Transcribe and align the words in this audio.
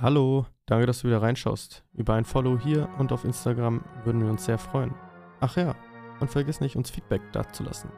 Hallo, 0.00 0.46
danke, 0.66 0.86
dass 0.86 1.00
du 1.00 1.08
wieder 1.08 1.22
reinschaust. 1.22 1.82
Über 1.92 2.14
ein 2.14 2.24
Follow 2.24 2.56
hier 2.56 2.88
und 2.98 3.10
auf 3.10 3.24
Instagram 3.24 3.82
würden 4.04 4.22
wir 4.22 4.30
uns 4.30 4.44
sehr 4.44 4.56
freuen. 4.56 4.94
Ach 5.40 5.56
ja, 5.56 5.74
und 6.20 6.30
vergiss 6.30 6.60
nicht, 6.60 6.76
uns 6.76 6.88
Feedback 6.88 7.20
dazulassen. 7.32 7.90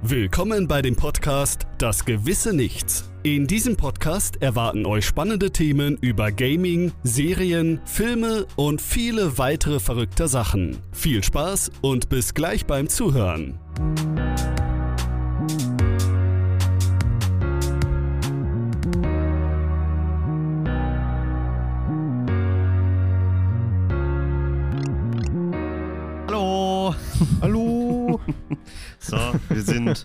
Willkommen 0.00 0.66
bei 0.66 0.80
dem 0.80 0.96
Podcast 0.96 1.66
Das 1.76 2.06
gewisse 2.06 2.54
Nichts. 2.56 3.10
In 3.22 3.46
diesem 3.46 3.76
Podcast 3.76 4.40
erwarten 4.40 4.86
euch 4.86 5.04
spannende 5.04 5.50
Themen 5.50 5.98
über 6.00 6.32
Gaming, 6.32 6.92
Serien, 7.02 7.82
Filme 7.84 8.46
und 8.56 8.80
viele 8.80 9.36
weitere 9.36 9.80
verrückte 9.80 10.28
Sachen. 10.28 10.78
Viel 10.92 11.22
Spaß 11.22 11.72
und 11.82 12.08
bis 12.08 12.32
gleich 12.32 12.64
beim 12.64 12.88
Zuhören. 12.88 13.58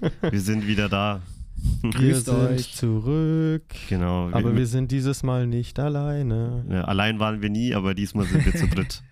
Wir 0.02 0.12
sind, 0.22 0.32
wir 0.32 0.42
sind 0.42 0.68
wieder 0.68 0.90
da. 0.90 1.22
wir 1.82 1.92
Grüßt 1.92 2.26
sind 2.26 2.36
euch. 2.38 2.74
zurück. 2.76 3.64
Genau. 3.90 4.30
Aber 4.32 4.56
wir 4.56 4.68
sind 4.68 4.92
dieses 4.92 5.24
Mal 5.24 5.48
nicht 5.48 5.80
alleine. 5.80 6.66
ja, 6.70 6.84
allein 6.86 7.20
waren 7.20 7.42
wir 7.42 7.50
nie, 7.50 7.74
aber 7.74 7.94
diesmal 7.94 8.26
sind 8.26 8.46
wir 8.46 8.56
zu 8.56 8.68
dritt. 8.68 9.02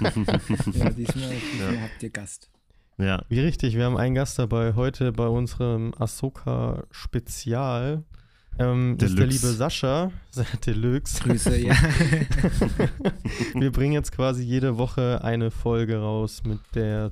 Ja, 0.00 0.10
diesmal, 0.10 0.94
diesmal 0.94 1.74
Ja. 1.74 1.80
habt 1.82 2.02
ihr 2.02 2.10
Gast. 2.10 2.50
Ja, 2.98 3.22
Wie 3.28 3.40
richtig, 3.40 3.76
wir 3.76 3.84
haben 3.84 3.96
einen 3.96 4.14
Gast 4.14 4.38
dabei 4.38 4.74
heute 4.74 5.12
bei 5.12 5.26
unserem 5.26 5.92
Ahsoka-Spezial. 5.98 8.04
Ähm, 8.58 8.96
ist 9.00 9.16
der 9.18 9.26
liebe 9.26 9.46
Sascha, 9.46 10.10
Deluxe. 10.66 11.22
Grüße, 11.22 11.56
ja. 11.58 11.74
Wir 13.54 13.72
bringen 13.72 13.92
jetzt 13.94 14.12
quasi 14.12 14.42
jede 14.42 14.76
Woche 14.76 15.20
eine 15.24 15.50
Folge 15.50 15.98
raus 15.98 16.42
mit 16.44 16.60
der 16.74 17.10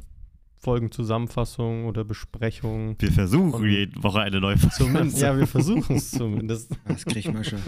Folgenzusammenfassung 0.61 1.87
oder 1.87 2.05
Besprechung. 2.05 2.97
wir 2.99 3.13
versuchen 3.13 3.53
Und- 3.55 3.69
jede 3.71 4.03
Woche 4.03 4.21
eine 4.21 4.41
neue 4.41 4.57
Folge. 4.59 4.75
Zumindest, 4.77 5.19
ja, 5.21 5.37
wir 5.37 5.47
versuchen 5.47 5.97
es 5.97 6.11
zumindest. 6.11 6.73
Das 6.87 7.05
kriegt 7.05 7.33
man 7.33 7.45
schon. 7.45 7.61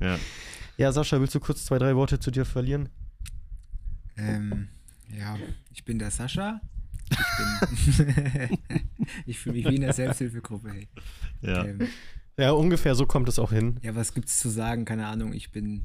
Ja. 0.00 0.18
Ja, 0.76 0.90
Sascha, 0.92 1.20
willst 1.20 1.34
du 1.34 1.40
kurz 1.40 1.64
zwei, 1.64 1.78
drei 1.78 1.94
Worte 1.94 2.18
zu 2.18 2.30
dir 2.30 2.44
verlieren? 2.44 2.88
Ähm, 4.16 4.68
ja, 5.16 5.36
ich 5.72 5.84
bin 5.84 5.98
der 5.98 6.10
Sascha. 6.10 6.60
Ich 7.10 7.18
bin. 7.98 8.58
ich 9.26 9.38
fühle 9.38 9.56
mich 9.56 9.66
wie 9.68 9.74
in 9.76 9.82
der 9.82 9.92
Selbsthilfegruppe. 9.92 10.70
Hey. 10.72 10.88
ja. 11.42 11.64
Ähm, 11.64 11.88
Ja, 12.36 12.50
ungefähr 12.52 12.94
so 12.96 13.06
kommt 13.06 13.28
es 13.28 13.38
auch 13.38 13.52
hin. 13.52 13.78
ja, 13.82 13.94
was 13.94 14.12
gibt's 14.14 14.40
zu 14.40 14.48
sagen? 14.48 14.84
Keine 14.84 15.06
Ahnung. 15.06 15.32
Ich 15.34 15.52
bin 15.52 15.84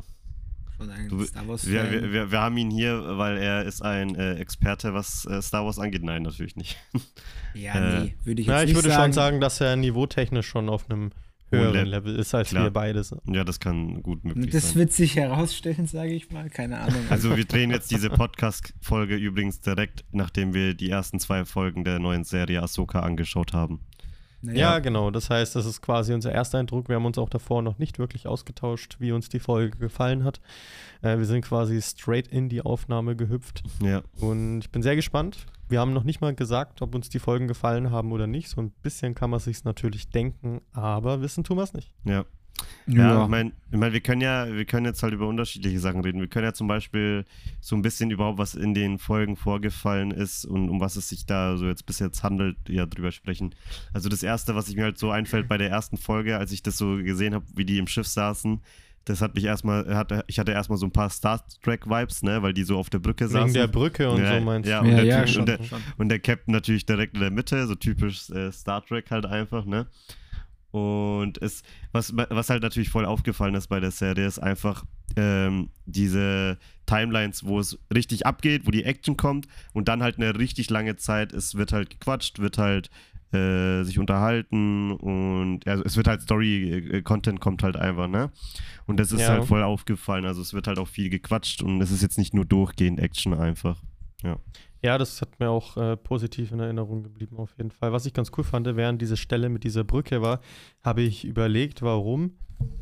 schon 0.79 0.89
ein 0.89 1.09
Du- 1.09 1.23
Star 1.25 1.47
Wars 1.47 1.67
Wir, 1.67 1.81
Fan. 1.81 1.91
wir, 1.91 2.11
wir, 2.11 2.31
wir 2.31 2.39
haben 2.41 2.57
ihn 2.57 2.71
hier, 2.71 3.17
weil 3.17 3.37
er 3.37 3.63
ist 3.65 3.81
ein 3.81 4.15
äh, 4.15 4.35
Experte, 4.35 4.93
was 4.93 5.25
äh, 5.25 5.41
Star 5.41 5.65
Wars 5.65 5.79
angeht. 5.79 6.03
Nein, 6.03 6.23
natürlich 6.23 6.55
nicht. 6.55 6.77
ja, 7.53 7.73
äh, 7.73 8.03
nee, 8.05 8.15
würde 8.23 8.41
ich 8.41 8.47
jetzt 8.47 8.55
Ja, 8.55 8.61
ich 8.63 8.67
nicht 8.69 8.75
würde 8.75 8.89
sagen. 8.89 9.03
schon 9.03 9.13
sagen, 9.13 9.41
dass 9.41 9.61
er 9.61 9.75
niveautechnisch 9.75 10.47
schon 10.47 10.69
auf 10.69 10.89
einem 10.89 11.11
Hohen 11.51 11.59
höheren 11.61 11.73
Le- 11.73 11.83
Level 11.97 12.15
ist 12.15 12.35
als 12.35 12.49
Klar. 12.49 12.65
wir 12.65 12.69
beides. 12.71 13.15
Ja, 13.25 13.43
das 13.43 13.59
kann 13.59 14.03
gut 14.03 14.23
möglich 14.23 14.51
Das 14.51 14.69
sein. 14.69 14.75
wird 14.75 14.93
sich 14.93 15.15
herausstellen, 15.15 15.87
sage 15.87 16.11
ich 16.13 16.29
mal. 16.31 16.47
Keine 16.49 16.79
Ahnung. 16.79 17.01
Also 17.09 17.35
wir 17.35 17.45
drehen 17.45 17.71
jetzt 17.71 17.89
diese 17.89 18.09
Podcast-Folge 18.11 19.15
übrigens 19.15 19.59
direkt, 19.59 20.05
nachdem 20.11 20.53
wir 20.53 20.75
die 20.75 20.89
ersten 20.91 21.19
zwei 21.19 21.45
Folgen 21.45 21.83
der 21.83 21.97
neuen 21.97 22.23
Serie 22.23 22.61
Ahsoka 22.61 22.99
angeschaut 22.99 23.53
haben. 23.53 23.79
Ja, 24.41 24.51
naja, 24.53 24.79
genau. 24.79 25.11
Das 25.11 25.29
heißt, 25.29 25.55
das 25.55 25.65
ist 25.65 25.81
quasi 25.81 26.13
unser 26.13 26.31
erster 26.31 26.59
Eindruck. 26.59 26.87
Wir 26.87 26.95
haben 26.95 27.05
uns 27.05 27.17
auch 27.17 27.29
davor 27.29 27.61
noch 27.61 27.77
nicht 27.77 27.99
wirklich 27.99 28.27
ausgetauscht, 28.27 28.97
wie 28.99 29.11
uns 29.11 29.29
die 29.29 29.39
Folge 29.39 29.77
gefallen 29.77 30.23
hat. 30.23 30.39
Äh, 31.01 31.17
wir 31.17 31.25
sind 31.25 31.41
quasi 31.43 31.81
straight 31.81 32.27
in 32.27 32.49
die 32.49 32.61
Aufnahme 32.61 33.15
gehüpft. 33.15 33.63
Ja, 33.81 34.01
Und 34.19 34.59
ich 34.61 34.69
bin 34.71 34.81
sehr 34.81 34.95
gespannt. 34.95 35.45
Wir 35.67 35.79
haben 35.79 35.93
noch 35.93 36.03
nicht 36.03 36.21
mal 36.21 36.33
gesagt, 36.33 36.81
ob 36.81 36.95
uns 36.95 37.09
die 37.09 37.19
Folgen 37.19 37.47
gefallen 37.47 37.91
haben 37.91 38.11
oder 38.11 38.27
nicht. 38.27 38.49
So 38.49 38.61
ein 38.61 38.71
bisschen 38.81 39.13
kann 39.13 39.29
man 39.29 39.39
sich 39.39 39.63
natürlich 39.65 40.09
denken, 40.09 40.61
aber 40.71 41.21
wissen 41.21 41.43
tun 41.43 41.57
wir 41.57 41.63
es 41.63 41.73
nicht. 41.73 41.91
ja. 42.05 42.25
Ja, 42.87 42.97
ja. 43.13 43.23
ich 43.23 43.29
meine, 43.29 43.51
ich 43.71 43.77
mein, 43.77 43.93
wir 43.93 43.99
können 43.99 44.21
ja, 44.21 44.47
wir 44.51 44.65
können 44.65 44.85
jetzt 44.85 45.03
halt 45.03 45.13
über 45.13 45.27
unterschiedliche 45.27 45.79
Sachen 45.79 46.01
reden. 46.01 46.19
Wir 46.19 46.27
können 46.27 46.45
ja 46.45 46.53
zum 46.53 46.67
Beispiel 46.67 47.23
so 47.61 47.75
ein 47.75 47.81
bisschen 47.83 48.09
überhaupt, 48.09 48.39
was 48.39 48.55
in 48.55 48.73
den 48.73 48.97
Folgen 48.97 49.35
vorgefallen 49.35 50.11
ist 50.11 50.45
und 50.45 50.69
um 50.69 50.79
was 50.79 50.95
es 50.95 51.09
sich 51.09 51.25
da 51.25 51.55
so 51.57 51.67
jetzt 51.67 51.85
bis 51.85 51.99
jetzt 51.99 52.23
handelt, 52.23 52.57
ja 52.67 52.85
drüber 52.87 53.11
sprechen. 53.11 53.53
Also 53.93 54.09
das 54.09 54.23
erste, 54.23 54.55
was 54.55 54.69
ich 54.69 54.75
mir 54.75 54.83
halt 54.83 54.97
so 54.97 55.11
einfällt 55.11 55.47
bei 55.47 55.57
der 55.57 55.69
ersten 55.69 55.97
Folge, 55.97 56.37
als 56.37 56.51
ich 56.51 56.63
das 56.63 56.77
so 56.77 56.97
gesehen 56.97 57.33
habe, 57.35 57.45
wie 57.55 57.65
die 57.65 57.77
im 57.77 57.87
Schiff 57.87 58.07
saßen, 58.07 58.61
das 59.05 59.21
hat 59.21 59.33
mich 59.33 59.43
erstmal, 59.45 59.95
hatte, 59.95 60.23
ich 60.27 60.37
hatte 60.39 60.51
erstmal 60.51 60.77
so 60.77 60.85
ein 60.85 60.91
paar 60.91 61.09
Star 61.09 61.43
Trek-Vibes, 61.63 62.21
ne, 62.23 62.41
weil 62.43 62.53
die 62.53 62.63
so 62.63 62.77
auf 62.77 62.89
der 62.89 62.99
Brücke 62.99 63.27
saßen. 63.27 63.45
Wegen 63.45 63.53
der 63.53 63.67
Brücke 63.67 64.09
und 64.09 64.21
Ja, 64.21 64.37
so 64.39 64.45
meinst 64.45 64.69
ja, 64.69 64.81
du. 64.81 64.89
und 64.89 64.95
der 64.97 65.05
ja, 65.05 65.21
Typ- 65.23 65.27
schon, 65.29 65.39
und 65.41 65.45
der- 65.49 65.63
schon. 65.63 65.79
Und 65.97 66.09
der 66.09 66.19
Captain 66.19 66.51
natürlich 66.53 66.85
direkt 66.85 67.13
in 67.15 67.21
der 67.21 67.31
Mitte, 67.31 67.65
so 67.67 67.75
typisch 67.75 68.29
äh, 68.29 68.51
Star 68.51 68.85
Trek 68.85 69.09
halt 69.09 69.25
einfach, 69.25 69.65
ne? 69.65 69.87
Und 70.71 71.41
es, 71.41 71.63
was, 71.91 72.15
was 72.15 72.49
halt 72.49 72.61
natürlich 72.63 72.89
voll 72.89 73.05
aufgefallen 73.05 73.55
ist 73.55 73.67
bei 73.67 73.79
der 73.79 73.91
Serie, 73.91 74.27
ist 74.27 74.39
einfach 74.39 74.85
ähm, 75.15 75.69
diese 75.85 76.57
Timelines, 76.85 77.43
wo 77.43 77.59
es 77.59 77.79
richtig 77.93 78.25
abgeht, 78.27 78.67
wo 78.67 78.71
die 78.71 78.83
Action 78.83 79.17
kommt 79.17 79.47
und 79.73 79.87
dann 79.87 80.03
halt 80.03 80.17
eine 80.17 80.37
richtig 80.37 80.69
lange 80.69 80.95
Zeit, 80.95 81.33
es 81.33 81.55
wird 81.55 81.71
halt 81.73 81.89
gequatscht, 81.89 82.37
wird 82.39 82.57
halt 82.59 82.89
äh, 83.33 83.83
sich 83.83 83.99
unterhalten 83.99 84.91
und 84.91 85.67
also 85.67 85.83
es 85.83 85.97
wird 85.97 86.07
halt 86.07 86.21
Story-Content 86.21 87.39
kommt 87.39 87.61
halt 87.63 87.75
einfach, 87.75 88.07
ne? 88.07 88.31
Und 88.87 88.99
das 88.99 89.11
ist 89.11 89.21
Ja. 89.21 89.29
halt 89.29 89.45
voll 89.45 89.61
aufgefallen. 89.61 90.25
Also 90.25 90.41
es 90.41 90.53
wird 90.53 90.65
halt 90.65 90.79
auch 90.79 90.87
viel 90.87 91.09
gequatscht 91.11 91.61
und 91.61 91.79
es 91.81 91.91
ist 91.91 92.01
jetzt 92.01 92.17
nicht 92.17 92.33
nur 92.33 92.45
durchgehend 92.45 92.99
Action 92.99 93.33
einfach. 93.35 93.81
Ja, 94.23 94.37
das 94.97 95.21
hat 95.21 95.39
mir 95.39 95.49
auch 95.49 95.75
äh, 95.77 95.97
positiv 95.97 96.51
in 96.51 96.59
Erinnerung 96.59 97.03
geblieben, 97.03 97.37
auf 97.37 97.53
jeden 97.57 97.71
Fall. 97.71 97.91
Was 97.91 98.05
ich 98.05 98.13
ganz 98.13 98.31
cool 98.37 98.43
fand, 98.43 98.65
während 98.75 99.01
diese 99.01 99.17
Stelle 99.17 99.49
mit 99.49 99.63
dieser 99.63 99.83
Brücke 99.83 100.21
war, 100.21 100.39
habe 100.81 101.01
ich 101.01 101.25
überlegt, 101.25 101.81
warum 101.81 102.37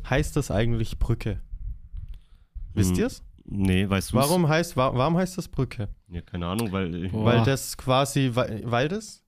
heißt 0.08 0.36
das 0.36 0.50
eigentlich 0.50 0.98
Brücke? 0.98 1.40
Wisst 2.74 2.92
Hm. 2.92 2.98
ihr 2.98 3.06
es? 3.06 3.22
Nee, 3.50 3.88
weißt 3.88 4.12
du 4.12 4.16
Warum 4.16 4.46
heißt, 4.48 4.76
wa 4.76 4.92
warum 4.94 5.16
heißt 5.16 5.38
das 5.38 5.48
Brücke? 5.48 5.88
Ja, 6.08 6.20
keine 6.20 6.46
Ahnung, 6.46 6.70
weil. 6.70 7.08
Boah. 7.08 7.24
Weil 7.24 7.44
das 7.44 7.76
quasi, 7.78 8.30
weil, 8.34 8.62
weil 8.66 8.88
das 8.88 9.24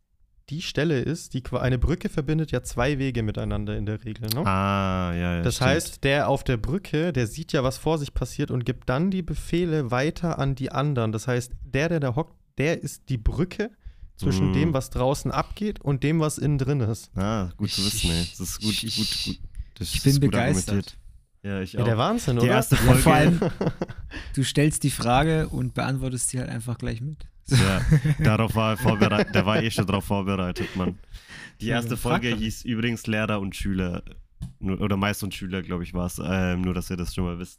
die 0.50 0.60
Stelle 0.62 1.00
ist, 1.00 1.32
die 1.34 1.42
eine 1.52 1.78
Brücke 1.78 2.08
verbindet 2.08 2.50
ja 2.50 2.62
zwei 2.62 2.98
Wege 2.98 3.22
miteinander 3.22 3.76
in 3.76 3.86
der 3.86 4.04
Regel. 4.04 4.28
Ne? 4.34 4.44
Ah, 4.44 5.12
ja, 5.14 5.36
ja. 5.36 5.42
das 5.42 5.56
stimmt. 5.56 5.70
heißt, 5.70 6.04
der 6.04 6.28
auf 6.28 6.42
der 6.44 6.56
Brücke, 6.56 7.12
der 7.12 7.26
sieht 7.28 7.52
ja, 7.52 7.62
was 7.62 7.78
vor 7.78 7.98
sich 7.98 8.12
passiert 8.12 8.50
und 8.50 8.64
gibt 8.64 8.88
dann 8.88 9.10
die 9.10 9.22
Befehle 9.22 9.90
weiter 9.90 10.38
an 10.38 10.56
die 10.56 10.72
anderen. 10.72 11.12
Das 11.12 11.28
heißt, 11.28 11.52
der, 11.62 11.88
der 11.88 12.00
da 12.00 12.16
hockt, 12.16 12.34
der 12.60 12.82
ist 12.82 13.08
die 13.08 13.18
Brücke 13.18 13.70
zwischen 14.16 14.48
Mhm. 14.50 14.52
dem, 14.52 14.74
was 14.74 14.90
draußen 14.90 15.30
abgeht 15.30 15.80
und 15.80 16.02
dem, 16.02 16.20
was 16.20 16.36
innen 16.38 16.58
drin 16.58 16.80
ist. 16.80 17.10
Ah, 17.16 17.50
gut 17.56 17.70
zu 17.70 17.84
wissen, 17.84 18.10
ey. 18.10 18.26
Das 18.30 18.40
ist 18.40 18.60
gut, 18.60 18.82
Ich- 18.82 18.96
gut, 18.96 19.24
gut. 19.24 19.38
Das 19.78 19.94
ich 19.94 20.02
bin 20.02 20.20
begeistert. 20.20 20.68
argumentiert. 20.68 20.96
Ja, 21.42 21.60
ich 21.62 21.72
Ja, 21.72 21.80
auch. 21.80 21.84
der 21.86 21.96
Wahnsinn, 21.96 22.36
die 22.36 22.42
oder? 22.42 22.50
erste 22.52 22.74
Ja, 22.76 22.82
Folge. 22.82 23.00
vor 23.02 23.14
allem, 23.14 23.40
du 24.34 24.44
stellst 24.44 24.82
die 24.82 24.90
Frage 24.90 25.48
und 25.48 25.72
beantwortest 25.72 26.28
sie 26.28 26.38
halt 26.38 26.50
einfach 26.50 26.76
gleich 26.76 27.00
mit. 27.00 27.26
ja, 27.48 27.80
darauf 28.22 28.54
war 28.54 28.72
er 28.72 28.76
vorbereitet. 28.76 29.34
Der 29.34 29.46
war 29.46 29.62
eh 29.62 29.70
schon 29.70 29.86
darauf 29.86 30.04
vorbereitet, 30.04 30.76
Mann. 30.76 30.98
Die 31.62 31.66
Ja, 31.68 31.76
erste 31.76 31.96
Folge 31.96 32.36
hieß 32.36 32.64
übrigens 32.66 33.06
Lehrer 33.06 33.40
und 33.40 33.56
Schüler. 33.56 34.02
Oder 34.60 34.96
Meister 34.98 35.24
und 35.24 35.34
Schüler, 35.34 35.62
glaube 35.62 35.82
ich, 35.82 35.94
war 35.94 36.06
es. 36.06 36.20
Ähm, 36.22 36.60
nur, 36.60 36.74
dass 36.74 36.90
ihr 36.90 36.96
das 36.98 37.14
schon 37.14 37.24
mal 37.24 37.38
wisst. 37.38 37.58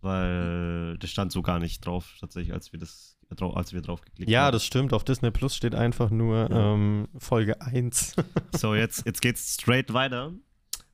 Weil 0.00 0.96
das 0.98 1.10
stand 1.10 1.32
so 1.32 1.42
gar 1.42 1.58
nicht 1.58 1.84
drauf, 1.84 2.14
tatsächlich, 2.20 2.52
als 2.54 2.72
wir 2.72 2.78
das 2.80 3.17
als 3.54 3.72
wir 3.72 3.80
drauf 3.82 4.00
geklickt 4.00 4.30
ja, 4.30 4.42
haben. 4.46 4.52
das 4.52 4.64
stimmt. 4.64 4.92
Auf 4.92 5.04
Disney 5.04 5.30
Plus 5.30 5.54
steht 5.54 5.74
einfach 5.74 6.10
nur 6.10 6.48
Ja. 6.50 6.74
ähm, 6.74 7.08
Folge 7.18 7.60
1. 7.60 8.14
So, 8.56 8.74
jetzt, 8.74 9.04
jetzt 9.06 9.20
geht's 9.22 9.54
straight 9.54 9.92
weiter. 9.92 10.32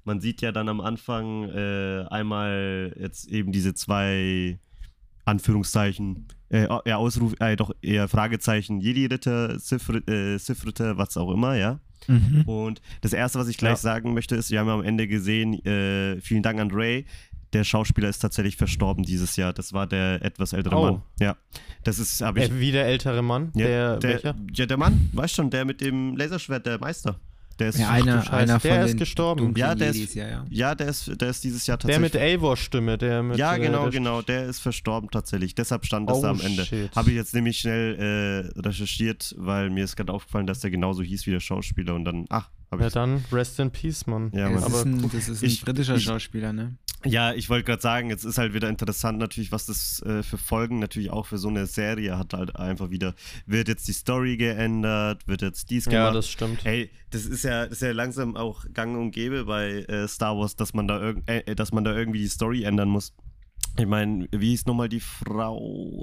Man 0.05 0.21
sieht 0.21 0.43
ja 0.43 0.53
dann 0.53 0.69
am 0.69 0.81
Anfang 0.81 1.45
äh, 1.49 2.05
einmal 2.11 2.95
jetzt 2.99 3.27
eben 3.29 3.53
diese 3.53 3.73
zwei 3.75 4.59
Anführungszeichen, 5.25 6.29
äh, 6.51 6.67
eher 6.85 6.99
Ausruf, 6.99 7.35
äh, 7.41 7.57
doch 7.57 7.71
eher 7.81 8.09
Fragezeichen, 8.09 8.81
Jedi-Ritter, 8.81 9.59
Sith- 9.59 10.07
äh, 10.11 10.37
Sith-Ritter, 10.39 10.99
was 10.99 11.17
auch 11.17 11.33
immer, 11.33 11.57
ja. 11.57 11.81
Und 12.45 12.83
das 13.01 13.15
erste, 13.15 13.39
was 13.39 13.49
ich 13.49 13.57
gleich 13.57 13.71
Ja. 13.73 13.77
sagen 13.77 14.13
möchte, 14.13 14.37
ist, 14.37 14.51
wir 14.51 14.61
haben 14.61 14.69
am 14.69 14.83
Ende 14.83 15.09
gesehen, 15.09 15.55
äh, 15.65 16.21
vielen 16.21 16.43
Dank 16.43 16.61
an 16.61 16.71
Ray. 16.71 17.07
Der 17.55 17.65
Schauspieler 17.65 18.09
ist 18.09 18.19
tatsächlich 18.19 18.57
verstorben 18.57 19.05
dieses 19.05 19.37
Jahr. 19.37 19.53
Das 19.53 19.73
war 19.73 19.87
der 19.87 20.21
etwas 20.23 20.53
ältere 20.53 20.77
Oh. 20.77 20.83
Mann. 20.83 21.03
Ja. 21.21 21.37
Das 21.85 21.99
ist, 21.99 22.21
habe 22.21 22.41
ich. 22.41 22.51
Äh, 22.51 22.61
wie 22.61 22.73
der 22.73 22.87
ältere 22.87 23.23
Mann, 23.23 23.53
ja, 23.55 23.67
der, 23.67 23.97
der, 23.99 24.11
welcher? 24.11 24.35
ja, 24.55 24.67
der 24.67 24.77
Mann, 24.77 25.09
weißt 25.13 25.35
schon, 25.37 25.51
der 25.51 25.65
mit 25.65 25.81
dem 25.81 26.17
Laserschwert, 26.17 26.67
der 26.67 26.79
Meister. 26.79 27.19
Der 27.61 27.69
ist 27.69 27.79
Ja, 27.79 27.91
einer, 27.91 28.33
einer 28.33 28.59
der 28.59 28.85
ist 28.85 28.99
gestorben. 28.99 29.55
Ja, 29.57 29.77
der 29.77 29.91
ist- 29.91 30.15
ja, 30.17 30.29
ja. 30.29 30.45
Ja, 30.51 30.75
der 30.75 30.89
ist, 30.89 31.09
der 31.21 31.29
ist 31.29 31.45
dieses 31.45 31.65
Jahr 31.69 31.77
Der 31.79 31.89
tatsächlich. 31.95 32.13
mit 32.15 32.21
Eivor-Stimme, 32.21 32.99
der 32.99 33.23
mit. 33.23 33.37
ja, 33.39 33.55
äh, 33.55 33.61
genau, 33.61 33.83
der 33.85 33.91
genau. 33.93 34.23
Der 34.23 34.47
ist 34.47 34.59
verstorben 34.59 35.09
tatsächlich. 35.09 35.55
Deshalb 35.55 35.87
stand 35.87 36.11
das 36.11 36.19
Oh, 36.19 36.23
da 36.23 36.31
am 36.31 36.41
Ende. 36.41 36.67
Habe 36.97 37.11
ich 37.11 37.17
jetzt 37.17 37.33
nämlich 37.33 37.59
schnell 37.61 38.51
äh, 38.57 38.61
recherchiert, 38.61 39.37
weil 39.39 39.71
mir 39.71 39.85
ist 39.85 39.95
gerade 39.95 40.13
aufgefallen, 40.13 40.49
dass 40.49 40.59
der 40.61 40.71
genauso 40.73 41.05
hieß 41.05 41.27
wie 41.27 41.31
der 41.31 41.39
Schauspieler 41.39 41.95
und 41.95 42.05
dann, 42.05 42.25
ach, 42.29 42.51
Ja, 42.81 42.87
ich. 42.89 42.93
dann 42.93 43.25
Rest 43.33 43.59
in 43.61 43.71
Peace, 43.71 44.07
Mann. 44.07 44.31
Ja, 44.35 44.49
das, 44.51 44.61
Mann. 44.63 44.71
ist 44.73 44.75
aber 44.75 44.85
ein, 44.91 45.11
das 45.13 45.29
ist 45.29 45.43
ein 45.43 45.47
ich- 45.47 45.63
britischer 45.65 45.97
ich- 45.97 46.05
Schauspieler, 46.05 46.53
ne? 46.53 46.77
Ja, 47.07 47.35
ich 47.35 47.51
wollte 47.51 47.65
gerade 47.67 47.83
sagen, 47.83 48.09
jetzt 48.09 48.25
ist 48.25 48.39
halt 48.39 48.55
wieder 48.55 48.71
interessant 48.71 49.19
natürlich, 49.19 49.53
was 49.53 49.67
das 49.67 50.01
äh, 50.07 50.23
für 50.23 50.39
Folgen 50.39 50.79
natürlich 50.79 51.11
auch 51.11 51.27
für 51.27 51.37
so 51.37 51.49
eine 51.49 51.67
Serie 51.67 52.17
hat 52.19 52.33
halt 52.33 52.57
einfach 52.57 52.89
wieder. 52.89 53.15
Wird 53.45 53.69
jetzt 53.69 53.87
die 53.89 53.93
Story 53.93 54.39
geändert, 54.39 55.29
wird 55.29 55.43
jetzt 55.43 55.69
dies 55.69 55.85
Ja, 55.85 55.91
gemacht. 55.93 56.15
das 56.17 56.31
stimmt. 56.31 56.65
Hey, 56.65 56.91
das 57.11 57.27
ist 57.27 57.45
ja, 57.45 57.65
das 57.65 57.73
ist 57.75 57.83
ja 57.83 57.93
langsam 57.93 58.37
auch 58.39 58.65
gang 58.73 58.97
und 58.97 59.11
gäbe 59.11 59.45
bei 59.45 59.81
äh, 59.83 60.09
Star 60.09 60.35
Wars, 60.39 60.57
dass 60.57 60.73
man 60.73 60.89
da 60.89 60.99
irg 60.99 61.19
äh, 61.27 61.55
dass 61.55 61.73
man 61.73 61.85
da 61.85 61.95
irgendwie 61.95 62.21
die 62.21 62.29
Story 62.29 62.63
ändern 62.65 62.89
muss. 62.89 63.13
Ich 63.77 63.87
meine, 63.87 64.29
wie 64.31 64.51
hieß 64.51 64.67
nochmal 64.67 64.89
die 64.89 65.01
Frau? 65.01 65.59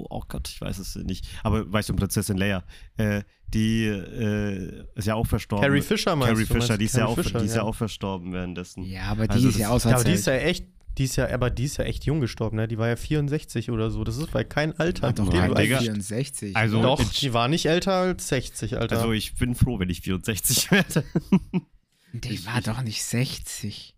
Oh 0.09 0.21
Gott, 0.27 0.49
ich 0.49 0.59
weiß 0.59 0.77
es 0.79 0.95
nicht. 0.95 1.25
Aber 1.43 1.71
weißt 1.71 1.89
du, 1.89 1.95
Prinzessin 1.95 2.37
Leia, 2.37 2.63
äh, 2.97 3.23
die 3.53 3.85
äh, 3.85 4.83
ist 4.95 5.07
ja 5.07 5.15
auch 5.15 5.25
verstorben. 5.27 5.65
Carrie 5.65 5.81
Fisher 5.81 6.15
meinst 6.15 6.33
Carrie 6.33 6.45
du? 6.45 6.53
Du 6.67 6.77
die 6.77 6.85
ist, 6.85 6.93
ja 6.95 6.99
Carrie 7.05 7.11
auch, 7.11 7.23
Fisher, 7.23 7.39
die 7.39 7.45
ist 7.45 7.55
ja 7.55 7.63
auch 7.63 7.75
verstorben 7.75 8.33
währenddessen. 8.33 8.83
Ja, 8.83 9.03
aber 9.03 9.27
die 9.27 9.33
Also 9.33 9.49
ist 9.49 9.57
ja 9.57 9.73
das- 9.73 9.83
Ja, 9.85 9.95
aber 9.95 10.03
die 10.03 10.11
ist 10.13 10.27
ja 10.27 10.33
echt, 10.33 10.65
die 10.97 11.03
ist 11.05 11.15
ja, 11.15 11.29
aber 11.33 11.49
die 11.49 11.63
ist 11.63 11.77
ja 11.77 11.85
echt 11.85 12.03
jung 12.05 12.19
gestorben, 12.19 12.57
ne? 12.57 12.67
Die 12.67 12.77
war 12.77 12.89
ja 12.89 12.97
64 12.97 13.71
oder 13.71 13.89
so. 13.89 14.03
Das 14.03 14.17
ist 14.17 14.31
bei 14.31 14.43
kein 14.43 14.77
Alter. 14.77 15.13
Doch 15.13 15.33
Ja, 15.33 15.47
Digga. 15.47 15.55
eigentlich- 15.77 15.79
64. 15.79 16.55
Also- 16.57 16.81
Doch, 16.81 16.99
ich- 16.99 17.19
die 17.19 17.33
war 17.33 17.47
nicht 17.47 17.65
älter 17.67 17.93
als 17.93 18.27
60, 18.27 18.77
Alter. 18.77 18.97
Also 18.97 19.13
ich 19.13 19.35
bin 19.35 19.55
froh, 19.55 19.79
wenn 19.79 19.89
ich 19.89 20.01
64 20.01 20.71
werde. 20.71 21.03
Die 22.13 22.33
ich- 22.33 22.45
war 22.45 22.59
doch 22.59 22.81
nicht 22.81 23.01
60. 23.03 23.95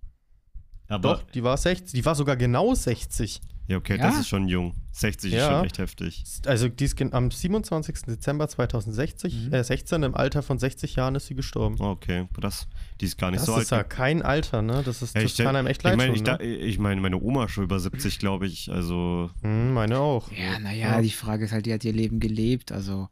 Aber, 0.88 1.16
Doch, 1.16 1.24
die 1.32 1.44
war 1.44 1.58
60. 1.58 1.94
Die 2.00 2.06
war 2.06 2.14
sogar 2.14 2.36
genau 2.38 2.76
60. 2.76 3.42
ja, 3.68 3.78
okay, 3.78 3.98
Ja? 3.98 4.08
das 4.08 4.20
ist 4.20 4.28
schon 4.28 4.48
jung. 4.48 4.74
60 4.92 5.32
ist 5.34 5.38
Ja. 5.40 5.50
schon 5.50 5.66
echt 5.66 5.78
heftig. 5.80 6.24
Also 6.46 6.70
die 6.70 6.84
ist 6.86 7.02
am 7.14 7.32
27. 7.32 7.96
Dezember 8.08 8.48
2060, 8.48 9.48
Mhm. 9.48 9.54
äh, 9.54 9.64
16, 9.64 10.04
im 10.04 10.16
Alter 10.16 10.44
von 10.44 10.60
60 10.60 10.96
Jahren 10.96 11.16
ist 11.16 11.28
sie 11.28 11.36
gestorben. 11.36 11.76
Okay, 11.80 12.28
krass. 12.40 12.68
Die 13.02 13.06
ist 13.06 13.18
gar 13.18 13.32
nicht 13.32 13.40
Das 13.42 13.48
so 13.48 13.58
ist 13.58 13.74
alt. 13.74 13.82
ja 13.82 13.84
kein 13.84 14.22
Alter, 14.22 14.62
ne? 14.62 14.84
Das, 14.86 15.02
ist, 15.02 15.16
das 15.16 15.24
ich 15.24 15.38
kann 15.38 15.56
einem 15.56 15.68
echt 15.68 15.82
ich 15.82 15.84
leid 15.84 15.98
meine, 15.98 16.14
tun, 16.14 16.16
ich, 16.16 16.24
ne? 16.24 16.44
ich 16.44 16.78
meine, 16.80 17.02
meine 17.02 17.20
Oma 17.22 17.48
schon 17.48 17.64
über 17.64 17.80
70, 17.80 18.20
glaube 18.20 18.46
ich. 18.48 18.72
Also, 18.72 19.32
Hm, 19.42 19.74
meine 19.74 20.00
auch. 20.00 20.32
Ja, 20.32 20.60
naja, 20.60 20.96
Ja. 20.96 21.02
die 21.02 21.10
Frage 21.10 21.46
ist 21.46 21.52
halt, 21.52 21.66
die 21.66 21.74
hat 21.74 21.84
ihr 21.84 21.94
Leben 21.94 22.20
gelebt, 22.20 22.72
also. 22.72 23.10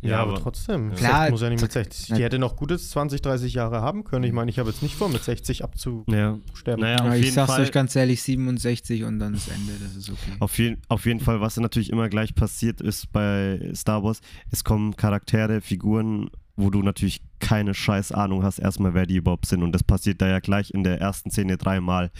Ja, 0.00 0.10
Ja, 0.10 0.18
aber, 0.22 0.32
aber- 0.34 0.42
trotzdem. 0.42 0.90
Ja. 0.90 0.96
Klar, 0.96 1.30
muss 1.30 1.40
ja 1.42 1.50
nicht 1.50 1.60
mit 1.60 1.72
60. 1.72 2.10
na- 2.10 2.16
Die 2.16 2.22
hätte 2.22 2.38
noch 2.38 2.54
gutes 2.54 2.90
20, 2.90 3.20
30 3.20 3.52
Jahre 3.54 3.80
haben 3.80 4.04
können. 4.04 4.24
Ich 4.24 4.32
meine, 4.32 4.48
ich 4.50 4.58
habe 4.60 4.70
jetzt 4.70 4.80
nicht 4.82 4.94
vor, 4.94 5.08
mit 5.08 5.24
60 5.24 5.64
abzusterben. 5.64 6.14
ja. 6.14 6.38
Naja, 6.76 6.98
auf 7.08 7.14
ich 7.14 7.22
jeden 7.24 7.34
sag's 7.34 7.50
Fall. 7.52 7.62
euch 7.62 7.72
ganz 7.72 7.96
ehrlich, 7.96 8.22
67 8.22 9.02
und 9.04 9.18
dann 9.18 9.32
das 9.32 9.48
Ende, 9.48 9.72
das 9.82 9.96
ist 9.96 10.08
okay. 10.08 10.32
Auf 10.38 10.56
jeden, 10.58 10.80
auf 10.88 11.04
jeden 11.04 11.18
Fall, 11.20 11.40
was 11.40 11.56
natürlich 11.56 11.90
immer 11.90 12.08
gleich 12.08 12.34
passiert 12.36 12.80
ist 12.80 13.10
bei 13.12 13.72
Star 13.74 14.04
Wars, 14.04 14.20
es 14.52 14.62
kommen 14.62 14.94
Charaktere, 14.94 15.60
Figuren, 15.60 16.30
wo 16.54 16.70
du 16.70 16.82
natürlich 16.82 17.20
keine 17.40 17.74
scheiß 17.74 18.12
Ahnung 18.12 18.42
hast, 18.44 18.58
erstmal, 18.60 18.94
wer 18.94 19.06
die 19.06 19.16
überhaupt 19.16 19.46
sind. 19.46 19.62
Und 19.64 19.72
das 19.72 19.82
passiert 19.82 20.20
da 20.22 20.28
ja 20.28 20.38
gleich 20.38 20.70
in 20.70 20.84
der 20.84 21.00
ersten 21.00 21.30
Szene 21.30 21.56
dreimal. 21.56 22.10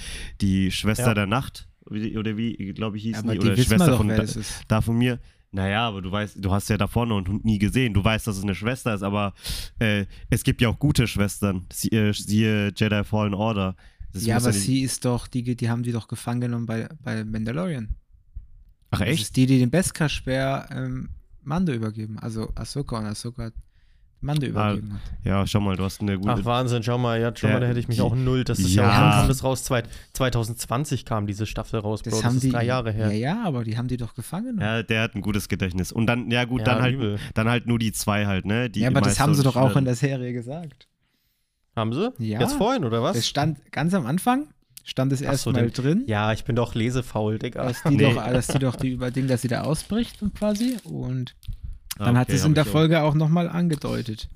Die 0.40 0.70
Schwester 0.72 1.08
Ja. 1.08 1.14
der 1.14 1.26
Nacht, 1.26 1.68
oder 1.86 2.36
wie, 2.36 2.54
glaube 2.74 2.96
ich, 2.96 3.04
hieß 3.04 3.18
aber 3.18 3.32
die, 3.34 3.38
die 3.38 3.46
oder 3.46 3.56
wir 3.56 3.64
Schwester 3.64 3.86
doch, 3.88 3.96
von 3.98 4.08
da, 4.08 4.24
da 4.66 4.80
von 4.80 4.98
mir. 4.98 5.18
Naja, 5.50 5.88
aber 5.88 6.02
du 6.02 6.12
weißt, 6.12 6.36
du 6.44 6.52
hast 6.52 6.68
ja 6.68 6.76
davor 6.76 7.06
noch 7.06 7.16
einen 7.16 7.28
Hund 7.28 7.44
nie 7.44 7.58
gesehen. 7.58 7.94
Du 7.94 8.04
weißt, 8.04 8.26
dass 8.26 8.36
es 8.36 8.42
eine 8.42 8.54
Schwester 8.54 8.94
ist, 8.94 9.02
aber 9.02 9.32
äh, 9.78 10.04
es 10.28 10.42
gibt 10.44 10.60
ja 10.60 10.68
auch 10.68 10.78
gute 10.78 11.06
Schwestern. 11.06 11.66
Sie, 11.72 11.88
äh, 11.88 12.12
siehe 12.12 12.72
Jedi 12.76 13.02
Fallen 13.04 13.34
Order. 13.34 13.74
Das 14.12 14.24
ja, 14.26 14.36
aber 14.36 14.52
sie 14.52 14.82
ist 14.82 15.04
doch, 15.04 15.26
die, 15.26 15.56
die 15.56 15.70
haben 15.70 15.82
die 15.82 15.92
doch 15.92 16.08
gefangen 16.08 16.40
genommen 16.40 16.66
bei, 16.66 16.88
bei 17.02 17.24
Mandalorian. 17.24 17.94
Ach 18.90 19.00
Das 19.00 19.08
echt? 19.08 19.22
ist 19.22 19.36
die, 19.36 19.46
die 19.46 19.58
den 19.58 19.70
Beskar-Speer 19.70 20.68
ähm, 20.70 21.10
Mando 21.42 21.72
übergeben. 21.72 22.18
Also 22.18 22.50
Ahsoka 22.54 22.98
und 22.98 23.06
Ahsoka 23.06 23.44
hat 23.44 23.54
Mando 24.20 24.46
Ah, 24.46 24.48
übergeben 24.50 24.94
hat. 24.94 25.00
Ja, 25.24 25.46
schau 25.46 25.60
mal, 25.60 25.76
du 25.76 25.84
hast 25.84 26.00
eine 26.00 26.18
gute. 26.18 26.30
Ach, 26.32 26.44
Wahnsinn, 26.44 26.82
schau 26.82 26.98
mal, 26.98 27.20
ja, 27.20 27.32
Ja, 27.36 27.48
mal, 27.50 27.60
da 27.60 27.66
hätte 27.68 27.78
ich 27.78 27.86
mich 27.86 27.98
die- 27.98 28.02
auch 28.02 28.16
null. 28.16 28.42
Das 28.42 28.58
ist 28.58 28.74
ja, 28.74 28.82
Ja. 28.82 29.10
kam 29.20 29.28
das 29.28 29.44
raus? 29.44 29.62
Zwei, 29.62 29.84
2020 30.12 31.04
kam 31.04 31.26
diese 31.28 31.46
Staffel 31.46 31.78
raus, 31.80 32.02
Bro. 32.02 32.10
Das 32.10 32.20
Das, 32.22 32.34
ist 32.34 32.42
die, 32.42 32.50
drei 32.50 32.64
Jahre 32.64 32.90
her. 32.90 33.12
Ja, 33.12 33.34
ja, 33.36 33.44
aber 33.44 33.62
die 33.62 33.76
haben 33.78 33.86
die 33.86 33.96
doch 33.96 34.14
gefangen. 34.14 34.58
Ja, 34.60 34.82
der 34.82 35.02
hat 35.02 35.14
ein 35.14 35.20
gutes 35.22 35.48
Gedächtnis. 35.48 35.92
Und 35.92 36.06
dann, 36.06 36.30
ja 36.30 36.44
gut, 36.46 36.60
Ja, 36.60 36.64
dann 36.74 36.82
halt 36.82 36.94
übel. 36.94 37.18
dann 37.34 37.48
halt 37.48 37.66
nur 37.66 37.78
die 37.78 37.92
zwei 37.92 38.26
halt, 38.26 38.44
ne? 38.44 38.68
Die 38.68 38.80
Ja, 38.80 38.88
aber 38.88 39.00
das 39.02 39.20
haben 39.20 39.34
sie 39.34 39.42
doch 39.44 39.54
auch 39.56 39.76
in 39.76 39.84
der 39.84 39.94
Serie 39.94 40.32
gesagt. 40.32 40.88
Haben 41.76 41.92
sie? 41.92 42.12
Ja. 42.18 42.40
Jetzt 42.40 42.54
vorhin, 42.54 42.84
oder 42.84 43.02
was? 43.02 43.16
Es 43.16 43.28
stand 43.28 43.70
ganz 43.70 43.94
am 43.94 44.04
Anfang, 44.06 44.48
stand 44.82 45.12
es 45.12 45.20
so, 45.20 45.26
erstmal 45.26 45.54
den- 45.66 45.72
drin, 45.72 46.02
ja, 46.08 46.32
ich 46.32 46.42
bin 46.44 46.56
doch 46.56 46.74
lesefaul, 46.74 47.38
Digga. 47.38 47.62
dass 47.62 47.84
die, 47.84 47.94
Nee. 47.96 48.12
doch, 48.14 48.16
dass 48.16 48.48
die 48.48 48.58
doch 48.58 48.74
die 48.74 48.88
Überding, 48.90 49.28
dass 49.28 49.42
sie 49.42 49.48
da 49.48 49.60
ausbricht 49.62 50.20
und 50.22 50.34
quasi. 50.34 50.76
Und 50.82 51.36
Ah, 51.98 52.04
dann 52.06 52.16
hat 52.18 52.28
okay, 52.28 52.36
es 52.36 52.44
in 52.44 52.54
der 52.54 52.62
ich 52.64 52.68
auch- 52.68 52.72
Folge 52.72 53.02
auch 53.02 53.14
nochmal 53.14 53.48
angedeutet. 53.48 54.28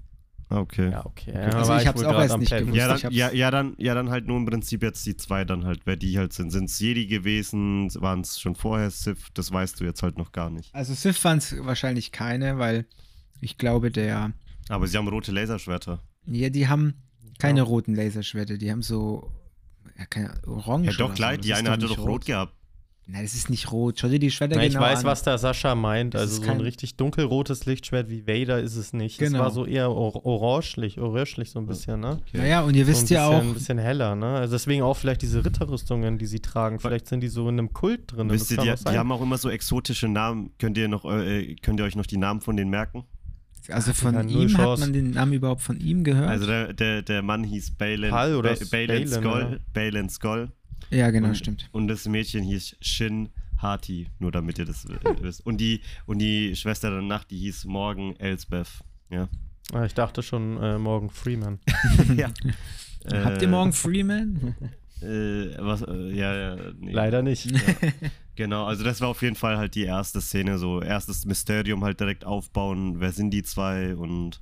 Ah, 0.48 0.58
Okay. 0.60 0.90
Ja, 0.90 1.06
okay. 1.06 1.32
Also 1.34 1.74
ich 1.76 1.86
hab's 1.86 2.04
auch 2.04 2.12
erst 2.20 2.34
am 2.34 2.40
nicht 2.40 2.50
Peppen. 2.50 2.66
gewusst. 2.72 2.78
Ja 2.78 2.88
dann, 2.98 3.12
ja, 3.12 3.32
ja, 3.32 3.50
dann, 3.50 3.74
ja, 3.78 3.94
dann 3.94 4.10
halt 4.10 4.26
nur 4.26 4.36
im 4.36 4.44
Prinzip 4.44 4.82
jetzt 4.82 5.06
die 5.06 5.16
zwei 5.16 5.46
dann 5.46 5.64
halt, 5.64 5.80
wer 5.86 5.96
die 5.96 6.18
halt 6.18 6.34
sind. 6.34 6.50
Sind 6.50 6.64
es 6.66 6.78
Jedi 6.78 7.06
gewesen? 7.06 7.88
Waren 7.94 8.20
es 8.20 8.38
schon 8.38 8.54
vorher 8.54 8.90
Sith? 8.90 9.28
Das 9.32 9.50
weißt 9.50 9.80
du 9.80 9.84
jetzt 9.84 10.02
halt 10.02 10.18
noch 10.18 10.32
gar 10.32 10.50
nicht. 10.50 10.74
Also 10.74 10.92
Sith 10.92 11.24
waren 11.24 11.38
es 11.38 11.54
wahrscheinlich 11.64 12.12
keine, 12.12 12.58
weil 12.58 12.84
ich 13.40 13.56
glaube, 13.56 13.90
der. 13.90 14.32
Aber 14.68 14.86
sie 14.86 14.98
haben 14.98 15.08
rote 15.08 15.32
Laserschwerter. 15.32 16.00
Ja, 16.26 16.50
die 16.50 16.68
haben 16.68 16.94
keine 17.38 17.60
Ja. 17.60 17.64
roten 17.64 17.94
Laserschwerter, 17.94 18.58
die 18.58 18.70
haben 18.70 18.82
so. 18.82 19.32
Ja, 19.98 20.04
keine 20.04 20.34
Orange. 20.46 20.90
Ja, 20.90 20.92
doch, 20.98 21.06
oder 21.06 21.14
klar, 21.14 21.30
so. 21.30 21.36
Das 21.38 21.46
die 21.46 21.54
eine 21.54 21.70
hatte 21.70 21.86
doch 21.86 21.98
rot 21.98 22.26
gehabt. 22.26 22.52
Nein, 23.08 23.24
das 23.24 23.34
ist 23.34 23.50
nicht 23.50 23.72
rot. 23.72 23.98
Schau 23.98 24.08
dir 24.08 24.20
die 24.20 24.30
Schwerter 24.30 24.54
Na, 24.56 24.62
ich 24.64 24.74
genau 24.74 24.84
weiß, 24.84 25.00
an. 25.00 25.04
was 25.06 25.22
der 25.24 25.36
Sascha 25.36 25.74
meint. 25.74 26.14
Das 26.14 26.20
Also 26.22 26.32
ist 26.34 26.36
so 26.36 26.42
ein 26.44 26.48
kein- 26.58 26.60
richtig 26.60 26.96
dunkelrotes 26.96 27.66
Lichtschwert 27.66 28.08
wie 28.08 28.26
Vader 28.28 28.60
ist 28.60 28.76
es 28.76 28.92
nicht. 28.92 29.20
Es 29.20 29.28
Genau. 29.28 29.40
war 29.40 29.50
so 29.50 29.66
eher 29.66 29.90
or 29.90 30.24
orangelich, 30.24 31.00
orangelich 31.00 31.50
so 31.50 31.58
ein 31.58 31.66
bisschen, 31.66 31.98
ne? 32.00 32.20
Okay. 32.22 32.38
Naja, 32.38 32.60
und 32.62 32.74
ihr 32.76 32.84
So 32.84 32.90
wisst 32.92 33.10
ein 33.10 33.14
ja 33.14 33.28
bisschen, 33.28 33.40
auch, 33.40 33.48
ein 33.50 33.54
bisschen 33.54 33.78
heller, 33.78 34.14
ne? 34.14 34.26
Also 34.36 34.54
deswegen 34.54 34.82
auch 34.82 34.96
vielleicht 34.96 35.22
diese 35.22 35.44
Ritterrüstungen, 35.44 36.16
die 36.18 36.26
sie 36.26 36.38
tragen. 36.40 36.78
Vielleicht 36.78 37.08
sind 37.08 37.20
die 37.22 37.28
so 37.28 37.48
in 37.48 37.58
einem 37.58 37.72
Kult 37.72 38.12
drin. 38.12 38.30
Wisst 38.30 38.52
ihr, 38.52 38.58
die, 38.58 38.72
die 38.84 38.96
haben 38.98 39.10
auch 39.10 39.20
immer 39.22 39.36
so 39.36 39.50
exotische 39.50 40.06
Namen. 40.06 40.52
Könnt 40.58 40.78
ihr 40.78 40.86
noch, 40.86 41.04
äh, 41.04 41.56
könnt 41.56 41.80
ihr 41.80 41.84
euch 41.84 41.96
noch 41.96 42.06
die 42.06 42.18
Namen 42.18 42.40
von 42.40 42.56
denen 42.56 42.70
merken? 42.70 43.04
also 43.68 43.92
von 43.92 44.14
Ja, 44.14 44.22
ihm 44.22 44.48
hat 44.48 44.56
Chance. 44.56 44.80
man 44.80 44.92
den 44.92 45.10
Namen 45.10 45.32
überhaupt 45.34 45.60
von 45.60 45.78
ihm 45.80 46.02
gehört. 46.02 46.28
Also 46.28 46.46
der, 46.46 46.72
der, 46.72 47.02
der 47.02 47.22
Mann 47.22 47.44
hieß 47.44 47.72
Balin, 47.72 48.10
Pal 48.10 48.34
oder 48.36 48.54
ba 48.54 48.64
Balin 48.70 48.86
Balin, 48.88 49.08
Skoll. 49.08 49.60
Balin 49.72 50.08
Skoll. 50.08 50.48
Ja, 50.92 51.10
genau, 51.10 51.28
und, 51.28 51.36
stimmt. 51.36 51.68
Und 51.72 51.88
das 51.88 52.06
Mädchen 52.06 52.42
hieß 52.42 52.76
Shin 52.80 53.30
Hati, 53.60 54.08
nur 54.18 54.32
damit 54.32 54.58
ihr 54.58 54.64
das 54.64 54.84
äh, 54.84 54.98
wisst. 55.20 55.44
Und 55.46 55.58
die, 55.58 55.80
und 56.06 56.18
die 56.18 56.54
Schwester 56.56 56.90
der 56.90 57.02
Nacht, 57.02 57.30
die 57.30 57.38
hieß 57.38 57.64
Morgan 57.64 58.16
Elsbeth. 58.16 58.68
Ja. 59.10 59.28
Ah, 59.72 59.84
ich 59.84 59.94
dachte 59.94 60.22
schon 60.22 60.60
äh, 60.62 60.78
Morgan 60.78 61.10
Freeman. 61.10 61.60
ja. 62.16 62.30
Habt 63.24 63.42
ihr 63.42 63.48
morgen 63.48 63.72
Freeman? 63.72 64.54
Äh, 65.00 65.56
was, 65.58 65.82
äh, 65.82 66.12
ja, 66.12 66.34
ja. 66.34 66.56
Nee. 66.78 66.92
Leider 66.92 67.22
nicht. 67.22 67.52
Genau, 68.34 68.64
also 68.64 68.82
das 68.82 69.00
war 69.00 69.08
auf 69.08 69.20
jeden 69.22 69.36
Fall 69.36 69.58
halt 69.58 69.74
die 69.74 69.84
erste 69.84 70.20
Szene, 70.20 70.58
so 70.58 70.80
erstes 70.80 71.26
Mysterium 71.26 71.84
halt 71.84 72.00
direkt 72.00 72.24
aufbauen, 72.24 73.00
wer 73.00 73.12
sind 73.12 73.30
die 73.30 73.42
zwei 73.42 73.94
und 73.94 74.40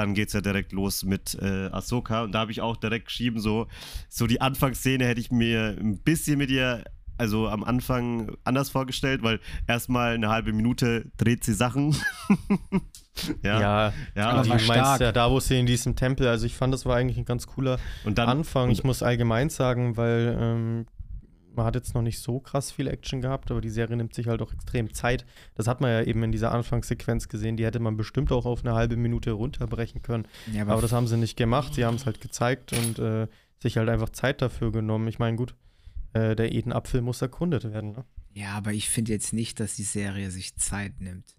dann 0.00 0.14
geht's 0.14 0.32
ja 0.32 0.40
direkt 0.40 0.72
los 0.72 1.04
mit 1.04 1.36
äh, 1.40 1.68
Ahsoka 1.70 2.22
und 2.22 2.32
da 2.32 2.40
habe 2.40 2.52
ich 2.52 2.60
auch 2.60 2.76
direkt 2.76 3.06
geschrieben, 3.06 3.38
so, 3.38 3.66
so 4.08 4.26
die 4.26 4.40
Anfangsszene 4.40 5.04
hätte 5.04 5.20
ich 5.20 5.30
mir 5.30 5.76
ein 5.78 5.98
bisschen 5.98 6.38
mit 6.38 6.50
ihr, 6.50 6.84
also 7.18 7.48
am 7.48 7.62
Anfang 7.64 8.32
anders 8.44 8.70
vorgestellt, 8.70 9.22
weil 9.22 9.40
erstmal 9.66 10.14
eine 10.14 10.30
halbe 10.30 10.52
Minute 10.54 11.10
dreht 11.18 11.44
sie 11.44 11.52
Sachen. 11.52 11.94
ja, 13.42 13.60
ja, 13.60 13.92
ja, 14.14 14.30
aber 14.30 14.42
die 14.42 14.50
war 14.50 14.56
meinst 14.56 14.70
stark. 14.70 15.00
ja 15.00 15.12
da, 15.12 15.30
wo 15.30 15.38
sie 15.38 15.60
in 15.60 15.66
diesem 15.66 15.96
Tempel, 15.96 16.26
also 16.28 16.46
ich 16.46 16.54
fand, 16.54 16.72
das 16.72 16.86
war 16.86 16.96
eigentlich 16.96 17.18
ein 17.18 17.26
ganz 17.26 17.46
cooler 17.46 17.78
und 18.04 18.16
dann 18.16 18.28
Anfang. 18.28 18.70
Ich 18.70 18.84
muss 18.84 19.02
allgemein 19.02 19.50
sagen, 19.50 19.98
weil 19.98 20.36
ähm, 20.40 20.86
man 21.60 21.66
hat 21.66 21.74
jetzt 21.74 21.94
noch 21.94 22.02
nicht 22.02 22.18
so 22.20 22.40
krass 22.40 22.70
viel 22.72 22.88
Action 22.88 23.20
gehabt, 23.20 23.50
aber 23.50 23.60
die 23.60 23.68
Serie 23.70 23.96
nimmt 23.96 24.14
sich 24.14 24.26
halt 24.28 24.40
auch 24.42 24.52
extrem 24.52 24.92
Zeit. 24.94 25.26
Das 25.54 25.66
hat 25.68 25.80
man 25.82 25.90
ja 25.90 26.02
eben 26.02 26.22
in 26.22 26.32
dieser 26.32 26.52
Anfangssequenz 26.52 27.28
gesehen. 27.28 27.56
Die 27.58 27.64
hätte 27.66 27.80
man 27.80 27.96
bestimmt 27.96 28.32
auch 28.32 28.46
auf 28.46 28.64
eine 28.64 28.74
halbe 28.74 28.96
Minute 28.96 29.32
runterbrechen 29.32 30.00
können. 30.02 30.26
Ja, 30.52 30.62
Aber 30.66 30.80
das 30.80 30.92
haben 30.92 31.06
sie 31.06 31.16
nicht 31.18 31.36
gemacht. 31.36 31.74
Sie 31.74 31.84
haben 31.86 31.96
es 31.96 32.06
halt 32.06 32.20
gezeigt 32.20 32.72
und 32.72 32.98
äh, 32.98 33.26
sich 33.58 33.76
halt 33.76 33.88
einfach 33.90 34.08
Zeit 34.08 34.40
dafür 34.40 34.72
genommen. 34.72 35.06
Ich 35.08 35.18
meine, 35.18 35.36
gut, 35.36 35.54
äh, 36.14 36.34
der 36.34 36.52
Eden-Apfel 36.52 37.02
muss 37.02 37.20
erkundet 37.22 37.64
werden. 37.72 37.92
Ne? 37.92 38.04
Ja, 38.32 38.52
aber 38.52 38.72
ich 38.72 38.88
finde 38.88 39.12
jetzt 39.12 39.32
nicht, 39.32 39.60
dass 39.60 39.76
die 39.76 39.82
Serie 39.82 40.30
sich 40.30 40.56
Zeit 40.56 41.00
nimmt. 41.00 41.36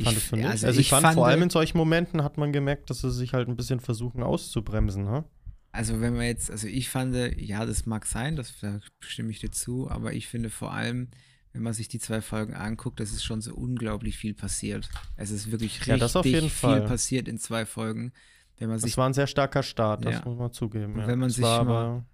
Fandest 0.00 0.30
du 0.30 0.36
nicht? 0.36 0.46
Also, 0.46 0.66
Also, 0.68 0.80
ich, 0.80 0.88
fand, 0.90 1.02
vor 1.06 1.14
fand- 1.14 1.26
allem 1.26 1.42
in 1.42 1.50
solchen 1.50 1.76
Momenten 1.76 2.22
hat 2.22 2.38
man 2.38 2.52
gemerkt, 2.52 2.88
dass 2.90 3.00
sie 3.00 3.10
sich 3.10 3.32
halt 3.34 3.48
ein 3.48 3.56
bisschen 3.56 3.80
versuchen 3.80 4.22
auszubremsen. 4.22 5.04
Ne? 5.04 5.24
Also 5.70 6.00
wenn 6.00 6.14
man 6.14 6.24
jetzt, 6.24 6.50
also 6.50 6.66
ich 6.66 6.88
fand, 6.88 7.14
ja, 7.40 7.64
das 7.66 7.84
mag 7.86 8.06
sein, 8.06 8.36
das, 8.36 8.58
da 8.60 8.80
stimme 9.00 9.30
ich 9.30 9.38
dir 9.40 9.50
zu, 9.50 9.90
aber 9.90 10.12
ich 10.14 10.26
finde 10.26 10.48
vor 10.50 10.72
allem, 10.72 11.08
wenn 11.52 11.62
man 11.62 11.72
sich 11.72 11.88
die 11.88 11.98
zwei 11.98 12.20
Folgen 12.22 12.54
anguckt, 12.54 13.00
das 13.00 13.12
ist 13.12 13.24
schon 13.24 13.40
so 13.40 13.54
unglaublich 13.54 14.16
viel 14.16 14.34
passiert. 14.34 14.88
Es 15.16 15.30
ist 15.30 15.50
wirklich 15.50 15.72
richtig 15.80 15.88
Ja, 15.88 15.96
das 15.96 16.16
viel 16.22 16.48
Fall. 16.48 16.82
passiert 16.86 17.28
in 17.28 17.38
zwei 17.38 17.66
Folgen. 17.66 18.12
Wenn 18.58 18.68
man 18.70 18.78
sich 18.78 18.92
Das 18.92 18.98
war 18.98 19.08
ein 19.08 19.14
sehr 19.14 19.26
starker 19.26 19.62
Start, 19.62 20.04
das 20.04 20.14
Ja. 20.14 20.22
muss 20.24 20.38
man 20.38 20.52
zugeben. 20.52 20.98
Ja. 20.98 21.06
wenn 21.06 21.18
man 21.18 21.28
Es 21.28 21.36
sich 21.36 21.44
mal- 21.44 22.04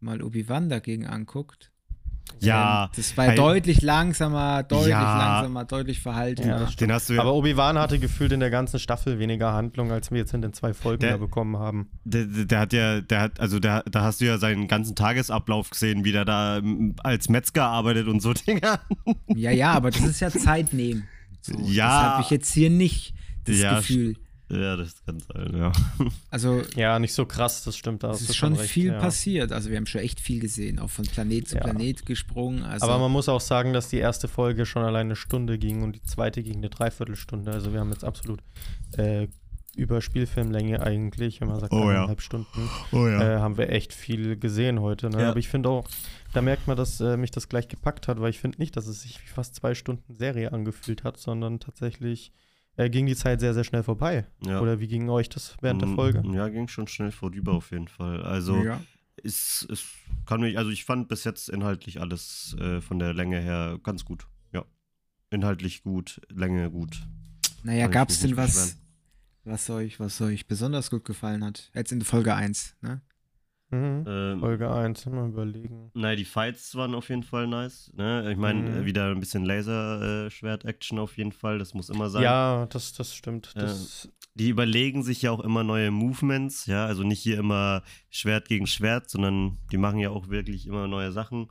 mal 0.00 0.22
Obi-Wan 0.22 0.68
dagegen 0.68 1.06
anguckt, 1.06 1.71
Ja, 2.40 2.84
ähm, 2.86 2.90
das 2.96 3.16
war 3.16 3.26
hey. 3.26 3.36
deutlich 3.36 3.82
langsamer, 3.82 4.62
deutlich 4.64 4.88
Ja. 4.90 5.18
langsamer, 5.36 5.64
deutlich 5.64 6.00
verhaltener. 6.00 6.62
Ja, 6.62 6.66
den 6.80 6.92
hast 6.92 7.08
du 7.08 7.14
ja. 7.14 7.20
aber 7.20 7.34
Obi-Wan 7.34 7.78
hatte 7.78 7.98
gefühlt 8.00 8.32
in 8.32 8.40
der 8.40 8.50
ganzen 8.50 8.80
Staffel 8.80 9.18
weniger 9.20 9.52
Handlung, 9.52 9.92
als 9.92 10.10
wir 10.10 10.18
jetzt 10.18 10.34
in 10.34 10.42
den 10.42 10.52
zwei 10.52 10.74
Folgen 10.74 11.00
Der- 11.02 11.12
da 11.12 11.16
bekommen 11.18 11.56
haben. 11.58 11.88
Der, 12.04 12.24
der, 12.24 12.44
der 12.46 12.58
hat 12.60 12.72
ja, 12.72 13.00
der 13.00 13.20
hat, 13.20 13.38
also 13.40 13.60
der, 13.60 13.84
da 13.90 14.02
hast 14.02 14.20
du 14.20 14.24
ja 14.24 14.38
seinen 14.38 14.66
ganzen 14.66 14.96
Tagesablauf 14.96 15.70
gesehen, 15.70 16.04
wie 16.04 16.10
der 16.12 16.24
da 16.24 16.60
als 17.04 17.28
Metzger 17.28 17.66
arbeitet 17.66 18.08
und 18.08 18.20
so 18.20 18.32
Dinger. 18.46 18.80
Ja, 19.28 19.50
ja, 19.52 19.72
aber 19.72 19.90
das 19.92 20.00
ist 20.02 20.20
ja 20.20 20.30
Zeit 20.30 20.72
nehmen. 20.72 21.04
So, 21.42 21.52
Ja. 21.60 21.86
Das 21.86 22.10
habe 22.12 22.22
ich 22.22 22.30
jetzt 22.30 22.52
hier 22.52 22.70
nicht, 22.70 23.14
das 23.44 23.58
Ja, 23.60 23.76
Gefühl. 23.76 24.16
Ja, 24.52 24.76
das 24.76 25.04
kann 25.04 25.18
sein, 25.20 25.56
ja. 25.56 25.72
Also, 26.30 26.62
Ja, 26.76 26.98
nicht 26.98 27.14
so 27.14 27.26
krass, 27.26 27.64
das 27.64 27.76
stimmt. 27.76 28.02
Da 28.02 28.10
es 28.10 28.20
ist 28.20 28.36
schon 28.36 28.54
recht, 28.54 28.70
viel 28.70 28.88
ja. 28.92 29.00
passiert. 29.00 29.50
Also, 29.52 29.70
wir 29.70 29.76
haben 29.76 29.86
schon 29.86 30.02
echt 30.02 30.20
viel 30.20 30.40
gesehen, 30.40 30.78
auch 30.78 30.90
von 30.90 31.04
Planet 31.06 31.48
zu 31.48 31.56
Ja. 31.56 31.62
Planet 31.62 32.04
gesprungen. 32.06 32.62
Also, 32.62 32.86
Aber 32.86 32.98
man 32.98 33.10
muss 33.10 33.28
auch 33.28 33.40
sagen, 33.40 33.72
dass 33.72 33.88
die 33.88 33.98
erste 33.98 34.28
Folge 34.28 34.66
schon 34.66 34.82
allein 34.82 35.06
eine 35.06 35.16
Stunde 35.16 35.58
ging 35.58 35.82
und 35.82 35.96
die 35.96 36.02
zweite 36.02 36.42
ging 36.42 36.56
eine 36.56 36.68
Dreiviertelstunde. 36.70 37.50
Also 37.50 37.72
wir 37.72 37.80
haben 37.80 37.90
jetzt 37.90 38.04
absolut 38.04 38.40
äh, 38.96 39.28
über 39.74 40.00
Spielfilmlänge 40.02 40.82
eigentlich, 40.82 41.40
wenn 41.40 41.48
man 41.48 41.60
sagt 41.60 41.72
Oh 41.72 41.84
ja. 41.84 41.96
eineinhalb 41.96 42.20
Stunden, 42.20 42.68
Oh 42.92 43.06
äh, 43.06 43.38
haben 43.38 43.56
wir 43.56 43.70
echt 43.70 43.92
viel 43.94 44.36
gesehen 44.36 44.80
heute. 44.80 45.08
Ne? 45.08 45.22
Ja. 45.22 45.30
Aber 45.30 45.38
ich 45.38 45.48
finde 45.48 45.70
auch, 45.70 45.88
da 46.34 46.42
merkt 46.42 46.66
man, 46.66 46.76
dass 46.76 47.00
äh, 47.00 47.16
mich 47.16 47.30
das 47.30 47.48
gleich 47.48 47.68
gepackt 47.68 48.08
hat, 48.08 48.20
weil 48.20 48.30
ich 48.30 48.38
finde 48.38 48.58
nicht, 48.58 48.76
dass 48.76 48.86
es 48.86 49.02
sich 49.02 49.22
wie 49.22 49.28
fast 49.28 49.54
zwei 49.54 49.74
Stunden 49.74 50.14
Serie 50.14 50.52
angefühlt 50.52 51.04
hat, 51.04 51.16
sondern 51.16 51.58
tatsächlich 51.58 52.32
äh, 52.76 52.88
ging 52.90 53.06
die 53.06 53.16
Zeit 53.16 53.40
sehr, 53.40 53.54
sehr 53.54 53.64
schnell 53.64 53.82
vorbei. 53.82 54.26
ja. 54.44 54.60
Oder 54.60 54.80
wie 54.80 54.88
ging 54.88 55.08
euch 55.08 55.28
das 55.28 55.56
während 55.60 55.82
der 55.82 55.88
Mm, 55.88 55.94
Folge? 55.94 56.22
Ja, 56.32 56.48
ging 56.48 56.68
schon 56.68 56.86
schnell 56.88 57.10
vorüber 57.12 57.52
auf 57.52 57.70
jeden 57.70 57.88
Fall. 57.88 58.22
Also 58.22 58.62
ja. 58.62 58.80
es, 59.22 59.66
es 59.70 59.84
kann 60.26 60.40
mich, 60.40 60.56
also 60.58 60.70
ich 60.70 60.84
fand 60.84 61.08
bis 61.08 61.24
jetzt 61.24 61.48
inhaltlich 61.48 62.00
alles 62.00 62.56
äh, 62.58 62.80
von 62.80 62.98
der 62.98 63.12
Länge 63.14 63.40
her 63.40 63.78
ganz 63.82 64.04
gut. 64.04 64.26
Ja. 64.52 64.64
Inhaltlich 65.30 65.82
gut, 65.82 66.20
Länge 66.28 66.70
gut. 66.70 67.02
Naja, 67.64 67.86
gab 67.88 68.08
es 68.10 68.20
denn 68.20 68.36
was, 68.36 68.78
was 69.44 69.68
euch, 69.70 70.00
was 70.00 70.20
euch 70.20 70.46
besonders 70.46 70.90
gut 70.90 71.04
gefallen 71.04 71.44
hat? 71.44 71.70
Jetzt 71.74 71.92
in 71.92 72.02
Folge 72.02 72.34
1, 72.34 72.76
ne? 72.80 73.00
Mhm. 73.72 74.04
Ähm, 74.06 74.40
Folge 74.40 74.70
1, 74.70 75.06
mal 75.06 75.28
überlegen. 75.28 75.90
Nein, 75.94 76.16
die 76.18 76.24
Fights 76.24 76.74
waren 76.76 76.94
auf 76.94 77.08
jeden 77.08 77.22
Fall 77.22 77.46
nice. 77.46 77.90
Ne? 77.96 78.30
Ich 78.30 78.36
meine, 78.38 78.60
Mhm. 78.60 78.76
äh, 78.82 78.84
wieder 78.84 79.10
ein 79.10 79.18
bisschen 79.20 79.44
Laserschwert-Action 79.46 80.98
auf 80.98 81.16
jeden 81.16 81.32
Fall. 81.32 81.58
Das 81.58 81.72
muss 81.74 81.88
immer 81.88 82.10
sein. 82.10 82.22
Ja, 82.22 82.66
das, 82.66 82.92
das 82.92 83.14
stimmt. 83.14 83.52
Das, 83.56 84.08
Die 84.34 84.48
überlegen 84.50 85.02
sich 85.02 85.22
ja 85.22 85.30
auch 85.30 85.40
immer 85.40 85.62
neue 85.64 85.90
Movements. 85.90 86.66
Ja, 86.66 86.86
also 86.86 87.02
nicht 87.02 87.20
hier 87.20 87.38
immer 87.38 87.82
Schwert 88.10 88.48
gegen 88.48 88.66
Schwert, 88.66 89.10
sondern 89.10 89.58
die 89.72 89.76
machen 89.78 89.98
ja 89.98 90.10
auch 90.10 90.28
wirklich 90.28 90.66
immer 90.66 90.86
neue 90.88 91.12
Sachen. 91.12 91.48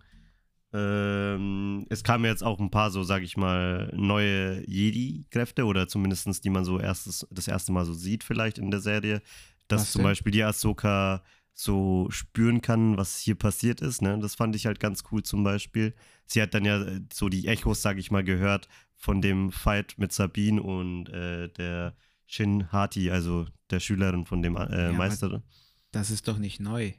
Ähm, 0.74 1.86
es 1.90 2.04
kamen 2.04 2.26
jetzt 2.26 2.44
auch 2.44 2.60
ein 2.60 2.72
paar 2.72 2.92
so, 2.92 3.04
sag 3.04 3.24
ich 3.24 3.36
mal, 3.38 3.92
neue 3.96 4.64
Jedi-Kräfte 4.70 5.66
oder 5.66 5.88
zumindest 5.88 6.44
die 6.46 6.50
man 6.50 6.64
so 6.66 6.80
erstes, 6.80 7.28
das 7.30 7.48
erste 7.48 7.72
Mal 7.72 7.86
so 7.86 7.94
sieht 7.94 8.24
vielleicht 8.24 8.58
in 8.58 8.72
der 8.72 8.80
Serie. 8.80 9.22
Dass 9.68 9.82
Was 9.82 9.92
zum 9.92 10.00
denn? 10.00 10.10
Beispiel 10.10 10.32
die 10.32 10.44
Ahsoka 10.44 11.24
so 11.54 12.08
spüren 12.10 12.62
kann, 12.62 12.98
was 12.98 13.20
hier 13.20 13.36
passiert 13.36 13.82
ist. 13.82 14.02
Ne? 14.02 14.18
Das 14.20 14.36
fand 14.36 14.56
ich 14.56 14.66
halt 14.66 14.80
ganz 14.80 15.04
cool 15.12 15.24
zum 15.24 15.44
Beispiel. 15.44 15.94
Sie 16.26 16.42
hat 16.42 16.54
dann 16.54 16.66
ja 16.66 16.82
äh, 16.82 17.02
so 17.14 17.30
die 17.30 17.48
Echos, 17.48 17.82
sag 17.82 17.98
ich 17.98 18.10
mal, 18.12 18.24
gehört 18.24 18.68
von 18.96 19.22
dem 19.22 19.52
Fight 19.52 19.96
mit 19.98 20.12
Sabine 20.12 20.62
und 20.62 21.10
äh, 21.10 21.50
der 21.50 21.96
Shin 22.26 22.72
Hati, 22.72 23.12
also 23.12 23.46
der 23.70 23.80
Schülerin 23.80 24.26
von 24.26 24.42
dem 24.42 24.56
äh, 24.56 24.60
aber- 24.60 24.94
Meister. 24.94 25.44
Das 25.92 26.10
ist 26.10 26.28
doch 26.28 26.38
nicht 26.38 26.60
neu. 26.62 26.94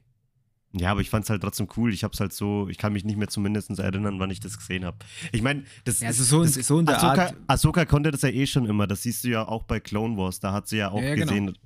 Ja, 0.74 0.90
aber 0.90 1.02
ich 1.02 1.10
fand's 1.10 1.28
halt 1.28 1.42
trotzdem 1.42 1.68
cool. 1.76 1.92
Ich 1.92 2.02
hab's 2.02 2.18
halt 2.18 2.32
so, 2.32 2.66
ich 2.70 2.78
kann 2.78 2.94
mich 2.94 3.04
nicht 3.04 3.18
mehr 3.18 3.28
zumindest 3.28 3.70
erinnern, 3.78 4.18
wann 4.18 4.30
ich 4.30 4.40
das 4.40 4.56
gesehen 4.56 4.86
habe. 4.86 4.96
Ich 5.30 5.42
meine, 5.42 5.64
das 5.84 6.00
Ja, 6.00 6.08
also 6.08 6.22
ist- 6.22 6.28
so 6.30 6.42
das, 6.42 6.66
so 6.66 6.78
in 6.78 6.86
der 6.86 6.96
Ahsoka, 6.96 7.22
Art- 7.26 7.36
Ahsoka 7.46 7.84
konnte 7.84 8.10
das 8.10 8.22
ja 8.22 8.30
eh 8.30 8.46
schon 8.46 8.64
immer. 8.64 8.86
Das 8.86 9.02
siehst 9.02 9.22
du 9.24 9.28
ja 9.28 9.46
auch 9.46 9.64
bei 9.64 9.80
Clone 9.80 10.16
Wars. 10.16 10.40
Da 10.40 10.52
hat 10.54 10.68
sie 10.68 10.78
ja 10.78 10.90
auch 10.90 11.00
Ja, 11.02 11.08
ja, 11.08 11.14
genau. 11.16 11.26
gesehen. 11.26 11.58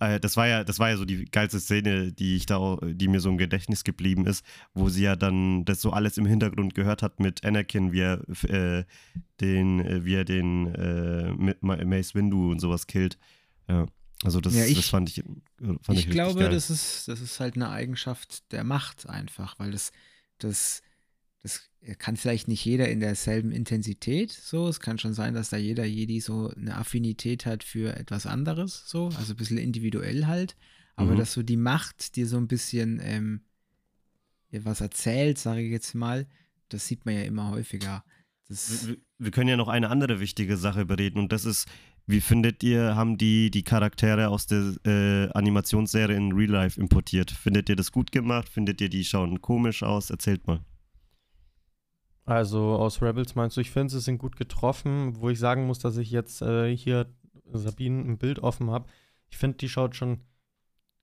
Äh, 0.00 0.18
das 0.18 0.38
war 0.38 0.48
ja, 0.48 0.64
das 0.64 0.78
war 0.78 0.88
ja 0.88 0.96
so 0.96 1.04
die 1.04 1.26
geilste 1.26 1.60
Szene, 1.60 2.10
die 2.12 2.36
ich 2.36 2.46
da, 2.46 2.78
die 2.82 3.06
mir 3.08 3.20
so 3.20 3.28
im 3.28 3.36
Gedächtnis 3.36 3.84
geblieben 3.84 4.26
ist, 4.26 4.42
wo 4.72 4.88
sie 4.88 5.02
ja 5.02 5.14
dann 5.14 5.66
das 5.66 5.82
so 5.82 5.90
alles 5.92 6.16
im 6.16 6.24
Hintergrund 6.24 6.74
gehört 6.74 7.02
hat 7.02 7.20
mit 7.20 7.44
Anakin, 7.44 7.92
wie 7.92 8.00
er 8.00 8.22
äh, 8.48 8.84
den, 9.42 9.80
äh, 9.80 10.04
wie 10.06 10.14
er 10.14 10.24
den 10.24 10.74
äh, 10.74 11.54
Mace 11.60 12.14
Windu 12.14 12.50
und 12.50 12.60
sowas 12.60 12.86
killt. 12.86 13.18
Ja. 13.68 13.86
Also 14.24 14.40
das, 14.40 14.54
Ja, 14.54 14.64
ich- 14.64 14.74
das 14.74 14.88
fand 14.88 15.08
ich, 15.10 15.16
fand 15.22 15.28
ich, 15.60 15.74
ich 15.76 15.94
richtig 15.96 16.10
glaube, 16.12 16.40
geil. 16.40 16.50
das 16.50 16.70
ist, 16.70 17.06
das 17.08 17.20
ist 17.20 17.38
halt 17.40 17.54
eine 17.56 17.68
Eigenschaft 17.70 18.50
der 18.52 18.64
Macht 18.64 19.08
einfach, 19.08 19.58
weil 19.58 19.70
das, 19.70 19.92
das, 20.38 20.82
das 21.42 21.70
kann 21.98 22.16
vielleicht 22.16 22.48
nicht 22.48 22.64
jeder 22.64 22.88
in 22.88 23.00
derselben 23.00 23.52
Intensität 23.52 24.32
so. 24.32 24.66
Es 24.68 24.80
kann 24.80 24.98
schon 24.98 25.12
sein, 25.14 25.34
dass 25.34 25.50
da 25.50 25.56
jeder 25.58 25.84
Jedi 25.84 26.20
so 26.20 26.48
eine 26.56 26.76
Affinität 26.76 27.44
hat 27.46 27.62
für 27.62 27.94
etwas 27.96 28.24
anderes, 28.26 28.88
so, 28.88 29.08
also 29.18 29.34
ein 29.34 29.36
bisschen 29.36 29.58
individuell 29.58 30.26
halt. 30.26 30.56
Aber 30.96 31.12
Mhm. 31.12 31.18
dass 31.18 31.32
so 31.34 31.42
die 31.42 31.56
Macht 31.58 32.16
dir 32.16 32.26
so 32.26 32.36
ein 32.38 32.48
bisschen 32.48 33.00
ähm, 33.02 33.42
was 34.52 34.80
erzählt, 34.80 35.38
sage 35.38 35.62
ich 35.62 35.70
jetzt 35.72 35.94
mal, 35.94 36.26
das 36.68 36.86
sieht 36.86 37.04
man 37.04 37.14
ja 37.14 37.22
immer 37.22 37.50
häufiger. 37.50 38.04
Das, 38.48 38.86
Wir, 38.86 38.96
wir 39.18 39.30
können 39.30 39.48
ja 39.48 39.56
noch 39.56 39.68
eine 39.68 39.90
andere 39.90 40.20
wichtige 40.20 40.56
Sache 40.56 40.84
bereden 40.86 41.18
und 41.18 41.32
das 41.32 41.44
ist, 41.44 41.66
wie 42.06 42.20
findet 42.20 42.62
ihr, 42.62 42.94
haben 42.96 43.16
die 43.16 43.50
die 43.50 43.62
Charaktere 43.62 44.28
aus 44.28 44.46
der 44.46 44.74
äh, 44.84 45.30
Animationsserie 45.32 46.16
in 46.16 46.32
Real 46.32 46.50
Life 46.50 46.80
importiert? 46.80 47.30
Findet 47.30 47.68
ihr 47.68 47.76
das 47.76 47.92
gut 47.92 48.12
gemacht? 48.12 48.48
Findet 48.48 48.80
ihr, 48.80 48.90
die 48.90 49.04
schauen 49.04 49.40
komisch 49.40 49.82
aus? 49.82 50.10
Erzählt 50.10 50.46
mal. 50.46 50.60
Also 52.26 52.74
aus 52.76 53.02
Rebels 53.02 53.34
meinst 53.34 53.56
du, 53.56 53.60
ich 53.60 53.70
finde, 53.70 53.92
sie 53.92 54.00
sind 54.00 54.18
gut 54.18 54.36
getroffen, 54.36 55.16
wo 55.16 55.30
ich 55.30 55.38
sagen 55.38 55.66
muss, 55.66 55.78
dass 55.78 55.96
ich 55.96 56.10
jetzt 56.10 56.42
äh, 56.42 56.74
hier 56.74 57.06
Sabine 57.52 58.00
ein 58.02 58.18
Bild 58.18 58.38
offen 58.38 58.70
habe. 58.70 58.86
Ich 59.30 59.36
finde, 59.36 59.58
die 59.58 59.68
schaut 59.68 59.94
schon 59.96 60.20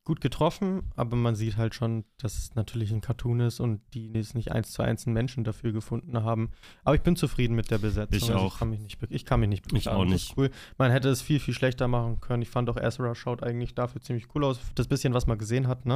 gut 0.04 0.20
getroffen, 0.20 0.82
aber 0.96 1.16
man 1.16 1.36
sieht 1.36 1.58
halt 1.58 1.76
schon, 1.76 2.06
dass 2.18 2.36
es 2.36 2.56
natürlich 2.56 2.92
ein 2.92 3.02
Cartoon 3.02 3.40
ist 3.40 3.60
und 3.60 3.82
die 3.94 4.18
es 4.18 4.34
nicht 4.34 4.52
eins 4.52 4.72
zu 4.72 4.82
eins 4.82 5.06
einen 5.06 5.14
Menschen 5.14 5.44
dafür 5.44 5.72
gefunden 5.74 6.24
haben. 6.24 6.50
Aber 6.84 6.96
ich 6.96 7.02
bin 7.02 7.16
zufrieden 7.16 7.56
mit 7.56 7.70
der 7.70 7.78
Besetzung. 7.78 8.18
Ich 8.18 8.24
Also 8.24 8.34
auch. 8.36 8.54
Ich 8.54 8.60
kann 8.60 8.72
mich 8.72 8.80
nicht, 8.80 8.98
ich 9.10 9.26
kann 9.26 9.40
mich 9.40 9.50
nicht 9.50 9.66
Ich 9.68 9.88
auch 9.88 9.92
beklagen. 9.94 10.10
Nicht. 10.10 10.32
ist 10.32 10.38
cool. 10.38 10.50
Man 10.80 10.90
hätte 10.90 11.10
es 11.10 11.22
viel, 11.22 11.40
viel 11.40 11.54
schlechter 11.54 11.88
machen 11.88 12.20
können. 12.20 12.42
Ich 12.42 12.50
fand 12.50 12.68
auch 12.70 12.78
Ezra 12.78 13.14
schaut 13.14 13.44
eigentlich 13.44 13.76
dafür 13.76 14.02
ziemlich 14.02 14.26
cool 14.34 14.44
aus. 14.44 14.60
Das 14.74 14.88
bisschen, 14.88 15.14
was 15.14 15.28
man 15.28 15.38
gesehen 15.38 15.68
hat, 15.68 15.86
ne? 15.86 15.96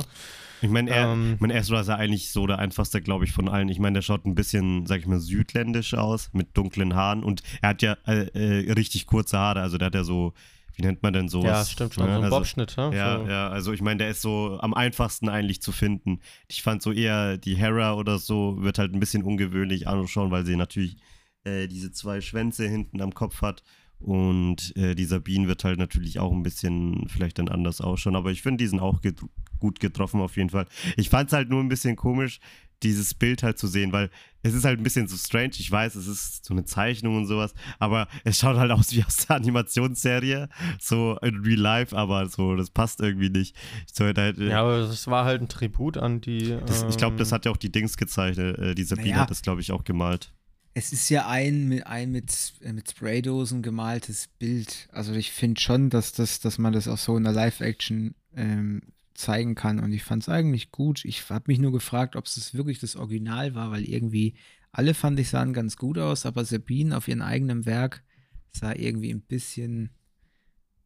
Ich 0.61 0.69
meine, 0.69 0.91
Ähm, 0.91 1.37
mein 1.39 1.49
Ezra 1.49 1.81
ist 1.81 1.87
ja 1.87 1.95
eigentlich 1.95 2.31
so 2.31 2.45
der 2.45 2.59
einfachste, 2.59 3.01
glaube 3.01 3.25
ich, 3.25 3.31
von 3.31 3.49
allen. 3.49 3.69
Ich 3.69 3.79
meine, 3.79 3.95
der 3.95 4.01
schaut 4.03 4.25
ein 4.25 4.35
bisschen, 4.35 4.85
sag 4.85 4.99
ich 4.99 5.07
mal, 5.07 5.19
südländisch 5.19 5.95
aus, 5.95 6.29
mit 6.31 6.55
dunklen 6.55 6.93
Haaren 6.93 7.23
und 7.23 7.41
er 7.61 7.69
hat 7.69 7.81
ja 7.81 7.97
äh, 8.05 8.27
äh, 8.27 8.71
richtig 8.73 9.07
kurze 9.07 9.39
Haare. 9.39 9.61
Also 9.61 9.79
der 9.79 9.87
hat 9.87 9.95
ja 9.95 10.03
so, 10.03 10.33
wie 10.77 10.81
nennt 10.83 11.01
man 11.03 11.13
denn 11.13 11.29
sowas? 11.29 11.45
ja, 11.45 11.65
stimmt 11.65 11.93
schon. 11.95 12.05
Ne? 12.05 12.11
So 12.11 12.17
ein 12.17 12.23
Also- 12.25 12.37
Bobschnitt, 12.37 12.75
ne? 12.77 12.91
Ja, 12.95 13.19
so. 13.19 13.27
ja, 13.27 13.47
also 13.49 13.73
ich 13.73 13.81
meine, 13.81 13.97
der 13.99 14.09
ist 14.09 14.21
so 14.21 14.57
am 14.61 14.73
einfachsten 14.73 15.29
eigentlich 15.29 15.61
zu 15.61 15.71
finden. 15.71 16.19
Ich 16.47 16.61
fand 16.63 16.81
so 16.81 16.91
eher 16.91 17.37
die 17.37 17.55
Hera 17.55 17.93
oder 17.93 18.17
so 18.19 18.57
wird 18.61 18.77
halt 18.79 18.93
ein 18.93 18.99
bisschen 18.99 19.23
ungewöhnlich 19.23 19.87
anschauen, 19.87 20.31
weil 20.31 20.45
sie 20.45 20.55
natürlich 20.55 20.97
äh, 21.43 21.67
diese 21.67 21.91
zwei 21.91 22.21
Schwänze 22.21 22.67
hinten 22.67 23.01
am 23.01 23.13
Kopf 23.13 23.41
hat. 23.41 23.63
Und 23.99 24.75
äh, 24.75 24.93
die 24.93 25.05
Sabine 25.05 25.47
wird 25.47 25.63
halt 25.63 25.79
natürlich 25.79 26.19
auch 26.19 26.31
ein 26.31 26.43
bisschen 26.43 27.07
vielleicht 27.07 27.39
dann 27.39 27.47
anders 27.47 27.79
ausschauen. 27.81 28.15
Aber 28.17 28.29
ich 28.31 28.41
finde, 28.41 28.63
die 28.63 28.67
sind 28.67 28.79
auch 28.79 29.01
get 29.01 29.19
gut 29.59 29.79
getroffen 29.79 30.19
auf 30.19 30.35
jeden 30.35 30.49
Fall. 30.49 30.65
Ich 30.97 31.09
fand 31.09 31.29
es 31.29 31.33
halt 31.33 31.49
nur 31.49 31.61
ein 31.61 31.69
bisschen 31.69 31.95
komisch, 31.95 32.39
dieses 32.85 33.13
Bild 33.13 33.43
halt 33.43 33.57
zu 33.57 33.67
sehen, 33.67 33.91
weil 33.91 34.09
es 34.43 34.53
ist 34.53 34.63
halt 34.63 34.79
ein 34.79 34.83
bisschen 34.83 35.07
so 35.07 35.17
strange. 35.17 35.53
Ich 35.57 35.71
weiß, 35.71 35.95
es 35.95 36.07
ist 36.07 36.45
so 36.45 36.53
eine 36.53 36.65
Zeichnung 36.65 37.17
und 37.17 37.25
sowas, 37.25 37.53
aber 37.79 38.07
es 38.23 38.39
schaut 38.39 38.57
halt 38.57 38.71
aus 38.71 38.91
wie 38.91 39.03
aus 39.03 39.25
der 39.27 39.37
Animationsserie, 39.37 40.49
so 40.79 41.17
in 41.21 41.37
Real 41.37 41.59
Life, 41.59 41.97
aber 41.97 42.29
so, 42.29 42.55
das 42.55 42.69
passt 42.69 42.99
irgendwie 43.01 43.29
nicht. 43.29 43.55
Ich, 43.87 43.95
sollte 43.95 44.21
halt, 44.21 44.37
Ja, 44.37 44.61
aber 44.61 44.79
das 44.81 45.07
war 45.07 45.25
halt 45.25 45.41
ein 45.41 45.49
Tribut 45.49 45.97
an 45.97 46.21
die. 46.21 46.57
das, 46.65 46.85
ich 46.89 46.97
glaube, 46.97 47.17
das 47.17 47.29
ähm, 47.29 47.35
hat 47.35 47.45
ja 47.45 47.51
auch 47.51 47.57
die 47.57 47.71
Dings 47.71 47.97
gezeichnet. 47.97 48.57
Äh, 48.59 48.75
die 48.75 48.83
Sabine 48.83 49.09
Naja. 49.09 49.21
hat 49.21 49.31
das, 49.31 49.41
glaube 49.41 49.61
ich, 49.61 49.71
auch 49.71 49.83
gemalt. 49.83 50.31
Es 50.75 50.91
ist 50.91 51.09
ja 51.09 51.27
ein 51.27 51.67
mit, 51.69 51.87
ein 51.87 52.11
mit, 52.11 52.53
äh, 52.61 52.73
mit 52.73 52.91
Spraydosen 52.91 53.61
gemaltes 53.63 54.27
Bild. 54.37 54.89
Also 54.91 55.13
ich 55.13 55.31
finde 55.31 55.59
schon, 55.59 55.89
dass, 55.89 56.11
das, 56.11 56.39
dass 56.41 56.57
man 56.57 56.73
das 56.73 56.87
auch 56.87 56.97
so 56.97 57.17
in 57.17 57.23
der 57.23 57.33
Live-Action 57.33 58.13
ähm, 58.35 58.81
zeigen 59.15 59.55
kann. 59.55 59.79
Und 59.79 59.91
ich 59.93 60.03
fand 60.03 60.23
es 60.23 60.29
eigentlich 60.29 60.71
gut. 60.71 61.03
Ich 61.05 61.29
habe 61.29 61.45
mich 61.47 61.59
nur 61.59 61.71
gefragt, 61.71 62.15
ob 62.15 62.25
es 62.25 62.53
wirklich 62.53 62.79
das 62.79 62.95
Original 62.95 63.55
war, 63.55 63.71
weil 63.71 63.83
irgendwie 63.85 64.35
alle 64.71 64.93
fand 64.93 65.17
ich 65.19 65.29
sahen 65.29 65.53
ganz 65.53 65.77
gut 65.77 65.97
aus, 65.97 66.25
aber 66.25 66.43
Sabine 66.43 66.97
auf 66.97 67.07
ihrem 67.07 67.21
eigenen 67.21 67.65
Werk 67.65 68.03
sah 68.51 68.73
irgendwie 68.73 69.09
ein 69.13 69.21
bisschen 69.21 69.89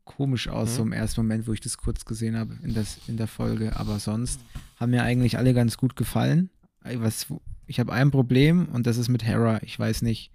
komisch 0.04 0.48
aus, 0.48 0.70
Mhm. 0.72 0.76
so 0.76 0.82
im 0.84 0.92
ersten 0.92 1.22
Moment, 1.22 1.48
wo 1.48 1.54
ich 1.54 1.60
das 1.60 1.78
kurz 1.78 2.06
gesehen 2.06 2.36
habe 2.38 2.58
in, 2.64 2.74
das, 2.74 3.00
in 3.08 3.18
der 3.18 3.28
Folge. 3.28 3.76
Aber 3.78 4.00
sonst 4.00 4.40
haben 4.78 4.92
mir 4.92 5.04
eigentlich 5.04 5.38
alle 5.38 5.54
ganz 5.54 5.78
gut 5.78 5.96
gefallen. 5.96 6.50
Was, 6.84 7.28
ich 7.68 7.80
habe 7.80 7.94
ein 7.94 8.10
Problem 8.12 8.68
und 8.70 8.88
das 8.88 8.98
ist 8.98 9.10
mit 9.10 9.24
Hera. 9.24 9.62
Ich 9.64 9.78
weiß 9.78 10.02
nicht, 10.04 10.32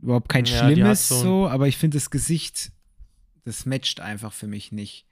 überhaupt 0.00 0.28
kein 0.28 0.44
Ja, 0.44 0.68
schlimmes 0.68 1.08
so 1.08 1.20
so, 1.20 1.48
aber 1.48 1.66
ich 1.68 1.76
finde 1.76 1.96
das 1.96 2.10
Gesicht, 2.10 2.72
das 3.44 3.66
matcht 3.66 4.00
einfach 4.00 4.32
für 4.32 4.46
mich 4.46 4.70
nicht. 4.72 5.06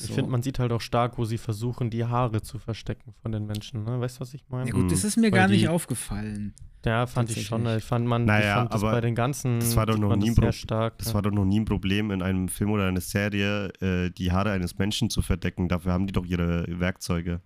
Ich 0.00 0.06
So. 0.06 0.14
finde, 0.14 0.30
man 0.30 0.42
sieht 0.42 0.58
halt 0.60 0.70
auch 0.72 0.80
stark, 0.80 1.18
wo 1.18 1.24
sie 1.24 1.38
versuchen, 1.38 1.90
die 1.90 2.04
Haare 2.04 2.40
zu 2.42 2.58
verstecken 2.58 3.14
von 3.20 3.32
den 3.32 3.46
Menschen. 3.46 3.82
Ne? 3.82 4.00
Weißt 4.00 4.16
du, 4.16 4.20
was 4.20 4.32
ich 4.34 4.44
meine? 4.48 4.66
Ja 4.70 4.72
gut, 4.74 4.92
das 4.92 5.02
ist 5.02 5.16
mir 5.16 5.24
Weil 5.32 5.38
gar 5.40 5.48
nicht 5.48 5.62
die- 5.62 5.68
aufgefallen. 5.68 6.54
Ja, 6.86 7.06
fand 7.08 7.30
ich 7.36 7.44
schon. 7.44 7.66
Ich 7.66 7.82
fand, 7.82 8.06
man, 8.06 8.24
Naja, 8.24 8.48
ich 8.48 8.54
fand 8.54 8.72
das 8.74 8.82
aber 8.82 8.92
bei 8.92 9.00
den 9.00 9.16
ganzen. 9.16 9.58
das 9.58 9.74
war 9.74 9.84
doch 9.86 9.98
noch 9.98 10.14
nie 10.14 10.32
das 10.34 10.54
stark. 10.54 10.96
Das 10.98 11.08
ja. 11.08 11.14
war 11.14 11.22
doch 11.22 11.32
noch 11.32 11.44
nie 11.44 11.58
ein 11.58 11.64
Problem 11.64 12.12
in 12.12 12.22
einem 12.22 12.46
Film 12.48 12.70
oder 12.70 12.86
einer 12.86 13.00
Serie, 13.00 13.72
äh, 13.80 14.10
die 14.10 14.30
Haare 14.30 14.52
eines 14.52 14.78
Menschen 14.78 15.10
zu 15.10 15.20
verdecken. 15.20 15.68
Dafür 15.68 15.92
haben 15.92 16.06
die 16.06 16.12
doch 16.12 16.24
ihre 16.24 16.64
Werkzeuge. 16.68 17.40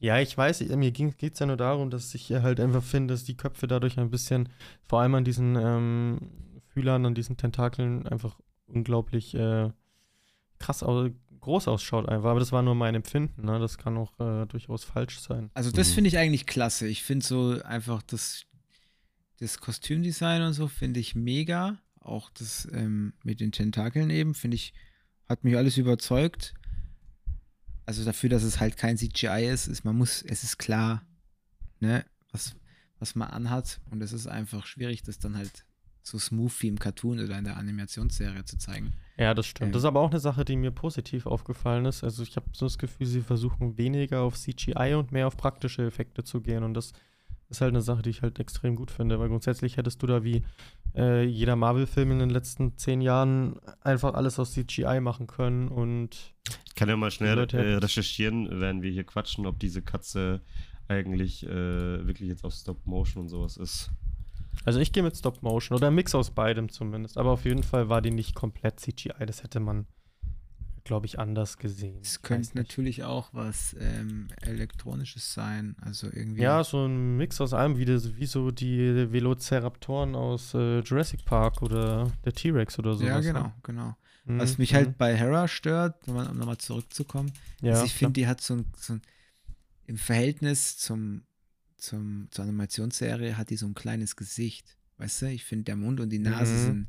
Ja, 0.00 0.18
ich 0.18 0.36
weiß, 0.36 0.62
mir 0.74 0.90
geht 0.90 1.22
es 1.22 1.38
ja 1.38 1.46
nur 1.46 1.56
darum, 1.56 1.88
dass 1.90 2.12
ich 2.16 2.32
halt 2.32 2.58
einfach 2.58 2.82
finde, 2.82 3.14
dass 3.14 3.22
die 3.22 3.36
Köpfe 3.36 3.68
dadurch 3.68 4.00
ein 4.00 4.10
bisschen, 4.10 4.48
vor 4.84 5.00
allem 5.00 5.14
an 5.14 5.24
diesen 5.24 5.54
ähm, 5.54 6.18
Fühlern, 6.74 7.06
an 7.06 7.14
diesen 7.14 7.36
Tentakeln, 7.36 8.08
einfach 8.08 8.34
unglaublich 8.66 9.32
äh, 9.36 9.70
krass 10.58 10.82
groß 11.42 11.68
ausschaut 11.68 12.08
einfach. 12.08 12.30
Aber 12.30 12.40
das 12.40 12.52
war 12.52 12.62
nur 12.62 12.74
mein 12.74 12.94
Empfinden, 12.94 13.44
ne? 13.44 13.58
Das 13.58 13.76
kann 13.78 13.96
auch 13.98 14.18
äh, 14.18 14.46
durchaus 14.46 14.84
falsch 14.84 15.20
sein. 15.20 15.50
Also 15.54 15.70
das 15.70 15.90
Mhm. 15.90 15.94
finde 15.94 16.08
ich 16.08 16.18
eigentlich 16.18 16.46
klasse. 16.46 16.86
Ich 16.88 17.02
finde 17.02 17.24
so 17.26 17.60
einfach 17.62 18.02
das, 18.02 18.44
das 19.38 19.58
Kostümdesign 19.58 20.42
und 20.42 20.54
so 20.54 20.68
finde 20.68 21.00
ich 21.00 21.14
mega. 21.14 21.78
Auch 22.00 22.30
das 22.30 22.66
ähm, 22.72 23.12
mit 23.22 23.40
den 23.40 23.52
Tentakeln 23.52 24.10
eben, 24.10 24.34
finde 24.34 24.54
ich, 24.56 24.72
hat 25.28 25.44
mich 25.44 25.56
alles 25.56 25.76
überzeugt. 25.76 26.54
Also 27.86 28.04
dafür, 28.04 28.30
dass 28.30 28.42
es 28.42 28.58
halt 28.60 28.76
kein 28.76 28.96
CGI 28.96 29.48
ist, 29.52 29.66
ist 29.66 29.84
man 29.84 29.96
muss, 29.96 30.22
es 30.22 30.42
ist 30.44 30.58
klar, 30.58 31.04
ne, 31.80 32.04
was, 32.30 32.54
was 32.98 33.14
man 33.14 33.28
anhat. 33.28 33.80
Und 33.90 34.02
es 34.02 34.12
ist 34.12 34.26
einfach 34.26 34.66
schwierig, 34.66 35.02
das 35.02 35.18
dann 35.18 35.36
halt 35.36 35.64
so 36.02 36.18
smooth 36.18 36.52
wie 36.62 36.68
im 36.68 36.78
Cartoon 36.78 37.20
oder 37.20 37.38
in 37.38 37.44
der 37.44 37.56
Animationsserie 37.56 38.44
zu 38.44 38.58
zeigen. 38.58 38.94
Ja, 39.18 39.34
das 39.34 39.46
stimmt. 39.46 39.68
Ähm. 39.68 39.72
Das 39.72 39.82
ist 39.82 39.86
aber 39.86 40.00
auch 40.00 40.10
eine 40.10 40.20
Sache, 40.20 40.44
die 40.44 40.56
mir 40.56 40.70
positiv 40.70 41.26
aufgefallen 41.26 41.84
ist. 41.84 42.02
Also 42.04 42.22
ich 42.22 42.36
habe 42.36 42.46
so 42.52 42.66
das 42.66 42.78
Gefühl, 42.78 43.06
sie 43.06 43.20
versuchen 43.20 43.76
weniger 43.78 44.22
auf 44.22 44.36
CGI 44.36 44.94
und 44.94 45.12
mehr 45.12 45.26
auf 45.26 45.36
praktische 45.36 45.86
Effekte 45.86 46.24
zu 46.24 46.40
gehen. 46.40 46.62
Und 46.64 46.74
das 46.74 46.92
ist 47.52 47.60
halt 47.60 47.70
eine 47.70 47.82
Sache, 47.82 48.02
die 48.02 48.10
ich 48.10 48.22
halt 48.22 48.40
extrem 48.40 48.76
gut 48.76 48.90
finde, 48.90 49.20
weil 49.20 49.28
grundsätzlich 49.28 49.76
hättest 49.76 50.02
du 50.02 50.06
da 50.06 50.24
wie 50.24 50.42
äh, 50.96 51.24
jeder 51.24 51.54
Marvel-Film 51.54 52.12
in 52.12 52.18
den 52.18 52.30
letzten 52.30 52.76
zehn 52.78 53.00
Jahren 53.00 53.60
einfach 53.82 54.14
alles 54.14 54.38
aus 54.38 54.52
CGI 54.52 55.00
machen 55.00 55.26
können 55.26 55.68
und 55.68 56.32
Ich 56.66 56.74
kann 56.74 56.88
ja 56.88 56.96
mal 56.96 57.10
schnell 57.10 57.38
äh, 57.38 57.74
recherchieren, 57.74 58.48
während 58.50 58.82
wir 58.82 58.90
hier 58.90 59.04
quatschen, 59.04 59.46
ob 59.46 59.58
diese 59.58 59.82
Katze 59.82 60.40
eigentlich 60.88 61.46
äh, 61.46 62.06
wirklich 62.06 62.28
jetzt 62.28 62.44
auf 62.44 62.54
Stop 62.54 62.86
Motion 62.86 63.22
und 63.22 63.28
sowas 63.28 63.56
ist. 63.56 63.90
Also 64.64 64.78
ich 64.80 64.92
gehe 64.92 65.02
mit 65.02 65.16
Stop 65.16 65.42
Motion 65.42 65.76
oder 65.76 65.88
ein 65.88 65.94
Mix 65.94 66.14
aus 66.14 66.30
beidem 66.30 66.68
zumindest, 66.68 67.18
aber 67.18 67.30
auf 67.30 67.44
jeden 67.44 67.62
Fall 67.62 67.88
war 67.88 68.02
die 68.02 68.10
nicht 68.10 68.34
komplett 68.34 68.80
CGI, 68.80 69.26
das 69.26 69.42
hätte 69.42 69.60
man 69.60 69.86
glaube 70.84 71.06
ich 71.06 71.18
anders 71.18 71.58
gesehen. 71.58 72.00
Es 72.02 72.22
könnte 72.22 72.56
natürlich 72.56 73.04
auch 73.04 73.28
was 73.32 73.76
ähm, 73.78 74.28
Elektronisches 74.40 75.32
sein. 75.32 75.76
Also 75.80 76.08
irgendwie. 76.08 76.42
Ja, 76.42 76.64
so 76.64 76.86
ein 76.86 77.16
Mix 77.16 77.40
aus 77.40 77.54
allem, 77.54 77.78
wie, 77.78 77.84
das, 77.84 78.16
wie 78.16 78.26
so 78.26 78.50
die 78.50 79.12
Velociraptoren 79.12 80.14
aus 80.14 80.54
äh, 80.54 80.80
Jurassic 80.80 81.24
Park 81.24 81.62
oder 81.62 82.10
der 82.24 82.32
T-Rex 82.32 82.78
oder 82.78 82.94
so. 82.94 83.04
ja 83.04 83.20
genau, 83.20 83.52
genau. 83.62 83.96
Mhm. 84.24 84.38
Was 84.38 84.58
mich 84.58 84.74
halt 84.74 84.98
bei 84.98 85.16
Hera 85.16 85.48
stört, 85.48 86.06
um 86.08 86.16
um 86.16 86.36
nochmal 86.36 86.58
zurückzukommen, 86.58 87.32
ja, 87.60 87.74
ist, 87.74 87.86
ich 87.86 87.94
finde, 87.94 88.14
die 88.14 88.26
hat 88.26 88.40
so 88.40 88.54
ein, 88.54 88.66
so 88.76 88.94
ein 88.94 89.02
im 89.86 89.96
Verhältnis 89.98 90.78
zum, 90.78 91.22
zum, 91.82 92.28
zur 92.30 92.44
Animationsserie 92.44 93.36
hat 93.36 93.50
die 93.50 93.56
so 93.56 93.66
ein 93.66 93.74
kleines 93.74 94.16
Gesicht. 94.16 94.76
Weißt 94.98 95.22
du, 95.22 95.26
ich 95.26 95.44
finde, 95.44 95.64
der 95.64 95.76
Mund 95.76 96.00
und 96.00 96.10
die 96.10 96.18
Nase 96.20 96.54
Mhm. 96.54 96.58
sind, 96.58 96.88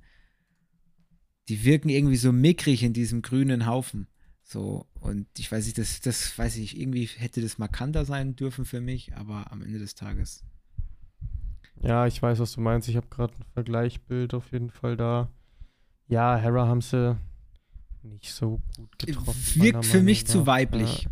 die 1.50 1.63
wirken 1.65 1.89
irgendwie 1.89 2.15
so 2.15 2.31
mickrig 2.31 2.83
in 2.83 2.93
diesem 2.93 3.21
grünen 3.21 3.65
Haufen. 3.65 4.07
So, 4.43 4.85
und 5.00 5.27
ich 5.38 5.51
weiß 5.51 5.65
nicht, 5.65 5.77
das, 5.77 6.00
das 6.01 6.38
weiß 6.38 6.57
ich, 6.57 6.79
irgendwie 6.79 7.05
hätte 7.05 7.41
das 7.41 7.57
markanter 7.57 8.05
sein 8.05 8.35
dürfen 8.35 8.65
für 8.65 8.81
mich, 8.81 9.15
aber 9.15 9.51
am 9.51 9.62
Ende 9.62 9.79
des 9.79 9.95
Tages. 9.95 10.43
Ja, 11.81 12.05
ich 12.05 12.21
weiß, 12.21 12.39
was 12.39 12.53
du 12.53 12.62
meinst. 12.62 12.88
Ich 12.88 12.95
habe 12.95 13.07
gerade 13.07 13.33
ein 13.33 13.45
Vergleichbild 13.53 14.33
auf 14.33 14.51
jeden 14.51 14.69
Fall 14.69 14.95
da. 14.95 15.29
Ja, 16.07 16.38
Hera 16.38 16.67
haben 16.67 16.81
sie 16.81 17.17
nicht 18.03 18.31
so 18.31 18.62
gut 18.77 19.00
getroffen. 19.00 19.41
Wirkt 19.55 19.85
für 19.85 20.03
mich 20.03 20.27
zu 20.27 20.45
weiblich. 20.45 21.03
Ja, 21.03 21.12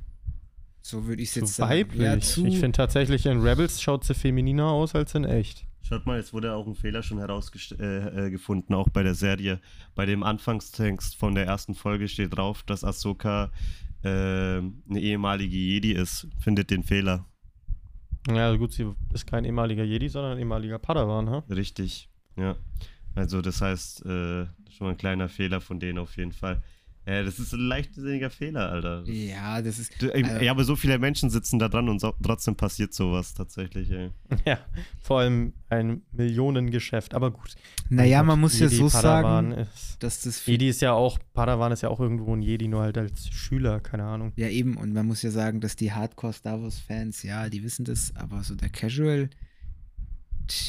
So 0.91 1.07
würde 1.07 1.23
ich 1.23 1.29
es 1.29 1.35
jetzt 1.35 1.47
zu 1.47 1.53
sagen. 1.61 1.71
weiblich. 1.71 2.01
Ja, 2.01 2.15
ich 2.17 2.59
finde 2.59 2.73
tatsächlich, 2.73 3.25
in 3.25 3.39
Rebels 3.39 3.81
schaut 3.81 4.03
sie 4.03 4.13
femininer 4.13 4.67
aus 4.67 4.93
als 4.93 5.15
in 5.15 5.23
echt. 5.23 5.65
Schaut 5.81 6.05
mal, 6.05 6.17
jetzt 6.17 6.33
wurde 6.33 6.53
auch 6.53 6.67
ein 6.67 6.75
Fehler 6.75 7.01
schon 7.01 7.17
herausgefunden, 7.17 7.79
äh, 7.79 8.73
äh, 8.73 8.77
auch 8.77 8.89
bei 8.89 9.01
der 9.01 9.15
Serie. 9.15 9.61
Bei 9.95 10.05
dem 10.05 10.21
Anfangstext 10.21 11.15
von 11.15 11.33
der 11.33 11.45
ersten 11.45 11.75
Folge 11.75 12.09
steht 12.09 12.35
drauf, 12.35 12.63
dass 12.63 12.83
Ahsoka 12.83 13.51
äh, 14.03 14.09
eine 14.09 14.73
ehemalige 14.89 15.55
Jedi 15.55 15.93
ist. 15.93 16.27
Findet 16.39 16.71
den 16.71 16.83
Fehler. 16.83 17.25
Ja, 18.27 18.53
gut, 18.57 18.73
sie 18.73 18.91
ist 19.13 19.25
kein 19.25 19.45
ehemaliger 19.45 19.85
Jedi, 19.85 20.09
sondern 20.09 20.33
ein 20.33 20.39
ehemaliger 20.39 20.77
Padawan, 20.77 21.29
ha? 21.29 21.43
Richtig, 21.49 22.09
ja. 22.35 22.57
Also 23.15 23.41
das 23.41 23.61
heißt, 23.61 24.05
äh, 24.05 24.45
schon 24.69 24.87
mal 24.87 24.89
ein 24.89 24.97
kleiner 24.97 25.29
Fehler 25.29 25.61
von 25.61 25.79
denen 25.79 25.99
auf 25.99 26.17
jeden 26.17 26.33
Fall. 26.33 26.61
Äh, 27.03 27.23
das 27.23 27.39
ist 27.39 27.51
ein 27.53 27.61
leichtsinniger 27.61 28.29
Fehler, 28.29 28.69
Alter. 28.71 29.01
Das- 29.01 29.09
ja, 29.15 29.59
das 29.61 29.79
ist. 29.79 29.99
Du, 29.99 30.13
ey, 30.13 30.23
Also- 30.23 30.43
ja, 30.45 30.51
aber 30.51 30.63
so 30.63 30.75
viele 30.75 30.99
Menschen 30.99 31.31
sitzen 31.31 31.57
da 31.57 31.67
dran 31.67 31.89
und 31.89 31.99
so, 31.99 32.13
trotzdem 32.21 32.55
passiert 32.55 32.93
sowas 32.93 33.33
tatsächlich, 33.33 33.89
ey. 33.89 34.11
Ja, 34.45 34.59
vor 35.01 35.21
allem 35.21 35.53
ein 35.69 36.03
Millionengeschäft, 36.11 37.15
aber 37.15 37.31
gut. 37.31 37.55
Naja, 37.89 38.21
man 38.21 38.39
muss 38.39 38.59
ja 38.59 38.67
Jedi, 38.67 38.75
so 38.77 38.89
Padawan 38.89 39.49
sagen, 39.51 39.61
Ist, 39.63 39.97
dass 40.03 40.21
das 40.21 40.45
Jedi 40.45 40.67
ist 40.69 40.81
ja 40.81 40.93
auch, 40.93 41.17
Padawan 41.33 41.71
ist 41.71 41.81
ja 41.81 41.89
auch 41.89 41.99
irgendwo 41.99 42.35
ein 42.35 42.43
Jedi, 42.43 42.67
nur 42.67 42.81
halt 42.83 42.97
als 42.99 43.27
Schüler, 43.29 43.79
keine 43.79 44.03
Ahnung. 44.03 44.31
Ja, 44.35 44.47
eben, 44.49 44.77
und 44.77 44.93
man 44.93 45.07
muss 45.07 45.23
ja 45.23 45.31
sagen, 45.31 45.59
dass 45.59 45.75
die 45.75 45.91
Hardcore-Star 45.91 46.61
Wars-Fans, 46.61 47.23
ja, 47.23 47.49
die 47.49 47.63
wissen 47.63 47.83
das, 47.83 48.15
aber 48.15 48.43
so 48.43 48.53
der 48.55 48.69
Casual, 48.69 49.29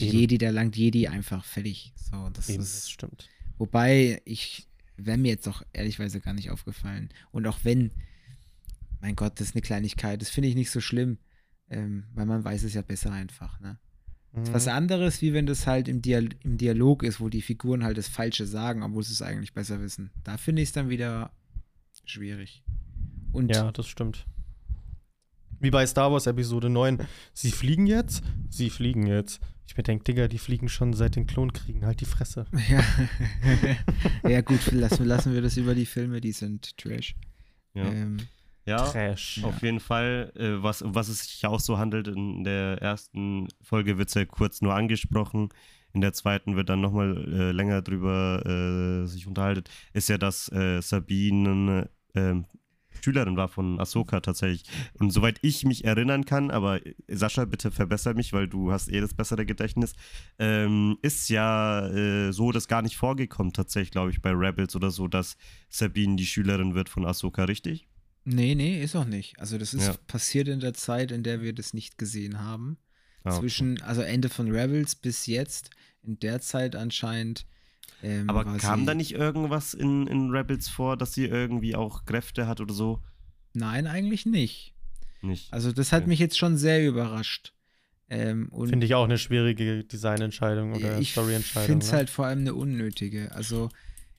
Eben. 0.01 0.13
Jedi, 0.19 0.39
der 0.39 0.53
langt 0.53 0.77
Jedi 0.77 1.09
einfach 1.09 1.45
fertig. 1.45 1.93
So, 1.97 2.29
das 2.33 2.49
Eben, 2.49 2.59
das 2.61 2.73
ist. 2.75 2.91
stimmt. 2.91 3.29
Wobei, 3.59 4.23
ich 4.25 4.69
wäre 4.97 5.19
mir 5.19 5.29
jetzt 5.31 5.49
auch 5.49 5.63
ehrlichweise 5.73 6.21
gar 6.21 6.35
nicht 6.35 6.51
aufgefallen. 6.51 7.11
Und 7.31 7.47
auch 7.47 7.59
wenn, 7.63 7.91
mein 9.01 9.17
Gott, 9.17 9.41
das 9.41 9.49
ist 9.49 9.55
eine 9.55 9.63
Kleinigkeit, 9.63 10.21
das 10.21 10.31
finde 10.31 10.49
ich 10.49 10.55
nicht 10.55 10.71
so 10.71 10.81
schlimm, 10.81 11.19
ähm, 11.71 12.05
weil 12.15 12.27
man 12.27 12.45
weiß 12.45 12.63
es 12.65 12.75
ja 12.75 12.83
besser 12.83 13.13
einfach, 13.13 13.59
ne? 13.61 13.79
Das 14.35 14.49
ist 14.49 14.55
was 14.55 14.67
Mhm. 14.67 14.73
anderes, 14.73 15.21
wie 15.21 15.35
wenn 15.35 15.45
das 15.45 15.67
halt 15.67 15.89
im, 15.89 16.01
Dial 16.01 16.31
im 16.43 16.57
Dialog 16.57 17.03
ist, 17.03 17.21
wo 17.21 17.29
die 17.29 17.43
Figuren 17.43 17.85
halt 17.85 17.99
das 17.99 18.09
Falsche 18.09 18.47
sagen, 18.47 18.83
obwohl 18.83 19.03
sie 19.03 19.13
es 19.13 19.21
eigentlich 19.21 19.53
besser 19.53 19.81
wissen. 19.81 20.11
Da 20.25 20.39
finde 20.39 20.63
ich 20.63 20.71
es 20.71 20.73
dann 20.73 20.89
wieder 20.89 21.33
schwierig. 22.07 22.63
Und 23.33 23.55
Ja, 23.55 23.71
das 23.73 23.87
stimmt. 23.87 24.27
Wie 25.61 25.71
bei 25.71 25.87
Star 25.87 26.11
Wars 26.11 26.27
Episode 26.27 26.71
9. 26.71 26.99
Sie 27.35 27.51
fliegen 27.53 27.87
jetzt? 27.87 28.23
Sie 28.49 28.71
fliegen 28.71 29.07
jetzt. 29.07 29.41
Ich 29.67 29.77
mir 29.77 29.83
denke, 29.83 30.05
Digga, 30.05 30.29
die 30.29 30.39
fliegen 30.39 30.69
schon 30.69 30.93
seit 30.93 31.17
den 31.17 31.27
Klonkriegen. 31.27 31.87
Halt 31.87 32.01
die 32.01 32.07
Fresse. 32.07 32.47
Ja, 32.69 32.85
ja 34.29 34.41
gut, 34.41 34.71
lassen, 34.73 35.05
lassen 35.05 35.35
wir 35.35 35.43
das 35.43 35.57
über 35.57 35.75
die 35.75 35.87
Filme, 35.87 36.21
die 36.21 36.33
sind 36.33 36.77
Trash. 36.77 37.15
Ja, 37.75 37.85
Ähm, 37.85 38.19
ja 38.67 38.77
Trash. 38.91 39.41
auf 39.45 39.63
jeden 39.63 39.81
Fall. 39.81 40.33
Äh, 40.37 40.63
was, 40.63 40.83
was 40.87 41.09
es 41.09 41.21
sich 41.25 41.47
auch 41.47 41.61
so 41.61 41.79
handelt, 41.79 42.09
in 42.09 42.45
der 42.45 42.79
ersten 42.83 43.49
Folge 43.63 43.99
wird 43.99 44.09
es 44.09 44.15
ja 44.15 44.25
kurz 44.25 44.61
nur 44.61 44.75
angesprochen. 44.75 45.49
In 45.95 46.01
der 46.01 46.13
zweiten 46.13 46.57
wird 46.57 46.69
dann 46.69 46.81
nochmal 46.81 47.17
äh, 47.33 47.53
länger 47.53 47.83
drüber 47.83 48.43
äh, 49.05 49.07
sich 49.07 49.27
unterhalten. 49.27 49.65
Ist 49.93 50.09
ja, 50.09 50.17
dass 50.19 50.51
äh, 50.53 50.81
Sabine 50.81 51.89
ähm, 52.15 52.47
Schülerin 53.03 53.37
war 53.37 53.49
von 53.49 53.81
Ahsoka 53.81 54.21
tatsächlich. 54.21 54.65
Und 54.99 55.11
soweit 55.11 55.39
ich 55.43 55.65
mich 55.65 55.85
erinnern 55.85 56.25
kann, 56.25 56.51
aber 56.51 56.85
äh, 56.87 56.95
Sascha, 57.09 57.45
bitte 57.45 57.71
verbessere 57.71 58.15
mich, 58.15 58.33
weil 58.33 58.49
du 58.49 58.73
hast 58.73 58.89
eh 58.89 59.01
das 59.01 59.15
bessere 59.15 59.45
Gedächtnis, 59.45 59.95
ähm, 60.39 60.99
ist 61.03 61.29
ja 61.29 61.89
äh, 61.89 62.33
so 62.33 62.53
das 62.53 62.69
gar 62.69 62.83
nicht 62.83 62.97
vorgekommen 62.97 63.53
tatsächlich, 63.53 63.91
glaube 63.91 64.11
ich, 64.11 64.23
bei 64.23 64.31
Rebels 64.31 64.77
oder 64.77 64.91
so, 64.91 65.09
dass 65.09 65.37
Sabine 65.69 66.17
die 66.17 66.27
Schülerin 66.27 66.75
wird 66.75 66.89
von 66.89 67.05
Ahsoka, 67.05 67.45
richtig? 67.45 67.89
nee, 68.25 68.55
nee, 68.55 68.81
ist 68.81 68.95
auch 68.95 69.05
nicht. 69.05 69.37
Also 69.41 69.59
das 69.59 69.75
ist 69.75 69.87
Ja. 69.87 69.95
passiert 70.07 70.47
in 70.47 70.61
der 70.61 70.75
Zeit, 70.75 71.11
in 71.11 71.25
der 71.25 71.43
wir 71.43 71.53
das 71.53 71.75
nicht 71.75 71.99
gesehen 71.99 72.39
haben. 72.41 72.79
Ah, 73.25 73.31
okay. 73.31 73.41
Zwischen, 73.41 73.83
also 73.83 74.01
Ende 74.03 74.29
von 74.29 74.49
Rebels 74.49 74.95
bis 74.95 75.27
jetzt, 75.27 75.71
in 76.03 76.19
der 76.21 76.41
Zeit 76.41 76.77
anscheinend. 76.77 77.47
Ähm, 78.03 78.29
Aber 78.29 78.45
kam 78.59 78.85
da 78.85 78.95
nicht 78.95 79.13
irgendwas 79.13 79.75
in, 79.75 80.07
in 80.09 80.31
Rebels 80.31 80.69
vor, 80.69 80.97
dass 80.97 81.15
sie 81.15 81.27
irgendwie 81.27 81.77
auch 81.77 82.05
Kräfte 82.05 82.47
hat 82.47 82.61
oder 82.61 82.75
so? 82.75 83.01
Nein, 83.55 83.87
eigentlich 83.87 84.27
nicht. 84.27 84.75
Nicht. 85.21 85.53
Also 85.53 85.73
das 85.73 85.93
hat 85.93 86.03
Okay. 86.03 86.09
mich 86.09 86.19
jetzt 86.19 86.37
schon 86.37 86.57
sehr 86.57 86.87
überrascht. 86.87 87.55
Ähm, 88.09 88.51
Finde 88.67 88.85
ich 88.85 88.95
auch 88.95 89.05
eine 89.05 89.19
schwierige 89.19 89.85
Designentscheidung 89.85 90.75
oder 90.75 90.99
ich 90.99 91.13
Storyentscheidung. 91.13 91.67
finde 91.67 91.87
es 91.87 91.93
ne? 91.93 91.99
halt 91.99 92.11
vor 92.11 92.27
allem 92.27 92.41
eine 92.41 92.55
unnötige. 92.55 93.33
Also 93.33 93.69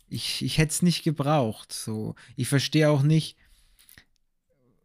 ich, 0.08 0.44
ich 0.44 0.58
hätte 0.58 0.72
es 0.72 0.82
nicht 0.82 1.04
gebraucht. 1.04 1.74
So. 1.74 2.16
Ich 2.36 2.48
verstehe 2.48 2.90
auch 2.90 3.04
nicht, 3.04 3.38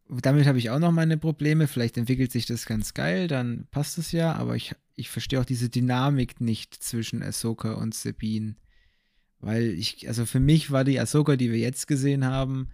damit 0.09 0.47
habe 0.47 0.59
ich 0.59 0.71
auch 0.71 0.79
noch 0.79 0.93
meine 0.93 1.19
Probleme. 1.19 1.69
Vielleicht 1.69 1.97
entwickelt 1.97 2.33
sich 2.33 2.47
das 2.47 2.67
ganz 2.67 2.95
geil, 2.95 3.29
dann 3.29 3.67
passt 3.71 3.99
es 3.99 4.13
ja, 4.13 4.33
aber 4.33 4.57
ich, 4.57 4.75
ich 4.97 5.09
verstehe 5.11 5.41
auch 5.41 5.45
diese 5.45 5.69
Dynamik 5.69 6.41
nicht 6.41 6.75
zwischen 6.75 7.23
Ahsoka 7.23 7.73
und 7.75 7.95
Sabine. 7.95 8.57
Weil 9.41 9.69
ich, 9.71 10.09
also 10.09 10.27
für 10.27 10.41
mich 10.41 10.71
war 10.71 10.85
die 10.85 10.99
Ahsoka, 10.99 11.37
die 11.37 11.51
wir 11.51 11.59
jetzt 11.59 11.87
gesehen 11.87 12.25
haben, 12.25 12.71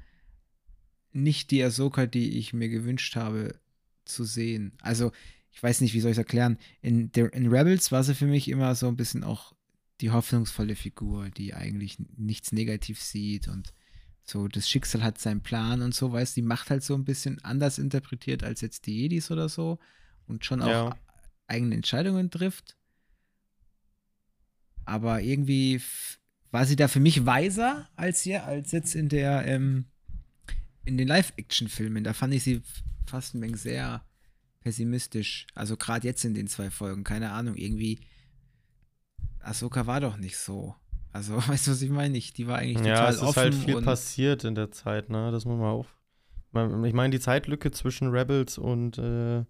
nicht 1.13 1.51
die 1.51 1.63
Ahsoka, 1.63 2.07
die 2.07 2.39
ich 2.39 2.53
mir 2.53 2.69
gewünscht 2.69 3.17
habe 3.17 3.59
zu 4.05 4.25
sehen. 4.25 4.73
Also, 4.81 5.13
ich 5.53 5.63
weiß 5.63 5.81
nicht, 5.81 5.95
wie 5.95 6.01
soll 6.01 6.11
ich 6.11 6.17
es 6.17 6.19
erklären. 6.19 6.59
In, 6.81 7.11
in 7.11 7.47
Rebels 7.49 7.93
war 7.93 8.03
sie 8.03 8.15
für 8.15 8.27
mich 8.27 8.49
immer 8.49 8.75
so 8.75 8.89
ein 8.89 8.97
bisschen 8.97 9.23
auch 9.25 9.53
die 10.01 10.11
hoffnungsvolle 10.11 10.75
Figur, 10.75 11.31
die 11.31 11.55
eigentlich 11.55 11.99
nichts 12.17 12.51
negativ 12.51 13.01
sieht 13.01 13.47
und 13.49 13.73
so, 14.27 14.49
das 14.49 14.69
Schicksal 14.69 15.03
hat 15.03 15.19
seinen 15.19 15.43
Plan 15.43 15.83
und 15.83 15.95
so, 15.95 16.11
weißt 16.11 16.35
du, 16.37 16.41
die 16.41 16.47
macht 16.47 16.71
halt 16.71 16.83
so 16.83 16.95
ein 16.95 17.05
bisschen 17.05 17.45
anders 17.45 17.79
interpretiert 17.79 18.43
als 18.43 18.63
jetzt 18.63 18.87
die 18.87 19.03
Jedis 19.03 19.31
oder 19.31 19.51
so 19.51 19.79
und 20.27 20.45
schon 20.47 20.63
auch 20.63 20.69
Ja. 20.69 20.99
eigene 21.47 21.75
Entscheidungen 21.75 22.31
trifft. 22.31 22.77
Aber 24.87 25.21
irgendwie 25.21 25.81
war 26.55 26.67
sie 26.67 26.77
da 26.77 26.87
für 26.87 27.01
mich 27.01 27.27
weiser 27.27 27.89
als 27.97 28.21
hier, 28.21 28.45
als 28.45 28.71
jetzt 28.71 28.95
in 28.95 29.09
der, 29.09 29.45
ähm, 29.45 29.87
in 30.85 30.97
den 30.97 31.09
Live-Action-Filmen. 31.09 32.05
Da 32.05 32.13
fand 32.13 32.33
ich 32.33 32.45
sie 32.45 32.63
fast 33.07 33.35
ein 33.35 33.43
wenig 33.43 33.61
sehr 33.61 34.05
pessimistisch. 34.61 35.49
Also 35.57 35.77
gerade 35.77 36.07
jetzt 36.07 36.25
in 36.25 36.33
den 36.33 36.47
zwei 36.47 36.71
Folgen, 36.71 37.03
keine 37.03 37.33
Ahnung, 37.33 37.57
irgendwie 37.57 37.99
Ahsoka 39.41 39.89
war 39.89 40.01
doch 40.01 40.17
nicht 40.17 40.37
so. 40.37 40.77
Also, 41.11 41.37
weißt 41.49 41.67
du, 41.67 41.73
was 41.73 41.83
ich 41.83 41.91
meine? 41.91 42.17
Ich, 42.17 42.35
die 42.35 42.47
war 42.47 42.59
eigentlich 42.59 42.87
Ja, 42.87 43.11
total 43.11 43.15
es 43.15 43.23
ist 43.31 43.37
halt 43.37 43.55
viel 43.57 43.83
passiert 43.83 44.45
in 44.45 44.55
der 44.55 44.71
Zeit, 44.71 45.11
ne? 45.11 45.33
Das 45.33 45.45
muss 45.45 45.59
man 45.59 45.67
auch. 45.67 45.89
Ich 46.87 46.95
meine, 46.95 47.11
die 47.11 47.19
Zeitlücke 47.19 47.73
zwischen 47.73 48.11
Rebels 48.11 48.59
und 48.59 48.97
äh, 48.99 49.45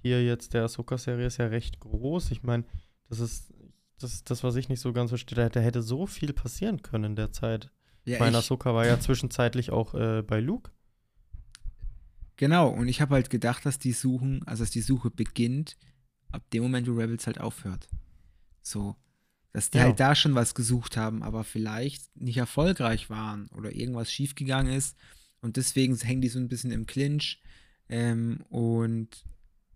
hier 0.00 0.24
jetzt 0.24 0.54
der 0.54 0.64
Ahsoka-Serie 0.64 1.26
ist 1.26 1.36
ja 1.36 1.48
recht 1.48 1.80
groß. 1.80 2.30
Ich 2.30 2.42
meine, 2.42 2.64
das 3.10 3.20
ist 3.20 3.52
das, 4.02 4.14
ist 4.14 4.30
das, 4.30 4.42
was 4.42 4.56
ich 4.56 4.68
nicht 4.68 4.80
so 4.80 4.92
ganz 4.92 5.10
verstehe. 5.10 5.48
Da, 5.50 5.60
hätte 5.60 5.82
so 5.82 6.06
viel 6.06 6.32
passieren 6.32 6.82
können 6.82 7.04
in 7.04 7.16
der 7.16 7.32
Zeit. 7.32 7.70
ja, 8.04 8.14
Ich 8.14 8.20
meine, 8.20 8.38
Ahsoka 8.38 8.74
war 8.74 8.86
ja 8.86 8.98
zwischenzeitlich 8.98 9.70
auch 9.70 9.94
äh, 9.94 10.22
bei 10.22 10.40
Luke. 10.40 10.70
Genau, 12.36 12.68
und 12.70 12.88
ich 12.88 13.00
habe 13.00 13.14
halt 13.14 13.28
gedacht, 13.28 13.66
dass 13.66 13.78
die 13.78 13.92
Suchen, 13.92 14.42
also 14.46 14.62
dass 14.62 14.70
die 14.70 14.80
Suche 14.80 15.10
beginnt, 15.10 15.76
ab 16.32 16.42
dem 16.50 16.62
Moment, 16.62 16.88
wo 16.88 16.92
Rebels 16.92 17.26
halt 17.26 17.40
aufhört. 17.40 17.88
So. 18.62 18.96
Dass 19.52 19.70
die 19.70 19.78
Ja. 19.78 19.84
halt 19.84 20.00
da 20.00 20.14
schon 20.14 20.34
was 20.34 20.54
gesucht 20.54 20.96
haben, 20.96 21.22
aber 21.22 21.44
vielleicht 21.44 22.16
nicht 22.16 22.36
erfolgreich 22.36 23.10
waren 23.10 23.48
oder 23.48 23.74
irgendwas 23.74 24.10
schiefgegangen 24.12 24.72
ist. 24.72 24.96
Und 25.42 25.56
deswegen 25.56 25.96
hängen 25.96 26.20
die 26.22 26.28
so 26.28 26.38
ein 26.38 26.48
bisschen 26.48 26.70
im 26.70 26.86
Clinch. 26.86 27.42
Ähm, 27.88 28.44
und 28.48 29.24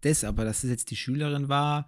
das 0.03 0.23
aber, 0.23 0.45
dass 0.45 0.63
es 0.65 0.71
jetzt 0.71 0.91
die 0.91 0.97
Schülerin 0.97 1.49
war, 1.49 1.87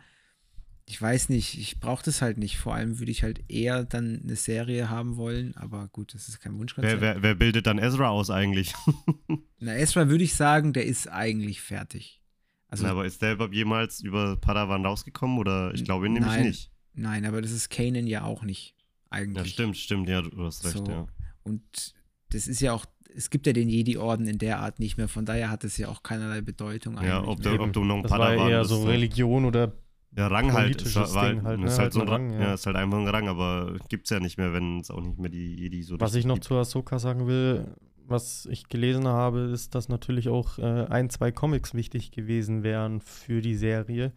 ich 0.88 1.03
weiß 1.03 1.29
nicht, 1.31 1.59
ich 1.59 1.81
brauche 1.81 2.05
das 2.05 2.22
halt 2.22 2.38
nicht. 2.38 2.59
Vor 2.59 2.75
allem 2.75 2.99
würde 3.01 3.11
ich 3.11 3.25
halt 3.25 3.42
eher 3.51 3.85
dann 3.85 4.20
eine 4.22 4.37
Serie 4.37 4.88
haben 4.88 5.16
wollen, 5.16 5.57
aber 5.57 5.88
gut, 5.88 6.14
das 6.14 6.29
ist 6.29 6.40
kein 6.40 6.57
Wunschkonzert. 6.59 7.01
Wer, 7.01 7.16
wer, 7.16 7.22
wer 7.22 7.35
bildet 7.35 7.66
dann 7.66 7.79
Ezra 7.79 8.09
aus 8.09 8.31
eigentlich? 8.31 8.72
Na, 9.59 9.77
Ezra 9.77 10.09
würde 10.09 10.22
ich 10.22 10.35
sagen, 10.35 10.72
der 10.72 10.87
ist 10.87 11.09
eigentlich 11.09 11.61
fertig. 11.61 12.22
Also, 12.68 12.85
Na, 12.85 12.90
aber 12.92 13.05
ist 13.05 13.20
der 13.20 13.33
überhaupt 13.33 13.55
jemals 13.55 14.01
über 14.01 14.37
Padawan 14.37 14.87
rausgekommen 14.87 15.38
oder 15.38 15.75
ich 15.75 15.85
glaube 15.85 16.09
nämlich 16.09 16.25
Nein. 16.25 16.46
nicht. 16.46 16.70
nein, 16.94 17.25
aber 17.25 17.42
das 17.42 17.51
ist 17.51 17.68
Kanan 17.68 18.07
ja 18.07 18.22
auch 18.25 18.42
nicht. 18.42 18.75
Eigentlich. 19.11 19.46
Ja, 19.46 19.53
stimmt, 19.53 19.77
stimmt, 19.77 20.09
ja, 20.09 20.22
du 20.22 20.44
hast 20.44 20.64
recht, 20.64 20.77
So. 20.79 20.85
ja. 20.87 21.07
Und 21.42 21.94
das 22.31 22.46
ist 22.49 22.61
ja 22.61 22.72
auch, 22.72 22.87
es 23.14 23.31
gibt 23.31 23.46
ja 23.46 23.53
den 23.53 23.68
Jedi-Orden 23.68 24.27
in 24.27 24.38
der 24.38 24.59
Art 24.61 24.79
nicht 24.81 24.99
mehr, 24.99 25.09
von 25.09 25.25
daher 25.25 25.49
hat 25.51 25.62
es 25.64 25.79
ja 25.79 25.88
auch 25.88 26.03
keinerlei 26.03 26.40
Bedeutung 26.42 26.94
Ja, 27.03 27.18
eigentlich 27.20 27.29
ob 27.29 27.42
du, 27.42 27.61
ob 27.61 27.72
du 27.72 27.85
noch 27.85 27.96
ein 27.96 28.03
Das 28.03 28.11
war 28.12 28.18
Padawan 28.18 28.51
eher 28.51 28.59
bist, 28.61 28.70
so. 28.70 28.85
Religion 28.85 29.44
oder 29.44 29.72
Ja, 30.17 30.29
Rang 30.29 30.53
halt. 30.53 30.81
Ist, 30.83 30.97
war, 30.97 31.29
Ding 31.31 31.43
halt, 31.43 31.61
ne? 31.61 31.67
ist 31.67 31.73
halt 31.79 31.81
Halt 31.81 31.93
so 31.93 32.01
ein 32.01 32.09
Rang, 32.09 32.31
ja. 32.33 32.41
ja. 32.41 32.55
ist 32.55 32.67
halt 32.67 32.77
einfach 32.77 32.99
ein 32.99 33.09
Rang, 33.09 33.29
aber 33.29 33.77
gibt's 33.89 34.11
ja 34.11 34.19
nicht 34.19 34.39
mehr, 34.39 34.53
wenn 34.53 34.81
es 34.81 34.91
auch 34.91 35.01
nicht 35.03 35.19
mehr 35.19 35.31
die 35.31 35.55
Jedi 35.57 35.83
so 35.83 36.01
Was 36.01 36.15
ich 36.15 36.25
noch 36.25 36.37
gibt. 36.37 36.45
zu 36.45 36.55
Ahsoka 36.57 36.99
sagen 36.99 37.27
will, 37.27 37.75
was 38.07 38.47
ich 38.47 38.69
gelesen 38.69 39.07
habe, 39.09 39.41
ist, 39.41 39.75
dass 39.75 39.89
natürlich 39.89 40.29
auch 40.29 40.59
äh, 40.59 40.87
ein, 40.87 41.11
zwei 41.11 41.33
Comics 41.33 41.75
wichtig 41.75 42.13
gewesen 42.13 42.63
wären 42.63 43.01
für 43.01 43.43
die 43.43 43.57
Serie. 43.57 44.13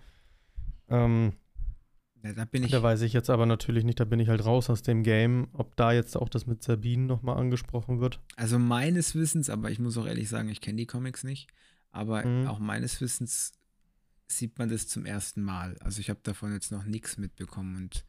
Ähm, 0.87 1.33
Ja, 2.23 2.33
da 2.33 2.45
bin 2.45 2.63
ich, 2.63 2.71
da 2.71 2.81
weiß 2.83 3.01
ich 3.01 3.13
jetzt 3.13 3.29
aber 3.29 3.45
natürlich 3.45 3.83
nicht, 3.83 3.99
da 3.99 4.05
bin 4.05 4.19
ich 4.19 4.29
halt 4.29 4.45
raus 4.45 4.69
aus 4.69 4.81
dem 4.81 5.03
Game, 5.03 5.47
ob 5.53 5.75
da 5.75 5.91
jetzt 5.91 6.15
auch 6.17 6.29
das 6.29 6.45
mit 6.45 6.63
Sabine 6.63 7.05
nochmal 7.05 7.37
angesprochen 7.37 7.99
wird. 7.99 8.19
also 8.35 8.59
meines 8.59 9.15
Wissens, 9.15 9.49
aber 9.49 9.71
ich 9.71 9.79
muss 9.79 9.97
auch 9.97 10.05
ehrlich 10.05 10.29
sagen, 10.29 10.49
ich 10.49 10.61
kenne 10.61 10.77
die 10.77 10.85
Comics 10.87 11.23
nicht, 11.23 11.47
aber 11.91 12.25
Mhm. 12.25 12.47
auch 12.47 12.59
meines 12.59 13.01
Wissens 13.01 13.53
sieht 14.31 14.57
man 14.59 14.69
das 14.69 14.87
zum 14.87 15.05
ersten 15.05 15.41
Mal. 15.41 15.77
Also 15.79 15.99
ich 15.99 16.09
habe 16.09 16.19
davon 16.23 16.53
jetzt 16.53 16.71
noch 16.71 16.83
nichts 16.83 17.17
mitbekommen 17.17 17.75
und 17.75 18.05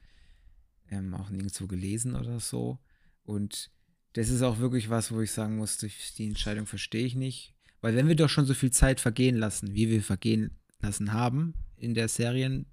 ähm, 0.91 1.15
auch 1.15 1.31
nirgendwo 1.31 1.67
gelesen 1.67 2.15
oder 2.15 2.41
so. 2.41 2.79
Und 3.23 3.71
das 4.13 4.29
ist 4.29 4.43
auch 4.43 4.59
wirklich 4.59 4.91
was, 4.91 5.13
wo 5.13 5.21
ich 5.21 5.33
sagen 5.33 5.57
muss, 5.57 5.79
die 5.79 6.27
Entscheidung 6.27 6.67
verstehe 6.67 7.07
ich 7.07 7.15
nicht. 7.15 7.55
Weil 7.81 7.97
wenn 7.97 8.09
wir 8.09 8.17
doch 8.17 8.29
schon 8.29 8.45
so 8.45 8.55
viel 8.55 8.71
Zeit 8.71 9.01
vergehen 9.01 9.37
lassen, 9.37 9.75
wie 9.75 9.89
wir 9.89 10.03
vergehen 10.03 10.59
lassen 10.81 11.13
haben 11.13 11.55
in 11.77 11.95
der 11.95 12.09
Serien, 12.09 12.67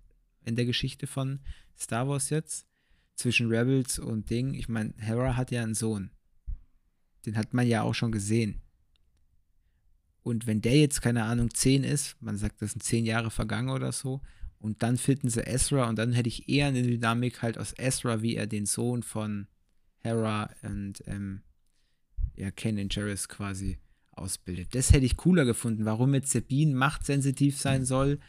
in 0.43 0.55
der 0.55 0.65
Geschichte 0.65 1.07
von 1.07 1.39
Star 1.77 2.07
Wars 2.07 2.29
jetzt, 2.29 2.67
zwischen 3.15 3.47
Rebels 3.47 3.99
und 3.99 4.29
Ding, 4.29 4.53
ich 4.53 4.69
meine, 4.69 4.93
Hera 4.97 5.35
hat 5.35 5.51
ja 5.51 5.63
einen 5.63 5.73
Sohn. 5.75 6.11
Den 7.25 7.37
hat 7.37 7.53
man 7.53 7.67
ja 7.67 7.81
auch 7.81 7.95
schon 7.95 8.11
gesehen. 8.11 8.61
Und 10.27 10.45
wenn 10.45 10.61
der 10.61 10.77
jetzt, 10.77 11.01
keine 11.01 11.23
Ahnung, 11.23 11.53
10 11.53 11.83
ist, 11.83 12.21
man 12.21 12.37
sagt, 12.37 12.61
das 12.61 12.71
sind 12.71 12.83
10 12.83 13.05
Jahre 13.05 13.31
vergangen 13.31 13.69
oder 13.69 13.91
so, 13.93 14.21
und 14.59 14.83
dann 14.83 14.97
finden 14.97 15.29
sie 15.29 15.45
Ezra 15.45 15.87
und 15.87 15.97
dann 15.97 16.11
hätte 16.13 16.27
ich 16.27 16.49
eher 16.49 16.67
eine 16.67 16.81
Dynamik 16.83 17.41
halt 17.41 17.57
aus 17.57 17.73
Ezra, 17.77 18.21
wie 18.21 18.35
er 18.35 18.47
den 18.47 18.65
Sohn 18.65 19.03
von 19.03 19.47
Hera 19.99 20.49
und 20.63 21.03
ähm, 21.05 21.41
ja, 22.35 22.51
Kanan 22.51 22.89
Jarrus 22.91 23.29
quasi 23.29 23.77
ausbildet. 24.11 24.73
Das 24.75 24.91
hätte 24.91 25.05
ich 25.05 25.15
cooler 25.15 25.45
gefunden. 25.45 25.85
Warum 25.85 26.13
jetzt 26.13 26.31
Sabine 26.31 26.75
machtsensitiv 26.75 27.57
sein 27.57 27.85
soll, 27.85 28.19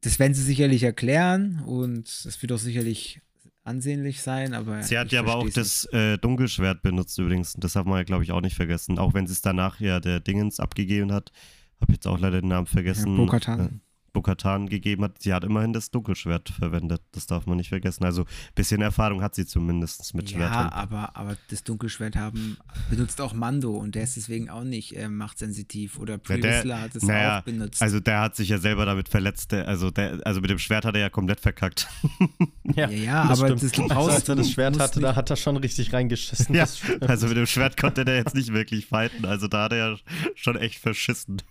das 0.00 0.18
werden 0.18 0.34
sie 0.34 0.42
sicherlich 0.42 0.82
erklären 0.82 1.60
und 1.60 2.08
es 2.08 2.40
wird 2.42 2.52
auch 2.52 2.58
sicherlich 2.58 3.20
ansehnlich 3.64 4.22
sein, 4.22 4.54
aber 4.54 4.82
Sie 4.82 4.98
hat 4.98 5.12
ja 5.12 5.20
aber 5.20 5.36
auch 5.36 5.48
das 5.48 5.84
äh, 5.92 6.18
Dunkelschwert 6.18 6.82
benutzt 6.82 7.18
übrigens. 7.18 7.54
Das 7.54 7.74
man 7.86 7.98
ja, 7.98 8.02
glaube 8.04 8.24
ich, 8.24 8.32
auch 8.32 8.40
nicht 8.40 8.56
vergessen. 8.56 8.98
Auch 8.98 9.14
wenn 9.14 9.26
sie 9.26 9.32
es 9.32 9.42
danach 9.42 9.80
ja 9.80 10.00
der 10.00 10.20
Dingens 10.20 10.60
abgegeben 10.60 11.12
hat. 11.12 11.32
Habe 11.80 11.92
jetzt 11.92 12.06
auch 12.06 12.18
leider 12.18 12.40
den 12.40 12.48
Namen 12.48 12.66
vergessen. 12.66 13.16
Ja, 13.16 13.16
Bo-Katan. 13.16 13.80
Bo-Katan 14.12 14.68
gegeben 14.68 15.04
hat. 15.04 15.22
Sie 15.22 15.32
hat 15.32 15.44
immerhin 15.44 15.72
das 15.72 15.90
Dunkelschwert 15.90 16.50
verwendet. 16.50 17.02
Das 17.12 17.26
darf 17.26 17.46
man 17.46 17.56
nicht 17.56 17.70
vergessen. 17.70 18.04
Also 18.04 18.22
ein 18.22 18.54
bisschen 18.54 18.82
Erfahrung 18.82 19.22
hat 19.22 19.34
sie 19.34 19.46
zumindest 19.46 20.14
mit 20.14 20.30
Ja, 20.30 20.38
Schwertern. 20.38 20.68
aber, 20.68 21.16
aber 21.16 21.36
das 21.50 21.64
Dunkelschwert 21.64 22.16
haben 22.16 22.56
benutzt 22.90 23.20
auch 23.20 23.32
Mando 23.32 23.72
und 23.72 23.94
der 23.94 24.04
ist 24.04 24.16
deswegen 24.16 24.50
auch 24.50 24.64
nicht 24.64 24.96
äh, 24.96 25.08
machtsensitiv. 25.08 25.98
Oder 25.98 26.18
Whistler 26.26 26.80
hat 26.80 26.94
es 26.94 27.02
naja, 27.02 27.38
auch 27.38 27.42
benutzt. 27.42 27.82
Also 27.82 28.00
der 28.00 28.20
hat 28.20 28.36
sich 28.36 28.48
ja 28.50 28.58
selber 28.58 28.84
damit 28.86 29.08
verletzt. 29.08 29.52
Der, 29.52 29.68
also, 29.68 29.90
der, 29.90 30.20
also 30.24 30.40
mit 30.40 30.50
dem 30.50 30.58
Schwert 30.58 30.84
hat 30.84 30.94
er 30.94 31.00
ja 31.00 31.10
komplett 31.10 31.40
verkackt. 31.40 31.88
ja, 32.74 32.88
ja, 32.90 33.22
aber 33.22 33.50
das 33.50 33.68
stimmt. 33.70 33.88
brauchst 33.88 33.96
also, 33.96 34.10
als 34.10 34.28
er 34.28 34.36
das 34.36 34.50
Schwert 34.50 34.78
hatte, 34.78 35.00
da 35.00 35.16
hat 35.16 35.30
er 35.30 35.36
schon 35.36 35.56
richtig 35.56 35.92
reingeschissen. 35.92 36.54
ja, 36.54 36.62
das 36.64 36.82
also 37.08 37.28
mit 37.28 37.36
dem 37.36 37.46
Schwert 37.46 37.76
konnte 37.76 38.04
der 38.04 38.16
jetzt 38.16 38.34
nicht 38.34 38.52
wirklich 38.52 38.86
fighten. 38.86 39.24
Also 39.24 39.48
da 39.48 39.64
hat 39.64 39.72
er 39.72 39.78
ja 39.78 39.96
schon 40.34 40.56
echt 40.56 40.78
verschissen. 40.78 41.42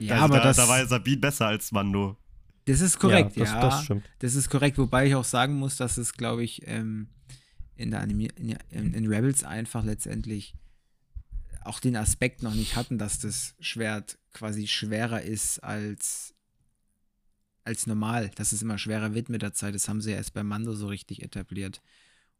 Ja, 0.00 0.14
also 0.14 0.24
aber 0.24 0.36
da, 0.38 0.44
das, 0.44 0.56
da 0.56 0.68
war 0.68 0.78
ja 0.78 0.86
Sabine 0.86 1.18
besser 1.18 1.46
als 1.46 1.72
Mando. 1.92 2.16
das 2.66 2.80
ist 2.80 2.98
korrekt, 2.98 3.36
ja. 3.36 3.44
das, 3.44 3.52
das 3.52 3.84
stimmt. 3.84 4.04
Das 4.18 4.34
ist 4.34 4.50
korrekt, 4.50 4.78
wobei 4.78 5.06
ich 5.06 5.14
auch 5.14 5.24
sagen 5.24 5.54
muss, 5.54 5.76
dass 5.76 5.98
es, 5.98 6.12
glaube 6.12 6.44
ich, 6.44 6.66
ähm, 6.66 7.08
in, 7.76 7.90
der 7.90 8.00
Anime 8.00 8.28
in, 8.36 8.94
in 8.94 9.06
Rebels 9.06 9.44
einfach 9.44 9.84
letztendlich 9.84 10.54
auch 11.64 11.80
den 11.80 11.96
Aspekt 11.96 12.42
noch 12.42 12.54
nicht 12.54 12.76
hatten, 12.76 12.98
dass 12.98 13.18
das 13.18 13.54
Schwert 13.60 14.18
quasi 14.32 14.66
schwerer 14.66 15.22
ist 15.22 15.62
als, 15.62 16.34
als 17.64 17.86
normal, 17.86 18.30
dass 18.36 18.52
es 18.52 18.62
immer 18.62 18.78
schwerer 18.78 19.14
wird 19.14 19.28
mit 19.28 19.42
der 19.42 19.52
Zeit. 19.52 19.74
Das 19.74 19.88
haben 19.88 20.00
sie 20.00 20.10
ja 20.10 20.16
erst 20.16 20.34
bei 20.34 20.42
Mando 20.42 20.74
so 20.74 20.88
richtig 20.88 21.22
etabliert. 21.22 21.82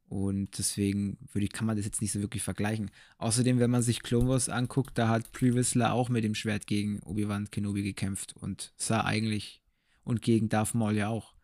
Und 0.09 0.57
deswegen 0.57 1.19
würde 1.33 1.45
ich, 1.45 1.53
kann 1.53 1.67
man 1.67 1.77
das 1.77 1.85
jetzt 1.85 2.01
nicht 2.01 2.13
so 2.13 2.21
wirklich 2.21 2.43
vergleichen. 2.43 2.91
Außerdem, 3.19 3.59
wenn 3.59 3.71
man 3.71 3.83
sich 3.83 4.03
Clone 4.03 4.29
Wars 4.29 4.49
anguckt, 4.49 4.97
da 4.97 5.09
hat 5.09 5.33
Pre 5.33 5.55
Whistler 5.55 5.93
auch 5.93 6.09
mit 6.09 6.25
dem 6.25 6.35
Schwert 6.35 6.67
gegen 6.67 7.01
Obi-Wan 7.01 7.51
Kenobi 7.51 7.83
gekämpft 7.83 8.35
und 8.37 8.73
sah 8.77 9.05
eigentlich 9.05 9.63
und 10.05 10.23
gegen 10.23 10.49
Darth 10.49 10.75
Maul 10.75 10.97
ja 10.97 11.09
auch. 11.09 11.35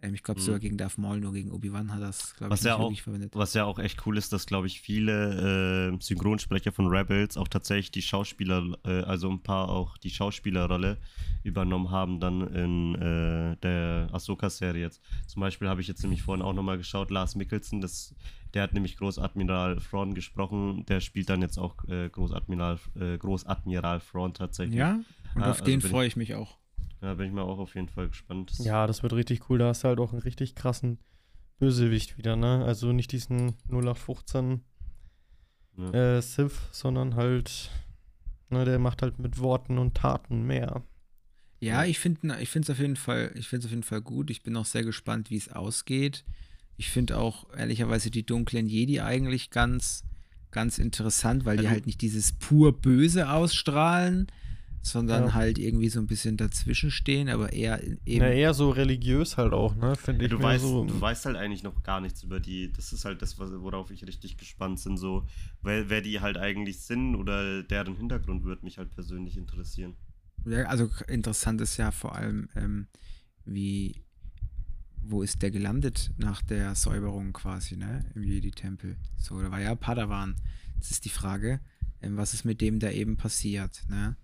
Ähm, 0.00 0.14
ich 0.14 0.22
glaube 0.22 0.38
Mhm. 0.40 0.44
sogar 0.44 0.60
gegen 0.60 0.76
Darth 0.78 0.96
Maul, 0.96 1.18
nur 1.18 1.32
gegen 1.32 1.50
Obi-Wan 1.50 1.92
hat 1.92 2.00
das, 2.00 2.36
glaube 2.36 2.54
ich, 2.54 2.62
ja 2.62 2.70
nicht 2.70 2.76
auch- 2.76 2.84
wirklich 2.84 3.02
verwendet. 3.02 3.34
Was 3.34 3.52
ja 3.54 3.64
auch 3.64 3.80
echt 3.80 4.06
cool 4.06 4.16
ist, 4.16 4.32
dass, 4.32 4.46
glaube 4.46 4.68
ich, 4.68 4.80
viele 4.80 5.90
äh, 5.92 5.96
Synchronsprecher 6.00 6.70
von 6.70 6.86
Rebels 6.86 7.36
auch 7.36 7.48
tatsächlich 7.48 7.90
die 7.90 8.02
Schauspieler, 8.02 8.76
äh, 8.84 9.00
also 9.02 9.28
ein 9.28 9.42
paar 9.42 9.68
auch 9.68 9.96
die 9.98 10.10
Schauspielerrolle 10.10 10.98
übernommen 11.42 11.90
haben 11.90 12.20
dann 12.20 12.46
in 12.54 12.94
äh, 12.94 13.56
der 13.56 14.08
Ahsoka-Serie 14.12 14.82
jetzt. 14.82 15.00
Zum 15.26 15.40
Beispiel 15.40 15.68
habe 15.68 15.80
ich 15.80 15.88
jetzt 15.88 16.02
nämlich 16.02 16.22
vorhin 16.22 16.44
auch 16.44 16.52
nochmal 16.52 16.78
geschaut, 16.78 17.10
Lars 17.10 17.34
Mikkelsen, 17.34 17.80
das, 17.80 18.14
der 18.54 18.62
hat 18.62 18.74
nämlich 18.74 18.96
Großadmiral 18.98 19.78
Thrawn 19.78 20.14
gesprochen, 20.14 20.84
der 20.86 21.00
spielt 21.00 21.28
dann 21.28 21.42
jetzt 21.42 21.58
auch 21.58 21.74
äh, 21.88 22.08
Großadmiral, 22.08 22.78
äh, 23.00 23.18
Großadmiral 23.18 24.00
Thrawn 24.00 24.32
tatsächlich. 24.34 24.78
Ja, 24.78 25.00
und 25.34 25.42
Ah, 25.42 25.50
auf 25.50 25.60
also 25.60 25.64
den 25.64 25.80
freue 25.80 26.06
ich 26.06 26.14
mich 26.16 26.34
auch. 26.34 26.56
Da 27.00 27.14
bin 27.14 27.26
ich 27.26 27.32
mal 27.32 27.42
auch 27.42 27.58
auf 27.58 27.74
jeden 27.74 27.88
Fall 27.88 28.08
gespannt. 28.08 28.50
Das- 28.50 28.64
Ja, 28.64 28.86
das 28.86 29.02
wird 29.02 29.12
richtig 29.12 29.48
cool. 29.48 29.58
Da 29.58 29.68
hast 29.68 29.84
du 29.84 29.88
halt 29.88 30.00
auch 30.00 30.12
einen 30.12 30.22
richtig 30.22 30.54
krassen 30.54 30.98
Bösewicht 31.58 32.18
wieder, 32.18 32.36
ne? 32.36 32.64
Also 32.64 32.92
nicht 32.92 33.12
diesen 33.12 33.54
0815 33.68 34.62
äh, 35.92 36.20
Sith, 36.20 36.58
sondern 36.72 37.14
halt, 37.14 37.70
ne, 38.50 38.64
der 38.64 38.78
macht 38.78 39.02
halt 39.02 39.18
mit 39.18 39.38
Worten 39.38 39.78
und 39.78 39.94
Taten 39.94 40.42
mehr. 40.44 40.82
Ja, 41.60 41.84
ich 41.84 41.98
finde 41.98 42.36
ich 42.40 42.54
es 42.54 42.70
auf 42.70 42.78
jeden 42.78 42.96
Fall, 42.96 43.32
ich 43.34 43.48
finde 43.48 43.66
auf 43.66 43.70
jeden 43.70 43.82
Fall 43.84 44.00
gut. 44.00 44.30
Ich 44.30 44.42
bin 44.42 44.56
auch 44.56 44.64
sehr 44.64 44.84
gespannt, 44.84 45.30
wie 45.30 45.36
es 45.36 45.50
ausgeht. 45.50 46.24
Ich 46.76 46.90
finde 46.90 47.18
auch 47.18 47.46
ehrlicherweise 47.56 48.10
die 48.10 48.24
dunklen 48.26 48.66
Jedi 48.66 49.00
eigentlich 49.00 49.50
ganz, 49.50 50.04
ganz 50.52 50.78
interessant, 50.78 51.44
weil 51.44 51.56
die 51.56 51.64
Also- 51.66 51.70
halt 51.74 51.86
nicht 51.86 52.00
dieses 52.00 52.32
pur 52.32 52.72
Böse 52.80 53.30
ausstrahlen, 53.30 54.28
sondern 54.80 55.24
Ja. 55.26 55.34
halt 55.34 55.58
irgendwie 55.58 55.88
so 55.88 55.98
ein 56.00 56.06
bisschen 56.06 56.36
dazwischen 56.36 56.90
stehen, 56.90 57.28
aber 57.28 57.52
eher 57.52 57.82
eben. 57.82 57.98
Ja, 58.24 58.28
eher 58.28 58.54
so 58.54 58.70
religiös 58.70 59.36
halt 59.36 59.52
auch, 59.52 59.74
ne, 59.74 59.96
finde 59.96 60.24
ich. 60.24 60.30
du, 60.30 60.40
weißt, 60.40 60.62
so, 60.62 60.84
du 60.84 61.00
weißt 61.00 61.26
halt 61.26 61.36
eigentlich 61.36 61.62
noch 61.62 61.82
gar 61.82 62.00
nichts 62.00 62.22
über 62.22 62.40
die. 62.40 62.72
Das 62.72 62.92
ist 62.92 63.04
halt 63.04 63.20
das, 63.22 63.38
worauf 63.38 63.90
ich 63.90 64.06
richtig 64.06 64.36
gespannt 64.36 64.82
bin. 64.84 64.96
So, 64.96 65.26
wer, 65.62 65.88
wer 65.90 66.00
die 66.00 66.20
halt 66.20 66.36
eigentlich 66.36 66.80
sind 66.80 67.14
oder 67.16 67.62
deren 67.62 67.96
Hintergrund 67.96 68.44
würde 68.44 68.64
mich 68.64 68.78
halt 68.78 68.90
persönlich 68.94 69.36
interessieren. 69.36 69.96
Ja, 70.46 70.64
also 70.64 70.88
interessant 71.08 71.60
ist 71.60 71.76
ja 71.76 71.90
vor 71.90 72.14
allem, 72.14 72.48
ähm, 72.54 72.86
wie, 73.44 74.02
wo 75.02 75.22
ist 75.22 75.42
der 75.42 75.50
gelandet 75.50 76.10
nach 76.16 76.42
der 76.42 76.74
Säuberung 76.74 77.32
quasi, 77.32 77.76
ne? 77.76 78.04
Im 78.14 78.22
Jedi-Tempel. 78.22 78.96
So, 79.16 79.40
da 79.42 79.50
war 79.50 79.60
ja 79.60 79.74
Padawan. 79.74 80.36
Das 80.78 80.90
ist 80.92 81.04
die 81.04 81.08
Frage, 81.10 81.60
ähm, 82.00 82.16
was 82.16 82.34
ist 82.34 82.44
mit 82.44 82.60
dem 82.60 82.78
da 82.78 82.90
eben 82.90 83.16
passiert, 83.16 83.82
ne? 83.88 84.16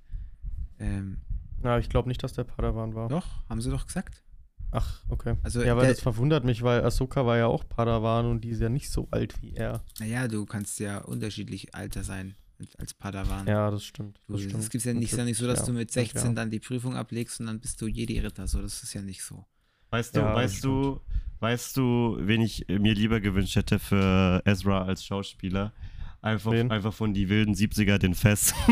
Ähm, 0.79 1.19
na, 1.63 1.79
ich 1.79 1.89
glaube 1.89 2.09
nicht, 2.09 2.23
dass 2.23 2.33
der 2.35 2.45
Padawan 2.45 2.95
war. 2.95 3.09
doch, 3.09 3.49
haben 3.49 3.61
sie 3.61 3.71
doch 3.71 3.87
gesagt. 3.87 4.23
Ach, 4.71 5.01
okay. 5.09 5.37
Also, 5.45 5.63
ja, 5.63 5.77
weil 5.77 5.83
der- 5.87 5.93
das 5.95 6.01
verwundert 6.01 6.45
mich, 6.45 6.63
weil 6.63 6.85
Ahsoka 6.85 7.25
war 7.25 7.37
ja 7.39 7.47
auch 7.47 7.69
Padawan 7.69 8.27
und 8.27 8.41
die 8.43 8.49
ist 8.51 8.61
ja 8.61 8.69
nicht 8.69 8.91
so 8.91 9.07
alt 9.13 9.41
wie 9.41 9.55
er. 9.55 9.85
Naja, 10.01 10.27
du 10.27 10.45
kannst 10.47 10.81
ja 10.81 10.99
unterschiedlich 10.99 11.75
alter 11.75 12.03
sein 12.03 12.35
als- 12.79 12.93
Padawan. 12.95 13.47
Ja, 13.47 13.71
das 13.71 13.85
stimmt. 13.85 14.19
Du, 14.27 14.33
Das 14.33 14.43
es 14.43 14.49
stimmt. 14.49 14.71
gibt 14.71 14.85
ja 14.85 14.95
nicht, 14.95 15.13
ist 15.13 15.19
ja 15.19 15.25
nicht 15.25 15.39
so, 15.39 15.47
dass 15.47 15.61
Ja, 15.61 15.67
du 15.67 15.73
mit 15.75 15.95
ja. 15.95 16.03
16 16.03 16.35
dann 16.35 16.51
die 16.51 16.59
Prüfung 16.61 16.97
ablegst 16.97 17.39
und 17.41 17.47
dann 17.47 17.61
bist 17.61 17.81
du 17.81 17.87
Jedi-Ritter. 17.87 18.49
So, 18.49 18.61
das 18.63 18.83
ist 18.83 18.93
ja 18.95 19.01
nicht 19.03 19.23
so. 19.23 19.45
Weißt 19.91 20.17
du, 20.17 20.21
Ja, 20.21 20.35
weißt 20.35 20.65
du, 20.65 21.01
weißt 21.39 21.77
du, 21.77 22.17
wen 22.21 22.41
ich 22.41 22.67
mir 22.69 22.95
lieber 22.95 23.21
gewünscht 23.21 23.55
hätte 23.55 23.79
für 23.79 24.43
Ezra 24.45 24.83
als 24.83 25.05
Schauspieler? 25.05 25.73
Einfach, 26.21 26.51
Wen? 26.53 26.71
einfach 26.73 26.93
von 26.95 27.13
die 27.15 27.29
wilden 27.29 27.55
70er 27.55 27.99
den 27.99 28.15
Fest. 28.15 28.55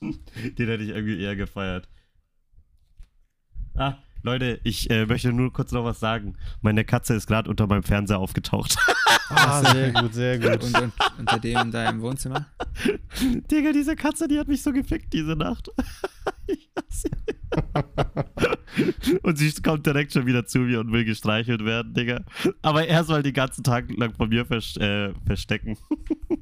den 0.58 0.68
hätte 0.68 0.82
ich 0.82 0.90
irgendwie 0.90 1.20
eher 1.20 1.36
gefeiert. 1.36 1.88
Ah, 3.74 3.98
Leute, 4.22 4.60
ich 4.64 4.90
äh, 4.90 5.06
möchte 5.06 5.32
nur 5.32 5.52
kurz 5.52 5.72
noch 5.72 5.84
was 5.84 6.00
sagen. 6.00 6.36
Meine 6.60 6.84
Katze 6.84 7.14
ist 7.14 7.26
gerade 7.26 7.48
unter 7.48 7.66
meinem 7.66 7.82
Fernseher 7.82 8.18
aufgetaucht. 8.18 8.76
Ah, 9.32 9.62
sehr 9.62 9.92
gut, 10.02 10.12
sehr 10.12 10.40
gut. 10.40 10.64
Und, 10.64 10.82
und 10.82 10.92
unter 11.18 11.38
dem 11.38 11.70
da 11.70 11.88
im 11.88 12.00
Wohnzimmer? 12.00 12.46
Digga, 13.48 13.70
diese 13.70 13.94
Katze, 13.94 14.26
die 14.26 14.36
hat 14.40 14.48
mich 14.48 14.60
so 14.60 14.72
gefickt 14.72 15.12
diese 15.12 15.36
Nacht. 15.36 15.70
ich 16.48 16.68
hasse 16.76 17.10
sie. 18.74 19.18
und 19.22 19.38
sie 19.38 19.52
kommt 19.62 19.86
direkt 19.86 20.12
schon 20.12 20.26
wieder 20.26 20.46
zu 20.46 20.58
mir 20.58 20.80
und 20.80 20.90
will 20.90 21.04
gestreichelt 21.04 21.64
werden, 21.64 21.94
Digga. 21.94 22.24
Aber 22.62 22.88
erstmal 22.88 23.22
den 23.22 23.32
ganzen 23.32 23.62
Tag 23.62 23.96
lang 23.96 24.14
von 24.14 24.30
mir 24.30 24.44
vers 24.46 24.76
äh, 24.78 25.14
verstecken. 25.24 25.76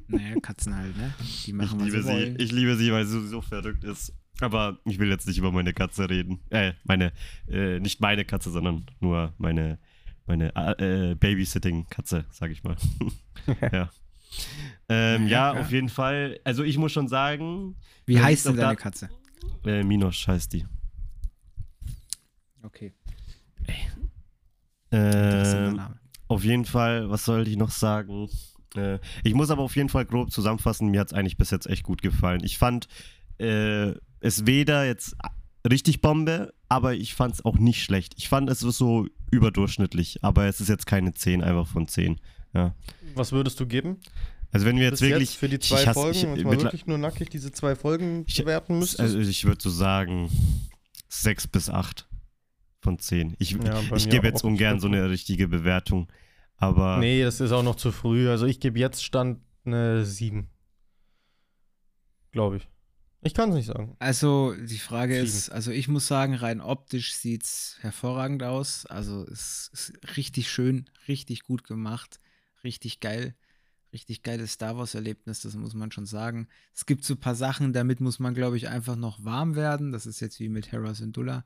Naja, 0.09 0.39
Katzen 0.41 0.75
halt, 0.75 0.95
ne? 0.97 1.13
Die 1.19 1.23
Ich 1.23 1.53
machen, 1.53 1.79
was 1.79 1.85
liebe 1.85 1.97
sie 1.97 2.03
sie. 2.03 2.09
wollen. 2.13 2.35
Ich 2.39 2.51
liebe 2.51 2.75
sie, 2.75 2.91
weil 2.91 3.05
sie 3.05 3.27
so 3.27 3.41
verrückt 3.41 3.83
ist. 3.83 4.13
Aber 4.41 4.79
ich 4.85 4.97
will 4.99 5.09
jetzt 5.09 5.27
nicht 5.27 5.37
über 5.37 5.51
meine 5.51 5.73
Katze 5.73 6.09
reden. 6.09 6.39
Äh, 6.49 6.73
meine, 6.83 7.11
äh, 7.47 7.79
nicht 7.79 7.99
meine 8.01 8.25
Katze, 8.25 8.51
sondern 8.51 8.85
nur 8.99 9.33
meine, 9.37 9.79
meine 10.25 10.55
äh, 10.79 11.15
Babysitting-Katze, 11.15 12.25
sag 12.31 12.49
ich 12.51 12.63
mal. 12.63 12.75
ja. 13.71 13.89
Ähm, 14.87 15.27
ja, 15.27 15.53
Ja, 15.53 15.59
auf 15.61 15.71
jeden 15.71 15.89
Fall. 15.89 16.39
Also 16.43 16.63
ich 16.63 16.77
muss 16.77 16.91
schon 16.91 17.07
sagen, 17.07 17.75
Wie 18.05 18.19
heißt 18.19 18.45
denn 18.47 18.55
deine 18.55 18.75
Katze? 18.77 19.09
äh, 19.65 19.83
Minosch 19.83 20.27
heißt 20.27 20.53
die. 20.53 20.65
Okay. 22.63 22.93
Ähm, 24.91 25.75
Name. 25.75 25.99
auf 26.27 26.43
jeden 26.43 26.65
Fall, 26.65 27.09
was 27.09 27.25
soll 27.25 27.47
ich 27.47 27.57
noch 27.57 27.69
sagen? 27.71 28.27
Äh, 28.75 28.99
ich 29.23 29.33
muss 29.33 29.49
aber 29.49 29.61
auf 29.63 29.75
jeden 29.75 29.89
Fall 29.89 30.05
grob 30.05 30.31
zusammenfassen, 30.31 30.89
mir 30.89 30.99
hat 30.99 31.07
es 31.07 31.13
eigentlich 31.13 31.37
bis 31.37 31.49
jetzt 31.51 31.67
echt 31.67 31.83
gut 31.83 32.01
gefallen. 32.01 32.43
Ich 32.43 32.57
fand 32.57 32.87
äh, 33.39 33.93
es 34.19 34.45
weder 34.45 34.85
jetzt 34.85 35.15
richtig 35.69 36.01
Bombe, 36.01 36.53
aber 36.67 36.93
ich 36.93 37.13
fand 37.15 37.35
es 37.35 37.45
auch 37.45 37.57
nicht 37.57 37.83
schlecht. 37.83 38.13
Ich 38.17 38.29
fand 38.29 38.49
es 38.49 38.59
so 38.59 39.07
überdurchschnittlich, 39.31 40.19
aber 40.23 40.45
es 40.45 40.59
ist 40.61 40.67
jetzt 40.69 40.85
keine 40.85 41.13
10 41.13 41.41
einfach 41.43 41.67
von 41.67 41.87
10. 41.87 42.19
Ja. 42.53 42.75
Was 43.15 43.31
würdest 43.31 43.59
du 43.59 43.65
geben? 43.65 43.97
Also 44.51 44.65
wenn 44.65 44.77
wir 44.77 44.83
jetzt 44.85 44.99
Bis 45.01 45.09
wirklich 45.09 45.29
jetzt 45.29 45.37
für 45.39 45.49
die 45.49 45.55
ich 45.57 45.61
zwei 45.67 45.85
hasse- 45.85 45.93
Folgen, 45.93 46.17
ich- 46.17 46.23
wenn 46.23 46.47
mittler- 46.47 46.63
wirklich 46.63 46.87
nur 46.87 46.97
nackig 46.97 47.29
diese 47.29 47.51
zwei 47.51 47.75
Folgen 47.75 48.23
Ich- 48.27 48.37
bewerten 48.37 48.79
müsstest? 48.79 48.99
also 49.01 49.19
ich 49.19 49.45
würde 49.45 49.61
so 49.61 49.69
sagen 49.69 50.29
6 51.09 51.47
bis 51.47 51.69
8 51.69 52.07
von 52.81 52.97
10. 52.97 53.35
Ich, 53.39 53.51
Ja, 53.51 53.79
ich 53.95 54.09
gebe 54.09 54.25
jetzt 54.27 54.43
ungern 54.43 54.79
so 54.79 54.87
eine 54.87 55.09
richtige 55.09 55.47
Bewertung, 55.47 56.07
aber 56.59 56.97
nee, 56.97 57.23
das 57.23 57.39
ist 57.39 57.51
auch 57.51 57.63
noch 57.63 57.75
zu 57.75 57.91
früh. 57.91 58.29
Also 58.29 58.45
ich 58.45 58.59
gebe 58.59 58.77
jetzt 58.79 59.03
Stand 59.03 59.39
eine 59.65 60.05
7. 60.05 60.49
Glaube 62.31 62.57
ich. 62.57 62.69
Ich 63.21 63.33
kann 63.33 63.49
es 63.49 63.55
nicht 63.55 63.65
sagen. 63.65 63.97
Also, 63.99 64.53
die 64.55 64.77
Frage 64.77 65.15
Sieben. 65.15 65.25
ist, 65.25 65.49
also 65.49 65.71
ich 65.71 65.89
muss 65.89 66.07
sagen, 66.07 66.35
rein 66.35 66.61
optisch 66.61 67.15
sieht 67.15 67.43
es 67.43 67.77
hervorragend 67.81 68.43
aus. 68.43 68.85
Also, 68.85 69.25
es 69.25 69.69
ist 69.73 70.15
richtig 70.15 70.49
schön, 70.49 70.89
richtig 71.07 71.43
gut 71.43 71.65
gemacht, 71.65 72.19
richtig 72.63 72.99
geil. 72.99 73.35
Richtig 73.91 74.21
geiles 74.21 74.53
Star 74.53 74.77
Wars-Erlebnis, 74.77 75.41
das 75.41 75.55
muss 75.55 75.73
man 75.73 75.91
schon 75.91 76.05
sagen. 76.05 76.47
Es 76.75 76.85
gibt 76.85 77.03
so 77.03 77.15
ein 77.15 77.19
paar 77.19 77.33
Sachen, 77.33 77.73
damit 77.73 77.99
muss 77.99 78.19
man, 78.19 78.35
glaube 78.35 78.55
ich, 78.55 78.69
einfach 78.69 78.95
noch 78.95 79.23
warm 79.25 79.55
werden. 79.55 79.91
Das 79.91 80.05
ist 80.05 80.19
jetzt 80.19 80.39
wie 80.39 80.47
mit 80.47 80.71
Hera 80.71 80.93
Syndulla. 80.93 81.43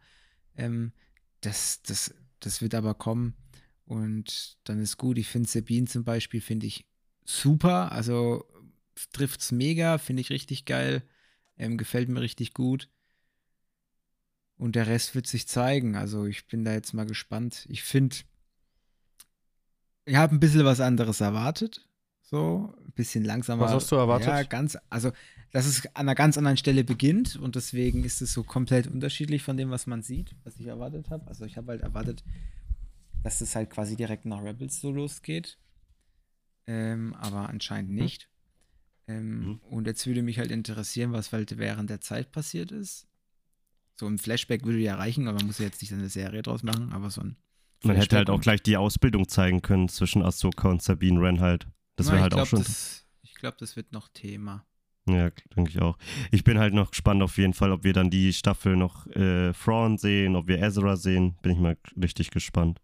Ähm, 0.57 0.91
das, 1.39 1.81
das, 1.83 2.13
das 2.41 2.61
wird 2.61 2.75
aber 2.75 2.95
kommen 2.95 3.33
und 3.85 4.57
dann 4.63 4.79
ist 4.79 4.97
gut. 4.97 5.17
Ich 5.17 5.27
finde 5.27 5.49
Sabine 5.49 5.87
zum 5.87 6.03
Beispiel, 6.03 6.41
finde 6.41 6.67
ich 6.67 6.85
super. 7.25 7.91
Also 7.91 8.45
trifft 9.11 9.41
es 9.41 9.51
mega, 9.51 9.97
finde 9.97 10.21
ich 10.21 10.29
richtig 10.29 10.65
geil. 10.65 11.03
Ähm, 11.57 11.77
gefällt 11.77 12.09
mir 12.09 12.21
richtig 12.21 12.53
gut. 12.53 12.89
Und 14.57 14.75
der 14.75 14.87
Rest 14.87 15.15
wird 15.15 15.27
sich 15.27 15.47
zeigen. 15.47 15.95
Also 15.95 16.25
ich 16.25 16.47
bin 16.47 16.63
da 16.63 16.73
jetzt 16.73 16.93
mal 16.93 17.05
gespannt. 17.05 17.65
Ich 17.69 17.83
finde, 17.83 18.15
ich 20.05 20.15
habe 20.15 20.35
ein 20.35 20.39
bisschen 20.39 20.65
was 20.65 20.79
anderes 20.79 21.21
erwartet. 21.21 21.87
So, 22.21 22.73
ein 22.83 22.93
bisschen 22.93 23.23
langsamer. 23.23 23.65
Was 23.65 23.73
hast 23.73 23.91
du 23.91 23.95
erwartet? 23.95 24.27
Ja, 24.27 24.43
ganz, 24.43 24.77
also, 24.89 25.11
dass 25.51 25.67
es 25.67 25.85
an 25.87 25.91
einer 26.07 26.15
ganz 26.15 26.37
anderen 26.37 26.57
Stelle 26.57 26.83
beginnt 26.83 27.35
und 27.35 27.55
deswegen 27.55 28.03
ist 28.03 28.21
es 28.21 28.33
so 28.33 28.43
komplett 28.43 28.87
unterschiedlich 28.87 29.43
von 29.43 29.55
dem, 29.55 29.69
was 29.69 29.85
man 29.85 30.01
sieht, 30.01 30.35
was 30.43 30.57
ich 30.59 30.65
erwartet 30.65 31.09
habe. 31.09 31.27
Also 31.27 31.45
ich 31.45 31.57
habe 31.57 31.73
halt 31.73 31.81
erwartet, 31.81 32.23
dass 33.23 33.41
es 33.41 33.55
halt 33.55 33.69
quasi 33.69 33.95
direkt 33.95 34.25
nach 34.25 34.43
Rebels 34.43 34.79
so 34.79 34.91
losgeht. 34.91 35.57
Ähm, 36.67 37.13
aber 37.15 37.49
anscheinend 37.49 37.91
nicht. 37.91 38.29
Ähm, 39.07 39.39
Mhm. 39.39 39.59
Und 39.69 39.87
jetzt 39.87 40.05
würde 40.07 40.21
mich 40.21 40.39
halt 40.39 40.51
interessieren, 40.51 41.11
was 41.11 41.31
halt 41.33 41.57
während 41.57 41.89
der 41.89 41.99
Zeit 41.99 42.31
passiert 42.31 42.71
ist. 42.71 43.07
So 43.95 44.07
ein 44.07 44.17
Flashback 44.17 44.65
würde 44.65 44.79
ja 44.79 44.95
reichen, 44.95 45.27
aber 45.27 45.37
man 45.39 45.47
muss 45.47 45.59
ja 45.59 45.65
jetzt 45.65 45.81
nicht 45.81 45.93
eine 45.93 46.09
Serie 46.09 46.41
draus 46.41 46.63
machen, 46.63 46.93
aber 46.93 47.09
so 47.09 47.21
ein. 47.21 47.35
man 47.83 47.95
hätte 47.95 48.15
halt 48.15 48.27
Flashback 48.27 48.29
auch 48.29 48.41
gleich 48.41 48.63
die 48.63 48.77
Ausbildung 48.77 49.27
zeigen 49.27 49.61
können 49.61 49.89
zwischen 49.89 50.23
Ahsoka 50.23 50.69
und 50.69 50.81
Sabine 50.81 51.21
Wren 51.21 51.41
halt. 51.41 51.67
Das 51.95 52.07
wäre 52.07 52.17
ich 52.17 52.21
halt 52.23 52.33
auch 52.33 52.37
glaub, 52.37 52.47
schon. 52.47 52.59
Das, 52.59 53.05
ich 53.21 53.35
glaube, 53.35 53.57
das 53.59 53.75
wird 53.75 53.91
noch 53.91 54.07
Thema. 54.07 54.65
Ja, 55.05 55.29
denke 55.55 55.69
ich 55.69 55.81
auch. 55.81 55.97
Ich 56.31 56.45
bin 56.45 56.57
halt 56.57 56.73
noch 56.73 56.91
gespannt 56.91 57.21
auf 57.21 57.37
jeden 57.37 57.53
Fall, 57.53 57.71
ob 57.71 57.83
wir 57.83 57.91
dann 57.91 58.09
die 58.09 58.31
Staffel 58.31 58.77
noch 58.77 59.05
äh, 59.07 59.51
Thrawn 59.51 59.97
sehen, 59.97 60.37
ob 60.37 60.47
wir 60.47 60.59
Ezra 60.59 60.95
sehen. 60.95 61.35
Bin 61.41 61.51
ich 61.51 61.59
mal 61.59 61.77
richtig 62.01 62.31
gespannt. 62.31 62.79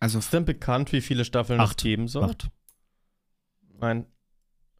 Also 0.00 0.18
Ist 0.18 0.32
denn 0.32 0.44
bekannt, 0.44 0.92
wie 0.92 1.00
viele 1.00 1.24
Staffeln 1.24 1.60
Acht. 1.60 1.78
es 1.78 1.82
geben 1.82 2.08
soll? 2.08 2.30
Acht. 2.30 2.50
Nein, 3.80 4.06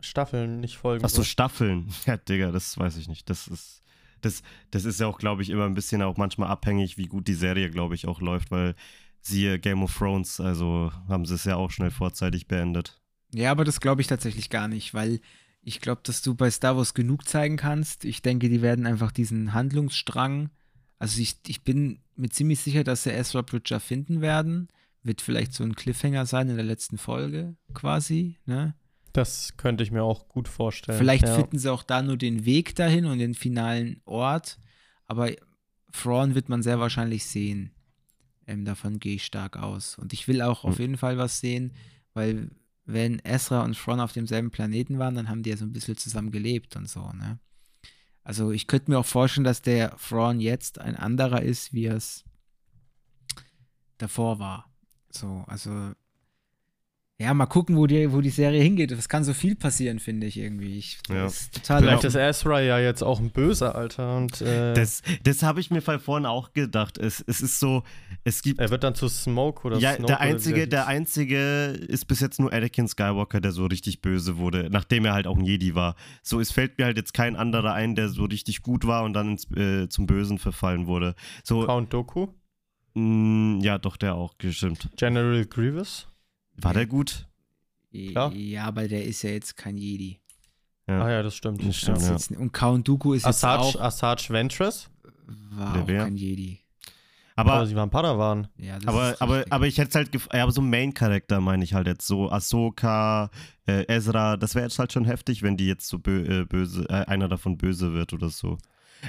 Staffeln, 0.01 0.61
nicht 0.61 0.77
Folgen. 0.77 1.05
Achso, 1.05 1.23
Staffeln. 1.23 1.89
Ja, 2.07 2.17
Digga, 2.17 2.53
das 2.53 2.79
weiß 2.79 2.97
ich 2.97 3.09
nicht. 3.09 3.29
Das 3.31 3.49
ist, 3.49 3.83
das, 4.21 4.43
das 4.71 4.85
ist 4.85 5.01
ja 5.01 5.07
auch, 5.07 5.19
glaube 5.19 5.43
ich, 5.43 5.51
immer 5.51 5.67
ein 5.67 5.75
bisschen 5.75 6.03
auch 6.03 6.17
manchmal 6.17 6.49
abhängig, 6.49 6.99
wie 6.99 7.07
gut 7.07 7.29
die 7.29 7.35
Serie, 7.35 7.71
glaube 7.71 7.95
ich, 7.95 8.07
auch 8.07 8.21
läuft, 8.21 8.51
weil 8.51 8.75
siehe 9.21 9.59
Game 9.59 9.83
of 9.83 9.97
Thrones, 9.97 10.41
also 10.41 10.93
haben 11.09 11.25
sie 11.25 11.35
es 11.35 11.45
ja 11.45 11.57
auch 11.57 11.71
schnell 11.71 11.91
vorzeitig 11.91 12.47
beendet. 12.47 13.01
Ja, 13.33 13.51
aber 13.51 13.65
das 13.65 13.81
glaube 13.81 14.03
ich 14.03 14.07
tatsächlich 14.07 14.51
gar 14.51 14.69
nicht, 14.69 14.93
weil 14.93 15.21
ich 15.63 15.81
glaube, 15.81 16.03
dass 16.05 16.21
du 16.21 16.35
bei 16.35 16.51
Star 16.51 16.77
Wars 16.77 16.93
genug 16.93 17.27
zeigen 17.27 17.57
kannst. 17.57 18.05
Ich 18.05 18.21
denke, 18.21 18.51
die 18.51 18.61
werden 18.61 18.87
einfach 18.87 19.11
diesen 19.11 19.55
Handlungsstrang, 19.55 20.51
also 20.99 21.21
ich, 21.21 21.37
ich 21.47 21.65
bin 21.65 22.01
mir 22.17 22.29
ziemlich 22.29 22.61
sicher, 22.61 22.85
dass 22.85 23.03
sie 23.03 23.11
Ezra 23.11 23.43
Bridger 23.43 23.81
finden 23.81 24.21
werden. 24.21 24.69
Wird 25.05 25.21
vielleicht 25.21 25.53
so 25.53 25.63
ein 25.63 25.77
Cliffhanger 25.77 26.27
sein 26.27 26.49
in 26.49 26.57
der 26.57 26.65
letzten 26.65 26.99
Folge 26.99 27.57
quasi, 27.75 28.39
ne? 28.47 28.75
Das 29.13 29.57
könnte 29.57 29.85
ich 29.85 29.93
mir 29.93 30.03
auch 30.03 30.29
gut 30.29 30.49
vorstellen. 30.49 30.99
Vielleicht 30.99 31.29
ja. 31.29 31.37
finden 31.37 31.59
sie 31.59 31.71
auch 31.73 31.85
da 31.85 32.03
nur 32.03 32.17
den 32.17 32.45
Weg 32.45 32.75
dahin 32.75 33.05
und 33.07 33.19
den 33.19 33.35
finalen 33.35 34.01
Ort, 34.07 34.59
aber 35.07 35.31
Thrawn 35.93 36.35
wird 36.35 36.49
man 36.49 36.63
sehr 36.63 36.81
wahrscheinlich 36.81 37.25
sehen. 37.27 37.71
Ähm, 38.47 38.65
davon 38.65 38.99
gehe 38.99 39.15
ich 39.15 39.25
stark 39.25 39.57
aus. 39.57 39.97
Und 39.97 40.13
ich 40.13 40.27
will 40.27 40.43
auch 40.43 40.65
auf 40.65 40.77
Hm. 40.77 40.81
jeden 40.81 40.97
Fall 40.97 41.17
was 41.17 41.39
sehen, 41.39 41.73
weil 42.13 42.51
wenn 42.87 43.21
Ezra 43.25 43.63
und 43.63 43.79
Thrawn 43.79 44.01
auf 44.01 44.13
demselben 44.13 44.51
Planeten 44.51 44.99
waren, 44.99 45.15
dann 45.15 45.29
haben 45.29 45.43
die 45.43 45.51
ja 45.51 45.57
so 45.57 45.65
ein 45.65 45.73
bisschen 45.73 45.97
zusammen 45.97 46.31
gelebt 46.31 46.77
und 46.77 46.89
so, 46.89 47.13
ne? 47.13 47.39
Also 48.25 48.53
ich 48.53 48.67
könnte 48.67 48.91
mir 48.91 48.99
auch 48.99 49.07
vorstellen, 49.07 49.45
dass 49.45 49.61
der 49.61 49.97
Thrawn 49.97 50.41
jetzt 50.41 50.79
ein 50.79 50.97
anderer 50.97 51.43
ist, 51.43 51.75
wie 51.75 51.87
es 51.87 52.25
davor 53.99 54.39
war. 54.39 54.74
So, 55.15 55.45
also 55.47 55.93
ja, 57.17 57.33
mal 57.33 57.47
gucken, 57.47 57.77
wo 57.77 57.87
die, 57.87 58.13
wo 58.13 58.21
die 58.21 58.29
Serie 58.31 58.61
hingeht. 58.61 58.91
Es 58.91 59.09
kann 59.09 59.23
so 59.23 59.35
viel 59.35 59.55
passieren, 59.55 60.01
finde 60.01 60.27
ich 60.27 60.37
irgendwie. 60.37 60.79
Ich, 60.79 60.99
Ja. 61.09 61.23
das 61.23 61.43
ist 61.43 61.55
total 61.55 61.83
Vielleicht 61.83 62.03
ist 62.03 62.17
Ezra 62.17 62.61
ja 62.61 62.81
jetzt 62.81 63.03
auch 63.03 63.21
ein 63.21 63.31
Böser, 63.31 63.77
Alter. 63.77 64.17
Und 64.17 64.41
äh, 64.41 64.75
Das, 64.75 65.01
das 65.23 65.45
habe 65.45 65.61
ich 65.61 65.71
mir 65.71 65.81
vorhin 65.81 66.27
auch 66.27 66.53
gedacht. 66.55 66.99
Es, 66.99 67.23
es 67.25 67.41
ist 67.41 67.61
so, 67.61 67.85
es 68.25 68.43
gibt. 68.43 68.59
er 68.59 68.71
wird 68.71 68.83
dann 68.83 68.97
zu 68.97 69.09
Smoke 69.09 69.63
oder 69.65 69.79
ja, 69.79 69.93
Snoke 69.95 70.07
der 70.09 70.21
einzige, 70.21 70.67
der 70.67 70.81
hieß. 70.81 70.89
einzige 70.89 71.39
ist 71.87 72.07
bis 72.07 72.19
jetzt 72.19 72.41
nur 72.41 72.53
Anakin 72.53 72.89
Skywalker, 72.89 73.41
der 73.41 73.53
so 73.53 73.67
richtig 73.67 74.03
böse 74.03 74.37
wurde, 74.39 74.69
nachdem 74.69 75.05
er 75.05 75.15
halt 75.15 75.29
auch 75.29 75.39
ein 75.39 75.45
Jedi 75.45 75.77
war. 75.77 75.95
So, 76.25 76.41
es 76.41 76.51
fällt 76.51 76.79
mir 76.79 76.85
halt 76.87 76.97
jetzt 76.97 77.15
kein 77.15 77.37
anderer 77.37 77.75
ein, 77.75 77.95
der 77.95 78.09
so 78.09 78.25
richtig 78.25 78.63
gut 78.63 78.89
war 78.89 79.05
und 79.05 79.13
dann 79.13 79.31
ins, 79.31 79.49
äh, 79.53 79.89
zum 79.89 80.07
Bösen 80.09 80.39
verfallen 80.41 80.89
wurde. 80.89 81.15
So, 81.45 81.65
Count 81.65 81.93
Doku, 81.93 82.27
mh, 82.95 83.63
ja, 83.65 83.79
doch, 83.79 83.97
der 83.97 84.15
auch, 84.15 84.37
gestimmt. 84.39 84.89
General 84.97 85.45
Grievous. 85.47 86.09
War 86.57 86.73
der 86.75 86.87
gut? 86.87 87.27
klar. 87.93 88.33
Ja, 88.33 88.65
aber 88.65 88.89
der 88.89 89.05
ist 89.05 89.23
ja 89.23 89.31
jetzt 89.31 89.57
kein 89.57 89.77
Jedi. 89.77 90.21
Ja. 90.87 91.03
Ah 91.03 91.11
ja, 91.11 91.23
das 91.23 91.35
stimmt. 91.37 91.65
Das 91.67 91.77
stimmt, 91.77 92.03
ja. 92.03 92.13
jetzt, 92.13 92.31
und 92.33 92.53
Count 92.53 92.87
Dooku 92.87 93.15
ist 93.15 93.25
jetzt 93.25 93.45
Asajj, 93.45 93.61
auch, 93.77 93.81
Asajj 93.81 94.31
Ventress. 94.31 94.91
war 95.51 95.85
Der 95.85 96.01
auch 96.01 96.05
kein 96.05 96.17
Jedi. 96.17 96.61
Aber 97.37 97.55
Aber, 97.55 97.67
sie 97.67 97.75
waren 97.75 97.91
Padawan. 97.91 98.47
Ja, 98.59 98.79
das 98.79 98.87
aber, 98.87 99.11
ist 99.13 99.23
aber, 99.23 99.45
aber 99.51 99.67
ich 99.67 99.79
hätte 99.79 99.89
es 99.89 99.95
halt, 99.97 100.15
gef- 100.15 100.33
ja, 100.37 100.45
aber 100.45 100.53
so 100.53 100.61
Main-Charakter 100.63 101.41
meine 101.41 101.65
ich 101.65 101.75
halt 101.75 101.89
jetzt, 101.89 102.07
so 102.07 102.31
Ahsoka, 102.31 103.31
äh, 103.67 103.85
Ezra, 103.93 104.37
das 104.37 104.55
wäre 104.55 104.67
jetzt 104.67 104.79
halt 104.79 104.93
schon 104.93 105.05
heftig, 105.05 105.43
wenn 105.43 105.57
die 105.57 105.67
jetzt 105.67 105.89
so 105.89 105.99
bö 105.99 106.43
äh, 106.43 106.45
böse, 106.45 106.87
äh, 106.89 107.07
einer 107.07 107.27
davon 107.29 107.57
böse 107.57 107.93
wird 107.93 108.13
oder 108.13 108.29
so. 108.29 108.59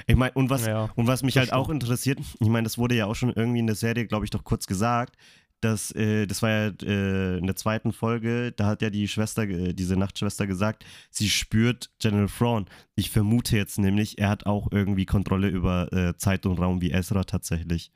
Ich 0.06 0.16
meine, 0.16 0.32
und 0.32 0.50
was, 0.50 0.66
Ja. 0.66 0.90
Und 0.94 1.06
was 1.06 1.22
mich 1.22 1.36
halt 1.36 1.52
auch 1.52 1.66
stimmt. 1.66 1.82
interessiert, 1.82 2.18
ich 2.40 2.48
meine, 2.48 2.64
das 2.64 2.78
wurde 2.78 2.94
ja 2.94 3.06
auch 3.06 3.14
schon 3.14 3.32
irgendwie 3.32 3.60
in 3.60 3.66
der 3.66 3.76
Serie, 3.76 4.06
glaube 4.06 4.24
ich, 4.24 4.30
doch 4.30 4.44
kurz 4.44 4.66
gesagt, 4.66 5.16
dass, 5.60 5.90
äh, 5.92 6.26
das 6.26 6.42
war 6.42 6.50
ja 6.50 6.72
äh, 6.82 7.38
in 7.38 7.46
der 7.46 7.56
zweiten 7.56 7.92
Folge, 7.92 8.52
da 8.52 8.66
hat 8.66 8.82
ja 8.82 8.90
die 8.90 9.08
Schwester, 9.08 9.44
äh, 9.44 9.72
diese 9.72 9.96
Nachtschwester 9.96 10.46
gesagt, 10.46 10.84
sie 11.10 11.28
spürt 11.30 11.90
General 11.98 12.28
Thrawn. 12.28 12.66
Ich 12.94 13.10
vermute 13.10 13.56
jetzt 13.56 13.78
nämlich, 13.78 14.18
er 14.18 14.28
hat 14.28 14.46
auch 14.46 14.68
irgendwie 14.70 15.06
Kontrolle 15.06 15.48
über 15.48 15.92
äh, 15.92 16.16
Zeit 16.16 16.44
und 16.46 16.58
Raum 16.58 16.80
wie 16.82 16.92
Ezra 16.92 17.24
tatsächlich. 17.24 17.90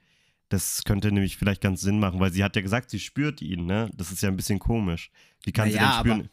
Das 0.49 0.83
könnte 0.85 1.13
nämlich 1.13 1.37
vielleicht 1.37 1.61
ganz 1.61 1.81
Sinn 1.81 2.01
machen, 2.01 2.19
weil 2.19 2.33
sie 2.33 2.43
hat 2.43 2.57
ja 2.57 2.63
gesagt, 2.63 2.91
sie 2.91 2.99
spürt 2.99 3.41
ihn, 3.41 3.67
ne? 3.67 3.89
Das 3.95 4.11
ist 4.11 4.21
ja 4.23 4.29
ein 4.31 4.37
bisschen 4.37 4.59
komisch. 4.59 5.11
Wie 5.45 5.53
kann 5.53 5.71
sie 5.71 5.77
Naja, 5.77 6.03
denn 6.03 6.13
spüren? 6.13 6.31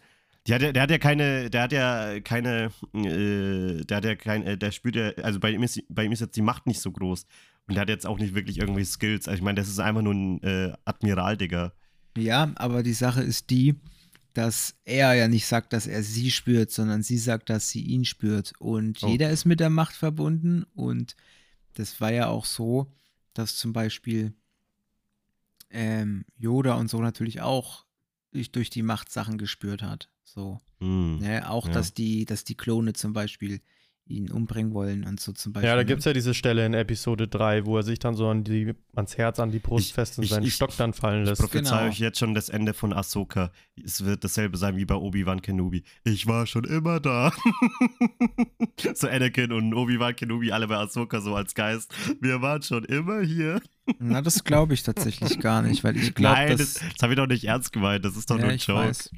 Ja, 0.48 0.58
der 0.60 0.82
hat 0.82 0.92
ja 0.92 0.98
keine, 0.98 1.50
der 1.50 1.62
hat 1.64 1.72
ja 1.72 2.20
keine, 2.22 2.72
äh, 2.94 3.84
der 3.84 3.98
hat 3.98 4.06
ja 4.06 4.16
kein, 4.16 4.44
äh, 4.44 4.58
der 4.58 4.72
spürt 4.72 4.96
ja, 4.96 5.10
also 5.24 5.40
bei 5.40 5.52
ihm, 5.52 5.64
ist, 5.64 5.82
bei 5.90 6.06
ihm 6.06 6.12
ist 6.12 6.22
jetzt 6.22 6.36
die 6.36 6.42
Macht 6.42 6.66
nicht 6.68 6.80
so 6.82 6.92
groß. 6.92 7.26
Und 7.68 7.76
der 7.76 7.82
hat 7.82 7.90
jetzt 7.90 8.06
auch 8.06 8.18
nicht 8.18 8.34
wirklich 8.34 8.58
irgendwie 8.60 8.86
Skills. 8.86 9.28
Also 9.28 9.38
ich 9.38 9.44
meine, 9.44 9.60
das 9.60 9.68
ist 9.68 9.80
einfach 9.80 10.02
nur 10.02 10.14
ein 10.14 10.42
äh, 10.44 10.74
Admiral, 10.86 11.36
Digga. 11.36 11.74
Ja, 12.18 12.52
aber 12.56 12.82
die 12.82 12.94
Sache 12.94 13.22
ist 13.22 13.50
die, 13.50 13.76
dass 14.34 14.76
er 14.86 15.14
ja 15.16 15.28
nicht 15.28 15.46
sagt, 15.48 15.74
dass 15.74 15.86
er 15.86 16.02
sie 16.02 16.32
spürt, 16.32 16.72
sondern 16.72 17.04
sie 17.04 17.18
sagt, 17.18 17.50
dass 17.50 17.70
sie 17.70 17.82
ihn 17.82 18.06
spürt. 18.06 18.54
Und 18.60 19.04
Oh. 19.04 19.08
jeder 19.08 19.30
ist 19.32 19.46
mit 19.46 19.60
der 19.60 19.70
Macht 19.70 19.96
verbunden. 19.96 20.66
Und 20.76 21.16
das 21.74 22.00
war 22.00 22.14
ja 22.14 22.28
auch 22.28 22.46
so, 22.46 22.90
dass 23.34 23.58
zum 23.58 23.74
Beispiel 23.74 24.34
ähm, 25.70 26.24
Yoda 26.38 26.76
und 26.76 26.90
so 26.90 27.02
natürlich 27.02 27.42
auch 27.42 27.86
durch 28.52 28.70
die 28.70 28.84
Macht 28.84 29.12
Sachen 29.12 29.38
gespürt 29.38 29.82
hat. 29.84 30.10
So. 30.28 30.60
Hm. 30.82 31.20
Ne? 31.20 31.50
Auch, 31.50 31.68
Ja. 31.68 31.74
dass 31.74 31.94
die, 31.94 32.26
dass 32.26 32.44
die 32.44 32.56
Klone 32.56 32.92
zum 32.94 33.14
Beispiel 33.14 33.62
ihn 34.10 34.32
umbringen 34.32 34.74
wollen 34.74 35.04
und 35.06 35.20
so 35.20 35.34
zum 35.34 35.52
Beispiel. 35.52 35.68
Ja, 35.68 35.76
da 35.76 35.82
ne? 35.82 35.86
gibt 35.86 36.00
es 36.00 36.06
ja 36.06 36.14
diese 36.14 36.34
Stelle 36.34 36.66
in 36.66 36.74
Episode 36.74 37.28
3, 37.28 37.66
wo 37.66 37.76
er 37.78 37.84
sich 37.84 38.00
dann 38.00 38.16
so 38.16 38.30
an 38.30 38.44
die, 38.46 38.74
ans 38.96 39.18
Herz, 39.18 39.38
an 39.40 39.52
die 39.52 39.60
Brust 39.60 39.88
Ich- 39.88 39.94
fest 39.94 40.18
und 40.18 40.24
ich- 40.26 40.30
seinen 40.30 40.46
ich- 40.46 40.54
Stock 40.54 40.76
dann 40.78 40.94
fallen 40.94 41.24
Ich 41.24 41.30
lässt. 41.30 41.42
prophezei 41.42 41.78
Genau. 41.78 41.90
euch 41.90 42.00
jetzt 42.00 42.20
schon 42.20 42.34
das 42.34 42.48
Ende 42.48 42.74
von 42.74 42.94
Ahsoka. 42.94 43.52
Es 43.84 44.06
wird 44.06 44.24
dasselbe 44.24 44.58
sein 44.58 44.78
wie 44.78 44.86
bei 44.86 44.96
Obi-Wan 44.96 45.42
Kenobi. 45.42 45.84
Ich 46.06 46.26
war 46.26 46.46
schon 46.48 46.64
immer 46.66 47.00
da. 47.02 47.34
so 48.96 49.08
Anakin 49.10 49.52
und 49.52 49.74
Obi-Wan 49.74 50.16
Kenobi, 50.16 50.52
alle 50.52 50.68
bei 50.68 50.78
Ahsoka 50.78 51.20
so 51.22 51.36
als 51.36 51.54
Geist. 51.54 51.94
Wir 52.22 52.42
waren 52.42 52.62
schon 52.62 52.86
immer 52.86 53.22
hier. 53.22 53.62
Na, 54.00 54.22
das 54.22 54.44
glaube 54.44 54.74
ich 54.74 54.84
tatsächlich 54.84 55.40
gar 55.40 55.62
nicht, 55.62 55.84
weil 55.84 55.96
ich 55.98 56.14
glaube, 56.14 56.36
Nein, 56.36 56.58
das, 56.58 56.74
das 56.76 56.84
habe 57.02 57.14
ich 57.14 57.18
doch 57.18 57.28
nicht 57.28 57.44
ernst 57.46 57.72
gemeint. 57.72 58.04
Das 58.06 58.16
ist 58.18 58.30
doch 58.30 58.36
Ja, 58.36 58.42
nur 58.44 58.52
ein 58.52 58.56
ich 58.58 58.68
Joke. 58.68 58.82
weiß. 58.88 59.12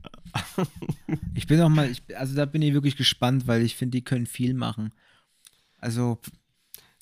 Ich 1.33 1.47
bin 1.47 1.61
auch 1.61 1.69
mal, 1.69 1.89
ich, 1.89 2.03
also 2.17 2.35
da 2.35 2.45
bin 2.45 2.61
ich 2.61 2.73
wirklich 2.73 2.97
gespannt, 2.97 3.47
weil 3.47 3.61
ich 3.61 3.75
finde, 3.75 3.97
die 3.97 4.03
können 4.03 4.25
viel 4.25 4.53
machen. 4.53 4.93
Also, 5.77 6.19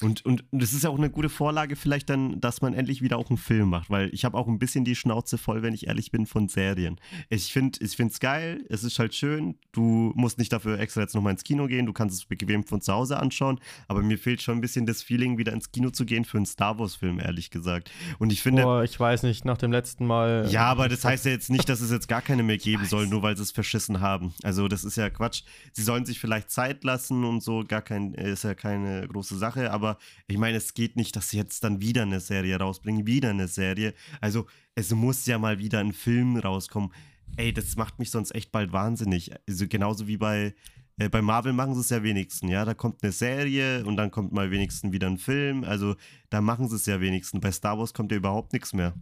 Und, 0.03 0.23
und, 0.25 0.45
und 0.51 0.61
das 0.61 0.73
ist 0.73 0.83
ja 0.83 0.91
auch 0.91 0.97
eine 0.97 1.09
gute 1.09 1.29
Vorlage 1.29 1.75
vielleicht 1.75 2.09
dann, 2.09 2.39
dass 2.39 2.61
man 2.61 2.75
endlich 2.75 3.01
wieder 3.01 3.17
auch 3.17 3.29
einen 3.29 3.37
Film 3.37 3.69
macht, 3.69 3.89
weil 3.89 4.13
ich 4.13 4.25
habe 4.25 4.37
auch 4.37 4.47
ein 4.47 4.59
bisschen 4.59 4.85
die 4.85 4.95
Schnauze 4.95 5.39
voll, 5.39 5.63
wenn 5.63 5.73
ich 5.73 5.87
ehrlich 5.87 6.11
bin, 6.11 6.27
von 6.27 6.47
Serien. 6.47 6.99
Ich 7.29 7.51
finde 7.51 7.79
ich 7.81 7.99
es 7.99 8.19
geil, 8.19 8.63
es 8.69 8.83
ist 8.83 8.99
halt 8.99 9.15
schön, 9.15 9.55
du 9.71 10.11
musst 10.15 10.37
nicht 10.37 10.53
dafür 10.53 10.79
extra 10.79 11.01
jetzt 11.01 11.15
nochmal 11.15 11.31
ins 11.31 11.43
Kino 11.43 11.65
gehen, 11.65 11.87
du 11.87 11.93
kannst 11.93 12.15
es 12.15 12.25
bequem 12.25 12.63
von 12.63 12.79
zu 12.79 12.93
Hause 12.93 13.19
anschauen, 13.19 13.59
aber 13.87 14.03
mir 14.03 14.19
fehlt 14.19 14.41
schon 14.41 14.59
ein 14.59 14.61
bisschen 14.61 14.85
das 14.85 15.01
Feeling, 15.01 15.39
wieder 15.39 15.51
ins 15.51 15.71
Kino 15.71 15.89
zu 15.89 16.05
gehen 16.05 16.25
für 16.25 16.37
einen 16.37 16.45
Star 16.45 16.77
Wars-Film, 16.77 17.19
ehrlich 17.19 17.49
gesagt. 17.49 17.89
Und 18.19 18.31
ich 18.31 18.43
finde, 18.43 18.63
Boah, 18.63 18.83
ich 18.83 18.99
weiß 18.99 19.23
nicht, 19.23 19.45
nach 19.45 19.57
dem 19.57 19.71
letzten 19.71 20.05
Mal. 20.05 20.47
ja, 20.51 20.65
aber 20.65 20.89
das 20.89 21.05
heißt 21.05 21.25
ja 21.25 21.31
jetzt 21.31 21.49
nicht, 21.49 21.69
dass 21.69 21.81
es 21.81 21.89
jetzt 21.89 22.07
gar 22.07 22.21
keine 22.21 22.43
mehr 22.43 22.57
geben 22.57 22.85
soll, 22.85 23.07
nur 23.07 23.23
weil 23.23 23.35
sie 23.35 23.43
es 23.43 23.51
verschissen 23.51 23.99
haben. 23.99 24.35
Also 24.43 24.67
das 24.67 24.83
ist 24.83 24.95
ja 24.95 25.09
Quatsch. 25.09 25.41
Sie 25.71 25.81
sollen 25.81 26.05
sich 26.05 26.19
vielleicht 26.19 26.51
Zeit 26.51 26.83
lassen 26.83 27.23
und 27.23 27.41
so, 27.41 27.63
gar 27.67 27.81
kein, 27.81 28.13
ist 28.13 28.43
ja 28.43 28.53
keine 28.53 29.07
große 29.07 29.37
Sache, 29.37 29.71
aber 29.71 29.86
ich 30.27 30.37
meine, 30.37 30.57
es 30.57 30.73
geht 30.73 30.95
nicht, 30.95 31.15
dass 31.15 31.29
sie 31.29 31.37
jetzt 31.37 31.63
dann 31.63 31.81
wieder 31.81 32.01
eine 32.03 32.19
Serie 32.19 32.57
rausbringen, 32.57 33.07
wieder 33.07 33.29
eine 33.29 33.47
Serie. 33.47 33.93
Also 34.21 34.45
es 34.75 34.91
muss 34.91 35.25
ja 35.25 35.37
mal 35.37 35.59
wieder 35.59 35.79
ein 35.79 35.93
Film 35.93 36.37
rauskommen. 36.37 36.91
Ey, 37.35 37.53
das 37.53 37.75
macht 37.75 37.99
mich 37.99 38.11
sonst 38.11 38.33
echt 38.35 38.51
bald 38.51 38.71
wahnsinnig. 38.71 39.31
Also 39.47 39.67
genauso 39.67 40.07
wie 40.07 40.17
bei, 40.17 40.55
äh, 40.97 41.09
bei 41.09 41.21
Marvel 41.21 41.53
machen 41.53 41.75
sie 41.75 41.81
es 41.81 41.89
ja 41.89 42.03
wenigstens, 42.03 42.49
ja. 42.51 42.65
Da 42.65 42.73
kommt 42.73 43.03
eine 43.03 43.11
Serie 43.11 43.85
und 43.85 43.97
dann 43.97 44.11
kommt 44.11 44.31
mal 44.31 44.51
wenigstens 44.51 44.91
wieder 44.91 45.07
ein 45.07 45.17
Film. 45.17 45.63
Also 45.63 45.95
da 46.29 46.41
machen 46.41 46.67
sie 46.69 46.75
es 46.75 46.85
ja 46.85 46.99
wenigstens. 47.01 47.41
Bei 47.41 47.51
Star 47.51 47.77
Wars 47.77 47.93
kommt 47.93 48.11
ja 48.11 48.17
überhaupt 48.17 48.53
nichts 48.53 48.73
mehr. 48.73 48.93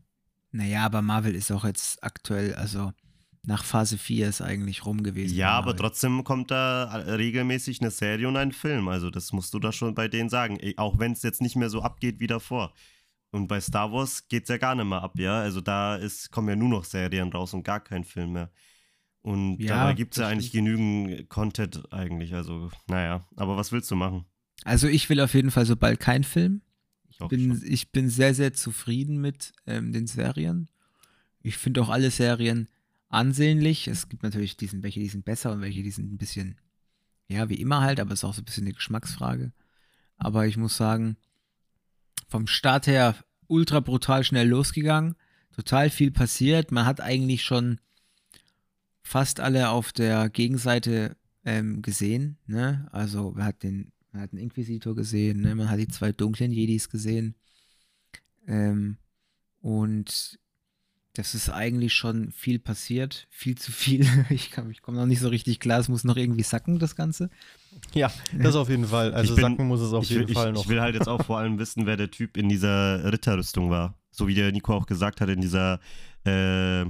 naja, 0.51 0.85
aber 0.85 1.01
Marvel 1.01 1.35
ist 1.35 1.51
auch 1.51 1.65
jetzt 1.65 2.03
aktuell, 2.03 2.55
also 2.55 2.91
nach 3.47 3.63
Phase 3.63 3.97
4 3.97 4.29
ist 4.29 4.41
eigentlich 4.41 4.85
rum 4.85 5.03
gewesen. 5.03 5.35
Ja, 5.35 5.51
aber 5.51 5.75
trotzdem 5.75 6.23
kommt 6.23 6.51
da 6.51 6.85
regelmäßig 6.95 7.81
eine 7.81 7.91
Serie 7.91 8.27
und 8.27 8.37
ein 8.37 8.51
Film. 8.51 8.87
Also 8.87 9.09
das 9.09 9.33
musst 9.33 9.53
du 9.53 9.59
da 9.59 9.71
schon 9.71 9.95
bei 9.95 10.07
denen 10.07 10.29
sagen. 10.29 10.59
Auch 10.77 10.99
wenn 10.99 11.11
es 11.11 11.23
jetzt 11.23 11.41
nicht 11.41 11.55
mehr 11.55 11.69
so 11.69 11.81
abgeht 11.81 12.19
wie 12.19 12.27
davor. 12.27 12.73
Und 13.31 13.47
bei 13.47 13.59
Star 13.59 13.91
Wars 13.91 14.27
geht 14.27 14.43
es 14.43 14.49
ja 14.49 14.57
gar 14.57 14.75
nicht 14.75 14.85
mehr 14.85 15.01
ab, 15.01 15.19
ja. 15.19 15.39
Also 15.39 15.59
da 15.59 15.95
ist, 15.95 16.31
kommen 16.31 16.49
ja 16.49 16.55
nur 16.55 16.69
noch 16.69 16.85
Serien 16.85 17.29
raus 17.29 17.53
und 17.53 17.63
gar 17.63 17.81
kein 17.81 18.03
Film 18.03 18.33
mehr. 18.33 18.49
Und 19.21 19.59
Ja, 19.59 19.79
dabei 19.79 19.93
gibt 19.93 20.13
es 20.13 20.21
ja 20.21 20.27
eigentlich 20.27 20.51
genügend 20.51 21.27
Content 21.29 21.91
eigentlich. 21.91 22.33
Also, 22.33 22.69
naja, 22.87 23.27
aber 23.35 23.57
was 23.57 23.71
willst 23.71 23.91
du 23.91 23.95
machen? 23.95 24.25
Also 24.63 24.87
ich 24.87 25.09
will 25.09 25.19
auf 25.19 25.33
jeden 25.33 25.51
Fall 25.51 25.65
so 25.65 25.75
bald 25.75 25.99
keinen 25.99 26.23
Film. 26.23 26.61
Ich 27.09 27.19
Auch 27.21 27.27
bin, 27.27 27.57
schon. 27.57 27.61
ich 27.71 27.91
bin 27.91 28.09
sehr, 28.09 28.33
sehr 28.33 28.53
zufrieden 28.53 29.19
mit 29.19 29.51
ähm, 29.67 29.91
den 29.91 30.07
Serien. 30.07 30.69
Ich 31.41 31.57
finde 31.57 31.81
auch 31.81 31.89
alle 31.89 32.11
Serien 32.11 32.69
ansehnlich. 33.09 33.87
Es 33.87 34.09
gibt 34.09 34.23
natürlich 34.23 34.57
diesen, 34.57 34.83
welche 34.83 34.99
die 34.99 35.09
sind 35.09 35.25
besser 35.25 35.51
und 35.51 35.61
welche 35.61 35.83
die 35.83 35.91
sind 35.91 36.11
ein 36.11 36.17
bisschen, 36.17 36.57
ja, 37.27 37.49
wie 37.49 37.61
immer 37.61 37.81
halt, 37.81 37.99
aber 37.99 38.13
es 38.13 38.19
ist 38.19 38.23
auch 38.23 38.33
so 38.33 38.41
ein 38.41 38.45
bisschen 38.45 38.65
eine 38.65 38.73
Geschmacksfrage. 38.73 39.51
Aber 40.17 40.47
ich 40.47 40.57
muss 40.57 40.77
sagen, 40.77 41.17
vom 42.27 42.47
Start 42.47 42.87
her 42.87 43.15
ultra 43.47 43.79
brutal 43.79 44.23
schnell 44.23 44.47
losgegangen, 44.47 45.15
total 45.51 45.89
viel 45.89 46.11
passiert. 46.11 46.71
Man 46.71 46.85
hat 46.85 47.01
eigentlich 47.01 47.43
schon 47.43 47.79
fast 49.03 49.39
alle 49.39 49.69
auf 49.69 49.93
der 49.93 50.29
Gegenseite 50.29 51.15
ähm, 51.45 51.81
gesehen. 51.81 52.37
Ne? 52.47 52.87
Also 52.91 53.31
man 53.31 53.45
hat 53.45 53.63
den, 53.63 53.91
man 54.11 54.23
hat 54.23 54.31
den 54.31 54.39
Inquisitor 54.39 54.95
gesehen, 54.95 55.41
ne? 55.41 55.55
man 55.55 55.69
hat 55.69 55.79
die 55.79 55.87
zwei 55.87 56.11
dunklen 56.11 56.51
Jedis 56.51 56.89
gesehen. 56.89 57.35
Ähm, 58.47 58.97
und 59.61 60.39
das 61.15 61.33
ist 61.35 61.49
eigentlich 61.49 61.93
schon 61.93 62.31
viel 62.31 62.59
passiert, 62.59 63.27
viel 63.29 63.55
zu 63.57 63.71
viel. 63.71 64.05
Ich, 64.29 64.51
ich 64.71 64.81
komme 64.81 64.97
noch 64.97 65.05
nicht 65.05 65.19
so 65.19 65.29
richtig 65.29 65.59
klar, 65.59 65.79
es 65.79 65.87
muss 65.89 66.03
noch 66.03 66.17
irgendwie 66.17 66.43
sacken, 66.43 66.77
das 66.79 66.95
Ganze. 66.95 67.29
Ja, 67.93 68.11
das 68.37 68.55
auf 68.55 68.69
jeden 68.69 68.85
Fall. 68.85 69.13
Also 69.13 69.35
bin- 69.35 69.43
sacken 69.43 69.67
muss 69.67 69.81
es 69.81 69.91
auf 69.93 70.05
jeden 70.05 70.27
will, 70.27 70.33
Fall 70.35 70.49
ich, 70.49 70.53
noch. 70.55 70.63
ich 70.63 70.69
will 70.69 70.81
halt 70.81 70.95
jetzt 70.95 71.07
auch 71.09 71.23
vor 71.25 71.39
allem 71.39 71.57
wissen, 71.59 71.85
wer 71.85 71.97
der 71.97 72.09
Typ 72.11 72.37
in 72.37 72.47
dieser 72.49 73.11
Ritterrüstung 73.11 73.69
war. 73.69 73.97
So 74.11 74.27
wie 74.27 74.33
der 74.35 74.51
Nico 74.51 74.73
auch 74.73 74.85
gesagt 74.85 75.19
hat, 75.19 75.27
in 75.29 75.41
dieser, 75.41 75.79
äh, 76.25 76.85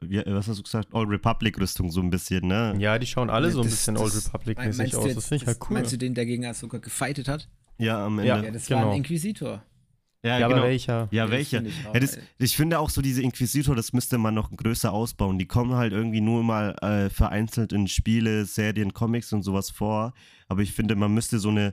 wie, 0.00 0.22
was 0.26 0.46
hast 0.48 0.58
du 0.58 0.62
gesagt? 0.62 0.88
All 0.92 1.04
Republic 1.06 1.58
Rüstung 1.60 1.90
so 1.90 2.00
ein 2.00 2.10
bisschen, 2.10 2.46
ne? 2.46 2.74
ja, 2.78 2.98
die 2.98 3.06
schauen 3.06 3.30
alle 3.30 3.48
Ja, 3.48 3.52
so 3.54 3.60
ein 3.60 3.64
das- 3.64 3.72
bisschen 3.74 3.94
das- 3.96 4.02
Old 4.04 4.14
Republic-mäßig 4.34 4.96
aus. 4.96 5.04
jetzt- 5.06 5.16
Das 5.16 5.26
finde 5.28 5.42
ich 5.42 5.46
halt 5.48 5.58
cool. 5.68 5.74
Meinst 5.74 5.92
du 5.92 5.96
den, 5.98 6.14
der 6.14 6.24
gegen 6.26 6.46
Ahsoka 6.46 6.78
gefightet 6.78 7.26
hat? 7.28 7.48
Ja, 7.78 8.06
am 8.06 8.18
Ende. 8.18 8.28
Ja. 8.28 8.42
Ja, 8.42 8.50
das 8.50 8.66
genau. 8.66 8.82
war 8.82 8.90
ein 8.92 8.96
Inquisitor. 8.98 9.62
Ja, 10.24 10.38
Ja, 10.38 10.46
aber 10.46 10.56
genau. 10.56 10.66
welcher? 10.66 11.08
Ja, 11.12 11.30
welcher? 11.30 11.64
ich 11.64 11.86
auch, 11.86 11.94
Ja, 11.94 12.00
das, 12.00 12.18
ich 12.38 12.56
finde 12.56 12.78
auch 12.80 12.90
so 12.90 13.00
diese 13.02 13.22
Inquisitor, 13.22 13.76
das 13.76 13.92
müsste 13.92 14.18
man 14.18 14.34
noch 14.34 14.50
größer 14.50 14.92
ausbauen. 14.92 15.38
Die 15.38 15.46
kommen 15.46 15.74
halt 15.74 15.92
irgendwie 15.92 16.20
nur 16.20 16.42
mal 16.42 16.74
äh, 16.82 17.08
vereinzelt 17.08 17.72
in 17.72 17.86
Spiele, 17.86 18.44
Serien, 18.44 18.92
Comics 18.92 19.32
und 19.32 19.42
sowas 19.44 19.70
vor. 19.70 20.12
Aber 20.48 20.62
ich 20.62 20.72
finde, 20.72 20.96
man 20.96 21.14
müsste 21.14 21.38
so 21.38 21.50
eine 21.50 21.72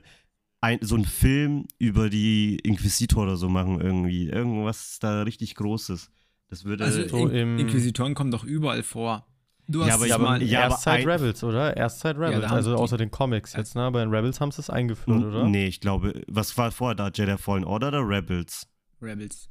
ein, 0.62 0.78
so 0.80 0.94
einen 0.94 1.04
Film 1.04 1.66
über 1.78 2.08
die 2.08 2.56
Inquisitor 2.62 3.24
oder 3.24 3.36
so 3.36 3.48
machen 3.48 3.80
irgendwie. 3.80 4.28
Irgendwas 4.28 4.98
da 5.00 5.22
richtig 5.22 5.54
Großes. 5.54 6.10
Das 6.48 6.64
würde. 6.64 6.84
Also 6.84 7.06
so 7.08 7.28
In 7.28 7.34
im- 7.34 7.58
Inquisitoren 7.58 8.14
kommen 8.14 8.30
doch 8.30 8.42
überall 8.44 8.82
vor. 8.82 9.26
Du 9.68 9.80
Ja, 9.80 9.86
hast 9.86 9.94
aber 9.94 10.04
es 10.06 10.10
ich- 10.12 10.18
mal. 10.18 10.42
ja, 10.42 10.60
aber 10.64 10.74
Erstzeit 10.74 11.00
ein- 11.00 11.08
Rebels, 11.08 11.42
oder? 11.44 11.76
Erstzeit 11.76 12.16
Rebels, 12.16 12.40
da 12.42 12.48
haben 12.50 12.56
also 12.56 12.76
außer 12.76 12.96
den 12.96 13.10
Comics 13.10 13.52
jetzt, 13.54 13.74
ne? 13.74 13.82
Aber 13.82 14.02
in 14.02 14.10
Rebels 14.10 14.40
haben 14.40 14.52
sie 14.52 14.60
es 14.60 14.70
eingeführt, 14.70 15.24
oder? 15.24 15.44
Nee, 15.48 15.66
ich 15.66 15.80
glaube, 15.80 16.22
was 16.28 16.56
war 16.56 16.70
vorher 16.70 16.94
da? 16.94 17.10
Jedi 17.12 17.36
Fallen 17.36 17.64
Order 17.64 17.88
oder 17.88 18.08
Rebels? 18.08 18.68
Rebels. 19.02 19.48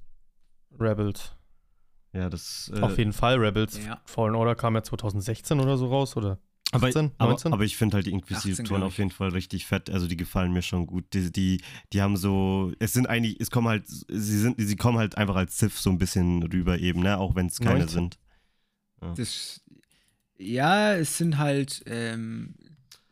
Rebels. 0.80 1.34
Ja, 2.14 2.30
das. 2.30 2.72
Äh, 2.74 2.80
Auf 2.80 2.98
jeden 2.98 3.12
Fall 3.12 3.38
Rebels. 3.38 3.78
Ja. 3.86 4.02
Fallen 4.06 4.36
Order 4.36 4.56
kam 4.56 4.76
ja 4.76 4.84
2016 4.84 5.60
oder 5.60 5.78
so 5.78 5.88
raus, 5.88 6.16
oder? 6.16 6.40
Aber, 6.72 6.88
18, 6.88 7.12
aber, 7.18 7.32
19? 7.32 7.54
aber 7.54 7.64
ich 7.64 7.78
finde 7.78 7.96
halt 7.96 8.06
die 8.06 8.14
18, 8.14 8.20
Inquisitoren 8.20 8.84
auf 8.84 8.98
jeden 8.98 9.12
Fall 9.12 9.30
richtig 9.30 9.66
fett. 9.66 9.90
Also 9.90 10.08
die 10.08 10.18
gefallen 10.18 10.52
mir 10.54 10.62
schon 10.62 10.88
gut. 10.88 11.06
Die, 11.14 11.32
die, 11.32 11.62
die 11.94 12.02
haben 12.02 12.18
so, 12.18 12.72
es 12.80 12.94
sind 12.94 13.08
eigentlich, 13.08 13.40
es 13.40 13.52
kommen 13.52 13.68
halt, 13.68 13.84
sie 13.88 14.40
sind, 14.40 14.56
sie 14.60 14.76
kommen 14.78 14.98
halt 14.98 15.18
einfach 15.18 15.36
als 15.36 15.58
Sith 15.58 15.74
so 15.76 15.90
ein 15.90 15.98
bisschen 15.98 16.42
rüber 16.44 16.80
eben, 16.80 17.02
ne? 17.02 17.18
Auch 17.18 17.36
wenn 17.36 17.48
es 17.48 17.60
keine 17.60 17.80
19. 17.80 17.88
sind. 17.90 18.20
Das, 19.18 19.62
ja, 20.38 20.94
es 20.94 21.18
sind 21.18 21.38
halt. 21.38 21.84
Ähm, 21.86 22.56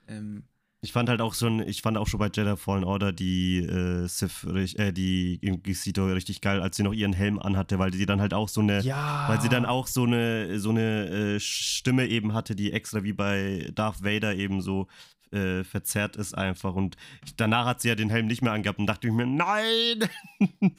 ähm, 0.08 0.44
Ich 0.82 0.92
fand 0.92 1.08
halt 1.10 1.22
auch 1.22 1.34
schon, 1.34 1.60
ich 1.62 1.82
fand 1.82 1.98
auch 1.98 2.08
schon 2.08 2.20
bei 2.20 2.30
Jedi 2.34 2.58
Fallen 2.58 2.84
Order 2.84 3.14
die 3.14 3.60
äh, 3.60 4.08
Sith, 4.08 4.44
äh, 4.78 4.92
die 4.92 5.36
Inquisitor 5.36 6.14
richtig 6.14 6.42
geil, 6.42 6.62
als 6.62 6.76
sie 6.76 6.84
noch 6.84 6.94
ihren 6.94 7.14
Helm 7.14 7.40
anhatte, 7.40 7.80
weil 7.80 7.94
sie 7.94 8.06
dann 8.06 8.20
halt 8.20 8.34
auch 8.34 8.50
so 8.50 8.62
eine, 8.62 8.82
ja. 8.82 9.26
weil 9.30 9.40
sie 9.40 9.50
dann 9.50 9.66
auch 9.66 9.88
so 9.88 10.04
eine, 10.04 10.60
so 10.60 10.72
eine 10.72 11.36
äh, 11.36 11.40
Stimme 11.40 12.08
eben 12.08 12.34
hatte, 12.34 12.56
die 12.56 12.74
extra 12.74 13.04
wie 13.04 13.14
bei 13.14 13.70
Darth 13.74 14.04
Vader 14.04 14.36
eben 14.36 14.62
so 14.62 14.88
äh, 15.32 15.64
verzerrt 15.64 16.16
ist 16.16 16.38
einfach. 16.38 16.76
Und 16.76 16.96
ich, 17.26 17.36
danach 17.36 17.66
hat 17.66 17.82
sie 17.82 17.90
ja 17.90 17.96
den 17.96 18.10
Helm 18.10 18.28
nicht 18.28 18.42
mehr 18.42 18.54
angehabt 18.54 18.80
und 18.80 18.86
dachte 18.86 19.08
ich 19.08 19.14
mir, 19.14 19.26
nein! 19.26 20.10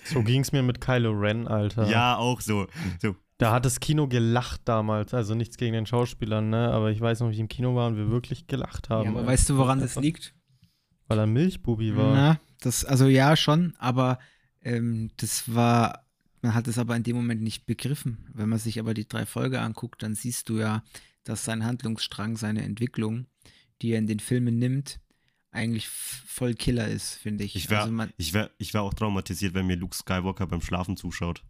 So 0.05 0.22
ging 0.22 0.42
es 0.42 0.53
mir 0.53 0.62
mit 0.62 0.80
Kylo 0.80 1.12
Ren, 1.12 1.49
Alter. 1.49 1.88
Ja, 1.88 2.16
auch 2.16 2.40
so. 2.40 2.66
so. 3.01 3.16
Da 3.39 3.53
hat 3.53 3.64
das 3.64 3.80
Kino 3.80 4.07
gelacht 4.07 4.62
damals. 4.64 5.12
Also 5.12 5.35
nichts 5.35 5.57
gegen 5.57 5.72
den 5.72 5.87
Schauspielern, 5.87 6.51
ne? 6.51 6.70
Aber 6.70 6.91
ich 6.91 7.01
weiß 7.01 7.20
noch, 7.20 7.30
wie 7.30 7.35
ich 7.35 7.41
im 7.41 7.49
Kino 7.49 7.74
war 7.74 7.89
und 7.89 7.97
wir 7.97 8.09
wirklich 8.09 8.47
gelacht 8.47 8.91
haben. 8.91 9.05
ja, 9.05 9.11
aber 9.11 9.26
weißt 9.26 9.51
du, 9.51 9.57
woran 9.57 9.80
das 9.80 9.97
liegt? 9.97 10.35
Weil 11.09 11.18
er 11.18 11.26
Milchbubi 11.26 11.97
war. 11.97 12.14
Na, 12.14 12.41
das, 12.61 12.85
also 12.85 13.07
ja, 13.07 13.37
schon, 13.37 13.74
aber 13.78 14.18
ähm, 14.62 15.11
das 15.16 15.55
war, 15.55 16.07
man 16.43 16.55
hat 16.55 16.68
es 16.68 16.78
aber 16.78 16.97
in 16.97 17.03
dem 17.03 17.16
Moment 17.16 17.43
nicht 17.43 17.66
begriffen. 17.66 18.26
Wenn 18.32 18.49
man 18.49 18.59
sich 18.59 18.78
aber 18.78 18.95
die 18.95 19.07
drei 19.07 19.26
Folge 19.26 19.61
anguckt, 19.61 20.03
dann 20.03 20.14
siehst 20.14 20.49
du 20.49 20.59
ja, 20.59 20.82
dass 21.24 21.45
sein 21.45 21.64
Handlungsstrang, 21.64 22.37
seine 22.37 22.62
Entwicklung, 22.62 23.26
die 23.82 23.91
er 23.91 23.99
in 23.99 24.07
den 24.07 24.20
Filmen 24.20 24.59
nimmt, 24.59 25.01
eigentlich 25.51 25.89
voll 25.89 26.55
Killer 26.55 26.89
ist, 26.89 27.14
finde 27.14 27.45
ich. 27.45 27.55
Ich 27.55 27.70
wäre 27.70 27.82
also 27.82 28.12
ich 28.16 28.32
wär, 28.32 28.51
ich 28.59 28.74
wär 28.74 28.82
auch 28.82 28.95
traumatisiert, 28.95 29.55
wenn 29.55 29.66
mir 29.66 29.76
Luke 29.76 29.95
Skywalker 29.95 30.47
beim 30.47 30.61
Schlafen 30.61 30.97
zuschaut. 30.97 31.45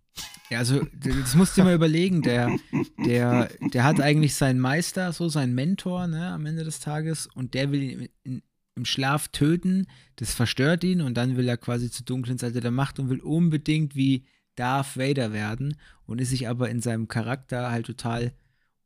Ja, 0.51 0.59
also 0.59 0.87
das 0.95 1.35
musst 1.35 1.57
du 1.57 1.61
dir 1.61 1.65
mal 1.65 1.75
überlegen, 1.75 2.23
der, 2.23 2.57
der, 3.05 3.51
der 3.73 3.85
hat 3.85 4.01
eigentlich 4.01 4.35
seinen 4.35 4.61
Meister, 4.61 5.13
so 5.13 5.29
seinen 5.29 5.55
Mentor, 5.55 6.07
ne, 6.07 6.29
am 6.29 6.47
Ende 6.47 6.65
des 6.65 6.81
Tages, 6.81 7.27
und 7.35 7.55
der 7.55 7.73
will 7.73 7.83
ihn 7.83 8.09
in, 8.23 8.43
im 8.75 8.85
Schlaf 8.85 9.29
töten, 9.29 9.87
das 10.17 10.35
verstört 10.35 10.85
ihn. 10.85 11.01
Und 11.01 11.15
dann 11.15 11.37
will 11.37 11.49
er 11.49 11.57
quasi 11.57 11.91
zur 11.91 12.05
dunklen 12.05 12.39
Seite 12.39 12.61
der 12.61 12.71
Macht 12.71 12.99
und 12.99 13.09
will 13.09 13.21
unbedingt 13.21 13.95
wie 13.95 14.27
Darth 14.57 14.97
Vader 14.97 15.33
werden. 15.33 15.77
Und 16.07 16.21
ist 16.21 16.31
sich 16.31 16.49
aber 16.49 16.71
in 16.71 16.81
seinem 16.81 17.09
Charakter 17.09 17.71
halt 17.71 17.87
total 17.87 18.33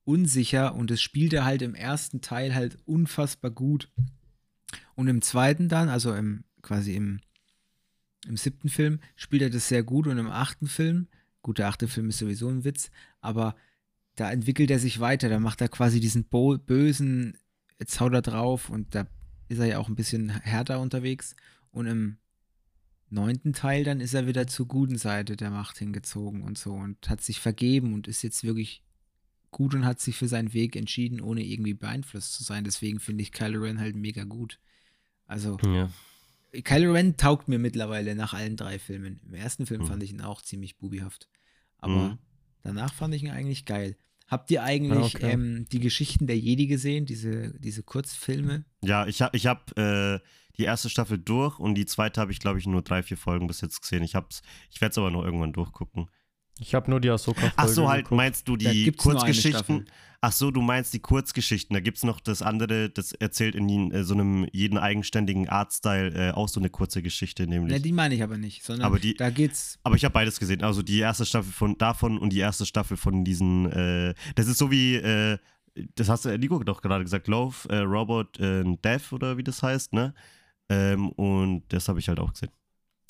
unsicher. 0.04 0.74
Und 0.74 0.90
das 0.90 1.00
spielt 1.00 1.32
er 1.32 1.44
halt 1.44 1.62
im 1.62 1.74
ersten 1.74 2.20
Teil 2.20 2.54
halt 2.54 2.78
unfassbar 2.84 3.50
gut. 3.50 3.90
Und 4.94 5.08
im 5.08 5.22
zweiten 5.22 5.68
dann, 5.68 5.88
also 5.88 6.14
im 6.14 6.44
quasi 6.62 6.94
im, 6.94 7.20
im 8.26 8.36
siebten 8.36 8.68
Film, 8.68 9.00
spielt 9.16 9.42
er 9.42 9.50
das 9.50 9.68
sehr 9.68 9.82
gut. 9.82 10.06
Und 10.06 10.18
im 10.18 10.30
achten 10.30 10.66
Film, 10.66 11.08
gut, 11.43 11.59
der 11.59 11.68
achte 11.68 11.89
Film 11.89 12.09
ist 12.09 12.18
sowieso 12.18 12.49
ein 12.49 12.64
Witz, 12.64 12.91
aber 13.20 13.55
da 14.14 14.30
entwickelt 14.30 14.70
er 14.70 14.78
sich 14.78 15.01
weiter, 15.01 15.28
da 15.28 15.39
macht 15.39 15.61
er 15.61 15.68
quasi 15.68 16.01
diesen 16.01 16.24
bo 16.24 16.59
bösen, 16.59 17.39
jetzt 17.78 18.01
haut 18.01 18.12
er 18.12 18.22
drauf 18.22 18.68
und 18.68 18.95
da 18.95 19.07
ist 19.49 19.59
er 19.59 19.66
ja 19.66 19.78
auch 19.78 19.89
ein 19.89 19.95
bisschen 19.95 20.30
härter 20.30 20.80
unterwegs 20.80 21.36
und 21.70 21.86
im 21.86 22.18
neunten 23.11 23.53
Teil 23.53 23.84
dann 23.84 24.01
ist 24.01 24.14
er 24.14 24.26
wieder 24.26 24.47
zur 24.47 24.66
guten 24.66 24.99
Seite 24.99 25.36
der 25.36 25.51
Macht 25.51 25.78
hingezogen 25.78 26.43
und 26.43 26.59
so 26.59 26.72
und 26.74 27.09
hat 27.09 27.22
sich 27.22 27.41
vergeben 27.41 27.95
und 27.95 28.09
ist 28.09 28.22
jetzt 28.22 28.45
wirklich 28.45 28.82
gut 29.51 29.74
und 29.74 29.84
hat 29.86 30.01
sich 30.01 30.16
für 30.16 30.28
seinen 30.28 30.53
Weg 30.53 30.76
entschieden, 30.76 31.20
ohne 31.20 31.43
irgendwie 31.43 31.74
beeinflusst 31.74 32.34
zu 32.34 32.45
sein. 32.45 32.64
Deswegen 32.64 33.01
finde 33.01 33.22
ich 33.22 33.32
Kylo 33.32 33.62
Ren 33.62 33.80
halt 33.80 33.97
mega 33.97 34.24
gut. 34.24 34.59
Also, 35.26 35.59
Ja. 35.64 35.91
Kylo 36.64 36.92
Ren 36.92 37.16
taugt 37.16 37.49
mir 37.49 37.59
mittlerweile 37.59 38.14
nach 38.14 38.32
allen 38.34 38.57
drei 38.57 38.78
Filmen. 38.78 39.20
Im 39.26 39.34
ersten 39.34 39.66
Film 39.66 39.82
Mhm. 39.82 39.86
fand 39.86 40.03
ich 40.03 40.11
ihn 40.11 40.20
auch 40.22 40.40
ziemlich 40.42 40.78
bubihaft. 40.78 41.28
Aber 41.78 41.94
Mhm. 42.11 42.18
danach 42.62 42.92
fand 42.94 43.14
ich 43.14 43.22
ihn 43.22 43.30
eigentlich 43.30 43.64
geil. 43.64 43.96
Habt 44.26 44.51
ihr 44.51 44.62
eigentlich 44.62 45.14
okay. 45.16 45.30
ähm, 45.32 45.66
die 45.72 45.80
Geschichten 45.80 46.26
der 46.26 46.38
Jedi 46.38 46.66
gesehen, 46.66 47.07
diese, 47.07 47.59
diese 47.61 47.82
Kurzfilme? 47.82 48.64
Ja, 48.82 49.07
ich 49.07 49.22
habe 49.22 49.36
ich 49.36 49.46
hab, 49.46 49.76
äh, 49.78 50.18
die 50.59 50.64
erste 50.64 50.90
Staffel 50.90 51.18
durch 51.18 51.59
und 51.59 51.76
die 51.76 51.86
zweite 51.86 52.20
habe 52.20 52.32
ich, 52.32 52.40
glaube 52.40 52.59
ich, 52.59 52.66
nur 52.66 52.82
drei, 52.82 53.03
vier 53.03 53.16
Folgen 53.16 53.46
bis 53.46 53.61
jetzt 53.61 53.80
gesehen. 53.80 54.03
Ich, 54.03 54.14
hab's- 54.14 54.42
ich 54.70 54.80
werde 54.80 54.90
es 54.90 54.99
aber 54.99 55.11
noch 55.11 55.24
irgendwann 55.24 55.53
durchgucken. 55.53 56.09
Ich 56.61 56.74
habe 56.74 56.90
nur 56.90 57.00
die 57.00 57.11
Ahsoka-Folge 57.11 57.54
Ach 57.56 57.68
so, 57.68 57.88
halt, 57.88 58.04
geguckt. 58.04 58.16
meinst 58.16 58.48
du 58.48 58.56
die 58.56 58.90
Kurzgeschichten? 58.92 59.86
Ach 60.20 60.32
so, 60.32 60.50
du 60.50 60.61
meinst 60.61 60.92
die 60.92 60.98
Kurzgeschichten. 60.98 61.74
Da 61.74 61.80
gibt 61.80 61.98
es 61.98 62.02
noch 62.02 62.18
das 62.18 62.42
andere, 62.42 62.90
das 62.90 63.12
erzählt 63.12 63.54
in 63.54 63.92
äh, 63.92 64.02
so 64.02 64.14
einem 64.14 64.48
jeden 64.52 64.76
eigenständigen 64.76 65.48
Artstyle 65.48 66.30
äh, 66.30 66.32
auch 66.32 66.48
so 66.48 66.59
eine 66.59 66.70
kurze 66.70 67.02
Geschichte, 67.02 67.46
nämlich. 67.46 67.72
Ne, 67.72 67.80
die 67.80 67.92
meine 67.92 68.16
ich 68.16 68.22
aber 68.24 68.36
nicht, 68.36 68.64
sondern 68.64 68.86
Aber 68.86 68.98
die- 68.98 69.14
da 69.14 69.30
geht's. 69.30 69.78
Aber 69.84 69.94
ich 69.94 70.04
habe 70.04 70.12
beides 70.12 70.40
gesehen. 70.40 70.64
Also 70.64 70.82
die 70.82 70.98
erste 70.98 71.24
Staffel 71.24 71.52
von 71.52 71.78
davon 71.78 72.18
und 72.18 72.32
die 72.32 72.40
erste 72.40 72.66
Staffel 72.66 72.96
von 72.96 73.24
diesen. 73.24 73.70
Äh, 73.70 74.14
das 74.34 74.48
ist 74.48 74.59
so 74.59 74.72
wie. 74.72 74.96
Äh, 74.96 75.38
das 75.94 76.09
hast 76.09 76.24
du, 76.24 76.36
Nico 76.36 76.64
doch 76.64 76.82
gerade 76.82 77.04
gesagt. 77.04 77.28
Love, 77.28 77.68
äh, 77.68 77.76
Robot, 77.78 78.40
äh, 78.40 78.64
Death 78.82 79.12
oder 79.12 79.36
wie 79.36 79.44
das 79.44 79.62
heißt, 79.62 79.92
ne? 79.92 80.12
Ähm, 80.68 81.11
und 81.11 81.62
das 81.68 81.86
habe 81.88 82.00
ich 82.00 82.09
halt 82.09 82.18
auch 82.18 82.32
gesehen. 82.32 82.50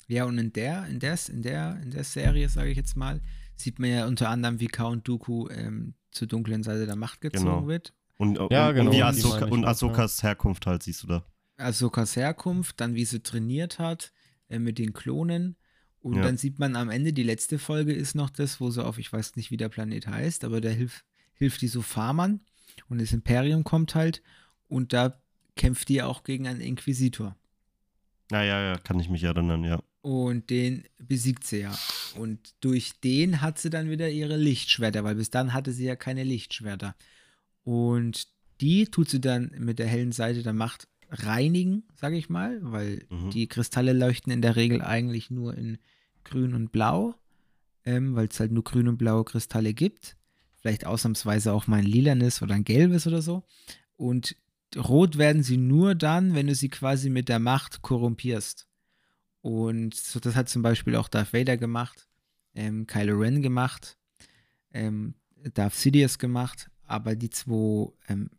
Ja, 0.07 0.25
und 0.25 0.37
in 0.37 0.53
der, 0.53 0.85
in 0.87 0.99
der, 0.99 1.17
in 1.29 1.41
der, 1.41 1.79
in 1.81 1.89
der 1.89 2.03
Serie, 2.03 2.47
sage 2.49 2.69
ich 2.69 2.77
jetzt 2.77 2.95
mal, 2.95 3.19
sieht 3.61 3.79
man 3.79 3.89
ja 3.89 4.07
unter 4.07 4.29
anderem, 4.29 4.59
wie 4.59 4.67
Count 4.67 5.07
Dooku 5.07 5.47
ähm, 5.49 5.93
zur 6.11 6.27
dunklen 6.27 6.63
Seite 6.63 6.85
der 6.85 6.95
Macht 6.95 7.21
gezogen 7.21 7.43
Genau. 7.45 7.67
wird. 7.67 7.93
Und, 8.17 8.37
Ja, 8.51 8.69
und, 8.69 8.75
genau, 8.75 8.91
und, 8.91 9.01
Ahsoka, 9.01 9.45
und 9.45 9.63
auch, 9.65 9.69
Ahsokas 9.69 10.23
Herkunft 10.23 10.65
halt, 10.65 10.83
siehst 10.83 11.03
du 11.03 11.07
da. 11.07 11.25
Ahsokas 11.57 12.15
Herkunft, 12.15 12.79
dann 12.81 12.95
wie 12.95 13.05
sie 13.05 13.21
trainiert 13.21 13.79
hat 13.79 14.11
äh, 14.49 14.59
mit 14.59 14.77
den 14.77 14.93
Klonen. 14.93 15.55
Und 16.01 16.15
Ja. 16.15 16.21
dann 16.23 16.37
sieht 16.37 16.59
man 16.59 16.75
am 16.75 16.89
Ende, 16.89 17.11
die 17.13 17.23
letzte 17.23 17.59
Folge 17.59 17.93
ist 17.93 18.15
noch 18.15 18.29
das, 18.29 18.59
wo 18.61 18.71
sie 18.71 18.83
auf, 18.83 18.97
ich 18.97 19.11
weiß 19.11 19.35
nicht, 19.35 19.51
wie 19.51 19.57
der 19.57 19.69
Planet 19.69 20.07
heißt, 20.07 20.43
aber 20.45 20.61
der 20.61 20.71
hilft, 20.71 21.03
hilft 21.33 21.61
die 21.61 21.67
so 21.67 21.81
Farmern 21.81 22.39
und 22.87 23.01
das 23.01 23.11
Imperium 23.11 23.63
kommt 23.65 23.95
halt 23.95 24.21
und 24.69 24.93
da 24.93 25.21
kämpft 25.57 25.89
die 25.89 26.01
auch 26.01 26.23
gegen 26.23 26.47
einen 26.47 26.61
Inquisitor. 26.61 27.35
Ja, 28.31 28.43
ja, 28.43 28.61
ja, 28.61 28.77
kann 28.77 28.99
ich 28.99 29.09
mich 29.09 29.23
erinnern, 29.23 29.63
ja. 29.65 29.81
Und 30.01 30.49
den 30.49 30.83
besiegt 30.97 31.45
sie 31.45 31.59
ja. 31.61 31.77
Und 32.15 32.39
durch 32.61 32.93
den 33.03 33.41
hat 33.41 33.59
sie 33.59 33.69
dann 33.69 33.89
wieder 33.89 34.09
ihre 34.09 34.37
Lichtschwerter, 34.37 35.03
weil 35.03 35.15
bis 35.15 35.29
dann 35.29 35.53
hatte 35.53 35.73
sie 35.73 35.85
ja 35.85 35.95
keine 35.97 36.23
Lichtschwerter. 36.23 36.95
Und 37.63 38.27
die 38.61 38.85
tut 38.85 39.09
sie 39.09 39.21
dann 39.21 39.51
mit 39.57 39.79
der 39.79 39.87
hellen 39.87 40.11
Seite 40.11 40.43
der 40.43 40.53
Macht 40.53 40.87
reinigen, 41.09 41.83
sage 41.95 42.17
ich 42.17 42.29
mal, 42.29 42.59
weil 42.61 43.05
Mhm. 43.09 43.31
die 43.31 43.47
Kristalle 43.47 43.93
leuchten 43.93 44.31
in 44.31 44.41
der 44.41 44.55
Regel 44.55 44.81
eigentlich 44.81 45.29
nur 45.31 45.55
in 45.57 45.79
grün 46.23 46.53
und 46.53 46.71
blau, 46.71 47.15
ähm, 47.85 48.15
weil 48.15 48.27
es 48.27 48.39
halt 48.39 48.51
nur 48.51 48.63
grün 48.63 48.87
und 48.87 48.97
blaue 48.97 49.25
Kristalle 49.25 49.73
gibt. 49.73 50.15
Vielleicht 50.61 50.85
ausnahmsweise 50.85 51.51
auch 51.53 51.67
mal 51.67 51.77
ein 51.77 51.85
lilanes 51.85 52.41
oder 52.41 52.53
ein 52.55 52.63
gelbes 52.65 53.07
oder 53.07 53.21
so. 53.21 53.43
Und 53.97 54.35
rot 54.77 55.17
werden 55.17 55.41
sie 55.41 55.57
nur 55.57 55.95
dann, 55.95 56.35
wenn 56.35 56.47
du 56.47 56.55
sie 56.55 56.69
quasi 56.69 57.09
mit 57.09 57.27
der 57.29 57.39
Macht 57.39 57.81
korrumpierst. 57.81 58.67
Und 59.41 59.95
so, 59.95 60.19
das 60.19 60.35
hat 60.35 60.49
zum 60.49 60.61
Beispiel 60.61 60.95
auch 60.95 61.07
Darth 61.07 61.33
Vader 61.33 61.57
gemacht, 61.57 62.07
ähm, 62.55 62.87
Kylo 62.87 63.17
Ren 63.17 63.41
gemacht, 63.41 63.97
ähm, 64.73 65.15
Darth 65.53 65.75
Sidious 65.75 66.17
gemacht, 66.19 66.69
aber 66.83 67.15
die 67.15 67.29
zwei 67.29 67.91
ähm, 68.07 68.29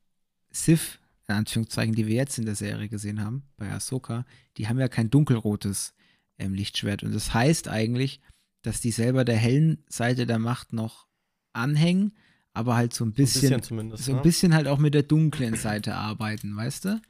Sith, 0.50 0.98
in 1.28 1.36
Anführungszeichen, 1.36 1.94
die 1.94 2.06
wir 2.06 2.16
jetzt 2.16 2.38
in 2.38 2.44
der 2.44 2.56
Serie 2.56 2.88
gesehen 2.88 3.24
haben, 3.24 3.44
bei 3.56 3.70
Ahsoka, 3.70 4.26
die 4.56 4.68
haben 4.68 4.78
ja 4.78 4.88
kein 4.88 5.10
dunkelrotes 5.10 5.94
ähm, 6.38 6.54
Lichtschwert. 6.54 7.02
Und 7.02 7.14
das 7.14 7.32
heißt 7.32 7.68
eigentlich, 7.68 8.20
dass 8.62 8.80
die 8.80 8.90
selber 8.90 9.24
der 9.24 9.36
hellen 9.36 9.84
Seite 9.88 10.26
der 10.26 10.38
Macht 10.38 10.72
noch 10.72 11.06
anhängen, 11.52 12.12
aber 12.52 12.76
halt 12.76 12.92
so 12.92 13.04
ein 13.04 13.10
Ein 13.10 13.12
bisschen, 13.14 13.42
bisschen 13.42 13.62
zumindest. 13.62 14.04
so 14.04 14.12
ein 14.12 14.16
ne? 14.16 14.22
bisschen 14.22 14.54
halt 14.54 14.66
auch 14.66 14.78
mit 14.78 14.92
der 14.92 15.04
dunklen 15.04 15.54
Seite 15.54 15.94
arbeiten, 15.94 16.54
weißt 16.56 16.84
du? 16.84 17.00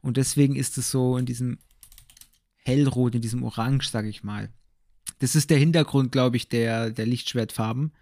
Und 0.00 0.16
deswegen 0.16 0.56
ist 0.56 0.78
es 0.78 0.90
so 0.90 1.16
in 1.16 1.26
diesem 1.26 1.58
hellrot, 2.66 3.14
in 3.14 3.20
diesem 3.22 3.42
Orange, 3.42 3.88
sag 3.90 4.04
ich 4.06 4.22
mal. 4.24 4.50
das 5.20 5.34
ist 5.36 5.50
der 5.50 5.58
Hintergrund, 5.58 6.12
glaube 6.12 6.36
ich, 6.36 6.48
der, 6.48 6.90
der 6.90 7.06
Lichtschwertfarben. 7.06 7.92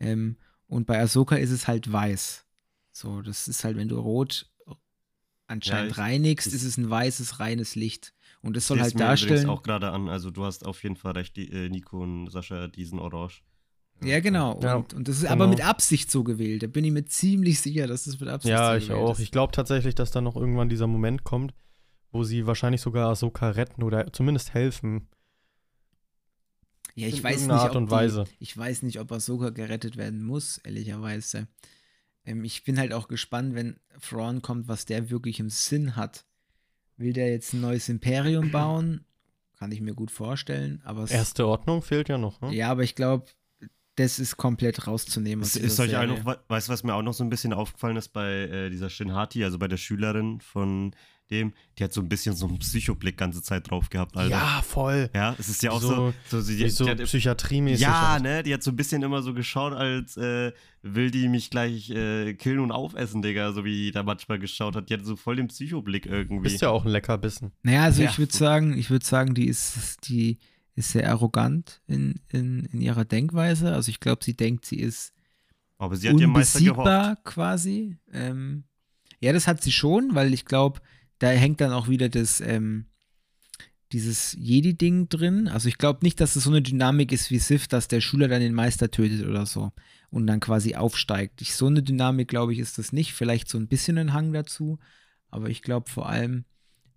Ähm, 0.00 0.36
und 0.66 0.86
bei 0.86 0.98
Ahsoka 1.00 1.36
ist 1.36 1.50
es 1.50 1.68
halt 1.68 1.92
weiß. 1.92 2.44
So, 2.90 3.20
das 3.22 3.48
ist 3.48 3.62
halt, 3.64 3.76
wenn 3.76 3.88
du 3.88 3.98
rot 4.00 4.50
anscheinend 5.46 5.92
ich- 5.92 5.98
reinigst, 5.98 6.46
ich- 6.48 6.54
ist 6.54 6.64
es 6.64 6.76
ein 6.78 6.88
weißes, 6.88 7.38
reines 7.40 7.74
Licht. 7.74 8.14
Und 8.40 8.56
es 8.56 8.66
soll 8.66 8.80
halt 8.80 8.98
darstellen. 8.98 9.48
auch 9.48 9.62
gerade 9.62 9.90
an. 9.90 10.08
Also 10.08 10.30
du 10.30 10.44
hast 10.44 10.66
auf 10.66 10.82
jeden 10.82 10.96
Fall 10.96 11.12
recht, 11.12 11.36
die, 11.36 11.50
äh, 11.50 11.68
Nico 11.68 12.02
und 12.02 12.30
Sascha, 12.30 12.68
diesen 12.68 12.98
Orange. 12.98 13.42
Ja, 14.02 14.20
genau. 14.20 14.58
Ja, 14.62 14.74
und, 14.76 14.92
und 14.92 15.06
das 15.08 15.16
ist 15.16 15.22
genau. 15.22 15.32
aber 15.34 15.46
mit 15.48 15.64
Absicht 15.64 16.10
so 16.10 16.24
gewählt. 16.24 16.62
Da 16.62 16.66
bin 16.66 16.84
ich 16.84 16.90
mir 16.92 17.04
ziemlich 17.06 17.60
sicher, 17.60 17.86
dass 17.86 18.04
das 18.04 18.18
mit 18.20 18.28
Absicht 18.28 18.50
Ja, 18.50 18.72
so 18.72 18.76
ich 18.78 18.88
gewählt 18.88 19.00
auch. 19.06 19.12
ist. 19.14 19.20
Ich 19.20 19.30
glaube 19.30 19.52
tatsächlich, 19.52 19.94
dass 19.94 20.10
da 20.10 20.20
noch 20.20 20.36
irgendwann 20.36 20.68
dieser 20.68 20.86
Moment 20.86 21.24
kommt, 21.24 21.54
wo 22.14 22.22
sie 22.22 22.46
wahrscheinlich 22.46 22.80
sogar 22.80 23.10
Ahsoka 23.10 23.50
retten 23.50 23.82
oder 23.82 24.12
zumindest 24.12 24.54
helfen. 24.54 25.08
Ja, 26.94 27.08
ich 27.08 27.18
in 27.18 27.24
weiß 27.24 27.40
nicht, 27.40 27.50
Art 27.50 27.70
ob 27.70 27.76
und 27.76 27.86
die, 27.86 27.90
Weise. 27.90 28.24
Ich 28.38 28.56
weiß 28.56 28.82
nicht, 28.82 29.00
ob 29.00 29.10
Ahsoka 29.10 29.50
gerettet 29.50 29.96
werden 29.96 30.22
muss, 30.22 30.58
ehrlicherweise. 30.58 31.48
Ähm, 32.24 32.44
ich 32.44 32.62
bin 32.62 32.78
halt 32.78 32.92
auch 32.92 33.08
gespannt, 33.08 33.56
wenn 33.56 33.80
Thrawn 34.00 34.42
kommt, 34.42 34.68
was 34.68 34.86
der 34.86 35.10
wirklich 35.10 35.40
im 35.40 35.50
Sinn 35.50 35.96
hat. 35.96 36.24
Will 36.96 37.12
der 37.12 37.30
jetzt 37.30 37.52
ein 37.52 37.60
neues 37.60 37.88
Imperium 37.88 38.52
bauen? 38.52 39.04
Kann 39.58 39.72
ich 39.72 39.80
mir 39.80 39.94
gut 39.94 40.12
vorstellen. 40.12 40.80
Aber 40.84 41.10
Erste 41.10 41.48
Ordnung 41.48 41.82
fehlt 41.82 42.08
ja 42.08 42.16
noch. 42.16 42.40
Ne? 42.40 42.54
ja, 42.54 42.70
aber 42.70 42.84
ich 42.84 42.94
glaube, 42.94 43.26
das 43.96 44.20
ist 44.20 44.36
komplett 44.36 44.86
rauszunehmen. 44.86 45.42
aus 45.42 45.56
Ist, 45.56 45.64
ist 45.64 45.80
euch 45.80 45.96
auch 45.96 46.06
noch, 46.06 46.24
weißt 46.48 46.68
du, 46.68 46.72
was 46.72 46.84
mir 46.84 46.94
auch 46.94 47.02
noch 47.02 47.14
so 47.14 47.24
ein 47.24 47.30
bisschen 47.30 47.52
aufgefallen 47.52 47.96
ist 47.96 48.08
bei 48.08 48.30
äh, 48.30 48.70
dieser 48.70 48.88
Shinhati, 48.88 49.42
also 49.42 49.58
bei 49.58 49.66
der 49.66 49.78
Schülerin 49.78 50.40
von 50.40 50.94
dem, 51.30 51.52
die 51.78 51.84
hat 51.84 51.92
so 51.92 52.00
ein 52.00 52.08
bisschen 52.08 52.34
so 52.36 52.46
einen 52.46 52.58
Psychoblick 52.58 53.16
ganze 53.16 53.42
Zeit 53.42 53.70
drauf 53.70 53.88
gehabt, 53.88 54.16
Alter. 54.16 54.30
Ja, 54.36 54.62
voll. 54.62 55.08
Ja, 55.14 55.34
es 55.38 55.48
ist 55.48 55.62
ja 55.62 55.70
auch 55.70 55.80
so, 55.80 55.88
So- 55.88 56.14
so, 56.28 56.40
sie, 56.40 56.56
Die, 56.58 56.68
so 56.68 56.84
die 56.84 56.90
hat, 56.90 57.02
psychiatriemäßig. 57.02 57.80
ja, 57.80 58.16
auch. 58.16 58.20
ne, 58.22 58.42
die 58.42 58.52
hat 58.52 58.62
so 58.62 58.70
ein 58.70 58.76
bisschen 58.76 59.02
immer 59.02 59.22
so 59.22 59.32
geschaut, 59.32 59.72
als 59.72 60.16
äh, 60.16 60.52
will 60.82 61.10
die 61.10 61.28
mich 61.28 61.50
gleich 61.50 61.88
äh, 61.90 62.34
killen 62.34 62.58
und 62.60 62.72
aufessen, 62.72 63.22
Digga, 63.22 63.52
so 63.52 63.64
wie 63.64 63.72
die 63.86 63.90
da 63.90 64.02
manchmal 64.02 64.38
geschaut 64.38 64.76
hat. 64.76 64.90
Die 64.90 64.94
hat 64.94 65.04
so 65.04 65.16
voll 65.16 65.36
den 65.36 65.48
Psychoblick 65.48 66.06
irgendwie. 66.06 66.42
Bist 66.50 66.60
ja 66.60 66.68
auch 66.68 66.84
ein 66.84 66.90
Leckerbissen. 66.90 67.52
Naja, 67.62 67.84
also 67.84 68.02
Ja. 68.02 68.10
ich 68.10 68.18
würde 68.18 68.36
sagen, 68.36 68.76
ich 68.76 68.90
würde 68.90 69.04
sagen, 69.06 69.34
die 69.34 69.46
ist, 69.48 70.06
die 70.08 70.38
ist 70.76 70.90
sehr 70.92 71.08
arrogant 71.10 71.80
in, 71.86 72.20
in, 72.28 72.66
in 72.66 72.80
ihrer 72.82 73.04
Denkweise. 73.06 73.72
Also 73.72 73.88
ich 73.88 74.00
glaube, 74.00 74.22
sie 74.24 74.36
denkt, 74.36 74.66
sie 74.66 74.80
ist 74.80 75.14
Aber 75.78 75.96
sie 75.96 76.08
hat 76.10 76.20
ihren 76.20 76.32
Meister 76.32 76.58
gehofft. 76.60 76.78
unbesiegbar 76.80 77.16
quasi. 77.24 77.96
Ähm, 78.12 78.64
ja, 79.20 79.32
das 79.32 79.46
hat 79.46 79.62
sie 79.62 79.72
schon, 79.72 80.14
weil 80.14 80.34
ich 80.34 80.44
glaube, 80.44 80.80
da 81.18 81.28
hängt 81.28 81.60
dann 81.60 81.72
auch 81.72 81.88
wieder 81.88 82.08
das, 82.08 82.40
ähm, 82.40 82.86
dieses 83.92 84.36
Jedi-Ding 84.38 85.08
drin. 85.08 85.48
Also 85.48 85.68
ich 85.68 85.78
glaube 85.78 86.00
nicht, 86.02 86.20
dass 86.20 86.36
es 86.36 86.44
so 86.44 86.50
eine 86.50 86.62
Dynamik 86.62 87.12
ist 87.12 87.30
wie 87.30 87.38
Sith, 87.38 87.68
dass 87.68 87.88
der 87.88 88.00
Schüler 88.00 88.28
dann 88.28 88.40
den 88.40 88.54
Meister 88.54 88.90
tötet 88.90 89.26
oder 89.26 89.46
so 89.46 89.72
und 90.10 90.26
dann 90.26 90.40
quasi 90.40 90.74
aufsteigt. 90.74 91.40
Ich, 91.42 91.54
so 91.54 91.66
eine 91.66 91.82
Dynamik, 91.82 92.28
glaube 92.28 92.52
ich, 92.52 92.58
ist 92.58 92.78
das 92.78 92.92
nicht. 92.92 93.12
Vielleicht 93.12 93.48
so 93.48 93.58
ein 93.58 93.68
bisschen 93.68 93.98
ein 93.98 94.12
Hang 94.12 94.32
dazu, 94.32 94.78
aber 95.28 95.48
ich 95.48 95.62
glaube 95.62 95.88
vor 95.90 96.08
allem, 96.08 96.44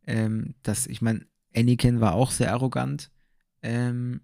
ähm, 0.05 0.55
dass, 0.63 0.87
ich 0.87 1.01
meine, 1.01 1.25
Anakin 1.55 1.99
war 1.99 2.13
auch 2.13 2.31
sehr 2.31 2.51
arrogant. 2.51 3.11
Ähm, 3.61 4.21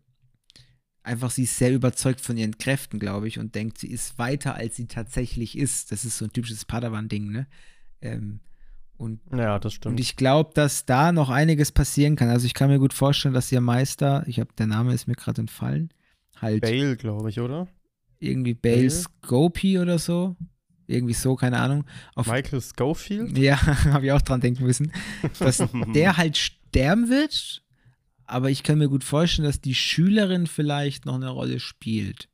einfach, 1.03 1.31
sie 1.31 1.43
ist 1.43 1.57
sehr 1.57 1.73
überzeugt 1.73 2.21
von 2.21 2.37
ihren 2.37 2.57
Kräften, 2.57 2.99
glaube 2.99 3.27
ich, 3.27 3.39
und 3.39 3.55
denkt, 3.55 3.77
sie 3.77 3.89
ist 3.89 4.17
weiter, 4.17 4.55
als 4.55 4.75
sie 4.77 4.87
tatsächlich 4.87 5.57
ist. 5.57 5.91
Das 5.91 6.05
ist 6.05 6.17
so 6.17 6.25
ein 6.25 6.31
typisches 6.31 6.65
Padawan-Ding, 6.65 7.31
ne? 7.31 7.47
Ähm, 8.01 8.39
und, 8.97 9.19
Ja, 9.35 9.59
das 9.59 9.73
stimmt. 9.73 9.93
und 9.93 9.99
ich 9.99 10.15
glaube, 10.15 10.51
dass 10.53 10.85
da 10.85 11.11
noch 11.11 11.29
einiges 11.29 11.71
passieren 11.71 12.15
kann. 12.15 12.29
Also 12.29 12.45
ich 12.45 12.53
kann 12.53 12.69
mir 12.69 12.79
gut 12.79 12.93
vorstellen, 12.93 13.33
dass 13.33 13.51
ihr 13.51 13.61
Meister, 13.61 14.23
ich 14.27 14.39
habe 14.39 14.51
der 14.57 14.67
Name 14.67 14.93
ist 14.93 15.07
mir 15.07 15.15
gerade 15.15 15.41
entfallen, 15.41 15.89
halt 16.39 16.61
Bale, 16.61 16.95
glaube 16.97 17.29
ich, 17.29 17.39
oder? 17.39 17.67
irgendwie 18.19 18.53
Bale 18.53 18.75
Bale? 18.77 18.89
Scopy 18.89 19.79
oder 19.79 19.99
so. 19.99 20.35
Irgendwie 20.87 21.13
so, 21.13 21.35
keine 21.35 21.59
Ahnung. 21.59 21.85
Auf, 22.15 22.27
Michael 22.27 22.61
Schofield? 22.61 23.37
ja, 23.37 23.61
habe 23.93 24.05
ich 24.05 24.11
auch 24.11 24.21
dran 24.21 24.41
denken 24.41 24.63
müssen, 24.65 24.91
dass 25.39 25.57
der 25.93 26.17
halt 26.17 26.37
sterben 26.37 27.09
wird, 27.09 27.63
aber 28.25 28.49
ich 28.49 28.63
kann 28.63 28.77
mir 28.79 28.89
gut 28.89 29.03
vorstellen, 29.03 29.45
dass 29.45 29.61
die 29.61 29.75
Schülerin 29.75 30.47
vielleicht 30.47 31.05
noch 31.05 31.15
eine 31.15 31.29
Rolle 31.29 31.59
spielt. 31.59 32.29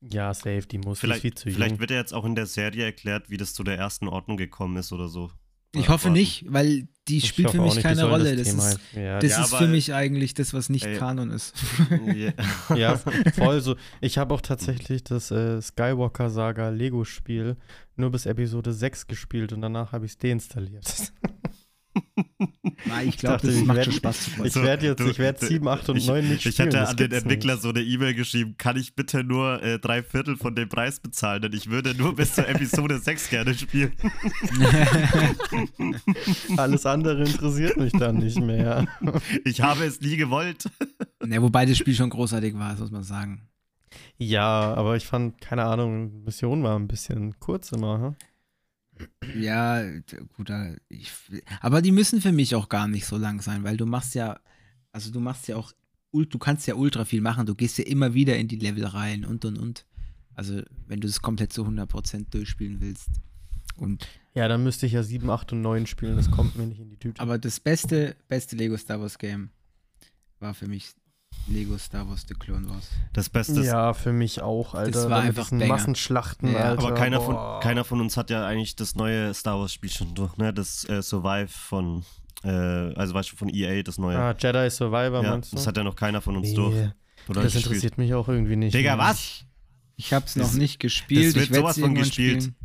Ja, 0.00 0.34
safe, 0.34 0.62
die 0.62 0.78
muss. 0.78 0.98
Vielleicht, 0.98 1.22
viel 1.22 1.34
zu 1.34 1.50
vielleicht 1.50 1.72
jung. 1.72 1.80
wird 1.80 1.92
ja 1.92 1.96
jetzt 1.98 2.12
auch 2.12 2.24
in 2.24 2.34
der 2.34 2.46
Serie 2.46 2.84
erklärt, 2.84 3.30
wie 3.30 3.36
das 3.36 3.54
zu 3.54 3.62
der 3.62 3.78
ersten 3.78 4.08
Ordnung 4.08 4.36
gekommen 4.36 4.76
ist 4.76 4.92
oder 4.92 5.08
so. 5.08 5.30
Ich 5.74 5.88
hoffe 5.88 6.10
nicht, 6.10 6.44
weil 6.48 6.86
die 7.08 7.18
Ich 7.18 7.28
spielt 7.28 7.50
für 7.50 7.60
mich 7.60 7.74
nicht, 7.74 7.82
keine 7.82 8.04
Rolle. 8.08 8.36
Das, 8.36 8.46
Thema 8.48 8.68
ist, 8.68 8.78
ja, 8.94 9.18
das 9.18 9.30
Ja, 9.30 9.42
ist 9.44 9.52
aber- 9.52 9.64
für 9.64 9.68
mich 9.68 9.92
eigentlich 9.94 10.34
das, 10.34 10.52
was 10.54 10.68
nicht 10.68 10.84
Ey. 10.84 10.96
Kanon 10.98 11.30
ist. 11.30 11.54
Ja. 12.14 12.76
ja, 12.76 13.00
voll 13.34 13.60
so. 13.60 13.76
Ich 14.00 14.18
habe 14.18 14.34
auch 14.34 14.40
tatsächlich 14.42 15.02
das 15.02 15.30
äh, 15.30 15.60
Skywalker 15.62 16.30
Saga 16.30 16.68
Lego 16.68 17.04
Spiel 17.04 17.56
nur 17.96 18.10
bis 18.10 18.26
Episode 18.26 18.72
6 18.72 19.06
gespielt 19.06 19.52
und 19.52 19.62
danach 19.62 19.92
habe 19.92 20.04
ich 20.06 20.12
es 20.12 20.18
deinstalliert. 20.18 20.84
Ah, 22.90 23.02
ich 23.02 23.18
glaube, 23.18 23.46
das 23.46 23.54
ich 23.56 23.64
macht 23.64 23.76
werd- 23.76 23.84
schon 23.86 23.94
Spaß 23.94 24.24
zu 24.36 24.44
Ich 24.44 24.54
werde 24.56 24.86
jetzt, 24.86 25.00
du- 25.00 25.08
ich 25.10 25.18
werde 25.18 25.40
du- 25.40 25.46
7, 25.46 25.68
8 25.68 25.88
und 25.90 25.96
ich- 25.96 26.06
9 26.06 26.28
nicht 26.28 26.46
Ich 26.46 26.54
spielen. 26.54 26.68
hatte 26.68 26.78
das 26.78 26.90
an 26.90 26.96
den 26.96 27.12
Entwickler 27.12 27.54
nicht. 27.54 27.62
so 27.62 27.68
eine 27.68 27.82
E-Mail 27.82 28.14
geschrieben, 28.14 28.54
kann 28.58 28.76
ich 28.76 28.94
bitte 28.94 29.22
nur 29.24 29.62
äh, 29.62 29.78
drei 29.78 30.02
Viertel 30.02 30.36
von 30.36 30.54
dem 30.54 30.68
Preis 30.68 31.00
bezahlen, 31.00 31.42
denn 31.42 31.52
ich 31.52 31.70
würde 31.70 31.94
nur 31.94 32.14
bis 32.16 32.34
zur 32.34 32.48
Episode 32.48 32.98
6 32.98 33.28
gerne 33.30 33.54
spielen. 33.54 33.92
Alles 36.56 36.86
andere 36.86 37.24
interessiert 37.24 37.76
mich 37.76 37.92
dann 37.92 38.18
nicht 38.18 38.40
mehr. 38.40 38.86
Ich 39.44 39.60
habe 39.60 39.84
es 39.84 40.00
nie 40.00 40.16
gewollt. 40.16 40.64
Ne, 41.24 41.40
wobei 41.42 41.66
das 41.66 41.78
Spiel 41.78 41.94
schon 41.94 42.10
großartig 42.10 42.54
war, 42.54 42.70
das 42.70 42.80
muss 42.80 42.90
man 42.90 43.02
sagen. 43.02 43.48
Ja, 44.16 44.74
aber 44.74 44.96
ich 44.96 45.06
fand, 45.06 45.40
keine 45.40 45.64
Ahnung, 45.64 46.22
Mission 46.24 46.62
war 46.62 46.78
ein 46.78 46.88
bisschen 46.88 47.38
kurz 47.38 47.72
immer. 47.72 48.00
Hm? 48.00 48.16
Ja, 49.36 49.82
gut, 50.36 50.50
ich, 50.88 51.10
aber 51.60 51.82
die 51.82 51.92
müssen 51.92 52.20
für 52.20 52.32
mich 52.32 52.54
auch 52.54 52.68
gar 52.68 52.88
nicht 52.88 53.06
so 53.06 53.16
lang 53.16 53.40
sein, 53.40 53.64
weil 53.64 53.76
du 53.76 53.86
machst 53.86 54.14
ja, 54.14 54.40
also 54.92 55.10
du 55.10 55.20
machst 55.20 55.48
ja 55.48 55.56
auch, 55.56 55.72
du 56.12 56.38
kannst 56.38 56.66
ja 56.66 56.74
ultra 56.74 57.04
viel 57.04 57.20
machen, 57.20 57.46
du 57.46 57.54
gehst 57.54 57.78
ja 57.78 57.84
immer 57.84 58.14
wieder 58.14 58.36
in 58.36 58.48
die 58.48 58.56
Level 58.56 58.84
rein 58.84 59.24
und 59.24 59.44
und 59.44 59.58
und. 59.58 59.86
Also, 60.34 60.62
wenn 60.86 61.00
du 61.00 61.08
das 61.08 61.20
komplett 61.20 61.52
zu 61.52 61.62
100% 61.64 62.30
durchspielen 62.30 62.80
willst. 62.80 63.08
Und, 63.76 64.08
Ja, 64.34 64.48
dann 64.48 64.62
müsste 64.64 64.86
ich 64.86 64.92
ja 64.92 65.02
7, 65.02 65.28
8 65.28 65.52
und 65.52 65.62
9 65.62 65.86
spielen, 65.86 66.16
das 66.16 66.30
kommt 66.30 66.56
mir 66.56 66.66
nicht 66.66 66.80
in 66.80 66.90
die 66.90 66.96
Tüte. 66.96 67.20
aber 67.20 67.38
das 67.38 67.60
beste, 67.60 68.16
beste 68.28 68.56
Lego 68.56 68.76
Star 68.76 69.00
Wars 69.00 69.18
Game 69.18 69.50
war 70.40 70.54
für 70.54 70.68
mich 70.68 70.94
Lego 71.48 71.76
Star 71.78 72.08
Wars 72.08 72.24
The 72.28 72.34
Clone 72.34 72.68
Wars. 72.70 72.88
Das 73.12 73.28
Beste 73.28 73.60
ist, 73.60 73.66
ja, 73.66 73.92
für 73.94 74.12
mich 74.12 74.40
auch, 74.42 74.74
Alter. 74.74 75.10
war 75.10 75.20
Mit 75.20 75.28
einfach 75.30 75.50
Banger. 75.50 75.66
Massenschlachten, 75.66 76.52
Ja. 76.52 76.58
Alter. 76.70 76.82
aber 76.86 76.94
keiner 76.94 77.20
von, 77.20 77.60
keiner 77.60 77.84
von 77.84 78.00
uns 78.00 78.16
hat 78.16 78.30
ja 78.30 78.46
eigentlich 78.46 78.76
das 78.76 78.94
neue 78.94 79.34
Star 79.34 79.58
Wars 79.58 79.72
Spiel 79.72 79.90
schon 79.90 80.14
durch, 80.14 80.36
ne? 80.36 80.52
Das 80.54 80.88
äh, 80.88 81.02
Survive 81.02 81.48
von, 81.48 82.04
äh, 82.44 82.48
also 82.48 83.14
weißt 83.14 83.32
du, 83.32 83.36
von 83.36 83.48
EA, 83.48 83.82
das 83.82 83.98
neue. 83.98 84.16
Ah, 84.18 84.34
Jedi 84.38 84.70
Survivor, 84.70 85.22
ja, 85.22 85.30
meinst 85.30 85.52
du? 85.52 85.56
das 85.56 85.66
hat 85.66 85.76
ja 85.76 85.82
noch 85.84 85.96
keiner 85.96 86.20
von 86.20 86.36
uns 86.36 86.48
Nee, 86.50 86.54
durch. 86.54 86.74
Oder 87.28 87.42
das 87.42 87.52
gespielt. 87.52 87.66
interessiert 87.66 87.98
mich 87.98 88.14
auch 88.14 88.28
irgendwie 88.28 88.56
nicht. 88.56 88.74
Digga, 88.74 88.96
Mann. 88.96 89.08
was? 89.10 89.44
Ich 89.96 90.12
hab's 90.12 90.36
noch 90.36 90.46
Das- 90.46 90.54
nicht 90.54 90.78
gespielt. 90.80 91.26
das 91.28 91.34
wird 91.34 91.50
ich 91.50 91.56
sowas 91.56 91.78
von 91.78 91.94
gespielt. 91.94 92.42
Spielen. 92.44 92.56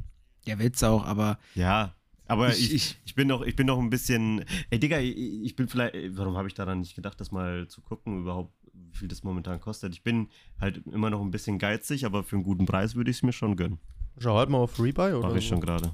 Ja, 0.45 0.57
wird's 0.59 0.81
auch, 0.83 1.05
aber 1.05 1.37
Ja, 1.55 1.93
aber 2.27 2.49
Ich- 2.49 2.59
ich, 2.65 2.73
ich, 2.73 2.97
ich- 3.05 3.15
bin 3.15 3.27
noch, 3.27 3.41
ich 3.41 3.55
bin 3.55 3.67
noch 3.67 3.77
ein 3.79 3.89
bisschen. 3.89 4.45
Ey, 4.69 4.79
Digga, 4.79 4.99
ich, 4.99 5.15
ich 5.17 5.55
bin 5.55 5.67
vielleicht. 5.67 5.93
Warum 6.17 6.37
habe 6.37 6.47
ich 6.47 6.53
daran 6.53 6.79
nicht 6.79 6.95
gedacht, 6.95 7.19
das 7.19 7.31
mal 7.31 7.67
zu 7.67 7.81
gucken, 7.81 8.21
überhaupt, 8.21 8.53
wie 8.97 9.01
viel 9.01 9.07
das 9.07 9.23
momentan 9.23 9.59
kostet? 9.59 9.93
Ich 9.93 10.03
bin 10.03 10.29
halt 10.59 10.81
immer 10.87 11.09
noch 11.09 11.21
ein 11.21 11.31
bisschen 11.31 11.59
geizig, 11.59 12.05
aber 12.05 12.23
für 12.23 12.35
einen 12.35 12.43
guten 12.43 12.65
Preis 12.65 12.95
würde 12.95 13.11
ich 13.11 13.17
es 13.17 13.23
mir 13.23 13.31
schon 13.33 13.55
gönnen. 13.55 13.79
Schau 14.17 14.35
halt 14.37 14.49
mal 14.49 14.57
auf 14.57 14.79
Rebuy 14.79 15.13
oder 15.13 15.27
Mache 15.29 15.37
ich 15.37 15.47
schon 15.47 15.61
gerade. 15.61 15.93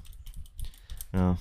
Ja. 1.14 1.38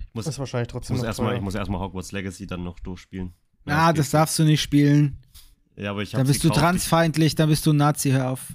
Ich 0.00 0.14
muss, 0.14 0.24
Das 0.24 0.34
ist 0.34 0.38
wahrscheinlich 0.38 0.68
ich 0.68 0.72
trotzdem 0.72 0.94
muss 0.96 1.02
noch 1.02 1.08
erstmal 1.08 1.36
teuer. 1.36 1.44
erst 1.44 1.56
erstmal 1.56 1.80
Hogwarts 1.80 2.12
Legacy 2.12 2.46
dann 2.46 2.64
noch 2.64 2.80
durchspielen. 2.80 3.34
ah, 3.66 3.90
es 3.90 3.96
das 3.96 4.06
geht. 4.06 4.14
darfst 4.14 4.38
du 4.38 4.44
nicht 4.44 4.62
spielen. 4.62 5.18
Ja, 5.76 5.90
aber 5.90 6.02
ich 6.02 6.10
Dann 6.10 6.26
bist 6.26 6.42
du 6.42 6.48
gekauft. 6.48 6.60
transfeindlich, 6.60 7.34
dann 7.34 7.48
bist 7.50 7.64
du 7.66 7.72
ein 7.72 7.76
Nazi, 7.76 8.10
hör 8.10 8.30
auf. 8.30 8.52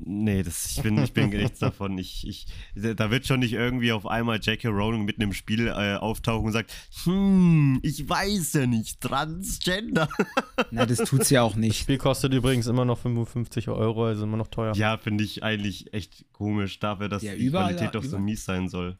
Nee, 0.00 0.44
das, 0.44 0.76
ich 0.76 0.82
bin, 0.82 0.96
ich 1.02 1.12
bin 1.12 1.28
nichts 1.30 1.58
davon. 1.58 1.98
Ich, 1.98 2.24
ich, 2.26 2.46
da 2.76 3.10
wird 3.10 3.26
schon 3.26 3.40
nicht 3.40 3.52
irgendwie 3.52 3.90
auf 3.90 4.06
einmal 4.06 4.38
J.K. 4.38 4.68
Rowling 4.68 5.04
mitten 5.04 5.22
im 5.22 5.32
Spiel 5.32 5.66
äh, 5.66 5.96
auftauchen 5.96 6.46
und 6.46 6.52
sagt, 6.52 6.72
hm, 7.02 7.80
ich 7.82 8.08
weiß 8.08 8.52
ja 8.52 8.66
nicht, 8.66 9.00
Transgender. 9.00 10.08
Na, 10.70 10.86
das 10.86 10.98
tut's 10.98 11.30
ja 11.30 11.42
auch 11.42 11.50
Das 11.52 11.58
nicht. 11.60 11.80
Spiel 11.80 11.98
kostet 11.98 12.32
übrigens 12.32 12.68
immer 12.68 12.84
noch 12.84 12.98
55 12.98 13.68
Euro, 13.68 14.06
also 14.06 14.22
immer 14.22 14.36
noch 14.36 14.46
teuer. 14.48 14.72
Ja, 14.76 14.98
finde 14.98 15.24
ich 15.24 15.42
eigentlich 15.42 15.92
echt 15.92 16.26
komisch 16.32 16.78
dafür, 16.78 17.08
dass 17.08 17.24
Ja, 17.24 17.34
die 17.34 17.44
überall, 17.46 17.74
Qualität 17.74 17.94
doch 17.96 18.04
so 18.04 18.18
mies 18.20 18.44
sein 18.44 18.68
soll. 18.68 18.96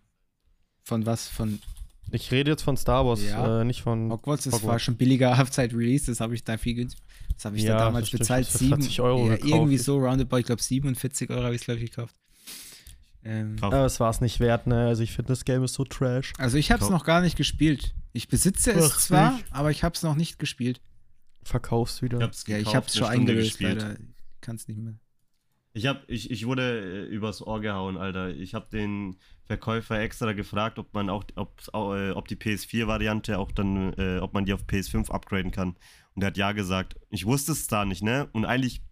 Von 0.82 1.07
was? 1.07 1.28
Von 1.28 1.61
Ich 2.11 2.32
rede 2.32 2.51
jetzt 2.51 2.62
von 2.62 2.76
Star 2.76 3.07
Wars, 3.07 3.22
Ja. 3.24 3.61
äh, 3.61 3.64
nicht 3.64 3.82
von. 3.82 4.11
Hogwarts, 4.11 4.44
das 4.44 4.55
Hogwarts. 4.55 4.66
war 4.72 4.78
schon 4.80 4.96
billiger 4.96 5.36
Halbzeit-Release, 5.36 6.07
das 6.07 6.20
habe 6.20 6.34
ich 6.34 6.42
da 6.42 6.59
viel 6.59 6.74
günst- 6.74 6.96
Das 7.39 7.45
habe 7.45 7.57
ich 7.57 7.62
Ja, 7.62 7.78
da 7.78 7.84
damals 7.84 8.11
bezahlt. 8.11 8.43
ich 8.43 8.49
hab's 8.49 8.59
für 8.59 8.64
Sieben, 8.64 8.82
40 8.82 9.01
Euro 9.01 9.28
ja, 9.28 9.36
gekauft. 9.36 9.53
irgendwie 9.53 9.78
so 9.78 9.99
roundabout, 9.99 10.39
ich 10.39 10.47
glaube 10.47 10.61
47 10.61 11.30
Euro 11.30 11.45
habe 11.45 11.55
ich 11.55 11.61
es, 11.61 11.64
glaube 11.66 11.80
ich, 11.80 11.91
gekauft. 11.91 12.16
Ähm. 13.24 13.57
Aber 13.61 13.84
es 13.86 14.01
war 14.01 14.11
es 14.11 14.20
nicht 14.20 14.41
wert, 14.41 14.66
ne? 14.66 14.86
Also 14.89 15.03
ich 15.05 15.12
finde, 15.12 15.28
das 15.28 15.45
Game 15.45 15.62
ist 15.62 15.74
so 15.74 15.84
trash. 15.84 16.32
also 16.39 16.57
ich 16.59 16.70
habe 16.72 16.82
es 16.82 16.91
noch 16.91 17.05
gar 17.05 17.20
nicht 17.20 17.36
gespielt. 17.36 17.95
Ich 18.12 18.26
besitze 18.28 18.72
es 18.72 18.93
Ach, 18.93 18.99
zwar, 18.99 19.32
nicht. 19.34 19.45
aber 19.53 19.70
ich 19.70 19.84
habe 19.84 19.95
es 19.95 20.03
noch 20.03 20.14
nicht 20.16 20.39
gespielt. 20.39 20.80
verkaufst 21.45 22.03
wieder. 22.03 22.18
Ich 22.18 22.24
hab's 22.24 22.45
Ja, 22.49 22.57
ich 22.59 22.64
gekauft, 22.64 22.76
hab's 22.76 22.97
eine 22.97 22.99
schon 23.07 23.12
Stunde 23.14 23.30
eingelöst, 23.32 23.51
gespielt. 23.59 23.82
leider. 23.82 23.95
Ich 24.01 24.41
kann's 24.41 24.66
nicht 24.68 24.78
mehr. 24.80 24.95
Ich, 25.74 25.86
hab, 25.86 26.09
ich, 26.11 26.30
ich 26.32 26.45
wurde 26.47 27.07
äh, 27.07 27.14
übers 27.14 27.41
Ohr 27.47 27.61
gehauen, 27.61 27.97
Alter. 27.99 28.30
Ich 28.30 28.55
habe 28.55 28.66
den 28.72 29.16
Verkäufer 29.45 30.01
extra 30.01 30.32
gefragt, 30.32 30.78
ob 30.80 30.93
man 30.95 31.09
auch, 31.09 31.24
ob, 31.36 31.61
äh, 31.72 32.11
ob 32.11 32.26
die 32.26 32.36
PS4-Variante 32.36 33.39
auch 33.39 33.53
dann, 33.53 33.93
äh, 33.95 34.18
ob 34.18 34.34
man 34.34 34.45
die 34.45 34.53
auf 34.55 34.64
PS5 34.64 35.11
upgraden 35.11 35.53
kann. 35.53 35.76
Und 36.18 36.24
er 36.24 36.26
hat 36.28 36.36
ja 36.36 36.50
gesagt. 36.50 36.96
Ich 37.10 37.26
wusste 37.26 37.52
es 37.52 37.68
da 37.68 37.84
nicht, 37.84 38.02
ne? 38.02 38.28
Und 38.32 38.44
eigentlich 38.44 38.82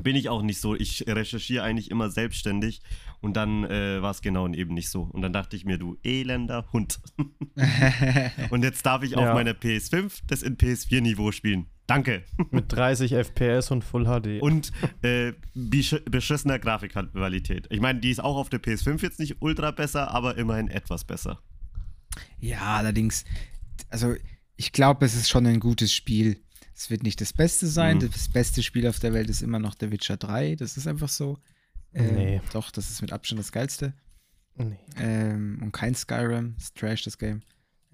bin 0.00 0.14
ich 0.14 0.28
auch 0.28 0.42
nicht 0.42 0.60
so. 0.60 0.76
Ich 0.76 1.04
recherchiere 1.08 1.64
eigentlich 1.64 1.90
immer 1.90 2.08
selbstständig. 2.08 2.82
Und 3.20 3.36
dann 3.36 3.64
äh, 3.64 4.00
war 4.00 4.12
es 4.12 4.22
genau 4.22 4.46
eben 4.46 4.72
nicht 4.72 4.88
so. 4.88 5.02
Und 5.02 5.22
dann 5.22 5.32
dachte 5.32 5.56
ich 5.56 5.64
mir, 5.64 5.76
du 5.76 5.98
elender 6.04 6.68
Hund. 6.72 7.00
Und 8.50 8.62
jetzt 8.62 8.86
darf 8.86 9.02
ich 9.02 9.16
auf 9.16 9.24
Ja. 9.24 9.34
meiner 9.34 9.54
PS5 9.54 10.20
das 10.28 10.44
in 10.44 10.56
PS4-Niveau 10.56 11.32
spielen. 11.32 11.66
Danke. 11.88 12.22
Mit 12.52 12.70
30 12.72 13.12
FPS 13.12 13.72
und 13.72 13.82
Full 13.82 14.04
HD. 14.04 14.40
Und 14.40 14.70
äh, 15.02 15.32
besch 15.54 15.96
beschissener 16.08 16.60
Grafikqualität. 16.60 17.66
Ich 17.70 17.80
meine, 17.80 17.98
die 17.98 18.10
ist 18.12 18.20
auch 18.22 18.36
auf 18.36 18.50
der 18.50 18.62
PS5 18.62 19.02
jetzt 19.02 19.18
nicht 19.18 19.38
ultra 19.40 19.72
besser, 19.72 20.12
aber 20.12 20.36
immerhin 20.38 20.68
etwas 20.68 21.02
besser. 21.04 21.42
Ja, 22.38 22.76
allerdings, 22.76 23.24
also 23.90 24.14
ich 24.56 24.70
glaube, 24.70 25.04
es 25.04 25.16
ist 25.16 25.28
schon 25.28 25.44
ein 25.46 25.58
gutes 25.58 25.92
Spiel. 25.92 26.40
Es 26.74 26.90
wird 26.90 27.02
nicht 27.02 27.20
das 27.20 27.32
Beste 27.32 27.66
sein. 27.66 27.98
Mhm. 27.98 28.10
Das 28.10 28.28
beste 28.28 28.62
Spiel 28.62 28.86
auf 28.86 28.98
der 28.98 29.12
Welt 29.12 29.28
ist 29.30 29.42
immer 29.42 29.58
noch 29.58 29.74
The 29.78 29.90
Witcher 29.90 30.16
3. 30.16 30.56
Das 30.56 30.76
ist 30.76 30.86
einfach 30.86 31.08
so. 31.08 31.38
Ähm, 31.94 32.14
Nee. 32.14 32.40
Doch, 32.52 32.70
das 32.70 32.90
ist 32.90 33.02
mit 33.02 33.12
Abstand 33.12 33.38
das 33.38 33.52
geilste. 33.52 33.92
nee. 34.56 34.76
Ähm, 34.98 35.58
und 35.62 35.72
kein 35.72 35.94
Skyrim. 35.94 36.54
Das 36.56 36.64
ist 36.64 36.76
Trash, 36.76 37.02
das 37.04 37.18
Game. 37.18 37.42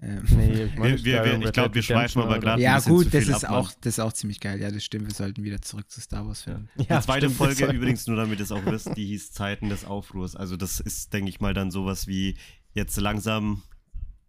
Ähm, 0.01 0.23
Nee, 0.29 0.63
ich, 0.63 0.75
meine, 0.77 0.97
Wir- 0.97 1.03
wir- 1.03 1.19
Skyrim, 1.23 1.41
ich 1.41 1.47
Red 1.47 1.53
glaub, 1.53 1.65
Dead 1.67 1.75
wir 1.75 1.83
schweifen 1.83 2.21
aber 2.21 2.53
ein 2.53 2.59
ja, 2.61 2.79
gut, 2.79 3.05
zu 3.05 3.09
das 3.11 3.25
viel 3.25 3.33
ist, 3.35 3.43
ab, 3.43 3.51
auch, 3.51 3.71
das 3.81 3.95
ist 3.95 3.99
auch 3.99 4.13
ziemlich 4.13 4.39
geil. 4.39 4.61
Ja, 4.61 4.71
das 4.71 4.83
stimmt. 4.83 5.07
Wir 5.07 5.13
sollten 5.13 5.43
wieder 5.43 5.61
zurück 5.61 5.89
zu 5.91 5.99
Star 5.99 6.25
Wars 6.25 6.43
finden. 6.43 6.69
Ja, 6.77 6.99
die 6.99 7.05
zweite 7.05 7.25
stimmt, 7.29 7.35
Folge 7.37 7.65
übrigens, 7.75 8.07
nur 8.07 8.15
damit 8.15 8.39
ihr 8.39 8.43
es 8.45 8.51
auch 8.53 8.65
wisst, 8.65 8.95
die 8.95 9.05
hieß 9.07 9.33
Zeiten 9.33 9.67
des 9.67 9.83
Aufruhrs. 9.83 10.37
Also 10.37 10.55
das 10.55 10.79
ist, 10.79 11.11
denke 11.11 11.29
ich 11.29 11.41
mal, 11.41 11.53
dann 11.53 11.69
sowas 11.71 12.07
wie 12.07 12.37
jetzt 12.73 12.95
langsam, 12.97 13.63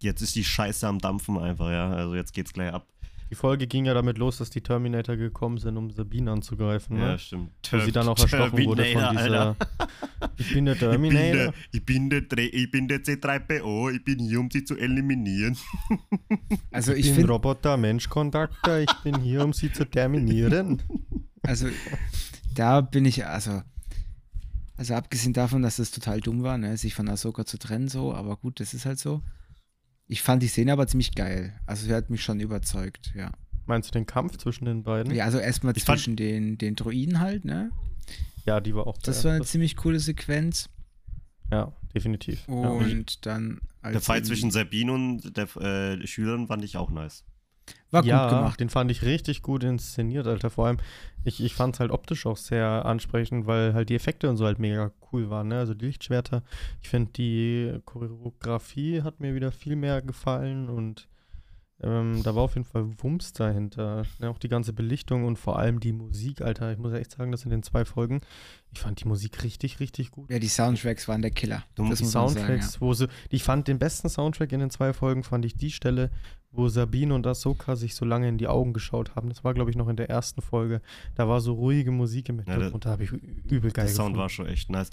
jetzt 0.00 0.22
ist 0.22 0.34
die 0.34 0.42
Scheiße 0.44 0.88
am 0.88 0.98
Dampfen 0.98 1.38
einfach, 1.38 1.70
ja. 1.70 1.92
Also 1.92 2.16
jetzt 2.16 2.32
geht's 2.32 2.52
gleich 2.52 2.72
ab. 2.72 2.88
Die 3.30 3.36
Folge 3.36 3.68
ging 3.68 3.84
ja 3.84 3.94
damit 3.94 4.18
los, 4.18 4.38
dass 4.38 4.50
die 4.50 4.60
Terminator 4.60 5.16
gekommen 5.16 5.58
sind, 5.58 5.76
um 5.76 5.90
Sabine 5.90 6.32
anzugreifen. 6.32 6.98
Ja, 6.98 7.12
Ne? 7.12 7.18
stimmt. 7.18 7.50
Wo 7.70 7.78
sie 7.78 7.92
dann 7.92 8.08
auch 8.08 8.18
erstochen 8.18 8.64
wurde 8.64 8.84
von 8.86 9.02
dieser. 9.12 9.16
Alter. 9.20 9.56
Ich 10.36 10.52
bin 10.52 10.64
der 10.64 10.74
Ich 10.74 10.80
bin, 10.80 10.90
Terminator. 10.90 11.32
der, 11.32 11.54
ich, 11.70 11.84
bin 11.86 12.10
der, 12.10 12.22
ich 12.38 12.70
bin 12.72 12.88
der 12.88 12.98
C3PO, 13.04 13.92
ich 13.94 14.02
bin 14.04 14.18
hier, 14.18 14.40
um 14.40 14.50
sie 14.50 14.64
zu 14.64 14.76
eliminieren. 14.76 15.56
Also 16.72 16.92
Ich 16.92 17.00
ich 17.00 17.06
bin 17.06 17.14
finde, 17.16 17.32
Roboter-Mensch-Kontakter. 17.32 18.80
Ich 18.80 18.92
bin 19.04 19.20
hier, 19.20 19.44
um 19.44 19.52
sie 19.52 19.72
zu 19.72 19.84
terminieren. 19.84 20.82
also 21.42 21.68
da 22.54 22.80
bin 22.80 23.04
ich, 23.04 23.26
also, 23.26 23.62
also 24.76 24.94
abgesehen 24.94 25.32
davon, 25.34 25.62
dass 25.62 25.76
das 25.76 25.90
total 25.92 26.20
dumm 26.20 26.42
war, 26.42 26.58
ne, 26.58 26.76
sich 26.76 26.94
von 26.94 27.08
Ahsoka 27.08 27.44
zu 27.46 27.58
trennen, 27.58 27.88
so, 27.88 28.12
aber 28.14 28.36
gut, 28.36 28.58
das 28.60 28.74
ist 28.74 28.86
halt 28.86 28.98
so. 28.98 29.22
Ich 30.10 30.22
fand 30.22 30.42
die 30.42 30.48
Szene 30.48 30.72
aber 30.72 30.88
ziemlich 30.88 31.14
geil. 31.14 31.54
Also 31.66 31.86
sie 31.86 31.94
hat 31.94 32.10
mich 32.10 32.22
schon 32.24 32.40
überzeugt, 32.40 33.12
ja. 33.14 33.30
Meinst 33.66 33.88
du 33.90 33.92
den 33.92 34.06
Kampf 34.06 34.38
zwischen 34.38 34.64
den 34.64 34.82
beiden? 34.82 35.14
Ja, 35.14 35.24
also 35.24 35.38
erstmal 35.38 35.76
Ich 35.76 35.84
fand- 35.84 35.98
zwischen 36.00 36.16
den, 36.16 36.58
den 36.58 36.74
Droiden 36.74 37.20
halt, 37.20 37.44
ne? 37.44 37.70
Ja, 38.44 38.60
die 38.60 38.74
war 38.74 38.88
auch. 38.88 38.98
Das 38.98 39.24
war 39.24 39.34
eine 39.34 39.44
ziemlich 39.44 39.76
coole 39.76 40.00
Sequenz. 40.00 40.68
Ja, 41.52 41.72
definitiv. 41.94 42.44
ja. 42.48 42.54
Und 42.54 43.24
dann 43.24 43.60
als 43.82 43.92
Der 43.92 44.00
Fight 44.00 44.26
zwischen 44.26 44.50
Sabine 44.50 44.92
und 44.92 45.36
der 45.36 45.44
äh, 45.56 46.04
Schülern 46.08 46.48
fand 46.48 46.64
ich 46.64 46.76
auch 46.76 46.90
nice. 46.90 47.24
War 47.90 48.04
ja, 48.04 48.28
gut 48.28 48.38
gemacht. 48.38 48.60
den 48.60 48.68
fand 48.68 48.90
ich 48.90 49.02
richtig 49.02 49.42
gut 49.42 49.64
inszeniert, 49.64 50.26
Alter. 50.26 50.50
Vor 50.50 50.66
allem, 50.66 50.78
ich, 51.24 51.42
ich 51.42 51.54
fand 51.54 51.74
es 51.74 51.80
halt 51.80 51.90
optisch 51.90 52.26
auch 52.26 52.36
sehr 52.36 52.84
ansprechend, 52.84 53.46
weil 53.46 53.74
halt 53.74 53.88
die 53.88 53.96
Effekte 53.96 54.28
und 54.28 54.36
so 54.36 54.46
halt 54.46 54.58
mega 54.58 54.92
cool 55.12 55.30
waren, 55.30 55.48
ne? 55.48 55.58
Also 55.58 55.74
die 55.74 55.86
Lichtschwerter. 55.86 56.42
Ich 56.82 56.88
finde, 56.88 57.12
die 57.12 57.80
Choreografie 57.84 59.02
hat 59.02 59.20
mir 59.20 59.34
wieder 59.34 59.52
viel 59.52 59.76
mehr 59.76 60.02
gefallen 60.02 60.68
und 60.68 61.08
ähm, 61.82 62.22
da 62.22 62.34
war 62.34 62.42
auf 62.42 62.54
jeden 62.56 62.66
Fall 62.66 62.86
Wumms 63.02 63.32
dahinter. 63.32 64.04
Ne? 64.18 64.28
Auch 64.28 64.38
die 64.38 64.48
ganze 64.48 64.74
Belichtung 64.74 65.24
und 65.24 65.38
vor 65.38 65.58
allem 65.58 65.80
die 65.80 65.92
Musik, 65.92 66.42
Alter. 66.42 66.72
Ich 66.72 66.78
muss 66.78 66.92
echt 66.92 67.12
sagen, 67.12 67.32
das 67.32 67.44
in 67.44 67.50
den 67.50 67.62
zwei 67.62 67.86
Folgen, 67.86 68.20
ich 68.70 68.80
fand 68.80 69.00
die 69.00 69.08
Musik 69.08 69.42
richtig, 69.42 69.80
richtig 69.80 70.10
gut. 70.10 70.30
Ja, 70.30 70.38
die 70.38 70.48
Soundtracks 70.48 71.08
waren 71.08 71.22
der 71.22 71.30
Killer. 71.30 71.64
Du 71.74 71.84
musst 71.84 72.00
die 72.00 72.04
muss 72.04 72.14
man 72.14 72.28
sagen, 72.28 72.38
Soundtracks, 72.38 72.80
wo 72.82 72.92
sie, 72.92 73.08
ich 73.30 73.42
fand 73.42 73.66
den 73.66 73.78
besten 73.78 74.10
Soundtrack 74.10 74.52
in 74.52 74.60
den 74.60 74.70
zwei 74.70 74.92
Folgen, 74.92 75.22
fand 75.22 75.46
ich 75.46 75.56
die 75.56 75.70
Stelle, 75.70 76.10
wo 76.52 76.68
Sabine 76.68 77.14
und 77.14 77.26
Ahsoka 77.26 77.76
sich 77.76 77.94
so 77.94 78.04
lange 78.04 78.28
in 78.28 78.36
die 78.36 78.48
Augen 78.48 78.72
geschaut 78.72 79.14
haben. 79.14 79.28
Das 79.28 79.44
war, 79.44 79.54
glaube 79.54 79.70
ich, 79.70 79.76
noch 79.76 79.88
in 79.88 79.96
der 79.96 80.10
ersten 80.10 80.42
Folge. 80.42 80.82
Da 81.14 81.28
war 81.28 81.40
so 81.40 81.52
ruhige 81.54 81.92
Musik 81.92 82.28
im 82.28 82.40
Hintergrund, 82.40 82.84
da 82.84 82.90
habe 82.90 83.04
ich 83.04 83.12
übel 83.12 83.70
geil 83.70 83.86
Der 83.86 83.94
Sound 83.94 83.96
gefunden. 84.14 84.18
war 84.18 84.28
schon 84.28 84.46
echt 84.46 84.68
nice. 84.68 84.90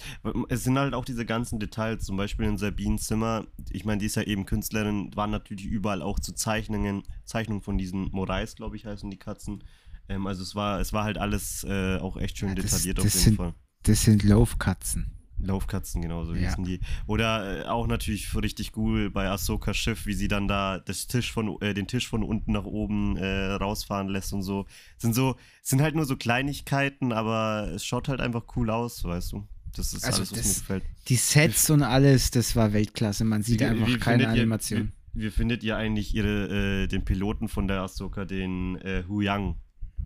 Es 0.49 0.63
sind 0.63 0.77
halt 0.77 0.93
auch 0.93 1.03
diese 1.05 1.25
ganzen 1.25 1.59
Details, 1.59 2.05
zum 2.05 2.15
Beispiel 2.15 2.45
in 2.45 2.57
Sabines 2.57 3.07
Zimmer. 3.07 3.45
Ich 3.71 3.85
meine, 3.85 3.99
die 3.99 4.05
ist 4.05 4.15
ja 4.15 4.23
eben 4.23 4.45
Künstlerin, 4.45 5.09
waren 5.15 5.31
natürlich 5.31 5.65
überall 5.65 6.01
auch 6.03 6.19
zu 6.19 6.33
Zeichnungen, 6.33 7.03
Zeichnungen 7.25 7.61
von 7.63 7.77
diesen 7.77 8.09
Morais, 8.11 8.55
glaube 8.55 8.75
ich, 8.75 8.85
heißen 8.85 9.09
die 9.09 9.17
Katzen. 9.17 9.63
Ähm, 10.09 10.27
also 10.27 10.43
es 10.43 10.53
war, 10.55 10.79
es 10.79 10.93
war 10.93 11.05
halt 11.05 11.17
alles 11.17 11.63
äh, 11.67 11.97
auch 11.97 12.17
echt 12.17 12.37
schön 12.37 12.49
Ja, 12.49 12.55
das- 12.55 12.65
detailliert 12.65 12.97
das 12.99 13.05
auf 13.07 13.13
jeden 13.13 13.23
sind- 13.23 13.35
Fall. 13.37 13.47
ja. 13.47 13.53
Das 13.83 14.01
sind 14.03 14.23
Laufkatzen. 14.23 15.11
Laufkatzen, 15.39 16.01
genau, 16.01 16.25
so 16.25 16.33
Ja. 16.33 16.49
hießen 16.49 16.63
die. 16.63 16.79
Oder 17.05 17.65
äh, 17.65 17.67
auch 17.67 17.87
natürlich 17.87 18.33
richtig 18.35 18.75
cool 18.77 19.09
bei 19.11 19.29
Ahsokas 19.29 19.77
Schiff, 19.77 20.05
wie 20.05 20.13
sie 20.13 20.27
dann 20.27 20.47
da 20.47 20.79
das 20.79 21.07
Tisch 21.07 21.31
von, 21.31 21.61
äh, 21.61 21.73
den 21.73 21.87
Tisch 21.87 22.07
von 22.07 22.23
unten 22.23 22.51
nach 22.53 22.65
oben 22.65 23.17
äh, 23.17 23.51
rausfahren 23.51 24.07
lässt 24.07 24.33
und 24.33 24.41
so. 24.41 24.65
Sind 24.97 25.13
so, 25.13 25.35
sind 25.61 25.81
halt 25.81 25.95
nur 25.95 26.05
so 26.05 26.15
Kleinigkeiten, 26.17 27.11
aber 27.11 27.69
es 27.75 27.85
schaut 27.85 28.07
halt 28.09 28.19
einfach 28.21 28.43
cool 28.55 28.69
aus, 28.69 29.03
weißt 29.03 29.33
du. 29.33 29.47
Das 29.75 29.93
ist 29.93 30.03
Also 30.05 30.17
alles, 30.19 30.31
was 30.31 30.37
das- 30.39 30.47
mir 30.47 30.53
gefällt. 30.61 30.83
Die 31.07 31.15
Sets 31.17 31.69
und 31.69 31.83
alles, 31.83 32.31
das 32.31 32.55
war 32.55 32.73
Weltklasse. 32.73 33.23
Man 33.25 33.43
sieht 33.43 33.61
einfach 33.61 33.85
keine 33.99 34.23
findet 34.23 34.35
ihr- 34.37 34.41
Animation. 34.41 34.91
Wie, 35.13 35.23
wie 35.25 35.29
findet 35.29 35.63
ihr 35.63 35.77
eigentlich 35.77 36.15
ihre, 36.15 36.83
äh, 36.83 36.87
den 36.87 37.05
Piloten 37.05 37.47
von 37.47 37.67
der 37.67 37.81
Ahsoka, 37.81 38.25
den 38.25 38.77
äh, 38.77 39.03
Hu 39.07 39.21
Yang? 39.21 39.55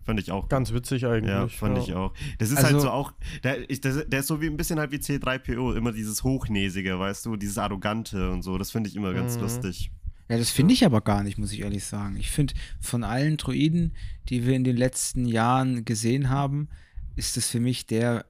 Fand 0.04 0.18
ich 0.20 0.30
auch 0.32 0.48
Ganz 0.48 0.72
witzig 0.72 1.06
eigentlich. 1.06 1.30
Ja, 1.30 1.46
fand 1.48 1.76
ja. 1.78 1.82
ich 1.84 1.94
auch. 1.94 2.12
Das 2.38 2.50
ist 2.50 2.56
Also- 2.58 2.68
halt 2.70 2.80
so 2.80 2.90
auch, 2.90 3.12
der, 3.44 3.70
ich, 3.70 3.80
der, 3.80 4.04
der 4.04 4.20
ist 4.20 4.26
so 4.26 4.40
wie 4.40 4.46
ein 4.46 4.56
bisschen 4.56 4.78
halt 4.78 4.90
wie 4.92 4.96
C3PO, 4.96 5.76
immer 5.76 5.92
dieses 5.92 6.24
Hochnäsige, 6.24 6.98
weißt 6.98 7.24
du, 7.26 7.36
dieses 7.36 7.58
Arrogante 7.58 8.30
und 8.30 8.42
so. 8.42 8.58
Das 8.58 8.70
finde 8.70 8.88
ich 8.90 8.96
immer 8.96 9.12
ganz 9.14 9.36
Mhm. 9.36 9.42
lustig. 9.42 9.90
Ja, 10.28 10.38
das 10.38 10.50
finde 10.50 10.72
ich 10.74 10.84
aber 10.86 11.00
gar 11.02 11.22
nicht, 11.22 11.36
muss 11.38 11.52
ich 11.52 11.60
ehrlich 11.60 11.84
sagen. 11.84 12.16
Ich 12.16 12.30
finde, 12.30 12.54
von 12.80 13.04
allen 13.04 13.36
Droiden, 13.36 13.92
die 14.28 14.46
wir 14.46 14.54
in 14.54 14.64
den 14.64 14.76
letzten 14.76 15.26
Jahren 15.26 15.84
gesehen 15.84 16.30
haben, 16.30 16.68
ist 17.16 17.36
es 17.36 17.48
für 17.48 17.60
mich 17.60 17.86
der 17.86 18.24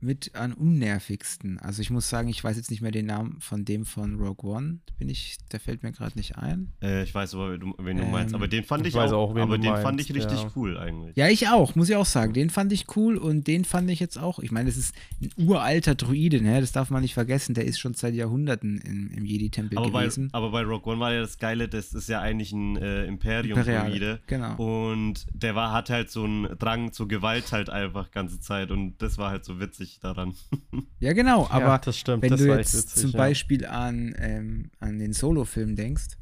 mit 0.00 0.34
an 0.34 0.52
unnervigsten. 0.52 1.58
Also 1.58 1.82
ich 1.82 1.90
muss 1.90 2.08
sagen, 2.08 2.28
ich 2.28 2.42
weiß 2.42 2.56
jetzt 2.56 2.70
nicht 2.70 2.80
mehr 2.82 2.90
den 2.90 3.06
Namen 3.06 3.38
von 3.40 3.64
dem 3.64 3.84
von 3.84 4.18
Rogue 4.18 4.50
One. 4.50 4.78
Bin 4.98 5.08
ich, 5.08 5.38
der 5.52 5.60
fällt 5.60 5.82
mir 5.82 5.92
gerade 5.92 6.16
nicht 6.16 6.36
ein. 6.36 6.72
Äh, 6.82 7.02
ich 7.02 7.14
weiß 7.14 7.34
aber, 7.34 7.52
wen 7.52 7.96
du 7.96 8.02
Ähm, 8.02 8.10
meinst. 8.10 8.34
Aber 8.34 8.48
den 8.48 8.64
fand 8.64 8.86
ich 8.86 8.94
ich, 8.94 8.94
weiß 8.94 9.12
auch, 9.12 9.30
auch, 9.30 9.36
aber 9.36 9.58
den 9.58 9.72
fand 9.72 9.84
meinst, 9.84 10.10
ich 10.10 10.16
richtig 10.16 10.40
ja. 10.40 10.50
cool 10.56 10.78
eigentlich. 10.78 11.16
Ja, 11.16 11.28
ich 11.28 11.48
auch, 11.48 11.74
muss 11.74 11.88
ich 11.88 11.96
auch 11.96 12.06
sagen. 12.06 12.32
Den 12.32 12.50
fand 12.50 12.72
ich 12.72 12.86
cool 12.96 13.16
und 13.16 13.46
den 13.46 13.64
fand 13.64 13.90
ich 13.90 14.00
jetzt 14.00 14.18
auch. 14.18 14.38
Ich 14.38 14.50
meine, 14.50 14.68
das 14.68 14.76
ist 14.76 14.94
ein 15.20 15.30
uralter 15.36 15.94
Druide, 15.94 16.40
ne? 16.40 16.60
Das 16.60 16.72
darf 16.72 16.90
man 16.90 17.02
nicht 17.02 17.14
vergessen. 17.14 17.54
Der 17.54 17.64
ist 17.64 17.78
schon 17.78 17.94
seit 17.94 18.14
Jahrhunderten 18.14 18.78
im, 18.78 19.10
im 19.10 19.24
Jedi-Tempel 19.24 19.78
aber, 19.78 19.90
bei, 19.90 20.02
gewesen. 20.02 20.28
aber 20.32 20.50
bei 20.50 20.62
Rogue 20.62 20.92
One 20.92 21.00
war 21.00 21.12
ja 21.12 21.20
das 21.20 21.38
Geile, 21.38 21.68
das 21.68 21.92
ist 21.92 22.08
ja 22.08 22.20
eigentlich 22.20 22.52
ein 22.52 22.76
äh, 22.76 23.04
Imperium-Druide. 23.04 24.20
genau. 24.26 24.56
Und 24.56 25.26
der 25.32 25.54
war, 25.54 25.72
hat 25.72 25.90
halt 25.90 26.10
so 26.10 26.24
einen 26.24 26.58
Drang 26.58 26.92
zur 26.92 27.08
Gewalt 27.08 27.52
halt 27.52 27.70
einfach 27.70 28.10
ganze 28.10 28.40
Zeit 28.40 28.70
und 28.70 29.00
das 29.02 29.18
war 29.18 29.30
halt 29.30 29.44
so 29.44 29.60
witzig 29.60 29.89
daran. 29.98 30.34
Ja, 31.00 31.12
genau, 31.14 31.46
aber 31.48 31.64
ja, 31.64 31.78
das 31.78 31.96
stimmt. 31.98 32.22
wenn 32.22 32.30
das 32.30 32.40
du 32.40 32.48
war 32.48 32.58
jetzt 32.58 32.74
witzig, 32.76 33.00
zum 33.02 33.10
ja. 33.12 33.16
Beispiel 33.18 33.64
an, 33.66 34.14
ähm, 34.18 34.70
an 34.78 34.98
den 34.98 35.12
Solo-Film 35.14 35.74
denkst, 35.74 36.16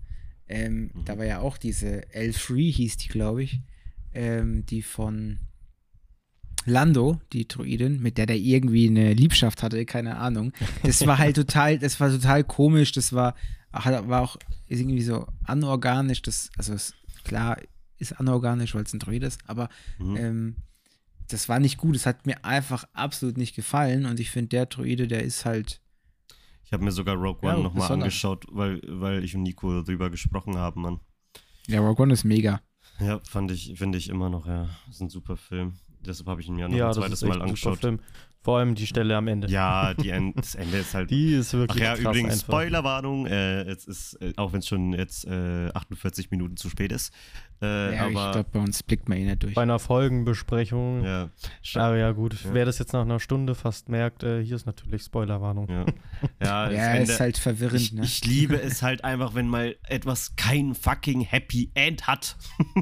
ähm, 0.49 0.91
Mhm. 0.95 1.05
da 1.05 1.19
war 1.19 1.25
ja 1.27 1.41
auch 1.41 1.59
diese 1.59 2.03
L3 2.15 2.73
hieß 2.73 2.97
die, 2.99 3.09
glaube 3.09 3.43
ich, 3.43 3.61
ähm, 4.15 4.65
die 4.67 4.83
von 4.83 5.41
Lando, 6.65 7.21
die 7.33 7.49
Druidin, 7.49 8.01
mit 8.01 8.19
der 8.19 8.27
der 8.27 8.37
irgendwie 8.37 8.89
eine 8.89 9.15
Liebschaft 9.15 9.63
hatte, 9.63 9.85
keine 9.87 10.17
Ahnung. 10.17 10.53
Das 10.83 11.07
war 11.07 11.19
halt 11.19 11.37
total, 11.37 11.79
das 11.79 11.99
war 11.99 12.11
total 12.11 12.45
komisch, 12.45 12.93
das 12.93 13.13
war, 13.13 13.35
hat- 13.73 14.09
war 14.09 14.23
auch 14.23 14.37
irgendwie 14.67 15.03
so 15.03 15.27
anorganisch, 15.45 16.21
das, 16.23 16.51
also 16.59 16.75
es, 16.75 16.95
klar 17.25 17.59
ist 17.99 18.13
anorganisch, 18.21 18.75
weil 18.75 18.85
es 18.85 18.93
ein 18.93 18.99
Druid 19.01 19.23
ist, 19.23 19.41
aber 19.47 19.69
Mhm. 19.99 20.17
ähm, 20.17 20.57
das 21.29 21.49
war 21.49 21.61
nicht 21.61 21.77
gut. 21.79 21.97
Es 21.97 22.07
hat 22.07 22.27
mir 22.27 22.45
einfach 22.45 22.85
absolut 22.93 23.37
nicht 23.37 23.55
gefallen. 23.55 24.07
Und 24.07 24.19
ich 24.21 24.31
finde, 24.31 24.49
der 24.49 24.67
Druide, 24.67 25.07
der 25.07 25.23
ist 25.23 25.45
halt. 25.45 25.81
Ich 26.65 26.73
habe 26.73 26.85
mir 26.85 26.93
sogar 26.93 27.17
Rogue 27.17 27.41
Ja, 27.49 27.55
One 27.55 27.63
nochmal 27.63 27.83
besonders. 27.89 28.05
angeschaut, 28.07 28.45
weil, 28.51 28.81
weil 28.87 29.25
ich 29.25 29.35
und 29.35 29.43
Nico 29.43 29.83
drüber 29.83 30.11
gesprochen 30.11 30.57
haben, 30.57 30.83
Mann. 30.83 31.01
Ja, 31.67 31.81
Rogue 31.81 32.03
One 32.03 32.13
ist 32.13 32.25
mega. 32.25 32.61
Ja, 33.01 33.21
fand 33.25 33.51
ich, 33.53 33.75
finde 33.79 33.97
ich 33.99 34.09
immer 34.09 34.29
noch, 34.29 34.47
ja. 34.47 34.69
Das 34.87 34.97
ist 34.97 35.01
ein 35.03 35.09
super 35.09 35.37
Film. 35.37 35.75
Deshalb 36.01 36.29
habe 36.29 36.41
ich 36.41 36.49
ihn 36.49 36.57
mir 36.57 36.69
noch 36.69 36.77
Ja, 36.77 36.89
ein 36.89 36.95
zweites 36.95 37.23
Mal 37.23 37.41
angeschaut. 37.41 37.81
Allem 38.57 38.75
die 38.75 38.87
Stelle 38.87 39.17
am 39.17 39.29
Ende. 39.29 39.49
Ja, 39.49 39.95
die 39.95 40.11
End, 40.11 40.39
das 40.39 40.55
Ende 40.55 40.79
ist 40.79 40.95
halt. 40.95 41.11
Die 41.19 41.35
ist 41.35 41.53
wirklich 41.53 41.83
Ach 41.83 41.87
ja, 41.87 42.03
krass 42.03 42.17
übrigens. 42.17 42.41
Spoilerwarnung, 42.41 43.27
äh, 43.27 43.63
es 43.63 43.87
ist, 43.87 44.15
äh, 44.23 44.33
auch 44.37 44.53
wenn 44.53 44.61
es 44.61 44.69
schon 44.69 44.93
jetzt 44.93 45.27
äh, 45.27 45.69
48 45.75 46.31
Minuten 46.31 46.57
zu 46.57 46.71
spät 46.71 46.93
ist. 46.93 47.13
Äh, 47.61 47.67
ja, 47.67 48.09
ich 48.09 48.17
aber 48.17 48.33
glaube, 48.33 48.51
bei 48.53 48.61
uns 48.61 48.83
blickt 48.85 49.09
man 49.09 49.19
eh 49.19 49.25
nicht 49.25 49.43
durch. 49.43 49.55
Bei 49.55 49.63
einer 49.63 49.81
Folgenbesprechung. 49.81 51.05
ja, 51.05 51.29
Aber 51.75 51.97
ja, 51.97 52.13
gut. 52.13 52.35
Ja. 52.45 52.55
Wer 52.55 52.65
das 52.65 52.79
jetzt 52.79 52.93
nach 52.93 53.03
einer 53.03 53.19
Stunde 53.19 53.55
fast 53.57 53.89
merkt, 53.89 54.23
äh, 54.23 54.45
hier 54.45 54.55
ist 54.57 54.67
natürlich 54.67 55.03
Spoilerwarnung. 55.03 55.69
ja. 55.69 55.85
Ja, 56.43 56.71
Ja, 56.71 56.95
Ende, 56.95 57.13
ist 57.13 57.21
halt 57.21 57.39
verwirrend, 57.39 57.81
ich, 57.81 57.93
ne? 57.93 58.03
ich 58.05 58.25
liebe 58.25 58.61
es 58.61 58.83
halt 58.83 59.05
einfach, 59.05 59.35
wenn 59.35 59.49
mal 59.49 59.77
etwas 59.89 60.35
kein 60.37 60.75
fucking 60.75 61.21
Happy 61.21 61.71
End 61.75 62.07
hat. 62.07 62.37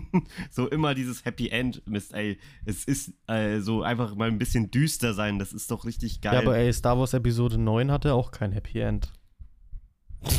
so 0.51 0.69
immer 0.69 0.95
dieses 0.95 1.25
Happy 1.25 1.49
End, 1.49 1.83
Mist, 1.87 2.15
ey. 2.15 2.39
Es 2.65 2.85
ist 2.85 3.13
äh, 3.29 3.61
so 3.61 3.83
einfach 3.83 4.15
mal 4.15 4.29
ein 4.29 4.39
bisschen 4.39 4.71
düster 4.71 5.13
sein, 5.15 5.39
das 5.39 5.53
ist 5.57 5.71
doch 5.71 5.85
richtig 5.85 6.21
geil. 6.21 6.35
Ja, 6.35 6.41
aber 6.41 6.57
ey, 6.57 6.73
Star 6.73 6.99
Wars 6.99 7.15
Episode 7.15 7.59
9 7.59 7.91
hatte 7.91 8.15
auch 8.15 8.31
kein 8.31 8.53
Happy 8.53 8.79
End. 8.81 9.13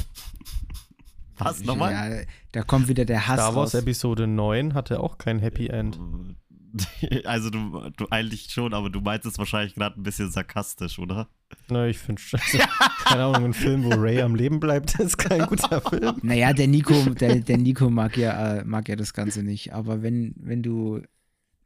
Was, 1.37 1.63
nochmal? 1.63 1.91
Ja, 1.91 2.23
da 2.51 2.63
kommt 2.63 2.87
wieder 2.87 3.05
der 3.05 3.27
Hass 3.27 3.35
Star 3.35 3.55
Wars 3.55 3.75
raus. 3.75 3.81
Episode 3.81 4.27
9 4.27 4.73
hatte 4.73 4.99
auch 5.01 5.17
kein 5.17 5.39
Happy 5.39 5.67
End. 5.67 5.99
Also 7.25 7.49
du, 7.49 7.89
du 7.97 8.07
eigentlich 8.11 8.51
schon, 8.51 8.73
aber 8.73 8.91
du 8.91 9.01
meinst 9.01 9.25
es 9.25 9.39
wahrscheinlich 9.39 9.73
gerade 9.73 9.99
ein 9.99 10.03
bisschen 10.03 10.29
sarkastisch, 10.29 10.99
oder? 10.99 11.27
Na, 11.69 11.87
ich 11.87 11.97
finde 11.97 12.21
schon. 12.21 12.39
Also, 12.39 12.59
keine 13.03 13.23
Ahnung, 13.23 13.45
ein 13.45 13.53
Film, 13.53 13.83
wo 13.85 13.89
Ray 13.91 14.21
am 14.21 14.35
Leben 14.35 14.59
bleibt, 14.59 14.99
ist 14.99 15.17
kein 15.17 15.47
guter 15.47 15.81
Film. 15.81 16.17
Naja, 16.21 16.53
der 16.53 16.67
Nico, 16.67 16.93
der, 16.93 17.37
der 17.37 17.57
Nico 17.57 17.89
mag 17.89 18.15
ja, 18.17 18.57
äh, 18.57 18.63
mag 18.63 18.87
ja 18.89 18.95
das 18.95 19.13
Ganze 19.13 19.41
nicht. 19.41 19.73
Aber 19.73 20.03
wenn, 20.03 20.35
wenn 20.37 20.61
du 20.61 21.01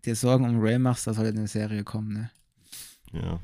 dir 0.05 0.15
Sorgen 0.15 0.47
um 0.47 0.61
Ray 0.61 0.79
machst, 0.79 1.07
da 1.07 1.13
soll 1.13 1.27
eine 1.27 1.47
Serie 1.47 1.83
kommen, 1.83 2.13
ne? 2.13 2.31
Ja. 3.13 3.39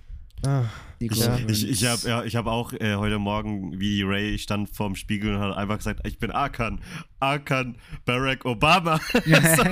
Ah, 0.46 0.66
Nico, 1.00 1.16
Ja. 1.16 1.38
Ich, 1.48 1.68
ich 1.68 1.86
habe 1.86 2.08
ja, 2.08 2.24
ich 2.24 2.36
hab 2.36 2.46
auch 2.46 2.72
äh, 2.74 2.96
heute 2.96 3.18
Morgen, 3.18 3.80
wie 3.80 4.04
Ray 4.04 4.38
stand 4.38 4.70
vorm 4.70 4.96
Spiegel 4.96 5.36
und 5.36 5.42
hat 5.42 5.58
einfach 5.58 5.78
gesagt, 5.78 6.06
ich 6.06 6.20
bin 6.20 6.32
Arkan. 6.32 6.80
Arkan 7.20 7.78
Barack 8.06 8.46
Obama. 8.46 9.00
So, 9.14 9.64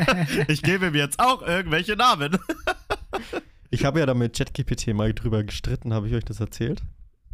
ich 0.48 0.62
gebe 0.64 0.88
ihm 0.88 0.96
jetzt 0.96 1.20
auch 1.20 1.42
irgendwelche 1.44 1.96
Namen. 1.96 2.38
ich 3.70 3.86
habe 3.86 4.00
ja 4.00 4.06
da 4.06 4.14
mit 4.14 4.36
ChatGPT 4.36 4.94
mal 4.94 5.14
drüber 5.14 5.44
gestritten, 5.44 5.94
habe 5.94 6.08
ich 6.08 6.16
euch 6.16 6.26
das 6.26 6.40
erzählt? 6.40 6.82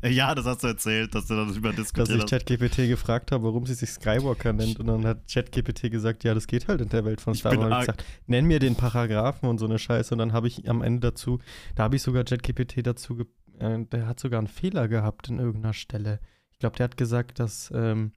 Ja, 0.04 0.34
das 0.34 0.46
hast 0.46 0.64
du 0.64 0.68
erzählt, 0.68 1.14
dass 1.14 1.28
du 1.28 1.36
darüber 1.36 1.70
Dass 1.70 1.78
diskutiert 1.78 2.18
ich 2.18 2.24
hast. 2.24 2.30
ChatGPT 2.30 2.88
gefragt 2.88 3.32
habe, 3.32 3.44
warum 3.44 3.66
sie 3.66 3.76
sich 3.76 3.90
Skywalker 3.92 4.52
nennt. 4.52 4.80
Und 4.80 4.88
dann 4.88 5.06
hat 5.06 5.28
ChatGPT 5.32 5.92
gesagt, 5.92 6.24
ja, 6.24 6.34
das 6.34 6.48
geht 6.48 6.68
halt 6.68 6.82
in 6.82 6.90
der 6.90 7.06
Welt 7.06 7.22
von 7.22 7.34
Ich 7.34 7.40
Star 7.40 7.56
Wars. 7.58 7.66
Und 7.66 7.72
ich 7.72 7.80
gesagt, 7.80 8.06
nenn 8.26 8.46
mir 8.46 8.60
den 8.60 8.76
Paragraphen 8.76 9.48
und 9.48 9.60
so 9.60 9.66
eine 9.66 9.78
Scheiße. 9.78 10.14
Und 10.14 10.18
dann 10.18 10.34
habe 10.34 10.48
ich 10.48 10.68
am 10.68 10.82
Ende 10.82 11.12
dazu, 11.12 11.40
da 11.76 11.84
habe 11.84 11.96
ich 11.96 12.02
sogar 12.02 12.24
ChatGPT 12.24 12.86
dazu, 12.86 13.16
ge 13.16 13.26
äh, 13.60 13.86
der 13.86 14.08
hat 14.08 14.20
sogar 14.20 14.40
einen 14.40 14.48
Fehler 14.48 14.88
gehabt 14.88 15.30
in 15.30 15.38
irgendeiner 15.38 15.74
Stelle. 15.74 16.20
Ich 16.52 16.60
glaube, 16.60 16.78
der 16.78 16.86
hat 16.86 16.98
gesagt, 16.98 17.40
dass, 17.40 17.72
ähm, 17.76 18.14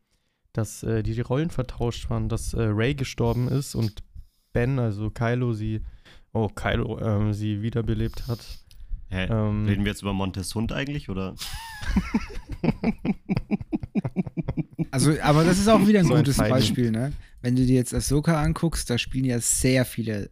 dass 0.53 0.83
äh, 0.85 1.03
die 1.03 1.21
Rollen 1.21 1.51
vertauscht 1.51 2.09
waren, 2.09 2.29
dass 2.29 2.55
äh, 2.55 2.63
Ray 2.63 2.95
gestorben 2.95 3.49
ist 3.49 3.75
und 3.75 4.03
Ben, 4.55 4.79
also 4.79 5.11
Kylo, 5.11 5.53
sie, 5.53 5.83
oh, 6.33 6.49
Kylo, 6.49 6.99
ähm, 7.01 7.33
sie 7.35 7.61
wiederbelebt 7.61 8.27
hat. 8.29 8.64
Hä? 9.09 9.27
Ähm, 9.31 9.67
Reden 9.67 9.85
wir 9.85 9.93
jetzt 9.93 10.03
über 10.03 10.13
Montes 10.13 10.55
Hund 10.55 10.73
eigentlich, 10.73 11.09
oder? 11.09 11.35
Also, 14.91 15.13
aber 15.23 15.43
das 15.45 15.59
ist 15.59 15.69
auch 15.69 15.87
wieder 15.89 16.01
ein 16.01 16.07
So 16.07 16.15
ein 16.15 16.21
gutes 16.21 16.37
Feind. 16.37 16.51
Beispiel, 16.51 16.91
ne? 16.93 17.13
Wenn 17.43 17.57
du 17.57 17.67
dir 17.67 17.75
jetzt 17.75 17.93
Ahsoka 17.93 18.41
anguckst, 18.41 18.89
da 18.91 18.97
spielen 18.97 19.25
ja 19.25 19.41
sehr 19.41 19.85
viele 19.85 20.31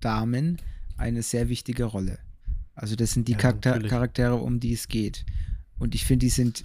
Damen 0.00 0.58
eine 0.98 1.22
sehr 1.22 1.48
wichtige 1.48 1.84
Rolle. 1.84 2.18
Also 2.74 2.94
das 2.94 3.12
sind 3.12 3.26
die 3.28 3.32
Ja, 3.32 3.38
Charakter 3.38 3.70
natürlich. 3.70 3.90
Charaktere, 3.90 4.34
um 4.36 4.60
die 4.60 4.74
es 4.74 4.88
geht. 4.88 5.24
Und 5.78 5.94
ich 5.94 6.04
finde, 6.04 6.26
die 6.26 6.30
sind 6.30 6.62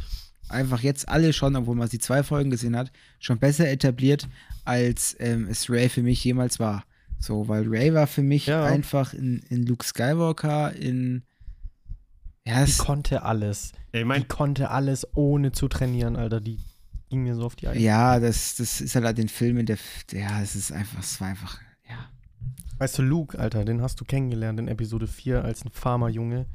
einfach 0.50 0.82
jetzt 0.82 1.08
alle 1.08 1.32
schon, 1.32 1.56
obwohl 1.56 1.76
man 1.76 1.88
die 1.88 2.00
zwei 2.00 2.22
Folgen 2.24 2.50
gesehen 2.50 2.76
hat, 2.76 2.92
schon 3.20 3.40
besser 3.40 3.70
etabliert, 3.70 4.28
als 4.66 5.16
ähm, 5.20 5.48
es 5.50 5.70
Ray 5.70 5.88
für 5.88 6.04
mich 6.04 6.22
jemals 6.24 6.60
war. 6.60 6.84
So, 7.18 7.48
weil 7.48 7.66
Ray 7.68 7.94
war 7.94 8.08
für 8.08 8.24
mich 8.24 8.48
Ja. 8.48 8.66
einfach 8.66 9.14
in, 9.14 9.42
in 9.50 9.66
Luke 9.66 9.86
Skywalker, 9.86 10.74
in 10.76 11.24
ja, 12.46 12.66
Die 12.66 12.74
konnte 12.74 13.24
alles. 13.24 13.74
Ich 13.92 14.00
Die 14.00 14.06
mein, 14.06 14.28
konnte 14.28 14.70
alles 14.72 15.08
ohne 15.16 15.52
zu 15.52 15.68
trainieren, 15.68 16.16
Alter. 16.16 16.42
Die 16.42 16.60
ging 17.10 17.24
mir 17.24 17.36
so 17.36 17.46
auf 17.46 17.56
die 17.56 17.68
Eier. 17.68 17.78
ja, 17.80 18.20
das, 18.20 18.56
das 18.56 18.82
ist 18.82 18.96
halt 18.96 19.06
an 19.06 19.16
den 19.16 19.28
Filmen, 19.30 19.66
der, 19.66 19.78
ja, 20.12 20.42
es 20.42 20.56
ist 20.56 20.72
einfach, 20.72 21.00
es 21.00 21.20
war 21.20 21.28
einfach, 21.28 21.60
ja. 21.90 22.10
Weißt 22.78 22.98
du, 22.98 23.02
Luke, 23.04 23.38
Alter, 23.38 23.66
den 23.66 23.82
hast 23.82 24.00
du 24.00 24.06
kennengelernt 24.06 24.60
in 24.60 24.68
Episode 24.68 25.08
4 25.08 25.44
als 25.44 25.66
ein 25.66 25.72
Farmerjunge, 25.72 26.46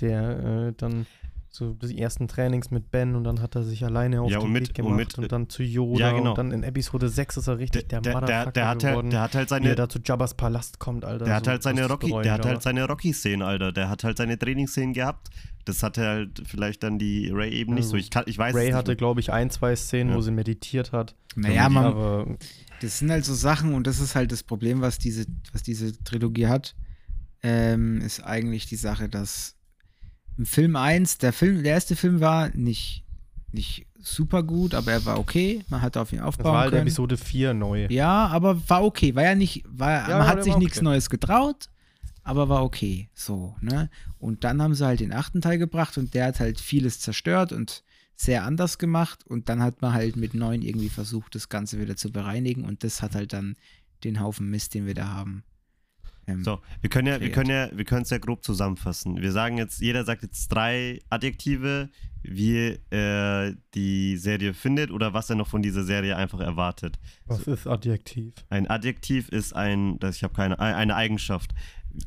der 0.00 0.68
äh, 0.68 0.72
dann 0.76 1.06
so 1.50 1.72
die 1.72 1.98
ersten 1.98 2.28
Trainings 2.28 2.70
mit 2.70 2.90
Ben 2.90 3.14
und 3.16 3.24
dann 3.24 3.40
hat 3.40 3.56
er 3.56 3.62
sich 3.64 3.84
alleine 3.84 4.20
auf 4.20 4.30
Ja, 4.30 4.38
den 4.38 4.46
und 4.46 4.52
mit- 4.52 4.68
Weg 4.68 4.78
und 4.78 4.84
gemacht 4.84 4.98
mit- 4.98 5.18
und 5.18 5.32
dann 5.32 5.48
zu 5.48 5.62
Yoda 5.62 5.98
Ja, 6.08 6.12
genau. 6.12 6.30
und 6.30 6.38
dann 6.38 6.52
in 6.52 6.62
Episode 6.62 7.08
6 7.08 7.38
ist 7.38 7.46
er 7.48 7.58
richtig 7.58 7.88
der, 7.88 8.00
der, 8.00 8.12
der, 8.12 8.20
Motherfucker 8.20 8.52
der, 8.52 8.68
hat 8.68 8.78
geworden, 8.80 8.96
halt, 9.06 9.12
der 9.12 9.20
hat 9.22 9.34
halt 9.34 9.50
wie 9.50 9.54
er 9.54 9.60
seine, 9.62 9.74
da 9.74 9.88
zu 9.88 9.98
Jabba's 10.04 10.34
Palast 10.34 10.78
kommt, 10.78 11.04
Alter. 11.04 11.24
der 11.24 11.34
hat 11.36 11.44
so 11.46 11.50
halt 11.50 11.62
seine 11.62 11.86
Rocky, 11.88 12.08
bereuen, 12.08 12.22
der 12.24 12.32
hat 12.34 12.44
halt 12.46 12.62
seine 12.62 12.84
Rocky-Szenen, 12.86 13.42
Alter. 13.42 13.72
Der 13.72 13.88
hat 13.88 14.04
halt 14.04 14.18
seine 14.18 14.38
Trainingsszenen 14.38 14.92
gehabt. 14.92 15.28
Das 15.64 15.82
hatte 15.82 16.06
halt 16.06 16.42
vielleicht 16.46 16.82
dann 16.82 16.98
die 16.98 17.30
Ray 17.30 17.50
eben 17.52 17.74
nicht 17.74 17.84
Also, 17.84 17.90
so. 17.92 17.96
Ich, 17.96 18.10
kann, 18.10 18.24
ich 18.26 18.38
weiß 18.38 18.54
Ray 18.54 18.70
hatte, 18.70 18.94
glaube 18.96 19.20
ich, 19.20 19.32
ein, 19.32 19.50
zwei 19.50 19.74
Szenen, 19.76 20.10
Ja. 20.10 20.16
wo 20.16 20.20
sie 20.20 20.30
meditiert 20.30 20.92
hat. 20.92 21.14
Naja, 21.34 21.68
man, 21.68 21.84
aber 21.84 22.36
Das 22.80 22.98
sind 23.00 23.10
halt 23.10 23.24
so 23.24 23.34
Sachen 23.34 23.74
und 23.74 23.86
das 23.86 24.00
ist 24.00 24.14
halt 24.14 24.32
das 24.32 24.42
Problem, 24.42 24.80
was 24.80 24.98
diese, 24.98 25.26
was 25.52 25.62
diese 25.62 25.92
Trilogie 26.04 26.46
hat, 26.46 26.74
ähm, 27.42 28.00
ist 28.00 28.20
eigentlich 28.20 28.66
die 28.66 28.76
Sache, 28.76 29.08
dass 29.08 29.56
im 30.38 30.46
Film 30.46 30.76
1, 30.76 31.18
der 31.18 31.32
Film, 31.32 31.62
der 31.62 31.72
erste 31.74 31.96
Film 31.96 32.20
war 32.20 32.48
nicht, 32.50 33.04
nicht 33.52 33.86
super 34.00 34.42
gut, 34.42 34.74
aber 34.74 34.92
er 34.92 35.04
war 35.04 35.18
okay. 35.18 35.64
Man 35.68 35.82
hat 35.82 35.96
auf 35.96 36.12
ihn 36.12 36.18
das 36.18 36.28
aufbauen 36.28 36.52
war 36.52 36.60
halt 36.60 36.70
können. 36.70 36.82
Episode 36.82 37.16
4 37.16 37.54
neu. 37.54 37.86
Ja, 37.90 38.28
aber 38.28 38.68
war 38.68 38.84
okay. 38.84 39.14
War 39.14 39.24
ja 39.24 39.34
nicht, 39.34 39.64
war, 39.68 40.08
Ja, 40.08 40.18
man 40.18 40.26
hat 40.28 40.44
sich 40.44 40.56
nichts 40.56 40.78
okay. 40.78 40.84
Neues 40.84 41.10
getraut, 41.10 41.68
aber 42.22 42.48
war 42.48 42.62
okay. 42.62 43.08
So, 43.14 43.56
ne? 43.60 43.90
Und 44.18 44.44
dann 44.44 44.62
haben 44.62 44.74
sie 44.74 44.86
halt 44.86 45.00
den 45.00 45.12
achten 45.12 45.40
Teil 45.40 45.58
gebracht 45.58 45.98
und 45.98 46.14
der 46.14 46.26
hat 46.26 46.40
halt 46.40 46.60
vieles 46.60 47.00
zerstört 47.00 47.52
und 47.52 47.82
sehr 48.14 48.44
anders 48.44 48.78
gemacht. 48.78 49.24
Und 49.26 49.48
dann 49.48 49.62
hat 49.62 49.82
man 49.82 49.92
halt 49.92 50.16
mit 50.16 50.34
neun 50.34 50.62
irgendwie 50.62 50.88
versucht, 50.88 51.34
das 51.34 51.48
Ganze 51.48 51.80
wieder 51.80 51.96
zu 51.96 52.10
bereinigen. 52.10 52.64
Und 52.64 52.84
das 52.84 53.02
hat 53.02 53.14
halt 53.14 53.32
dann 53.32 53.56
den 54.04 54.20
Haufen 54.20 54.50
Mist, 54.50 54.74
den 54.74 54.86
wir 54.86 54.94
da 54.94 55.08
haben. 55.08 55.42
Ähm, 56.28 56.44
So, 56.44 56.60
wir 56.80 56.90
können 56.90 57.08
ja, 57.08 57.20
wir 57.20 57.32
können 57.32 57.50
ja, 57.50 57.68
wir 57.72 57.84
können 57.84 58.02
es 58.02 58.10
ja 58.10 58.18
grob 58.18 58.44
zusammenfassen. 58.44 59.20
Wir 59.20 59.32
sagen 59.32 59.58
jetzt, 59.58 59.80
jeder 59.80 60.04
sagt 60.04 60.22
jetzt 60.22 60.48
drei 60.48 61.00
Adjektive, 61.10 61.88
wie 62.22 62.78
er 62.90 63.54
die 63.74 64.16
Serie 64.16 64.52
findet 64.54 64.90
oder 64.90 65.14
was 65.14 65.30
er 65.30 65.36
noch 65.36 65.48
von 65.48 65.62
dieser 65.62 65.84
Serie 65.84 66.16
einfach 66.16 66.40
erwartet. 66.40 66.98
Was 67.26 67.42
ist 67.46 67.66
Adjektiv? 67.66 68.34
Ein 68.50 68.68
Adjektiv 68.68 69.28
ist 69.30 69.54
ein, 69.54 69.98
das 70.00 70.16
ich 70.16 70.24
habe 70.24 70.34
keine, 70.34 70.58
eine 70.58 70.94
Eigenschaft. 70.94 71.52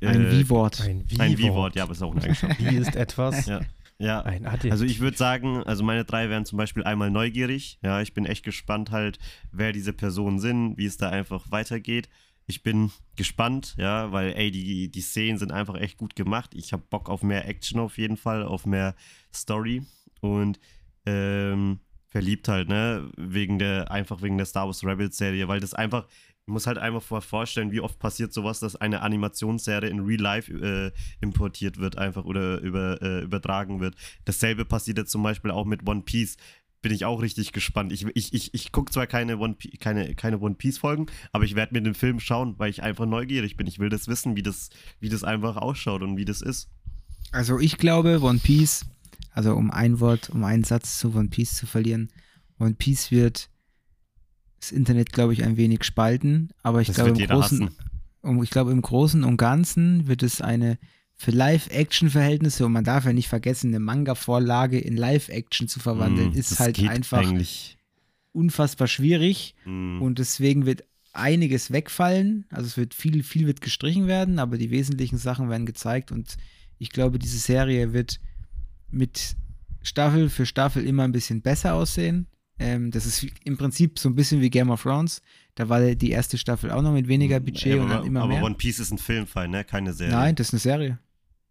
Ein 0.02 0.26
Äh, 0.28 0.32
Wie-Wort. 0.32 0.82
Ein 0.82 1.04
Wie-Wort. 1.08 1.20
Ein 1.22 1.38
Wie-Wort, 1.38 1.76
ja, 1.76 1.84
aber 1.84 1.94
ist 1.94 2.02
auch 2.04 2.12
eine 2.12 2.22
Eigenschaft. 2.24 2.60
Wie 2.60 2.76
ist 2.78 2.96
etwas? 2.96 3.46
ja. 3.48 3.62
Ja, 3.98 4.22
Ein 4.22 4.48
Adjektiv. 4.48 4.72
also 4.72 4.84
ich 4.84 5.00
würde 5.00 5.16
sagen, 5.16 5.62
also 5.64 5.84
meine 5.84 6.04
drei 6.06 6.28
wären 6.28 6.44
zum 6.44 6.58
Beispiel 6.58 6.84
einmal 6.84 7.12
neugierig. 7.12 7.78
Ja, 7.84 8.02
ich 8.02 8.16
bin 8.16 8.26
echt 8.26 8.44
gespannt 8.44 8.90
halt, 8.90 9.20
wer 9.52 9.74
diese 9.74 9.94
Personen 9.94 10.40
sind, 10.40 10.76
wie 10.78 10.86
es 10.88 10.98
da 10.98 11.10
einfach 11.10 11.52
weitergeht. 11.52 12.10
Ich 12.52 12.64
bin 12.64 12.92
gespannt, 13.16 13.76
ja, 13.78 14.12
weil 14.12 14.34
ey, 14.34 14.52
die, 14.52 14.92
die 14.92 15.00
Szenen 15.00 15.38
sind 15.38 15.54
einfach 15.54 15.76
echt 15.76 15.98
gut 15.98 16.18
gemacht. 16.18 16.54
Ich 16.54 16.74
habe 16.74 16.84
Bock 16.90 17.10
auf 17.10 17.24
mehr 17.24 17.48
Action 17.48 17.80
auf 17.80 17.98
jeden 17.98 18.18
Fall, 18.18 18.44
auf 18.44 18.66
mehr 18.66 18.94
Story 19.34 19.84
und 20.20 20.60
ähm, 21.06 21.80
verliebt 22.08 22.50
halt, 22.50 22.68
ne, 22.68 23.10
wegen 23.16 23.58
der, 23.58 23.90
einfach 23.90 24.22
wegen 24.22 24.36
der 24.38 24.46
Star 24.46 24.66
Wars 24.66 24.84
Rebels 24.84 25.16
Serie, 25.16 25.48
weil 25.48 25.62
das 25.62 25.74
einfach, 25.74 26.06
ich 26.46 26.52
muss 26.52 26.68
halt 26.68 26.78
einfach 26.78 27.02
vor 27.02 27.22
vorstellen, 27.22 27.72
wie 27.72 27.80
oft 27.80 28.00
passiert 28.00 28.34
sowas, 28.34 28.60
dass 28.60 28.76
eine 28.76 29.02
Animationsserie 29.02 29.90
in 29.90 30.02
Real 30.02 30.20
Life 30.20 30.52
äh, 30.52 30.92
importiert 31.22 31.78
wird 31.78 31.98
einfach 31.98 32.26
oder 32.26 32.60
über, 32.60 33.02
äh, 33.02 33.22
übertragen 33.22 33.80
wird. 33.80 33.96
Dasselbe 34.26 34.66
passiert 34.66 34.98
jetzt 34.98 35.12
zum 35.12 35.24
Beispiel 35.24 35.52
auch 35.52 35.66
mit 35.66 35.88
One 35.88 36.02
Piece. 36.02 36.36
Bin 36.82 36.92
ich 36.92 37.06
auch 37.06 37.22
richtig 37.22 37.52
gespannt. 37.52 37.92
Ich, 37.92 38.06
ich, 38.16 38.34
ich, 38.34 38.54
ich 38.54 38.72
gucke 38.72 38.92
zwar 38.92 39.06
keine 39.06 39.38
One, 39.38 39.56
keine, 39.80 40.16
keine 40.16 40.40
One 40.40 40.56
Piece-Folgen, 40.56 41.06
aber 41.32 41.44
ich 41.44 41.56
werde 41.56 41.74
mir 41.74 41.82
den 41.82 41.94
Film 41.94 42.20
schauen, 42.20 42.56
weil 42.58 42.72
ich 42.72 42.82
einfach 42.82 43.06
neugierig 43.06 43.56
bin. 43.56 43.68
Ich 43.68 43.78
will 43.78 43.90
das 43.90 44.08
wissen, 44.08 44.36
wie 44.36 44.42
das, 44.42 44.70
wie 45.00 45.10
das 45.10 45.24
einfach 45.24 45.58
ausschaut 45.58 46.02
und 46.02 46.18
wie 46.18 46.26
das 46.26 46.42
ist. 46.42 46.70
Also 47.32 47.60
ich 47.60 47.78
glaube, 47.78 48.22
One 48.22 48.40
Piece, 48.40 48.86
also 49.32 49.56
um 49.56 49.70
ein 49.70 50.00
Wort, 50.00 50.30
um 50.32 50.44
einen 50.44 50.64
Satz 50.64 50.98
zu 50.98 51.16
One 51.16 51.30
Piece 51.30 51.56
zu 51.56 51.66
verlieren, 51.68 52.10
One 52.60 52.74
Piece 52.74 53.12
wird 53.12 53.50
das 54.60 54.72
Internet, 54.72 55.12
glaube 55.12 55.34
ich, 55.34 55.44
ein 55.44 55.58
wenig 55.58 55.84
spalten, 55.84 56.50
aber 56.62 56.82
ich 56.82 56.88
Das 56.88 56.98
glaube 56.98 57.12
im 57.12 57.28
Großen, 57.28 57.70
um, 58.22 58.44
ich 58.44 58.50
glaube 58.50 58.72
im 58.72 58.82
Großen 58.82 59.24
und 59.24 59.38
Ganzen 59.38 60.08
wird 60.08 60.24
es 60.24 60.42
eine 60.42 60.78
für 61.22 61.30
Live-Action-Verhältnisse 61.30 62.66
und 62.66 62.72
man 62.72 62.84
darf 62.84 63.06
ja 63.06 63.14
nicht 63.14 63.28
vergessen, 63.28 63.68
eine 63.68 63.80
Manga-Vorlage 63.80 64.80
in 64.80 64.98
Live-Action 64.98 65.68
zu 65.68 65.80
verwandeln, 65.80 66.32
Mm, 66.32 66.36
ist 66.38 66.60
halt 66.60 66.80
einfach 66.80 67.20
Eigentlich. 67.20 67.78
unfassbar 68.32 68.88
schwierig. 68.88 69.54
Mm. 69.64 70.02
Und 70.02 70.18
deswegen 70.18 70.66
wird 70.66 70.84
einiges 71.14 71.72
wegfallen. 71.72 72.46
Also 72.50 72.66
es 72.66 72.76
wird 72.76 72.96
viel, 72.96 73.22
viel 73.22 73.46
wird 73.46 73.62
gestrichen 73.62 74.08
werden, 74.08 74.40
aber 74.40 74.58
die 74.58 74.72
wesentlichen 74.72 75.20
Sachen 75.20 75.48
werden 75.48 75.68
gezeigt 75.68 76.12
und 76.12 76.38
Ich 76.80 76.90
glaube, 76.90 77.20
diese 77.20 77.38
Serie 77.38 77.94
wird 77.94 78.20
mit 78.90 79.36
Staffel 79.84 80.28
für 80.28 80.48
Staffel 80.48 80.84
immer 80.84 81.04
ein 81.04 81.12
bisschen 81.12 81.44
besser 81.44 81.76
aussehen. 81.76 82.26
Ähm, 82.58 82.90
das 82.90 83.06
ist 83.06 83.28
im 83.44 83.58
Prinzip 83.60 84.00
so 84.00 84.10
ein 84.10 84.16
bisschen 84.16 84.42
wie 84.42 84.50
Game 84.50 84.72
of 84.72 84.82
Thrones. 84.82 85.22
Da 85.54 85.70
war 85.70 85.82
die 85.94 86.10
erste 86.10 86.40
Staffel 86.40 86.72
auch 86.72 86.82
noch 86.82 86.94
mit 86.94 87.08
weniger 87.08 87.40
Budget 87.40 87.76
Ja, 87.76 87.84
und 87.84 87.90
dann 87.90 87.98
aber, 88.00 88.08
immer 88.08 88.22
aber 88.22 88.34
mehr. 88.34 88.44
One 88.44 88.56
Piece 88.56 88.80
ist 88.80 88.90
ein 88.92 88.98
Filmfall, 88.98 89.48
ne? 89.48 89.64
Keine 89.64 89.94
Serie. 89.94 90.16
Nein, 90.16 90.34
das 90.34 90.48
ist 90.48 90.54
eine 90.54 90.60
Serie. 90.62 90.98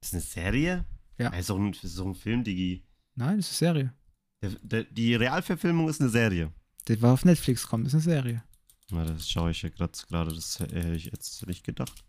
Das 0.00 0.08
ist 0.08 0.14
eine 0.14 0.22
Serie? 0.22 0.84
Ja. 1.18 1.30
Das 1.30 1.40
ist 1.40 1.50
doch 1.50 1.58
ein, 1.58 1.72
das 1.72 1.84
ist 1.84 1.98
doch 1.98 2.06
ein 2.06 2.14
Film, 2.14 2.44
Digi. 2.44 2.82
Nein, 3.14 3.36
das 3.38 3.50
ist 3.50 3.62
eine 3.62 3.72
Serie. 3.74 3.94
Der, 4.42 4.50
der, 4.62 4.84
die 4.84 5.14
Realverfilmung 5.14 5.88
ist 5.88 6.00
eine 6.00 6.10
Serie. 6.10 6.52
Das 6.86 7.00
war 7.02 7.12
auf 7.12 7.24
Netflix 7.24 7.66
kommt, 7.66 7.86
ist 7.86 7.92
eine 7.94 8.02
Serie. 8.02 8.42
Na, 8.90 9.04
das 9.04 9.28
schaue 9.28 9.50
ich 9.50 9.60
ja 9.62 9.68
gerade. 9.68 9.92
Das 10.10 10.58
hätte 10.60 10.92
ich 10.94 11.04
jetzt 11.06 11.46
nicht 11.46 11.62
gedacht. 11.64 12.04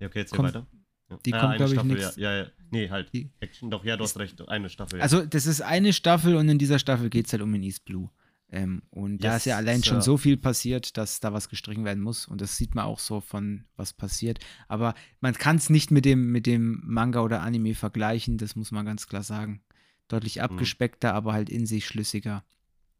Ja, 0.00 0.08
okay, 0.08 0.18
jetzt 0.20 0.30
hier 0.30 0.36
Kommt- 0.36 0.48
weiter. 0.54 0.66
Ja. 1.08 1.18
die 1.24 1.32
Ah, 1.34 1.40
kommt, 1.40 1.54
eine 1.60 1.72
glaub 1.72 1.84
ich, 1.86 1.92
nix. 1.92 2.16
Ja, 2.16 2.32
ja, 2.32 2.38
ja. 2.44 2.50
Nee, 2.72 2.90
halt. 2.90 3.12
Die- 3.14 3.30
Action, 3.38 3.70
doch, 3.70 3.84
ja, 3.84 3.96
du 3.96 4.02
hast 4.02 4.18
recht. 4.18 4.46
Eine 4.48 4.68
Staffel. 4.68 4.98
Ja. 4.98 5.04
Also, 5.04 5.24
das 5.24 5.46
ist 5.46 5.60
eine 5.62 5.92
Staffel 5.92 6.34
und 6.34 6.48
in 6.48 6.58
dieser 6.58 6.80
Staffel 6.80 7.08
geht 7.10 7.26
es 7.26 7.32
halt 7.32 7.42
um 7.42 7.52
den 7.52 7.62
East 7.62 7.84
Blue. 7.84 8.10
Ähm, 8.48 8.82
und 8.90 9.18
da 9.24 9.32
Yes, 9.32 9.38
ist 9.38 9.44
ja 9.46 9.56
allein 9.56 9.82
schon 9.82 10.00
Sir. 10.00 10.04
so 10.04 10.16
viel 10.16 10.36
passiert, 10.36 10.96
dass 10.96 11.18
da 11.20 11.32
was 11.32 11.48
gestrichen 11.48 11.84
werden 11.84 12.02
muss. 12.02 12.26
Und 12.26 12.40
das 12.40 12.56
sieht 12.56 12.74
man 12.74 12.84
auch 12.84 13.00
so 13.00 13.20
von, 13.20 13.64
was 13.76 13.92
passiert. 13.92 14.38
Aber 14.68 14.94
man 15.20 15.34
kann 15.34 15.56
es 15.56 15.68
nicht 15.68 15.90
mit 15.90 16.04
dem, 16.04 16.30
mit 16.30 16.46
dem 16.46 16.80
Manga 16.84 17.20
oder 17.20 17.42
Anime 17.42 17.74
vergleichen, 17.74 18.38
das 18.38 18.54
muss 18.54 18.70
man 18.70 18.86
ganz 18.86 19.08
klar 19.08 19.22
sagen. 19.22 19.62
Deutlich 20.08 20.40
abgespeckter, 20.42 21.14
aber 21.14 21.32
halt 21.32 21.50
in 21.50 21.66
sich 21.66 21.86
schlüssiger. 21.86 22.44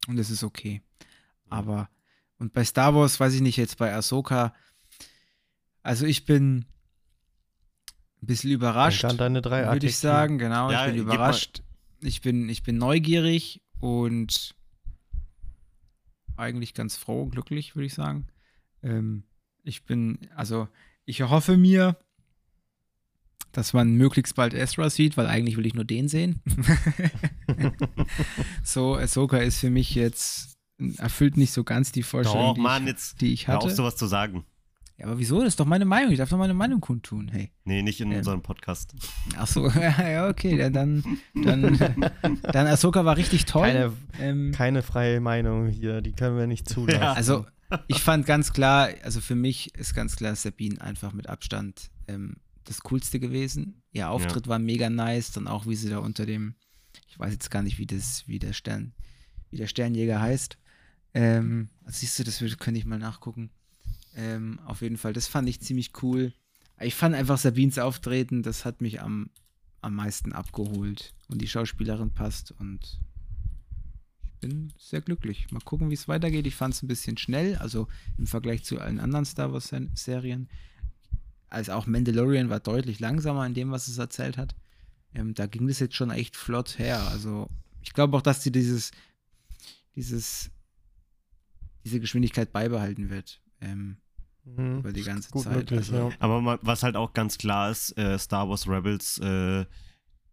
Und 0.08 0.16
das 0.16 0.30
ist 0.30 0.42
okay. 0.42 0.82
Aber, 1.48 1.88
und 2.38 2.52
bei 2.52 2.64
Star 2.64 2.94
Wars, 2.94 3.20
weiß 3.20 3.34
ich 3.34 3.40
nicht, 3.40 3.56
jetzt 3.56 3.78
bei 3.78 3.94
Ahsoka, 3.94 4.52
also 5.84 6.04
ich 6.04 6.24
bin 6.24 6.66
ein 8.20 8.26
bisschen 8.26 8.50
überrascht 8.50 9.04
Denk 9.04 9.12
an 9.12 9.18
deine 9.18 9.42
drei 9.42 9.70
würde 9.70 9.86
ich 9.86 9.98
sagen, 9.98 10.38
genau. 10.38 10.72
Ja, 10.72 10.86
ich 10.86 10.94
bin 10.94 11.02
überrascht. 11.02 11.62
Ich 12.00 12.20
bin, 12.20 12.48
ich 12.48 12.64
bin 12.64 12.76
neugierig 12.78 13.62
und 13.78 14.56
eigentlich 16.36 16.74
ganz 16.74 16.96
froh, 16.96 17.26
glücklich, 17.26 17.74
würde 17.76 17.86
ich 17.86 17.94
sagen. 17.94 18.26
Ähm, 18.82 19.24
ich 19.62 19.84
bin, 19.84 20.18
also 20.34 20.68
ich 21.04 21.22
hoffe 21.22 21.56
mir, 21.56 21.96
dass 23.52 23.72
man 23.72 23.94
möglichst 23.94 24.34
bald 24.34 24.54
Ezra 24.54 24.90
sieht, 24.90 25.16
weil 25.16 25.26
eigentlich 25.26 25.56
will 25.56 25.66
ich 25.66 25.74
nur 25.74 25.84
den 25.84 26.08
sehen. 26.08 26.42
so, 28.62 28.96
Ahsoka 28.96 29.38
ist 29.38 29.60
für 29.60 29.70
mich 29.70 29.94
jetzt, 29.94 30.58
erfüllt 30.98 31.36
nicht 31.36 31.52
so 31.52 31.64
ganz 31.64 31.90
die 31.90 32.02
Vorstellung, 32.02 32.48
Doch, 32.48 32.54
die, 32.54 32.60
Mann, 32.60 32.82
ich, 32.82 32.88
jetzt 32.90 33.20
die 33.20 33.32
ich 33.32 33.48
hör 33.48 33.58
auf, 33.58 33.64
hatte. 33.64 33.74
sowas 33.74 33.96
zu 33.96 34.06
sagen. 34.06 34.44
Ja, 34.98 35.06
aber 35.06 35.18
wieso? 35.18 35.38
Das 35.40 35.48
ist 35.48 35.60
doch 35.60 35.66
meine 35.66 35.84
Meinung. 35.84 36.10
Ich 36.10 36.18
darf 36.18 36.30
doch 36.30 36.38
meine 36.38 36.54
Meinung 36.54 36.80
kundtun. 36.80 37.28
Hey. 37.28 37.50
Nee, 37.64 37.82
nicht 37.82 38.00
in 38.00 38.10
Ähm. 38.12 38.18
unserem 38.18 38.42
Podcast. 38.42 38.94
Ach 39.36 39.46
so, 39.46 39.68
ja, 39.70 40.28
okay, 40.28 40.56
ja, 40.56 40.70
dann, 40.70 41.04
dann, 41.34 41.78
dann 42.42 42.66
Ahsoka 42.66 43.04
war 43.04 43.16
richtig 43.16 43.44
toll. 43.44 43.66
Keine, 43.66 43.92
ähm, 44.20 44.52
keine 44.52 44.82
freie 44.82 45.20
Meinung 45.20 45.68
hier, 45.68 46.00
die 46.00 46.12
können 46.12 46.38
wir 46.38 46.46
nicht 46.46 46.68
zulassen. 46.68 47.00
Ja. 47.02 47.12
also, 47.12 47.44
ich 47.88 48.00
fand 48.00 48.26
ganz 48.26 48.52
klar, 48.52 48.88
also 49.02 49.20
für 49.20 49.34
mich 49.34 49.74
ist 49.74 49.94
ganz 49.94 50.16
klar 50.16 50.34
Sabine 50.34 50.80
einfach 50.80 51.12
mit 51.12 51.28
Abstand 51.28 51.90
ähm, 52.08 52.36
das 52.64 52.80
Coolste 52.80 53.20
gewesen. 53.20 53.82
Ihr 53.92 54.08
Auftritt 54.08 54.48
war 54.48 54.58
mega 54.58 54.88
nice, 54.88 55.32
dann 55.32 55.46
auch 55.46 55.66
wie 55.66 55.76
sie 55.76 55.90
da 55.90 55.98
unter 55.98 56.26
dem, 56.26 56.54
ich 57.08 57.18
weiß 57.18 57.32
jetzt 57.32 57.50
gar 57.50 57.62
nicht, 57.62 57.78
wie 57.78 57.86
das, 57.86 58.24
wie 58.26 58.38
der 58.38 58.52
Stern, 58.54 58.94
wie 59.50 59.56
der 59.56 59.66
Sternjäger 59.66 60.20
heißt. 60.20 60.56
Ähm, 61.12 61.68
also 61.84 61.98
siehst 61.98 62.18
du, 62.18 62.24
das 62.24 62.38
könnte 62.58 62.78
ich 62.78 62.86
mal 62.86 62.98
nachgucken. 62.98 63.50
Ähm, 64.16 64.58
auf 64.64 64.80
jeden 64.80 64.96
Fall, 64.96 65.12
das 65.12 65.28
fand 65.28 65.48
ich 65.48 65.60
ziemlich 65.60 66.02
cool. 66.02 66.32
Ich 66.80 66.94
fand 66.94 67.14
einfach 67.14 67.38
Sabines 67.38 67.78
Auftreten, 67.78 68.42
das 68.42 68.64
hat 68.64 68.80
mich 68.80 69.00
am, 69.00 69.30
am 69.82 69.94
meisten 69.94 70.32
abgeholt. 70.32 71.14
Und 71.28 71.42
die 71.42 71.48
Schauspielerin 71.48 72.12
passt 72.12 72.52
und 72.52 73.00
ich 74.24 74.40
bin 74.40 74.72
sehr 74.78 75.02
glücklich. 75.02 75.50
Mal 75.50 75.60
gucken, 75.60 75.90
wie 75.90 75.94
es 75.94 76.08
weitergeht. 76.08 76.46
Ich 76.46 76.54
fand 76.54 76.74
es 76.74 76.82
ein 76.82 76.88
bisschen 76.88 77.18
schnell, 77.18 77.56
also 77.56 77.88
im 78.16 78.26
Vergleich 78.26 78.64
zu 78.64 78.80
allen 78.80 79.00
anderen 79.00 79.24
Star 79.26 79.52
Wars-Serien. 79.52 80.48
Also 81.48 81.72
auch 81.72 81.86
Mandalorian 81.86 82.48
war 82.48 82.60
deutlich 82.60 83.00
langsamer 83.00 83.46
in 83.46 83.54
dem, 83.54 83.70
was 83.70 83.88
es 83.88 83.98
erzählt 83.98 84.38
hat. 84.38 84.54
Ähm, 85.14 85.34
da 85.34 85.46
ging 85.46 85.68
das 85.68 85.78
jetzt 85.78 85.94
schon 85.94 86.10
echt 86.10 86.36
flott 86.36 86.78
her. 86.78 87.06
Also 87.08 87.48
ich 87.82 87.92
glaube 87.92 88.16
auch, 88.16 88.22
dass 88.22 88.42
sie 88.42 88.52
dieses, 88.52 88.92
dieses, 89.94 90.50
diese 91.84 92.00
Geschwindigkeit 92.00 92.52
beibehalten 92.52 93.10
wird. 93.10 93.40
Ähm, 93.60 93.98
Mhm. 94.46 94.78
über 94.78 94.92
die 94.92 95.02
ganze 95.02 95.30
Gut 95.30 95.44
Zeit. 95.44 95.56
möglich, 95.56 95.80
also, 95.80 96.10
ja. 96.10 96.16
Aber 96.20 96.58
was 96.62 96.82
halt 96.82 96.96
auch 96.96 97.12
ganz 97.12 97.36
klar 97.36 97.70
ist, 97.70 97.96
äh, 97.98 98.18
Star 98.18 98.48
Wars 98.48 98.68
Rebels, 98.68 99.18
äh, 99.18 99.64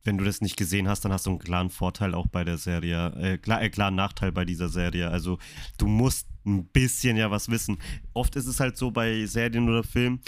wenn 0.04 0.18
du 0.18 0.24
das 0.24 0.42
nicht 0.42 0.58
gesehen 0.58 0.88
hast, 0.88 1.06
dann 1.06 1.12
hast 1.12 1.26
du 1.26 1.32
einen 1.32 1.40
klaren 1.40 1.70
Vorteil 1.70 2.14
auch 2.14 2.28
bei 2.28 2.44
der 2.44 2.58
Serie. 2.58 3.08
Äh, 3.18 3.38
klar, 3.38 3.62
äh, 3.62 3.70
klaren 3.70 3.96
Nachteil 3.96 4.32
bei 4.32 4.46
dieser 4.46 4.70
Serie. 4.70 5.10
Also 5.10 5.40
du 5.78 5.88
musst 5.88 6.28
ein 6.46 6.68
bisschen 6.68 7.18
ja 7.18 7.32
was 7.32 7.50
wissen. 7.50 7.78
Oft 8.14 8.36
ist 8.36 8.48
es 8.48 8.60
halt 8.60 8.78
so 8.78 8.92
bei 8.92 9.26
Serien 9.26 9.70
oder 9.70 9.84
Filmen, 9.84 10.22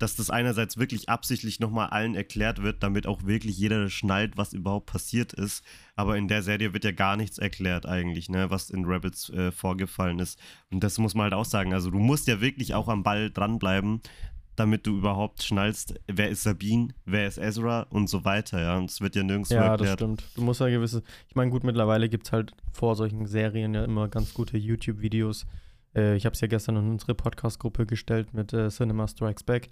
dass 0.00 0.16
das 0.16 0.30
einerseits 0.30 0.78
wirklich 0.78 1.08
absichtlich 1.08 1.60
nochmal 1.60 1.90
allen 1.90 2.14
erklärt 2.14 2.62
wird, 2.62 2.82
damit 2.82 3.06
auch 3.06 3.24
wirklich 3.26 3.56
jeder 3.58 3.88
schnallt, 3.90 4.36
was 4.36 4.52
überhaupt 4.54 4.86
passiert 4.86 5.32
ist. 5.34 5.62
Aber 5.94 6.16
in 6.16 6.26
der 6.26 6.42
Serie 6.42 6.72
wird 6.72 6.84
ja 6.84 6.92
gar 6.92 7.16
nichts 7.16 7.38
erklärt 7.38 7.86
eigentlich, 7.86 8.28
ne, 8.28 8.50
was 8.50 8.70
in 8.70 8.86
Rebels 8.86 9.28
äh, 9.30 9.52
vorgefallen 9.52 10.18
ist. 10.18 10.38
Und 10.70 10.82
das 10.82 10.98
muss 10.98 11.14
man 11.14 11.24
halt 11.24 11.34
auch 11.34 11.44
sagen. 11.44 11.74
Also 11.74 11.90
du 11.90 11.98
musst 11.98 12.26
ja 12.26 12.40
wirklich 12.40 12.74
auch 12.74 12.88
am 12.88 13.02
Ball 13.02 13.30
dranbleiben, 13.30 14.00
damit 14.56 14.86
du 14.86 14.96
überhaupt 14.98 15.42
schnallst, 15.42 15.94
wer 16.06 16.28
ist 16.30 16.42
Sabine, 16.42 16.88
wer 17.04 17.26
ist 17.26 17.38
Ezra 17.38 17.82
und 17.90 18.08
so 18.08 18.24
weiter, 18.24 18.60
ja. 18.60 18.76
Und 18.78 18.90
es 18.90 19.00
wird 19.00 19.16
ja 19.16 19.22
nirgendwo 19.22 19.54
Ja, 19.54 19.76
das 19.76 19.86
erklärt. 19.88 19.98
stimmt. 20.00 20.24
Du 20.34 20.42
musst 20.42 20.60
ja 20.60 20.68
gewisse. 20.68 21.02
Ich 21.28 21.34
meine, 21.34 21.50
gut, 21.50 21.62
mittlerweile 21.62 22.08
gibt 22.08 22.26
es 22.26 22.32
halt 22.32 22.52
vor 22.72 22.96
solchen 22.96 23.26
Serien 23.26 23.74
ja 23.74 23.84
immer 23.84 24.08
ganz 24.08 24.34
gute 24.34 24.56
YouTube-Videos. 24.58 25.46
Äh, 25.94 26.16
ich 26.16 26.24
habe 26.26 26.34
es 26.34 26.40
ja 26.40 26.48
gestern 26.48 26.76
in 26.76 26.90
unsere 26.90 27.14
Podcast-Gruppe 27.14 27.86
gestellt 27.86 28.32
mit 28.34 28.52
äh, 28.52 28.68
Cinema 28.68 29.08
Strikes 29.08 29.42
Back, 29.42 29.70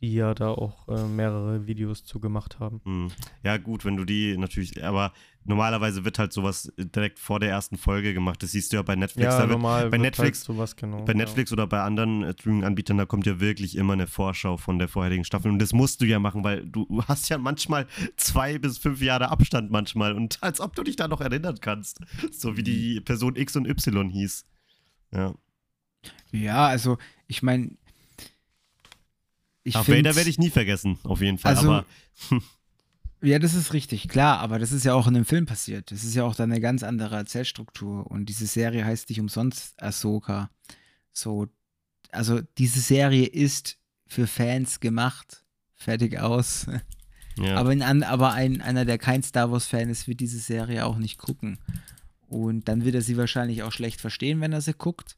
die 0.00 0.12
ja 0.12 0.34
da 0.34 0.48
auch 0.50 0.86
äh, 0.88 1.06
mehrere 1.06 1.66
Videos 1.66 2.04
zu 2.04 2.20
gemacht 2.20 2.58
haben. 2.58 2.80
Hm. 2.84 3.10
Ja, 3.42 3.56
gut, 3.56 3.84
wenn 3.84 3.96
du 3.96 4.04
die 4.04 4.36
natürlich, 4.36 4.84
aber 4.84 5.12
normalerweise 5.44 6.04
wird 6.04 6.18
halt 6.18 6.32
sowas 6.32 6.70
direkt 6.76 7.18
vor 7.18 7.40
der 7.40 7.48
ersten 7.50 7.78
Folge 7.78 8.12
gemacht. 8.12 8.42
Das 8.42 8.50
siehst 8.52 8.72
du 8.72 8.76
ja 8.76 8.82
bei 8.82 8.96
Netflix. 8.96 9.24
ja, 9.24 9.38
da 9.38 9.48
wird, 9.48 9.50
normal. 9.52 9.88
bei 9.90 9.96
Netflix- 9.98 10.40
Halt 10.40 10.46
sowas 10.56 10.76
genau. 10.76 11.04
bei 11.04 11.14
Netflix 11.14 11.52
oder 11.52 11.66
bei 11.66 11.80
anderen 11.80 12.22
äh, 12.24 12.32
Streaming-Anbietern, 12.32 12.98
da 12.98 13.06
kommt 13.06 13.24
ja 13.24 13.40
wirklich 13.40 13.76
immer 13.76 13.94
eine 13.94 14.06
Vorschau 14.06 14.56
von 14.58 14.78
der 14.78 14.88
vorherigen 14.88 15.24
Staffel. 15.24 15.50
Und 15.50 15.58
das 15.60 15.72
musst 15.72 16.00
du 16.02 16.06
ja 16.06 16.18
machen, 16.18 16.44
weil 16.44 16.66
du 16.66 17.02
hast 17.08 17.28
ja 17.30 17.38
manchmal 17.38 17.86
zwei 18.16 18.58
bis 18.58 18.76
fünf 18.78 19.00
Jahre 19.00 19.30
Abstand 19.30 19.70
manchmal. 19.70 20.12
Und 20.14 20.42
als 20.42 20.60
ob 20.60 20.74
du 20.74 20.82
dich 20.82 20.96
da 20.96 21.08
noch 21.08 21.20
erinnern 21.22 21.58
kannst. 21.60 22.00
So 22.30 22.56
wie 22.58 22.62
die 22.62 23.00
Person 23.00 23.36
X 23.36 23.56
und 23.56 23.66
Y 23.66 24.10
hieß. 24.10 24.44
Ja. 25.12 25.34
Ja, 26.32 26.66
also 26.66 26.98
ich 27.26 27.42
meine, 27.42 27.70
ich 29.62 29.74
Darth 29.74 29.88
Vader 29.88 30.14
werde 30.16 30.30
ich 30.30 30.38
nie 30.38 30.50
vergessen, 30.50 30.98
auf 31.04 31.20
jeden 31.20 31.38
Fall. 31.38 31.56
Also- 31.56 31.72
aber 31.72 31.86
Ja, 33.22 33.38
das 33.38 33.54
ist 33.54 33.72
richtig, 33.72 34.08
klar, 34.08 34.38
aber 34.40 34.58
das 34.58 34.70
ist 34.70 34.84
ja 34.84 34.92
auch 34.92 35.06
in 35.06 35.16
einem 35.16 35.24
Film 35.24 35.46
passiert. 35.46 35.90
Das 35.90 36.04
ist 36.04 36.14
ja 36.14 36.24
auch 36.24 36.34
dann 36.34 36.52
eine 36.52 36.60
ganz 36.60 36.82
andere 36.82 37.16
Erzählstruktur. 37.16 38.06
Und 38.10 38.26
diese 38.26 38.44
Serie 38.44 38.84
heißt 38.84 39.08
nicht 39.08 39.18
umsonst 39.18 39.82
Ahsoka. 39.82 40.50
So, 41.10 41.46
also 42.10 42.42
diese 42.58 42.80
Serie 42.80 43.24
ist 43.24 43.78
für 44.06 44.26
Fans 44.26 44.78
gemacht. 44.80 45.42
Fertig 45.74 46.18
aus. 46.18 46.66
ja. 47.38 47.56
Aber, 47.56 47.72
in, 47.72 47.82
aber 48.02 48.34
ein, 48.34 48.60
einer, 48.60 48.84
der 48.84 48.98
kein 48.98 49.22
Star 49.22 49.50
Wars-Fan 49.50 49.88
ist, 49.88 50.06
wird 50.06 50.20
diese 50.20 50.38
Serie 50.38 50.84
auch 50.84 50.98
nicht 50.98 51.16
gucken. 51.16 51.58
Und 52.28 52.68
dann 52.68 52.84
wird 52.84 52.94
er 52.94 53.00
sie 53.02 53.16
wahrscheinlich 53.16 53.62
auch 53.62 53.72
schlecht 53.72 54.02
verstehen, 54.02 54.42
wenn 54.42 54.52
er 54.52 54.60
sie 54.60 54.74
guckt. 54.74 55.16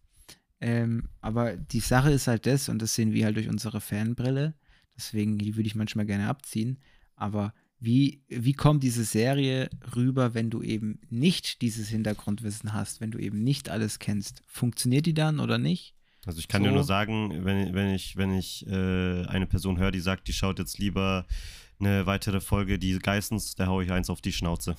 Ähm, 0.61 1.09
aber 1.21 1.57
die 1.57 1.81
Sache 1.81 2.11
ist 2.11 2.27
halt 2.29 2.47
das, 2.47 2.69
und 2.69 2.81
das 2.81 2.95
sehen 2.95 3.13
wir 3.13 3.25
halt 3.27 3.37
durch 3.37 3.49
unsere 3.49 3.81
Fanbrille. 3.81 4.55
Deswegen, 4.97 5.39
die 5.39 5.57
würde 5.57 5.67
ich 5.67 5.75
manchmal 5.75 6.07
gerne 6.07 6.29
abziehen. 6.29 6.79
Aber 7.15 7.53
wie, 7.79 8.23
wie 8.29 8.55
kommt 8.55 8.83
diese 8.83 9.05
Serie 9.05 9.69
rüber, 9.95 10.33
wenn 10.35 10.49
du 10.49 10.63
eben 10.63 10.99
nicht 11.11 11.61
dieses 11.61 11.89
Hintergrundwissen 11.89 12.73
hast, 12.73 13.01
wenn 13.03 13.11
du 13.11 13.19
eben 13.19 13.43
nicht 13.45 13.69
alles 13.69 13.99
kennst? 13.99 14.43
Funktioniert 14.47 15.05
die 15.05 15.15
dann 15.15 15.41
oder 15.41 15.59
nicht? 15.59 15.95
Also 16.25 16.39
ich 16.39 16.49
kann 16.49 16.63
So. 16.63 16.69
dir 16.69 16.75
nur 16.75 16.85
sagen, 16.85 17.45
wenn, 17.45 17.75
wenn 17.75 17.95
ich, 17.95 18.17
wenn 18.17 18.33
ich 18.37 18.67
äh, 18.67 19.27
eine 19.27 19.47
Person 19.47 19.79
höre, 19.79 19.91
die 19.93 20.01
sagt, 20.01 20.27
die 20.29 20.33
schaut 20.33 20.59
jetzt 20.59 20.79
lieber 20.79 21.27
eine 21.79 22.07
weitere 22.07 22.41
Folge, 22.41 22.79
die 22.79 22.99
Geissens, 22.99 23.55
da 23.55 23.67
hau 23.67 23.81
ich 23.81 23.93
eins 23.93 24.09
auf 24.11 24.21
die 24.21 24.33
Schnauze. 24.33 24.77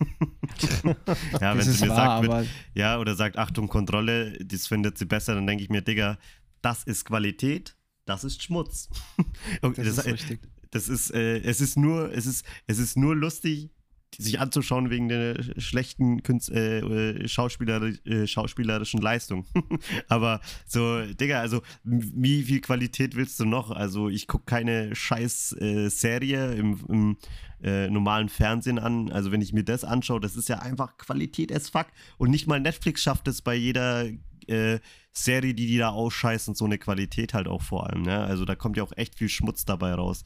ja, 0.84 1.56
wenn 1.56 1.58
das 1.58 1.66
sie 1.66 1.84
mir 1.84 1.90
wahr, 1.90 2.22
sagt, 2.24 2.42
mit, 2.42 2.50
ja, 2.74 2.98
oder 2.98 3.14
sagt, 3.14 3.36
Achtung, 3.36 3.68
Kontrolle, 3.68 4.38
das 4.44 4.66
findet 4.66 4.98
sie 4.98 5.04
besser, 5.04 5.34
dann 5.34 5.46
denke 5.46 5.62
ich 5.62 5.70
mir, 5.70 5.82
Digga, 5.82 6.18
das 6.62 6.84
ist 6.84 7.04
Qualität, 7.04 7.76
das 8.04 8.24
ist 8.24 8.42
Schmutz. 8.42 8.88
Und 9.62 9.76
das 9.78 9.86
ist 9.86 10.06
richtig. 10.06 10.40
das 10.70 10.88
ist, 10.88 11.10
äh, 11.10 11.38
es 11.40 11.60
ist 11.60 11.76
nur, 11.76 12.12
es 12.12 12.26
ist, 12.26 12.44
es 12.66 12.78
ist 12.78 12.96
nur 12.96 13.14
lustig, 13.14 13.70
sich 14.16 14.40
anzuschauen 14.40 14.90
wegen 14.90 15.08
der 15.08 15.36
schlechten 15.58 16.22
Künst, 16.22 16.50
äh, 16.50 16.80
äh 16.80 17.28
Schauspieler, 17.28 17.82
äh, 18.04 18.26
schauspielerischen 18.26 19.00
Leistung. 19.00 19.44
Aber 20.08 20.40
so, 20.66 21.02
Digga, 21.04 21.40
also 21.40 21.62
wie 21.84 22.42
viel 22.42 22.60
Qualität 22.60 23.14
willst 23.16 23.38
du 23.40 23.44
noch? 23.44 23.70
Also 23.70 24.08
ich 24.08 24.26
gucke 24.26 24.44
keine 24.46 24.94
scheiß 24.94 25.56
äh, 25.60 25.88
Serie 25.88 26.54
im, 26.54 26.80
im 26.88 27.16
äh, 27.62 27.88
normalen 27.90 28.28
Fernsehen 28.28 28.78
an. 28.78 29.10
Also 29.12 29.32
wenn 29.32 29.42
ich 29.42 29.52
mir 29.52 29.64
das 29.64 29.84
anschaue, 29.84 30.20
das 30.20 30.36
ist 30.36 30.48
ja 30.48 30.60
einfach 30.60 30.96
Qualität 30.96 31.52
as 31.52 31.68
fuck. 31.68 31.86
Und 32.16 32.30
nicht 32.30 32.46
mal 32.46 32.60
Netflix 32.60 33.02
schafft 33.02 33.28
es 33.28 33.42
bei 33.42 33.54
jeder 33.54 34.06
äh, 34.46 34.78
Serie, 35.12 35.54
die 35.54 35.66
die 35.66 35.78
da 35.78 35.90
ausscheißen, 35.90 36.54
so 36.54 36.64
eine 36.64 36.78
Qualität 36.78 37.34
halt 37.34 37.48
auch 37.48 37.62
vor 37.62 37.88
allem. 37.88 38.02
Ne? 38.02 38.18
Also 38.18 38.44
da 38.44 38.54
kommt 38.54 38.76
ja 38.76 38.82
auch 38.82 38.92
echt 38.96 39.16
viel 39.16 39.28
Schmutz 39.28 39.64
dabei 39.64 39.94
raus. 39.94 40.24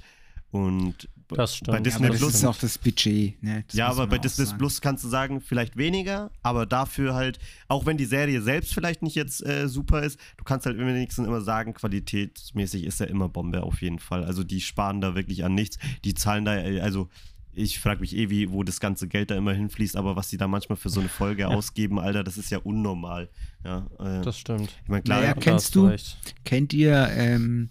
Und 0.50 1.08
das 1.36 1.56
stimmt. 1.56 1.76
bei 1.76 1.80
Disney 1.80 2.02
ja, 2.04 2.08
aber 2.08 2.16
Plus. 2.18 2.32
Das 2.32 2.40
ist 2.40 2.44
auch 2.46 2.58
das 2.58 2.78
Budget. 2.78 3.42
Ne? 3.42 3.64
Das 3.66 3.76
ja, 3.76 3.88
aber 3.88 4.06
bei 4.06 4.18
Disney 4.18 4.44
sagen. 4.46 4.58
Plus 4.58 4.80
kannst 4.80 5.04
du 5.04 5.08
sagen, 5.08 5.40
vielleicht 5.40 5.76
weniger, 5.76 6.30
aber 6.42 6.66
dafür 6.66 7.14
halt, 7.14 7.38
auch 7.68 7.86
wenn 7.86 7.96
die 7.96 8.04
Serie 8.04 8.40
selbst 8.42 8.74
vielleicht 8.74 9.02
nicht 9.02 9.14
jetzt 9.16 9.44
äh, 9.46 9.68
super 9.68 10.02
ist, 10.02 10.18
du 10.36 10.44
kannst 10.44 10.66
halt 10.66 10.78
wenigstens 10.78 11.26
immer 11.26 11.40
sagen, 11.40 11.74
qualitätsmäßig 11.74 12.84
ist 12.84 13.00
er 13.00 13.08
immer 13.08 13.28
Bombe 13.28 13.62
auf 13.62 13.82
jeden 13.82 13.98
Fall. 13.98 14.24
Also 14.24 14.44
die 14.44 14.60
sparen 14.60 15.00
da 15.00 15.14
wirklich 15.14 15.44
an 15.44 15.54
nichts. 15.54 15.78
Die 16.04 16.14
zahlen 16.14 16.44
da, 16.44 16.56
äh, 16.56 16.80
also 16.80 17.08
ich 17.54 17.80
frage 17.80 18.00
mich 18.00 18.16
eh, 18.16 18.30
wie, 18.30 18.50
wo 18.50 18.62
das 18.62 18.80
ganze 18.80 19.06
Geld 19.08 19.30
da 19.30 19.36
immer 19.36 19.52
hinfließt, 19.52 19.96
aber 19.96 20.16
was 20.16 20.28
die 20.30 20.38
da 20.38 20.48
manchmal 20.48 20.76
für 20.76 20.88
so 20.88 21.00
eine 21.00 21.10
Folge 21.10 21.42
Ja. 21.42 21.48
ausgeben, 21.48 21.98
Alter, 21.98 22.24
das 22.24 22.38
ist 22.38 22.50
ja 22.50 22.56
unnormal. 22.58 23.28
Ja, 23.62 23.86
äh, 23.98 24.22
Das 24.24 24.38
stimmt. 24.38 24.70
ich 24.82 24.88
meine, 24.88 25.02
klar, 25.02 25.20
Naja, 25.20 25.34
kennst 25.34 25.74
du- 25.74 25.86
recht. 25.86 26.16
Kennt 26.44 26.72
ihr 26.72 27.08
ähm, 27.10 27.68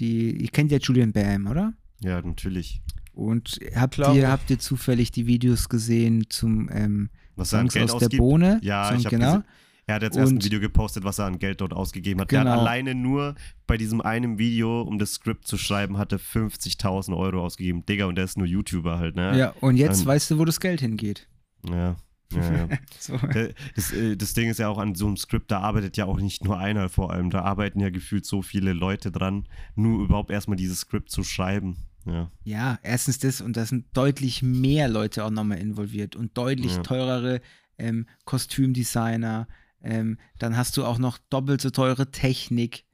die, 0.00 0.32
ihr 0.42 0.48
kennt 0.48 0.72
ja 0.72 0.78
Julian 0.78 1.12
Bam, 1.12 1.46
oder? 1.46 1.72
Ja, 2.04 2.20
natürlich. 2.22 2.80
Und 3.12 3.58
habt 3.76 3.94
Klar. 3.94 4.14
ihr, 4.14 4.28
habt 4.30 4.50
ihr 4.50 4.58
zufällig 4.58 5.12
die 5.12 5.26
Videos 5.26 5.68
gesehen 5.68 6.24
zum 6.30 6.68
ähm, 6.72 7.10
Was 7.36 7.52
er 7.52 7.60
Songs 7.60 7.74
Geld 7.74 7.90
aus 7.90 7.98
der 7.98 8.06
ausgibt. 8.06 8.20
Bohne? 8.20 8.58
Ja, 8.62 8.88
Song, 8.88 8.98
ich 8.98 9.04
hab 9.06 9.10
genau. 9.10 9.42
Er 9.86 9.96
hat 9.96 10.02
jetzt 10.02 10.16
erst 10.16 10.32
ein 10.32 10.42
Video 10.42 10.60
gepostet, 10.60 11.04
was 11.04 11.18
er 11.18 11.26
an 11.26 11.38
Geld 11.38 11.60
dort 11.60 11.74
ausgegeben 11.74 12.20
hat. 12.22 12.30
Der 12.32 12.40
Genau. 12.40 12.52
hat 12.52 12.58
alleine 12.60 12.94
nur 12.94 13.34
bei 13.66 13.76
diesem 13.76 14.00
einen 14.00 14.38
Video, 14.38 14.80
um 14.80 14.98
das 14.98 15.12
Skript 15.12 15.46
zu 15.46 15.58
schreiben, 15.58 15.98
hatte 15.98 16.16
50.000 16.18 17.14
Euro 17.14 17.44
ausgegeben. 17.44 17.84
Digga, 17.84 18.06
und 18.06 18.14
der 18.16 18.24
ist 18.24 18.38
nur 18.38 18.46
YouTuber 18.46 18.98
halt, 18.98 19.14
ne? 19.14 19.38
Ja, 19.38 19.50
und 19.60 19.76
jetzt 19.76 20.00
Ähm, 20.00 20.06
weißt 20.06 20.30
du, 20.30 20.38
wo 20.38 20.44
das 20.46 20.58
Geld 20.58 20.80
hingeht. 20.80 21.28
Ja. 21.68 21.96
ja, 22.32 22.56
ja. 22.56 22.68
So. 22.98 23.16
Der- 23.18 23.52
Das, 23.76 23.92
äh, 23.92 24.16
das 24.16 24.32
Ding 24.32 24.48
ist 24.48 24.58
ja 24.58 24.68
auch 24.68 24.78
an 24.78 24.94
so 24.94 25.06
einem 25.06 25.18
Skript, 25.18 25.50
da 25.50 25.60
arbeitet 25.60 25.98
ja 25.98 26.06
auch 26.06 26.18
nicht 26.18 26.44
nur 26.44 26.58
einer 26.58 26.88
vor 26.88 27.12
allem, 27.12 27.28
da 27.28 27.42
arbeiten 27.42 27.78
ja 27.78 27.90
gefühlt 27.90 28.24
so 28.24 28.40
viele 28.40 28.72
Leute 28.72 29.12
dran, 29.12 29.46
nur 29.76 30.02
überhaupt 30.02 30.30
erstmal 30.30 30.56
dieses 30.56 30.80
Skript 30.80 31.10
zu 31.10 31.22
schreiben. 31.22 31.76
Ja, 32.06 32.30
Ja, 32.44 32.78
erstens 32.82 33.18
das 33.18 33.40
und 33.40 33.56
da 33.56 33.64
sind 33.66 33.86
deutlich 33.96 34.42
mehr 34.42 34.88
Leute 34.88 35.24
auch 35.24 35.30
nochmal 35.30 35.58
involviert 35.58 36.16
und 36.16 36.36
deutlich 36.36 36.72
Ja. 36.76 36.82
teurere 36.82 37.40
ähm, 37.78 38.06
Kostümdesigner. 38.24 39.48
Ähm, 39.82 40.18
dann 40.38 40.56
hast 40.56 40.76
du 40.76 40.84
auch 40.84 40.98
noch 40.98 41.18
doppelt 41.30 41.60
so 41.60 41.70
teure 41.70 42.10
Technik. 42.10 42.84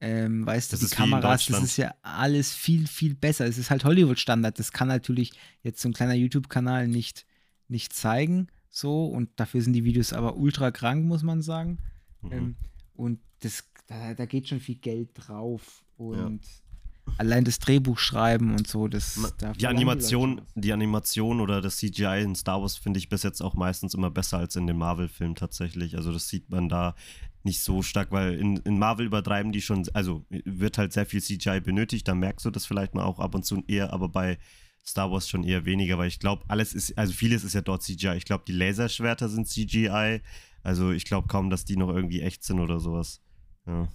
Ähm, 0.00 0.44
weißt 0.44 0.72
Das 0.72 0.80
du, 0.80 0.86
die 0.86 0.94
Kameras, 0.94 1.46
das 1.46 1.62
ist 1.62 1.76
ja 1.78 1.94
alles 2.02 2.52
viel, 2.54 2.86
viel 2.86 3.14
besser. 3.14 3.46
Es 3.46 3.56
ist 3.56 3.70
halt 3.70 3.84
Hollywood-Standard. 3.84 4.58
Das 4.58 4.72
kann 4.72 4.88
natürlich 4.88 5.32
jetzt 5.62 5.80
so 5.80 5.88
ein 5.88 5.94
kleiner 5.94 6.14
YouTube-Kanal 6.14 6.88
nicht, 6.88 7.24
nicht 7.68 7.92
zeigen. 7.94 8.48
So, 8.70 9.06
und 9.06 9.30
dafür 9.36 9.62
sind 9.62 9.72
die 9.72 9.84
Videos 9.84 10.12
aber 10.12 10.36
ultra 10.36 10.70
krank, 10.72 11.06
muss 11.06 11.22
man 11.22 11.40
sagen. 11.42 11.78
mhm. 12.20 12.32
Ähm, 12.32 12.56
und 12.96 13.20
das, 13.40 13.64
da, 13.86 14.14
da 14.14 14.26
geht 14.26 14.48
schon 14.48 14.60
viel 14.60 14.76
Geld 14.76 15.10
drauf. 15.14 15.82
Und 15.96 16.40
allein 17.18 17.44
das 17.44 17.58
Drehbuch 17.58 17.98
schreiben 17.98 18.52
und 18.52 18.66
so, 18.66 18.88
das 18.88 19.16
Ma- 19.16 19.30
da 19.38 19.52
die 19.52 19.66
Animation, 19.66 20.40
die 20.54 20.72
Animation 20.72 21.40
oder 21.40 21.60
das 21.60 21.76
CGI 21.78 22.22
in 22.22 22.34
Star 22.34 22.60
Wars 22.60 22.76
finde 22.76 22.98
ich 22.98 23.08
bis 23.08 23.22
jetzt 23.22 23.40
auch 23.42 23.54
meistens 23.54 23.94
immer 23.94 24.10
besser 24.10 24.38
als 24.38 24.56
in 24.56 24.66
den 24.66 24.76
Marvel-Filmen 24.78 25.34
tatsächlich. 25.36 25.96
Also 25.96 26.12
das 26.12 26.28
sieht 26.28 26.50
man 26.50 26.68
da 26.68 26.94
nicht 27.42 27.62
so 27.62 27.82
stark, 27.82 28.10
weil 28.10 28.34
in, 28.34 28.56
in 28.58 28.78
Marvel 28.78 29.06
übertreiben 29.06 29.52
die 29.52 29.60
schon, 29.60 29.86
also 29.92 30.24
wird 30.30 30.78
halt 30.78 30.92
sehr 30.92 31.06
viel 31.06 31.20
CGI 31.22 31.60
benötigt, 31.60 32.08
da 32.08 32.14
merkst 32.14 32.44
du 32.46 32.50
das 32.50 32.64
vielleicht 32.66 32.94
mal 32.94 33.04
auch 33.04 33.18
ab 33.20 33.34
und 33.34 33.44
zu 33.44 33.62
eher, 33.66 33.92
aber 33.92 34.08
bei 34.08 34.38
Star 34.86 35.10
Wars 35.10 35.28
schon 35.28 35.44
eher 35.44 35.64
weniger, 35.64 35.96
weil 35.98 36.08
ich 36.08 36.18
glaube, 36.18 36.42
alles 36.48 36.74
ist, 36.74 36.96
also 36.98 37.12
vieles 37.12 37.44
ist 37.44 37.54
ja 37.54 37.60
dort 37.62 37.82
CGI. 37.82 38.16
Ich 38.16 38.24
glaube, 38.24 38.44
die 38.46 38.52
Laserschwerter 38.52 39.28
sind 39.28 39.46
CGI. 39.48 40.20
Also 40.62 40.90
ich 40.92 41.04
glaube 41.04 41.28
kaum, 41.28 41.48
dass 41.50 41.64
die 41.66 41.76
noch 41.76 41.88
irgendwie 41.88 42.20
echt 42.22 42.44
sind 42.44 42.60
oder 42.60 42.80
sowas. 42.80 43.20
Ja, 43.66 43.88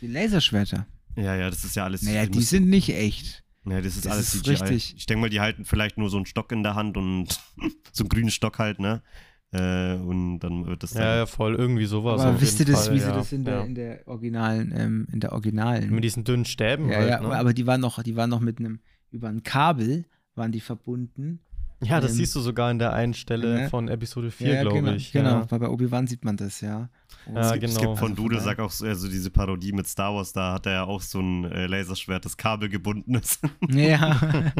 Die 0.00 0.06
Laserschwerter. 0.06 0.86
Ja, 1.18 1.36
ja 1.36 1.50
das 1.50 1.64
ist 1.64 1.76
ja 1.76 1.84
alles. 1.84 2.02
Naja, 2.02 2.26
die 2.26 2.38
müssen- 2.38 2.48
sind 2.48 2.68
nicht 2.68 2.90
echt. 2.94 3.44
Ja, 3.64 3.80
das 3.80 3.96
ist 3.96 4.06
Das 4.06 4.12
alles 4.12 4.34
ist 4.34 4.44
CGI. 4.44 4.50
richtig. 4.50 4.94
Ich 4.96 5.06
denke 5.06 5.20
mal, 5.20 5.30
die 5.30 5.40
halten 5.40 5.64
vielleicht 5.64 5.98
nur 5.98 6.08
so 6.10 6.16
einen 6.16 6.26
Stock 6.26 6.50
in 6.52 6.62
der 6.62 6.74
Hand 6.74 6.96
und 6.96 7.26
so 7.92 8.04
einen 8.04 8.08
grünen 8.08 8.30
Stock 8.30 8.58
halt, 8.58 8.78
ne? 8.78 9.02
Äh, 9.50 9.94
und 9.94 10.40
dann 10.40 10.66
wird 10.66 10.82
das 10.82 10.92
dann. 10.92 11.02
Ja, 11.02 11.16
ja, 11.16 11.26
voll, 11.26 11.54
irgendwie 11.54 11.86
sowas. 11.86 12.20
Aber 12.20 12.40
wisst 12.40 12.60
ihr 12.60 12.66
das, 12.66 12.86
Fall, 12.86 12.96
wie 12.96 13.00
ja. 13.00 13.06
sie 13.06 13.12
das 13.12 13.32
in 13.32 13.44
der, 13.44 13.54
ja. 13.54 13.64
in 13.64 13.74
der 13.74 14.06
originalen, 14.06 14.72
ähm, 14.76 15.06
in 15.12 15.20
der 15.20 15.32
originalen. 15.32 15.90
Mit 15.90 16.04
diesen 16.04 16.24
dünnen 16.24 16.44
Stäben 16.44 16.90
ja, 16.90 16.98
halt, 16.98 17.08
ja, 17.08 17.20
ne? 17.20 17.34
aber 17.34 17.54
die 17.54 17.66
waren 17.66 17.80
noch, 17.80 18.02
die 18.02 18.16
waren 18.16 18.30
noch 18.30 18.40
mit 18.40 18.58
einem, 18.58 18.80
über 19.10 19.28
ein 19.28 19.42
Kabel 19.42 20.04
waren 20.34 20.52
die 20.52 20.60
verbunden. 20.60 21.40
Ja, 21.80 22.00
das 22.00 22.10
ähm, 22.12 22.16
siehst 22.18 22.34
du 22.34 22.40
sogar 22.40 22.70
in 22.70 22.78
der 22.78 22.92
einen 22.92 23.14
Stelle 23.14 23.54
ne? 23.62 23.68
von 23.68 23.88
Episode 23.88 24.30
4, 24.30 24.48
ja, 24.48 24.62
glaube 24.62 24.80
genau, 24.80 24.92
ich. 24.92 25.12
Genau, 25.12 25.30
Ja. 25.30 25.50
weil 25.50 25.58
bei 25.60 25.68
Obi-Wan 25.68 26.06
sieht 26.06 26.24
man 26.24 26.36
das, 26.36 26.60
ja. 26.60 26.88
Und 27.26 27.36
Ja, 27.36 27.42
es, 27.42 27.52
gibt, 27.52 27.64
es 27.64 27.76
genau. 27.76 27.90
gibt 27.90 27.98
von 28.00 28.10
Also 28.12 28.22
Dude, 28.22 28.36
von 28.36 28.44
sag 28.44 28.58
auch 28.58 28.70
so, 28.70 28.84
also 28.86 29.08
diese 29.08 29.30
Parodie 29.30 29.72
mit 29.72 29.86
Star 29.86 30.14
Wars, 30.14 30.32
da 30.32 30.54
hat 30.54 30.66
er 30.66 30.72
ja 30.72 30.84
auch 30.84 31.00
so 31.00 31.20
ein 31.20 31.44
äh, 31.44 31.66
Laserschwert, 31.66 32.24
das 32.24 32.36
Kabel 32.36 32.68
gebunden 32.68 33.14
ist. 33.14 33.40
Ja. 33.68 34.18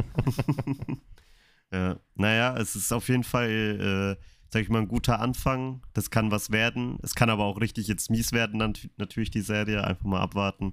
ja. 1.72 1.96
Naja, 2.14 2.56
es 2.56 2.76
ist 2.76 2.92
auf 2.92 3.08
jeden 3.08 3.24
Fall, 3.24 4.16
äh, 4.18 4.22
sag 4.50 4.62
ich 4.62 4.68
mal, 4.68 4.80
ein 4.82 4.88
guter 4.88 5.20
Anfang. 5.20 5.82
Das 5.94 6.10
kann 6.10 6.30
was 6.30 6.50
werden. 6.50 6.98
Es 7.02 7.14
kann 7.14 7.30
aber 7.30 7.44
auch 7.44 7.60
richtig 7.60 7.88
jetzt 7.88 8.10
mies 8.10 8.32
werden, 8.32 8.58
dann 8.60 8.74
natürlich 8.96 9.30
die 9.30 9.40
Serie. 9.40 9.84
Einfach 9.84 10.04
mal 10.04 10.20
abwarten. 10.20 10.72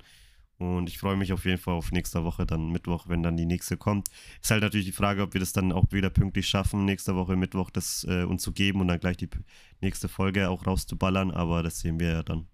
Und 0.57 0.87
ich 0.87 0.97
freue 0.99 1.17
mich 1.17 1.33
auf 1.33 1.43
jeden 1.45 1.57
Fall 1.57 1.73
auf 1.73 1.91
nächste 1.91 2.23
Woche, 2.23 2.45
dann 2.45 2.69
Mittwoch, 2.71 3.09
wenn 3.09 3.21
dann 3.23 3.35
die 3.35 3.45
nächste 3.45 3.75
kommt. 3.75 4.07
Ist 4.41 4.51
halt 4.51 4.61
natürlich 4.63 4.85
die 4.85 4.93
Frage, 4.93 5.21
ob 5.21 5.33
wir 5.33 5.39
das 5.41 5.51
dann 5.51 5.71
auch 5.73 5.85
wieder 5.91 6.09
pünktlich 6.09 6.47
schaffen, 6.47 6.85
nächste 6.85 7.15
Woche 7.15 7.35
Mittwoch 7.35 7.69
das 7.69 8.05
äh, 8.09 8.23
uns 8.23 8.41
zu 8.43 8.53
geben 8.53 8.79
und 8.79 8.87
dann 8.87 8.99
gleich 8.99 9.17
die 9.17 9.29
nächste 9.81 10.07
Folge 10.07 10.49
auch 10.49 10.65
rauszuballern, 10.65 11.31
aber 11.31 11.61
das 11.61 11.79
sehen 11.79 11.99
wir 11.99 12.09
ja 12.09 12.23
dann. 12.23 12.47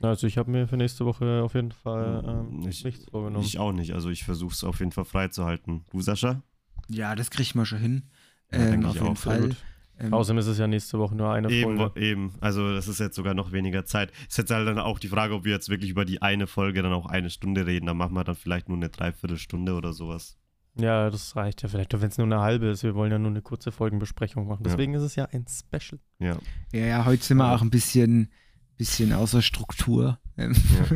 Also 0.00 0.26
ich 0.26 0.38
habe 0.38 0.50
mir 0.50 0.66
für 0.68 0.76
nächste 0.76 1.04
Woche 1.06 1.42
auf 1.42 1.54
jeden 1.54 1.72
Fall 1.72 2.22
ähm, 2.26 2.68
Ich- 2.68 2.84
nichts 2.84 3.04
vorgenommen. 3.10 3.44
Ich 3.44 3.58
auch 3.58 3.72
nicht, 3.72 3.92
also 3.94 4.10
ich 4.10 4.24
versuche 4.24 4.52
es 4.52 4.64
auf 4.64 4.78
jeden 4.80 4.92
Fall 4.92 5.04
freizuhalten. 5.04 5.84
Du, 5.90 6.00
Sascha? 6.02 6.42
ja, 6.88 7.14
das 7.14 7.30
kriegt 7.30 7.54
man 7.54 7.64
schon 7.66 7.78
hin. 7.78 8.02
Ja, 8.50 8.58
ähm, 8.58 8.70
denke 8.72 8.88
auf 8.88 8.94
ich 8.96 9.00
jeden 9.02 9.12
auch. 9.12 9.16
Sehr 9.16 9.32
Fall. 9.32 9.48
gut. 9.48 9.56
Ähm, 10.02 10.12
Außerdem 10.12 10.38
ist 10.38 10.48
es 10.48 10.58
ja 10.58 10.66
nächste 10.66 10.98
Woche 10.98 11.14
nur 11.14 11.32
eine 11.32 11.48
Eben, 11.48 11.76
Folge. 11.76 12.00
eben. 12.00 12.34
Also 12.40 12.74
das 12.74 12.88
ist 12.88 12.98
jetzt 12.98 13.14
sogar 13.14 13.34
noch 13.34 13.52
weniger 13.52 13.84
Zeit. 13.84 14.10
Ist 14.28 14.36
jetzt 14.36 14.50
halt 14.50 14.66
dann 14.66 14.78
auch 14.78 14.98
die 14.98 15.08
Frage, 15.08 15.34
ob 15.34 15.44
wir 15.44 15.52
jetzt 15.52 15.68
wirklich 15.68 15.90
über 15.90 16.04
die 16.04 16.20
eine 16.20 16.46
Folge 16.46 16.82
dann 16.82 16.92
auch 16.92 17.06
eine 17.06 17.30
Stunde 17.30 17.66
reden. 17.66 17.86
Dann 17.86 17.96
machen 17.96 18.14
wir 18.14 18.24
dann 18.24 18.34
vielleicht 18.34 18.68
nur 18.68 18.76
eine 18.76 18.88
Dreiviertelstunde 18.88 19.74
oder 19.74 19.92
sowas. 19.92 20.36
Ja, 20.74 21.10
das 21.10 21.36
reicht 21.36 21.62
ja 21.62 21.68
vielleicht, 21.68 21.92
wenn 21.92 22.08
es 22.08 22.18
nur 22.18 22.26
eine 22.26 22.40
halbe 22.40 22.66
ist. 22.66 22.82
Wir 22.82 22.94
wollen 22.94 23.12
ja 23.12 23.18
nur 23.18 23.30
eine 23.30 23.42
kurze 23.42 23.70
Folgenbesprechung 23.70 24.48
machen. 24.48 24.64
Ja. 24.64 24.70
Deswegen 24.70 24.94
ist 24.94 25.02
es 25.02 25.14
ja 25.16 25.26
ein 25.26 25.44
Special. 25.46 26.00
Ja. 26.18 26.36
ja, 26.72 26.86
ja, 26.86 27.04
heute 27.04 27.22
sind 27.22 27.36
wir 27.36 27.52
auch 27.52 27.62
ein 27.62 27.70
bisschen, 27.70 28.30
bisschen 28.76 29.12
außer 29.12 29.42
Struktur. 29.42 30.18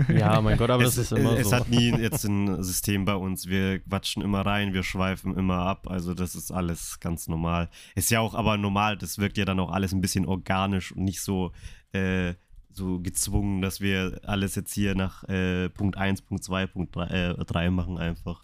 Ja, 0.09 0.41
mein 0.41 0.57
Gott, 0.59 0.70
aber 0.70 0.83
es, 0.85 0.95
das 0.97 1.12
ist 1.12 1.18
immer 1.18 1.39
es 1.39 1.51
so. 1.51 1.57
hat 1.57 1.68
nie 1.68 1.91
jetzt 1.91 2.24
ein 2.24 2.62
System 2.64 3.05
bei 3.05 3.14
uns. 3.14 3.47
Wir 3.47 3.81
quatschen 3.81 4.22
immer 4.22 4.41
rein, 4.45 4.72
wir 4.72 4.83
schweifen 4.83 5.37
immer 5.37 5.59
ab. 5.59 5.89
Also 5.89 6.14
das 6.14 6.35
ist 6.35 6.51
alles 6.51 6.99
ganz 7.01 7.29
normal. 7.29 7.68
Ist 7.95 8.11
ja 8.11 8.20
auch 8.20 8.35
aber 8.35 8.57
normal, 8.57 8.97
das 8.97 9.18
wirkt 9.18 9.37
ja 9.39 9.45
dann 9.45 9.61
auch 9.61 9.70
alles 9.70 9.93
ein 9.93 10.01
bisschen 10.01 10.27
organisch 10.27 10.93
und 10.93 11.05
nicht 11.05 11.20
so, 11.20 11.53
äh, 11.93 12.35
so 12.72 12.99
gezwungen, 13.01 13.61
dass 13.62 13.81
wir 13.81 14.20
alles 14.24 14.55
jetzt 14.55 14.72
hier 14.74 14.95
nach 14.95 15.22
äh, 15.24 15.68
Punkt 15.68 15.97
1, 15.97 16.22
Punkt 16.22 16.43
2, 16.45 16.66
Punkt 16.66 16.97
3, 16.97 17.07
äh, 17.39 17.45
3 17.45 17.70
machen 17.70 17.99
einfach. 17.99 18.43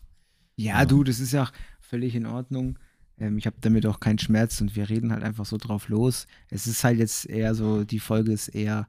Ja, 0.57 0.81
Ja. 0.81 0.85
du, 0.85 1.03
das 1.05 1.21
ist 1.21 1.33
ja 1.33 1.45
auch 1.45 1.53
völlig 1.81 2.15
in 2.15 2.27
Ordnung. 2.27 2.79
Ähm, 3.19 3.39
ich 3.39 3.47
habe 3.47 3.57
damit 3.61 3.87
auch 3.87 3.99
keinen 3.99 4.19
Schmerz 4.19 4.61
und 4.61 4.77
wir 4.77 4.89
reden 4.89 5.11
halt 5.13 5.23
einfach 5.23 5.47
so 5.47 5.57
drauf 5.57 5.89
los. 5.89 6.27
Es 6.51 6.67
ist 6.67 6.85
halt 6.85 6.99
jetzt 6.99 7.27
eher 7.29 7.55
so, 7.55 7.85
die 7.85 7.99
Folge 7.99 8.33
ist 8.33 8.49
eher 8.49 8.89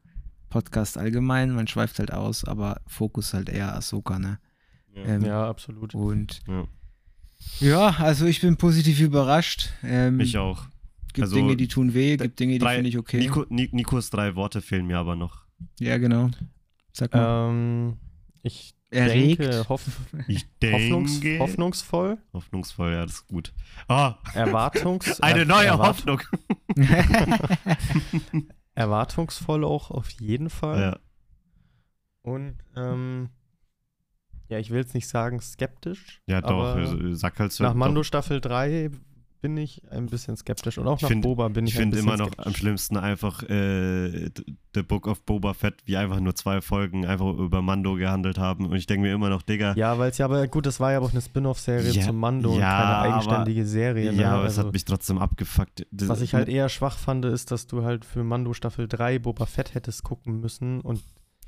Podcast 0.54 0.98
allgemein, 1.00 1.50
man 1.52 1.66
schweift 1.68 1.98
halt 1.98 2.14
aus, 2.14 2.46
aber 2.46 2.80
Fokus 2.86 3.34
halt 3.34 3.50
eher 3.50 3.76
Ahsoka, 3.76 4.20
ne? 4.20 4.38
Ähm, 4.96 5.26
ja, 5.26 5.50
absolut. 5.50 5.96
Und 5.96 6.42
Ja. 6.48 6.68
ja, 7.60 7.88
also 7.98 8.28
ich 8.28 8.40
bin 8.40 8.56
positiv 8.58 9.00
überrascht. 9.00 9.72
Ähm, 9.84 10.20
Ich 10.20 10.38
auch. 10.38 10.66
Gibt 11.14 11.24
Also, 11.24 11.36
Dinge, 11.36 11.56
die 11.58 11.68
tun 11.68 11.96
weh, 11.96 12.18
gibt 12.18 12.40
Dinge, 12.40 12.60
die 12.60 12.66
finde 12.68 12.90
ich 12.90 12.98
okay. 13.00 13.18
Nico, 13.20 13.46
Ni- 13.50 13.70
Nikos 13.72 14.12
drei 14.12 14.36
Worte 14.36 14.62
fehlen 14.62 14.86
mir 14.86 15.00
aber 15.00 15.16
noch. 15.16 15.46
Ja, 15.80 15.98
genau. 15.98 16.30
Sag 16.92 17.14
mal. 17.16 17.50
Ähm, 17.50 17.98
ich 18.44 18.76
Erregt. 18.92 19.40
denke, 19.42 19.68
hoff, 19.70 19.84
Ich 20.28 20.46
hoffnungs, 20.64 21.20
denke. 21.20 21.40
hoffnungsvoll, 21.40 22.18
Hoffnungsvoll, 22.32 22.92
ja, 22.92 23.04
das 23.08 23.14
ist 23.16 23.28
gut. 23.28 23.52
Ah, 23.88 24.16
Erwartungs, 24.36 25.20
eine 25.22 25.46
neue 25.48 25.66
erwart- 25.68 26.06
Hoffnung. 26.06 26.22
Erwartungsvoll 28.76 29.64
auch 29.64 29.92
auf 29.92 30.10
jeden 30.10 30.50
Fall. 30.50 30.82
Ja. 30.82 31.00
Und 32.22 32.58
ähm, 32.76 33.30
ja, 34.50 34.60
ich 34.60 34.70
will 34.70 34.80
jetzt 34.80 34.94
nicht 34.94 35.08
sagen 35.08 35.42
skeptisch. 35.42 36.22
Ja, 36.28 36.42
doch, 36.42 36.78
äh, 36.78 37.16
sag 37.16 37.40
halt 37.40 37.52
so. 37.52 37.64
Nach 37.64 37.72
doch. 37.72 37.78
Mando 37.78 38.04
Staffel 38.04 38.42
3 38.42 38.92
bin 39.44 39.58
ich 39.58 39.82
ein 39.92 40.06
bisschen 40.06 40.38
skeptisch. 40.38 40.78
Und 40.78 40.88
auch 40.88 40.96
Ich 40.96 41.02
nach 41.04 41.10
find- 41.10 41.22
Boba 41.22 41.50
bin 41.50 41.68
ich, 41.68 41.74
Ich 41.74 41.78
ein 41.78 41.82
finde 41.84 41.98
bisschen 41.98 42.08
immer 42.08 42.18
noch 42.18 42.28
skeptisch. 42.32 42.46
am 42.48 42.54
schlimmsten 42.56 42.98
einfach 42.98 43.44
äh, 43.44 44.30
The 44.74 44.82
Book 44.88 45.06
of 45.06 45.22
Boba 45.26 45.54
Fett, 45.54 45.76
wie 45.86 45.98
einfach 45.98 46.22
nur 46.22 46.34
zwei 46.34 46.62
Folgen 46.62 47.06
einfach 47.06 47.28
über 47.34 47.62
Mando 47.62 47.96
gehandelt 47.96 48.38
haben. 48.38 48.66
Und 48.68 48.76
ich 48.76 48.86
denke 48.88 49.06
mir 49.06 49.14
immer 49.14 49.28
noch, 49.30 49.42
Digga, 49.42 49.74
Ja, 49.76 50.00
weil 50.00 50.12
es 50.12 50.18
ja, 50.18 50.26
aber 50.26 50.48
gut, 50.48 50.66
das 50.66 50.80
war 50.80 50.94
ja 50.94 51.00
auch 51.00 51.12
eine 51.12 51.22
Spin-off-Serie 51.22 51.92
Ja, 51.92 52.02
zum 52.06 52.18
Mando 52.20 52.54
und 52.54 52.60
ja, 52.60 52.70
keine 52.70 52.96
aber- 52.96 53.14
eigenständige 53.16 53.66
Serie. 53.66 54.14
Ne? 54.14 54.22
ja, 54.22 54.32
aber 54.36 54.46
es 54.46 54.58
also, 54.58 54.68
hat 54.68 54.74
mich 54.74 54.86
trotzdem 54.86 55.18
abgefuckt. 55.18 55.86
Das- 55.92 56.08
was 56.08 56.22
ich 56.22 56.34
halt 56.34 56.48
eher 56.48 56.70
schwach 56.70 56.98
fand, 56.98 57.26
ist, 57.26 57.52
dass 57.52 57.68
du 57.68 57.84
halt 57.84 58.06
für 58.06 58.24
Mando 58.24 58.54
Staffel 58.54 58.88
3 58.88 59.20
Boba 59.20 59.46
Fett 59.46 59.76
hättest 59.76 60.04
gucken 60.04 60.40
müssen 60.40 60.80
und 60.82 61.02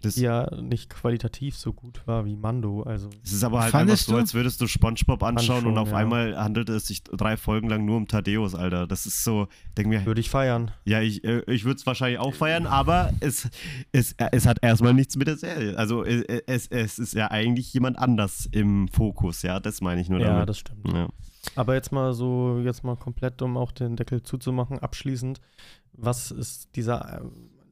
das, 0.06 0.16
die 0.16 0.22
ja 0.22 0.50
nicht 0.62 0.90
qualitativ 0.90 1.56
so 1.58 1.74
gut 1.74 2.06
war 2.06 2.26
wie 2.26 2.36
Mando. 2.36 2.84
Also 2.84 3.10
Es 3.24 3.34
ist 3.34 3.44
aber 3.44 3.62
halt 3.62 3.74
einfach 3.76 3.98
so, 3.98 4.16
als 4.16 4.34
würdest 4.34 4.62
du 4.62 4.68
Spongebob 4.68 5.22
anschauen 5.24 5.62
schon, 5.62 5.72
und 5.72 5.78
auf 5.78 5.90
ja. 5.92 5.98
einmal 5.98 6.38
handelt 6.38 6.70
es 6.70 6.88
sich 6.88 7.04
drei 7.04 7.38
Folgen 7.38 7.70
lang 7.70 7.86
nur 7.86 7.98
um 7.98 8.08
Thaddeus, 8.08 8.56
Alter. 8.56 8.88
Das 8.88 9.06
ist 9.06 9.24
so, 9.24 9.48
denk 9.78 9.90
mir, 9.90 10.06
würde 10.06 10.22
ich 10.22 10.30
feiern. 10.30 10.72
ja, 10.86 11.02
ich, 11.02 11.24
äh, 11.24 11.42
ich 11.52 11.66
würde 11.66 11.78
es 11.78 11.86
wahrscheinlich 11.86 12.20
auch 12.20 12.34
feiern, 12.34 12.68
aber 12.68 13.14
es, 13.20 13.50
es, 13.92 14.14
äh, 14.14 14.30
es 14.32 14.46
hat 14.46 14.60
erstmal 14.62 14.94
nichts 14.94 15.16
mit 15.16 15.28
der 15.28 15.38
Serie. 15.38 15.78
Also 15.78 16.04
äh, 16.04 16.42
es, 16.48 16.68
es 16.68 17.00
ist 17.00 17.14
ja 17.14 17.32
eigentlich 17.32 17.74
jemand 17.74 17.98
anders 18.00 18.48
im 18.52 18.88
Fokus, 18.88 19.42
ja, 19.42 19.60
das 19.60 19.82
meine 19.82 20.02
ich 20.02 20.10
nur 20.10 20.20
Ja, 20.20 20.28
damit. 20.34 20.50
das 20.50 20.60
stimmt. 20.60 20.88
ja. 20.94 21.08
Aber 21.56 21.76
jetzt 21.76 21.92
mal 21.92 22.14
so, 22.14 22.60
jetzt 22.64 22.84
mal 22.84 22.96
komplett, 22.96 23.42
um 23.42 23.56
auch 23.58 23.72
den 23.72 23.96
Deckel 23.96 24.24
zuzumachen, 24.24 24.80
abschließend. 24.80 25.40
Was 25.94 26.32
ist 26.32 26.76
dieser 26.76 27.22
äh, 27.22 27.26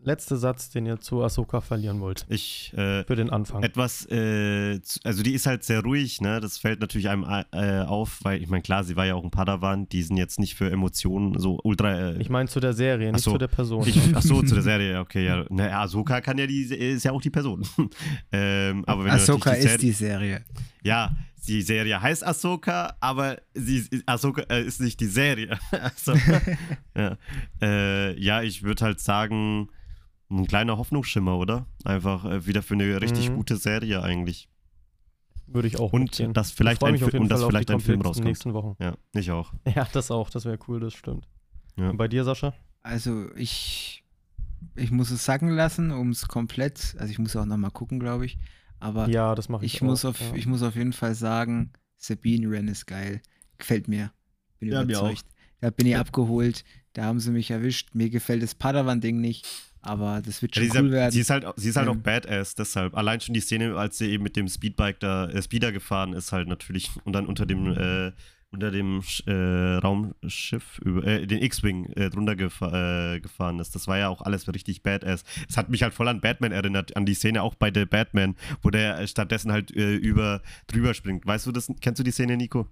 letzte 0.04 0.38
Satz, 0.38 0.70
den 0.70 0.86
ihr 0.86 1.00
zu 1.00 1.24
Ahsoka 1.24 1.62
verlieren 1.62 2.00
wollt? 2.00 2.26
Ich, 2.30 2.74
äh, 2.74 3.04
Für 3.04 3.16
den 3.16 3.30
Anfang. 3.30 3.64
etwas, 3.64 4.06
äh, 4.10 4.80
also 5.04 5.24
die 5.24 5.34
ist 5.34 5.46
halt 5.46 5.64
sehr 5.64 5.82
ruhig, 5.82 6.22
ne? 6.22 6.40
Das 6.40 6.58
fällt 6.58 6.80
natürlich 6.80 7.10
einem 7.10 7.26
äh, 7.52 7.80
auf, 7.82 8.20
weil 8.24 8.42
ich 8.42 8.50
meine, 8.50 8.62
klar, 8.62 8.84
sie 8.84 8.96
war 8.96 9.06
ja 9.06 9.16
auch 9.16 9.24
ein 9.24 9.32
Padawan, 9.32 9.88
die 9.90 10.04
sind 10.04 10.18
jetzt 10.18 10.40
nicht 10.40 10.56
für 10.56 10.70
Emotionen 10.72 11.40
so 11.40 11.60
ultra. 11.64 12.12
Äh, 12.12 12.22
Ich 12.22 12.30
meine 12.30 12.50
zu 12.50 12.60
der 12.60 12.74
Serie, 12.74 13.12
nicht 13.12 13.24
so. 13.24 13.32
zu 13.34 13.38
der 13.38 13.48
Person. 13.48 13.88
ich, 13.88 14.00
ach 14.16 14.22
so, 14.22 14.42
zu 14.42 14.54
der 14.54 14.64
Serie, 14.64 14.92
ja, 14.94 15.02
okay, 15.02 15.26
ja. 15.26 15.46
Naja, 15.50 15.82
Ahsoka 15.82 16.22
kann 16.22 16.38
ja 16.38 16.48
die, 16.48 16.64
ist 16.64 17.04
ja 17.04 17.12
auch 17.12 17.22
die 17.22 17.30
Person. 17.30 17.66
ähm, 18.32 18.84
aber 18.86 19.04
wenn 19.06 19.12
du 19.12 19.16
Ahsoka 19.16 19.50
natürlich 19.52 19.74
ist 19.74 19.82
die 19.82 19.92
Serie. 19.92 20.44
Ja, 20.84 21.12
die 21.48 21.62
Serie 21.62 22.02
heißt 22.02 22.26
Ahsoka, 22.26 22.96
aber 23.02 23.38
sie, 23.54 23.86
Ahsoka 24.06 24.44
äh, 24.44 24.64
ist 24.64 24.80
nicht 24.80 25.00
die 25.00 25.08
Serie. 25.08 25.60
also, 25.72 26.14
ja. 26.96 27.18
Äh, 27.62 28.20
ja, 28.20 28.42
ich 28.42 28.64
würde 28.64 28.86
halt 28.86 29.00
sagen, 29.00 29.70
ein 30.42 30.48
kleiner 30.48 30.78
Hoffnungsschimmer, 30.78 31.38
oder? 31.38 31.66
Einfach 31.84 32.26
äh, 32.26 32.46
wieder 32.46 32.62
für 32.62 32.74
eine 32.74 33.02
richtig 33.02 33.30
Mhm. 33.30 33.36
gute 33.36 33.58
Serie 33.58 34.02
eigentlich. 34.02 34.50
Würde 35.48 35.68
ich 35.68 35.80
auch 35.80 35.94
Und 35.94 36.04
mitgehen. 36.04 36.34
dass 36.34 36.50
Ich 36.50 36.56
vielleicht 36.56 36.84
ein, 36.84 36.96
und 36.96 37.30
dass 37.30 37.40
Fall 37.40 37.44
auf 37.46 37.50
vielleicht 37.52 37.70
ein 37.72 37.80
Film 37.80 38.02
rauskommt. 38.02 38.28
nächsten 38.28 38.54
Wochen. 38.54 38.76
Ja, 38.82 38.96
ich 39.14 39.30
auch. 39.32 39.54
Ja, 39.76 39.88
das 39.92 40.10
auch, 40.12 40.30
das 40.30 40.46
wäre 40.46 40.58
cool, 40.68 40.80
das 40.80 40.94
stimmt. 40.94 41.28
Ja. 41.78 41.90
Und 41.90 41.98
bei 41.98 42.08
dir, 42.08 42.24
Sascha? 42.24 42.54
Also 42.82 43.28
ich, 43.36 44.04
ich 44.76 44.92
muss 44.92 45.12
es 45.12 45.26
sacken 45.26 45.50
lassen, 45.50 45.92
um 45.92 46.10
es 46.10 46.28
komplett, 46.28 46.96
also 46.98 47.12
ich 47.12 47.20
muss 47.20 47.36
auch 47.36 47.46
nochmal 47.46 47.72
gucken, 47.72 48.00
glaube 48.00 48.26
ich. 48.26 48.38
Aber 48.80 49.08
Ja, 49.10 49.36
das 49.36 49.48
mache 49.50 49.66
ich, 49.66 49.76
ich, 49.76 49.82
muss 49.82 50.04
auch, 50.06 50.10
auf, 50.10 50.22
ja. 50.22 50.36
ich 50.36 50.46
muss 50.46 50.64
auf 50.64 50.76
jeden 50.76 50.94
Fall 50.94 51.16
sagen, 51.16 51.72
Sabine 51.98 52.50
Wren 52.50 52.68
ist 52.68 52.86
geil. 52.86 53.22
Gefällt 53.58 53.88
mir. 53.88 54.12
Bin 54.60 54.70
Ja, 54.72 54.80
mir 54.84 54.98
überzeugt. 54.98 55.26
Da 55.62 55.70
bin 55.70 55.88
ich 55.88 55.96
abgeholt. 55.96 56.66
Da 56.94 57.06
haben 57.06 57.20
sie 57.20 57.32
mich 57.32 57.52
erwischt. 57.52 57.90
Mir 57.94 58.10
gefällt 58.10 58.44
das 58.44 58.56
Padawan-Ding 58.56 59.20
nicht, 59.20 59.46
aber 59.82 60.22
das 60.24 60.42
wird 60.42 60.56
Ja, 60.56 60.62
schon 60.62 60.70
ist 60.70 60.76
cool 60.80 60.86
ja, 60.88 60.92
werden. 60.92 61.12
sie 61.12 61.20
ist 61.22 61.30
halt, 61.30 61.46
sie 61.58 61.70
ist 61.70 61.76
halt 61.76 61.88
Ähm. 61.88 61.98
auch 61.98 62.02
Badass, 62.02 62.56
deshalb. 62.56 62.96
Allein 62.96 63.20
schon 63.20 63.34
die 63.34 63.42
Szene, 63.42 63.76
als 63.76 63.98
sie 63.98 64.10
eben 64.12 64.24
mit 64.24 64.36
dem 64.36 64.48
Speedbike 64.48 65.00
da, 65.00 65.28
äh, 65.30 65.42
Speeder 65.42 65.72
gefahren 65.72 66.14
ist, 66.14 66.32
halt 66.32 66.48
natürlich. 66.48 66.90
Und 67.04 67.14
dann 67.14 67.26
unter 67.26 67.46
dem, 67.48 67.68
äh, 67.76 68.12
unter 68.52 68.70
dem 68.70 69.02
äh, 69.26 69.32
Raumschiff, 69.78 70.80
über, 70.86 71.04
äh, 71.08 71.26
den 71.26 71.42
X-Wing 71.42 71.86
äh, 71.94 72.12
drunter 72.12 72.36
gefa 72.36 73.16
äh, 73.16 73.20
gefahren 73.20 73.58
ist. 73.60 73.74
Das 73.74 73.88
war 73.88 73.98
ja 73.98 74.10
auch 74.10 74.22
alles 74.22 74.48
richtig 74.48 74.84
Badass. 74.84 75.24
Es 75.50 75.58
hat 75.58 75.70
mich 75.70 75.82
halt 75.82 75.96
voll 75.96 76.08
an 76.08 76.22
Batman 76.22 76.52
erinnert, 76.52 76.96
an 76.96 77.08
die 77.08 77.16
Szene 77.16 77.42
auch 77.42 77.56
bei 77.56 77.72
The 77.74 77.86
Batman, 77.86 78.36
wo 78.62 78.70
der 78.70 79.00
äh, 79.00 79.08
stattdessen 79.08 79.52
halt 79.52 79.76
äh, 79.76 79.96
über 79.96 80.44
drüber 80.68 80.94
springt. 80.94 81.26
Weißt 81.26 81.48
du 81.48 81.52
das? 81.52 81.72
Kennst 81.82 82.00
du 82.00 82.04
die 82.04 82.12
Szene, 82.12 82.38
Nico? 82.38 82.68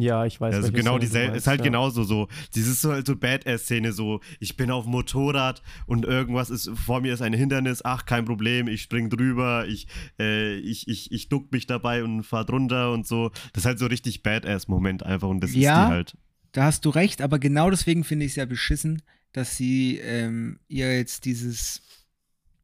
Ja, 0.00 0.24
ich 0.26 0.40
weiß 0.40 0.54
Also 0.54 0.70
genau 0.70 0.96
dieselbe, 0.98 1.32
meinst, 1.32 1.42
ist 1.44 1.46
halt 1.48 1.58
ja. 1.60 1.64
genauso 1.64 2.04
so. 2.04 2.28
Dieses 2.54 2.80
so, 2.80 2.94
so 3.04 3.16
Badass-Szene, 3.16 3.92
so, 3.92 4.20
ich 4.38 4.56
bin 4.56 4.70
auf 4.70 4.84
dem 4.84 4.92
Motorrad 4.92 5.60
und 5.86 6.04
irgendwas 6.04 6.50
ist, 6.50 6.70
vor 6.74 7.00
mir 7.00 7.12
ist 7.12 7.20
ein 7.20 7.32
Hindernis, 7.32 7.84
ach, 7.84 8.06
kein 8.06 8.24
Problem, 8.24 8.68
ich 8.68 8.82
spring 8.82 9.10
drüber, 9.10 9.66
ich, 9.66 9.88
äh, 10.20 10.54
ich, 10.58 10.86
ich, 10.86 11.10
ich 11.10 11.28
duck 11.28 11.50
mich 11.50 11.66
dabei 11.66 12.04
und 12.04 12.22
fahr 12.22 12.44
drunter 12.44 12.92
und 12.92 13.06
so. 13.06 13.30
Das 13.52 13.62
ist 13.62 13.66
halt 13.66 13.78
so 13.80 13.86
richtig 13.86 14.22
Badass-Moment 14.22 15.02
einfach 15.02 15.28
und 15.28 15.40
das 15.40 15.52
Ja. 15.54 15.82
ist 15.82 15.88
die 15.88 15.92
halt. 15.92 16.16
Da 16.52 16.62
hast 16.64 16.84
du 16.84 16.90
recht, 16.90 17.20
aber 17.20 17.38
genau 17.38 17.68
deswegen 17.70 18.04
finde 18.04 18.24
ich 18.24 18.32
es 18.32 18.36
ja 18.36 18.44
beschissen, 18.46 19.02
dass 19.32 19.56
sie 19.56 19.98
ähm, 19.98 20.60
ihr 20.68 20.96
jetzt 20.96 21.24
dieses, 21.24 21.82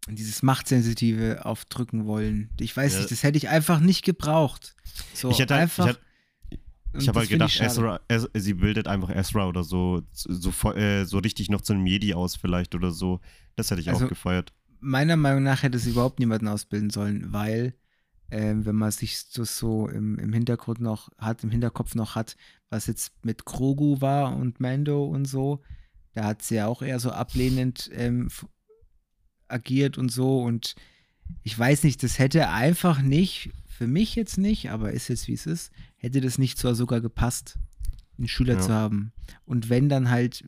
dieses 0.09 0.43
Machtsensitive 0.43 1.45
aufdrücken 1.45 2.07
wollen. 2.07 2.51
Ich 2.61 2.77
weiß 2.77 2.93
Ja. 2.95 2.99
nicht, 3.01 3.11
das 3.11 3.23
hätte 3.23 3.39
ich 3.39 3.49
einfach 3.49 3.81
nicht 3.81 4.05
gebraucht. 4.05 4.75
So 5.15 5.31
ich 5.31 5.39
hätte 5.41 5.55
halt, 5.55 5.63
einfach. 5.65 5.85
ich, 5.87 5.91
hätte- 5.93 6.01
ich 6.99 7.09
habe 7.09 7.21
halt 7.21 7.29
gedacht. 7.29 7.61
Ezra, 7.61 8.01
Ez, 8.09 8.29
sie 8.35 8.55
bildet 8.55 8.89
einfach 8.89 9.11
Ezra 9.11 9.49
oder 9.49 9.65
so, 9.65 10.03
so, 10.13 10.73
äh, 10.73 11.05
so 11.05 11.19
richtig 11.19 11.49
noch 11.51 11.61
zu 11.61 11.73
einem 11.73 11.87
Jedi 11.87 12.15
aus 12.15 12.37
vielleicht 12.37 12.75
oder 12.75 12.91
so. 12.91 13.21
Das 13.57 13.71
hätte 13.71 13.81
ich 13.81 13.89
Also, 13.89 14.05
auch 14.05 14.09
gefeiert. 14.09 14.53
meiner 14.81 15.17
Meinung 15.17 15.43
nach 15.43 15.63
hätte 15.63 15.77
es 15.77 15.87
überhaupt 15.87 16.19
niemanden 16.19 16.49
ausbilden 16.49 16.91
sollen, 16.91 17.33
weil 17.33 17.75
ähm, 18.31 18.65
wenn 18.67 18.77
man 18.77 18.91
sich 18.91 19.31
das 19.35 19.59
so 19.59 19.89
im, 19.89 20.19
im 20.19 20.33
Hintergrund 20.33 20.81
noch 20.81 21.11
hat, 21.19 21.45
im 21.45 21.51
Hinterkopf 21.51 21.95
noch 21.95 22.15
hat, 22.17 22.37
was 22.71 22.87
jetzt 22.87 23.13
mit 23.25 23.45
Grogu 23.45 24.01
war 24.01 24.35
und 24.35 24.61
Mando 24.61 25.05
und 25.05 25.27
so, 25.27 25.63
da 26.15 26.25
hat 26.25 26.43
sie 26.43 26.57
ja 26.57 26.67
auch 26.67 26.83
eher 26.83 26.99
so 27.01 27.11
ablehnend 27.11 27.91
ähm, 27.93 28.29
agiert 29.49 29.99
und 29.99 30.11
so 30.11 30.43
und 30.43 30.75
ich 31.43 31.59
weiß 31.59 31.85
nicht, 31.85 32.03
das 32.03 32.19
hätte 32.19 32.49
einfach 32.51 33.01
nicht, 33.01 33.51
für 33.67 33.87
mich 33.87 34.15
jetzt 34.15 34.37
nicht, 34.39 34.71
aber 34.71 34.93
ist 34.93 35.09
jetzt 35.09 35.27
wie 35.29 35.33
es 35.35 35.47
ist, 35.47 35.73
hätte 36.05 36.21
das 36.21 36.39
nicht 36.39 36.59
so 36.59 36.73
sogar 36.75 37.01
gepasst, 37.01 37.59
einen 38.19 38.29
Schüler 38.29 38.55
Ja. 38.55 38.61
zu 38.61 38.73
haben. 38.73 39.13
Und 39.45 39.69
wenn 39.71 39.89
dann 39.89 40.11
halt, 40.11 40.45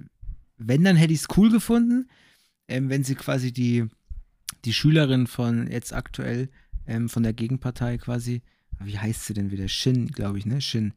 wenn 0.58 0.84
dann 0.84 0.96
hätte 0.96 1.12
ich 1.12 1.20
es 1.20 1.36
cool 1.36 1.50
gefunden, 1.50 2.08
ähm, 2.68 2.88
wenn 2.90 3.04
sie 3.04 3.14
quasi 3.14 3.52
die, 3.52 3.84
die 4.64 4.72
Schülerin 4.72 5.26
von 5.26 5.68
jetzt 5.70 5.92
aktuell, 5.92 6.48
ähm, 6.86 7.08
von 7.08 7.22
der 7.22 7.32
Gegenpartei 7.32 7.98
quasi, 7.98 8.42
wie 8.80 8.98
heißt 8.98 9.24
sie 9.26 9.34
denn 9.34 9.50
wieder? 9.50 9.68
Shin, 9.68 10.08
glaube 10.08 10.38
ich, 10.38 10.46
ne? 10.46 10.60
Shin. 10.60 10.92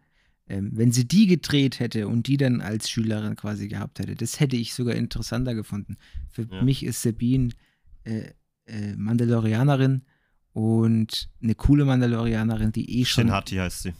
Ähm, 0.48 0.72
wenn 0.74 0.92
sie 0.92 1.08
die 1.08 1.28
gedreht 1.28 1.80
hätte 1.80 2.08
und 2.08 2.28
die 2.28 2.36
dann 2.38 2.60
als 2.62 2.90
Schülerin 2.90 3.36
quasi 3.36 3.68
gehabt 3.68 4.00
hätte, 4.00 4.16
das 4.16 4.40
hätte 4.40 4.56
ich 4.58 4.74
sogar 4.74 4.96
interessanter 4.96 5.54
gefunden. 5.56 5.96
Für 6.30 6.48
Ja. 6.52 6.64
mich 6.64 6.84
ist 6.84 7.02
Sabine 7.04 7.50
äh, 8.04 8.32
äh, 8.66 8.96
Mandalorianerin 8.96 10.02
und 10.54 11.30
eine 11.42 11.56
coole 11.56 11.86
Mandalorianerin, 11.86 12.72
die 12.72 13.00
eh 13.00 13.06
schon 13.06 13.26
Shin 13.26 13.32
Hati 13.32 13.56
heißt 13.58 13.84
sie. 13.84 13.94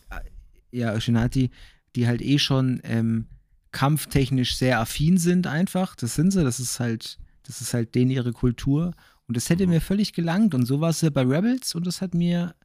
Ja, 0.72 1.00
Shinati, 1.00 1.50
die 1.96 2.08
halt 2.08 2.22
eh 2.22 2.40
schon 2.40 2.82
ähm, 2.84 3.26
kampftechnisch 3.72 4.56
sehr 4.56 4.80
affin 4.80 5.18
sind 5.18 5.48
einfach. 5.48 5.96
Das 5.96 6.16
sind 6.16 6.32
sie, 6.32 6.44
das 6.44 6.60
ist 6.60 6.80
halt, 6.80 7.20
das 7.44 7.62
ist 7.62 7.74
halt 7.74 7.96
denen 7.96 8.12
ihre 8.12 8.34
Kultur. 8.34 8.94
Und 9.28 9.38
das 9.38 9.50
hätte 9.50 9.66
Mhm. 9.66 9.74
mir 9.74 9.82
völlig 9.82 10.14
gelangt. 10.14 10.54
Und 10.56 10.66
so 10.66 10.82
war 10.82 10.90
es 10.90 11.02
ja 11.02 11.10
bei 11.10 11.22
Rebels 11.22 11.76
und 11.76 11.86
das 11.86 12.02
hat 12.02 12.14
mir 12.14 12.56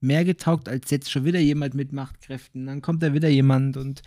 mehr 0.00 0.24
getaugt, 0.24 0.68
als 0.68 0.90
jetzt 0.90 1.10
schon 1.10 1.24
wieder 1.24 1.40
jemand 1.40 1.74
mit 1.74 1.92
Machtkräften. 1.92 2.66
Dann 2.66 2.82
kommt 2.82 3.02
da 3.02 3.12
wieder 3.14 3.28
jemand 3.28 3.76
und 3.76 4.02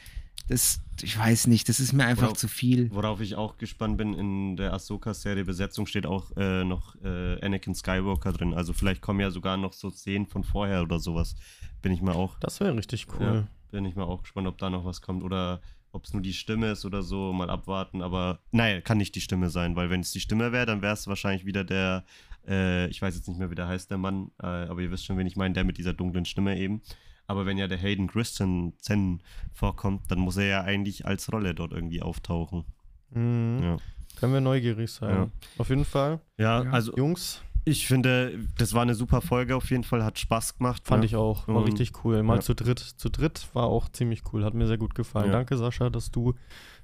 das, 0.49 0.81
ich 1.01 1.17
weiß 1.17 1.47
nicht, 1.47 1.67
das 1.69 1.79
ist 1.79 1.93
mir 1.93 2.05
einfach 2.05 2.29
Oder- 2.29 2.35
zu 2.35 2.47
viel. 2.47 2.89
Worauf 2.91 3.21
ich 3.21 3.35
auch 3.35 3.57
gespannt 3.57 3.97
bin, 3.97 4.13
in 4.13 4.55
der 4.57 4.73
Ahsoka-Serie 4.73 5.45
Besetzung 5.45 5.85
steht 5.87 6.05
auch 6.05 6.31
äh, 6.37 6.63
noch 6.63 6.95
äh, 7.03 7.39
Anakin 7.43 7.75
Skywalker 7.75 8.31
drin. 8.33 8.53
Also 8.53 8.73
vielleicht 8.73 9.01
kommen 9.01 9.19
ja 9.19 9.29
sogar 9.31 9.57
noch 9.57 9.73
so 9.73 9.89
Szenen 9.89 10.27
von 10.27 10.43
vorher 10.43 10.81
oder 10.83 10.99
sowas. 10.99 11.35
Bin 11.81 11.91
ich 11.91 12.01
mal 12.01 12.13
auch, 12.15 12.39
Das 12.39 12.59
wäre 12.59 12.75
richtig 12.75 13.07
cool. 13.19 13.25
Ja. 13.25 13.47
bin 13.71 13.85
ich 13.85 13.95
mal 13.95 14.03
auch 14.05 14.23
gespannt, 14.23 14.47
ob 14.47 14.57
da 14.57 14.69
noch 14.69 14.85
was 14.85 15.01
kommt 15.01 15.23
oder 15.23 15.61
ob 15.91 16.05
es 16.05 16.13
nur 16.13 16.21
die 16.21 16.33
Stimme 16.33 16.71
ist 16.71 16.85
oder 16.85 17.01
so. 17.03 17.33
Mal 17.33 17.49
abwarten. 17.49 18.01
Aber 18.01 18.39
nein, 18.51 18.83
kann 18.83 18.97
nicht 18.97 19.15
die 19.15 19.21
Stimme 19.21 19.49
sein, 19.49 19.75
weil 19.75 19.89
wenn 19.89 20.01
es 20.01 20.11
die 20.11 20.19
Stimme 20.19 20.51
wäre, 20.51 20.65
dann 20.65 20.81
wäre 20.81 20.93
es 20.93 21.07
wahrscheinlich 21.07 21.45
wieder 21.45 21.63
der, 21.63 22.05
äh, 22.47 22.87
ich 22.87 23.01
weiß 23.01 23.15
jetzt 23.15 23.27
nicht 23.27 23.37
mehr, 23.39 23.49
wie 23.51 23.55
der 23.55 23.67
heißt, 23.67 23.89
der 23.91 23.97
Mann, 23.97 24.31
äh, 24.41 24.45
aber 24.45 24.81
ihr 24.81 24.91
wisst 24.91 25.05
schon, 25.05 25.17
wen 25.17 25.27
ich 25.27 25.35
meine, 25.35 25.53
der 25.53 25.63
mit 25.63 25.77
dieser 25.77 25.93
dunklen 25.93 26.25
Stimme 26.25 26.57
eben. 26.57 26.81
Aber 27.27 27.45
wenn 27.45 27.57
ja 27.57 27.67
der 27.67 27.77
Hayden 27.77 28.07
Christensen 28.07 29.21
vorkommt, 29.53 30.09
dann 30.09 30.19
muss 30.19 30.37
er 30.37 30.45
ja 30.47 30.61
eigentlich 30.61 31.05
als 31.05 31.31
Rolle 31.31 31.53
dort 31.53 31.73
irgendwie 31.73 32.01
auftauchen. 32.01 32.63
Mhm. 33.11 33.59
Ja. 33.61 33.77
Können 34.19 34.33
wir 34.33 34.41
neugierig 34.41 34.91
sein. 34.91 35.15
Ja. 35.15 35.27
Auf 35.57 35.69
jeden 35.69 35.85
Fall. 35.85 36.19
Ja, 36.37 36.63
Ja. 36.63 36.71
also 36.71 36.95
Jungs, 36.95 37.41
ich 37.65 37.85
finde, 37.85 38.39
das 38.57 38.73
war 38.73 38.81
eine 38.81 38.95
super 38.95 39.19
Folge 39.21 39.55
auf 39.55 39.69
jeden 39.69 39.83
Fall, 39.83 40.03
hat 40.03 40.17
Spaß 40.17 40.57
gemacht. 40.57 40.83
fand 40.87 41.03
ich 41.03 41.15
auch. 41.17 41.47
War 41.47 41.57
Und- 41.57 41.65
richtig 41.65 42.03
cool. 42.05 42.23
Mal 42.23 42.35
ja. 42.35 42.41
zu 42.41 42.55
dritt. 42.55 42.79
Zu 42.79 43.09
dritt 43.09 43.47
war 43.53 43.65
auch 43.65 43.89
ziemlich 43.89 44.21
cool. 44.31 44.43
Hat 44.45 44.53
mir 44.53 44.65
sehr 44.67 44.77
gut 44.77 44.95
gefallen. 44.95 45.27
Ja. 45.27 45.33
Danke, 45.33 45.57
Sascha, 45.57 45.89
dass 45.89 46.09
du 46.11 46.33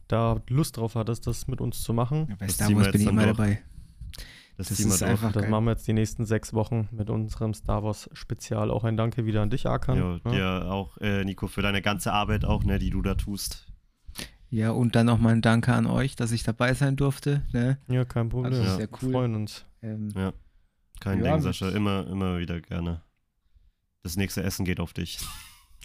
da 0.09 0.41
Lust 0.49 0.75
drauf 0.77 0.95
hattest, 0.95 1.25
das 1.25 1.47
mit 1.47 1.61
uns 1.61 1.81
zu 1.81 1.93
machen. 1.93 2.27
Bei 2.37 2.45
das 2.47 2.55
Star 2.55 2.75
Wars 2.75 2.91
bin 2.91 3.01
ich 3.01 3.07
immer 3.07 3.25
dabei. 3.25 3.63
Das, 4.57 4.67
das 4.69 4.79
ist 4.79 5.01
einfach- 5.03 5.31
Das 5.31 5.41
geil. 5.43 5.51
machen 5.51 5.65
wir 5.65 5.71
jetzt 5.71 5.87
die 5.87 5.93
nächsten 5.93 6.25
sechs 6.25 6.53
Wochen 6.53 6.87
mit 6.91 7.09
unserem 7.09 7.53
Star 7.53 7.83
Wars 7.83 8.09
Spezial. 8.13 8.69
Auch 8.69 8.83
ein 8.83 8.97
Danke 8.97 9.25
wieder 9.25 9.41
an 9.41 9.49
dich, 9.49 9.65
Arkan. 9.67 9.97
Ja, 9.97 10.19
Ja. 10.25 10.31
dir 10.61 10.71
auch, 10.71 10.97
äh, 10.99 11.23
Nico, 11.25 11.47
für 11.47 11.61
deine 11.63 11.81
ganze 11.81 12.13
Arbeit 12.13 12.45
auch, 12.45 12.63
ne, 12.63 12.77
die 12.79 12.91
du 12.91 13.01
da 13.01 13.15
tust. 13.15 13.67
Ja, 14.49 14.69
und 14.69 14.95
dann 14.95 15.07
nochmal 15.07 15.33
ein 15.33 15.41
Danke 15.41 15.73
an 15.73 15.87
euch, 15.87 16.15
dass 16.15 16.31
ich 16.31 16.43
dabei 16.43 16.75
sein 16.75 16.95
durfte. 16.95 17.41
Ne? 17.53 17.79
Ja, 17.87 18.05
kein 18.05 18.29
Problem. 18.29 18.51
Also 18.53 18.63
Ja. 18.63 18.75
sehr 18.75 18.87
cool. 19.01 19.01
Wir 19.01 19.11
freuen 19.11 19.35
uns. 19.35 19.65
Ähm, 19.81 20.09
Ja. 20.15 20.33
Kein 20.99 21.23
Ja, 21.23 21.33
Ding, 21.33 21.41
Sascha. 21.41 21.69
Immer, 21.69 22.05
immer 22.07 22.37
wieder 22.37 22.61
gerne. 22.61 23.01
Das 24.03 24.15
nächste 24.15 24.43
Essen 24.43 24.63
geht 24.65 24.79
auf 24.79 24.93
dich. 24.93 25.17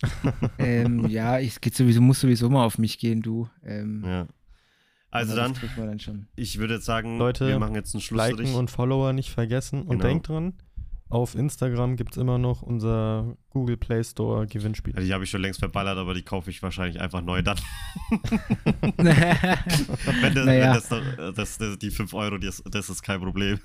ähm, 0.59 1.09
ja, 1.09 1.39
ich 1.39 1.61
geht 1.61 1.75
sowieso, 1.75 2.01
muss 2.01 2.21
sowieso 2.21 2.49
mal 2.51 2.65
auf 2.65 2.79
mich 2.79 2.99
gehen, 2.99 3.23
du. 3.23 3.49
Ähm, 3.65 4.05
Ja. 4.07 4.27
Also 5.11 5.35
dann, 5.37 5.55
dann 5.77 5.99
schon. 6.01 6.27
ich 6.37 6.59
würde 6.59 6.75
jetzt 6.75 6.85
sagen, 6.87 7.19
Leute, 7.19 7.49
wir 7.49 7.59
machen 7.59 7.75
jetzt 7.75 7.95
einen 7.95 8.03
Schlussstrich. 8.03 8.39
Liken 8.39 8.55
und 8.55 8.71
Follower 8.71 9.13
nicht 9.13 9.31
vergessen. 9.31 9.83
Und 9.83 9.89
Genau. 9.99 10.03
denkt 10.05 10.29
dran, 10.29 10.53
auf 11.09 11.35
Instagram 11.35 11.97
gibt 11.97 12.13
es 12.13 12.19
immer 12.19 12.37
noch 12.37 12.61
unser 12.61 13.35
Google 13.49 13.79
Play 13.79 14.05
Store 14.05 14.47
Gewinnspiel. 14.47 14.93
Ja, 14.95 15.01
die 15.01 15.15
habe 15.15 15.25
ich 15.25 15.31
schon 15.31 15.41
längst 15.41 15.61
verballert, 15.61 15.97
aber 15.97 16.13
die 16.13 16.21
kaufe 16.23 16.51
ich 16.51 16.63
wahrscheinlich 16.63 17.01
einfach 17.01 17.23
neu 17.23 17.41
dann. 17.41 17.57
Wenn, 18.99 20.35
das, 20.35 20.45
Naja. 20.45 20.75
wenn 20.75 20.75
das, 20.75 21.35
das, 21.35 21.59
das, 21.59 21.79
die 21.79 21.91
5 21.91 22.13
Euro, 22.15 22.37
das, 22.39 22.63
das 22.71 22.91
ist 22.91 23.03
kein 23.03 23.21
Problem. 23.21 23.59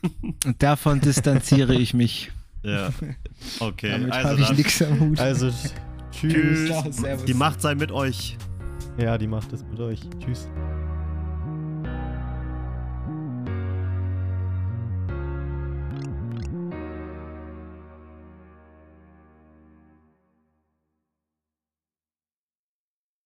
Und 0.45 0.63
davon 0.63 1.01
distanziere 1.01 1.75
ich 1.75 1.93
mich. 1.93 2.31
Ja. 2.63 2.91
Okay, 3.59 3.91
Damit 3.91 4.11
also 4.13 4.29
habe 4.29 4.39
ich 4.41 4.47
dann. 4.47 4.55
nichts 4.55 4.81
am 4.81 4.99
Hut. 5.01 5.19
Also, 5.19 5.51
Tschüss. 6.11 6.69
Servus. 6.95 7.25
Die 7.25 7.33
Macht 7.33 7.61
sei 7.61 7.75
mit 7.75 7.91
euch. 7.91 8.37
Ja, 8.97 9.17
die 9.17 9.27
macht 9.27 9.51
es 9.51 9.65
mit 9.65 9.79
euch. 9.81 9.99
Tschüss. 10.23 10.47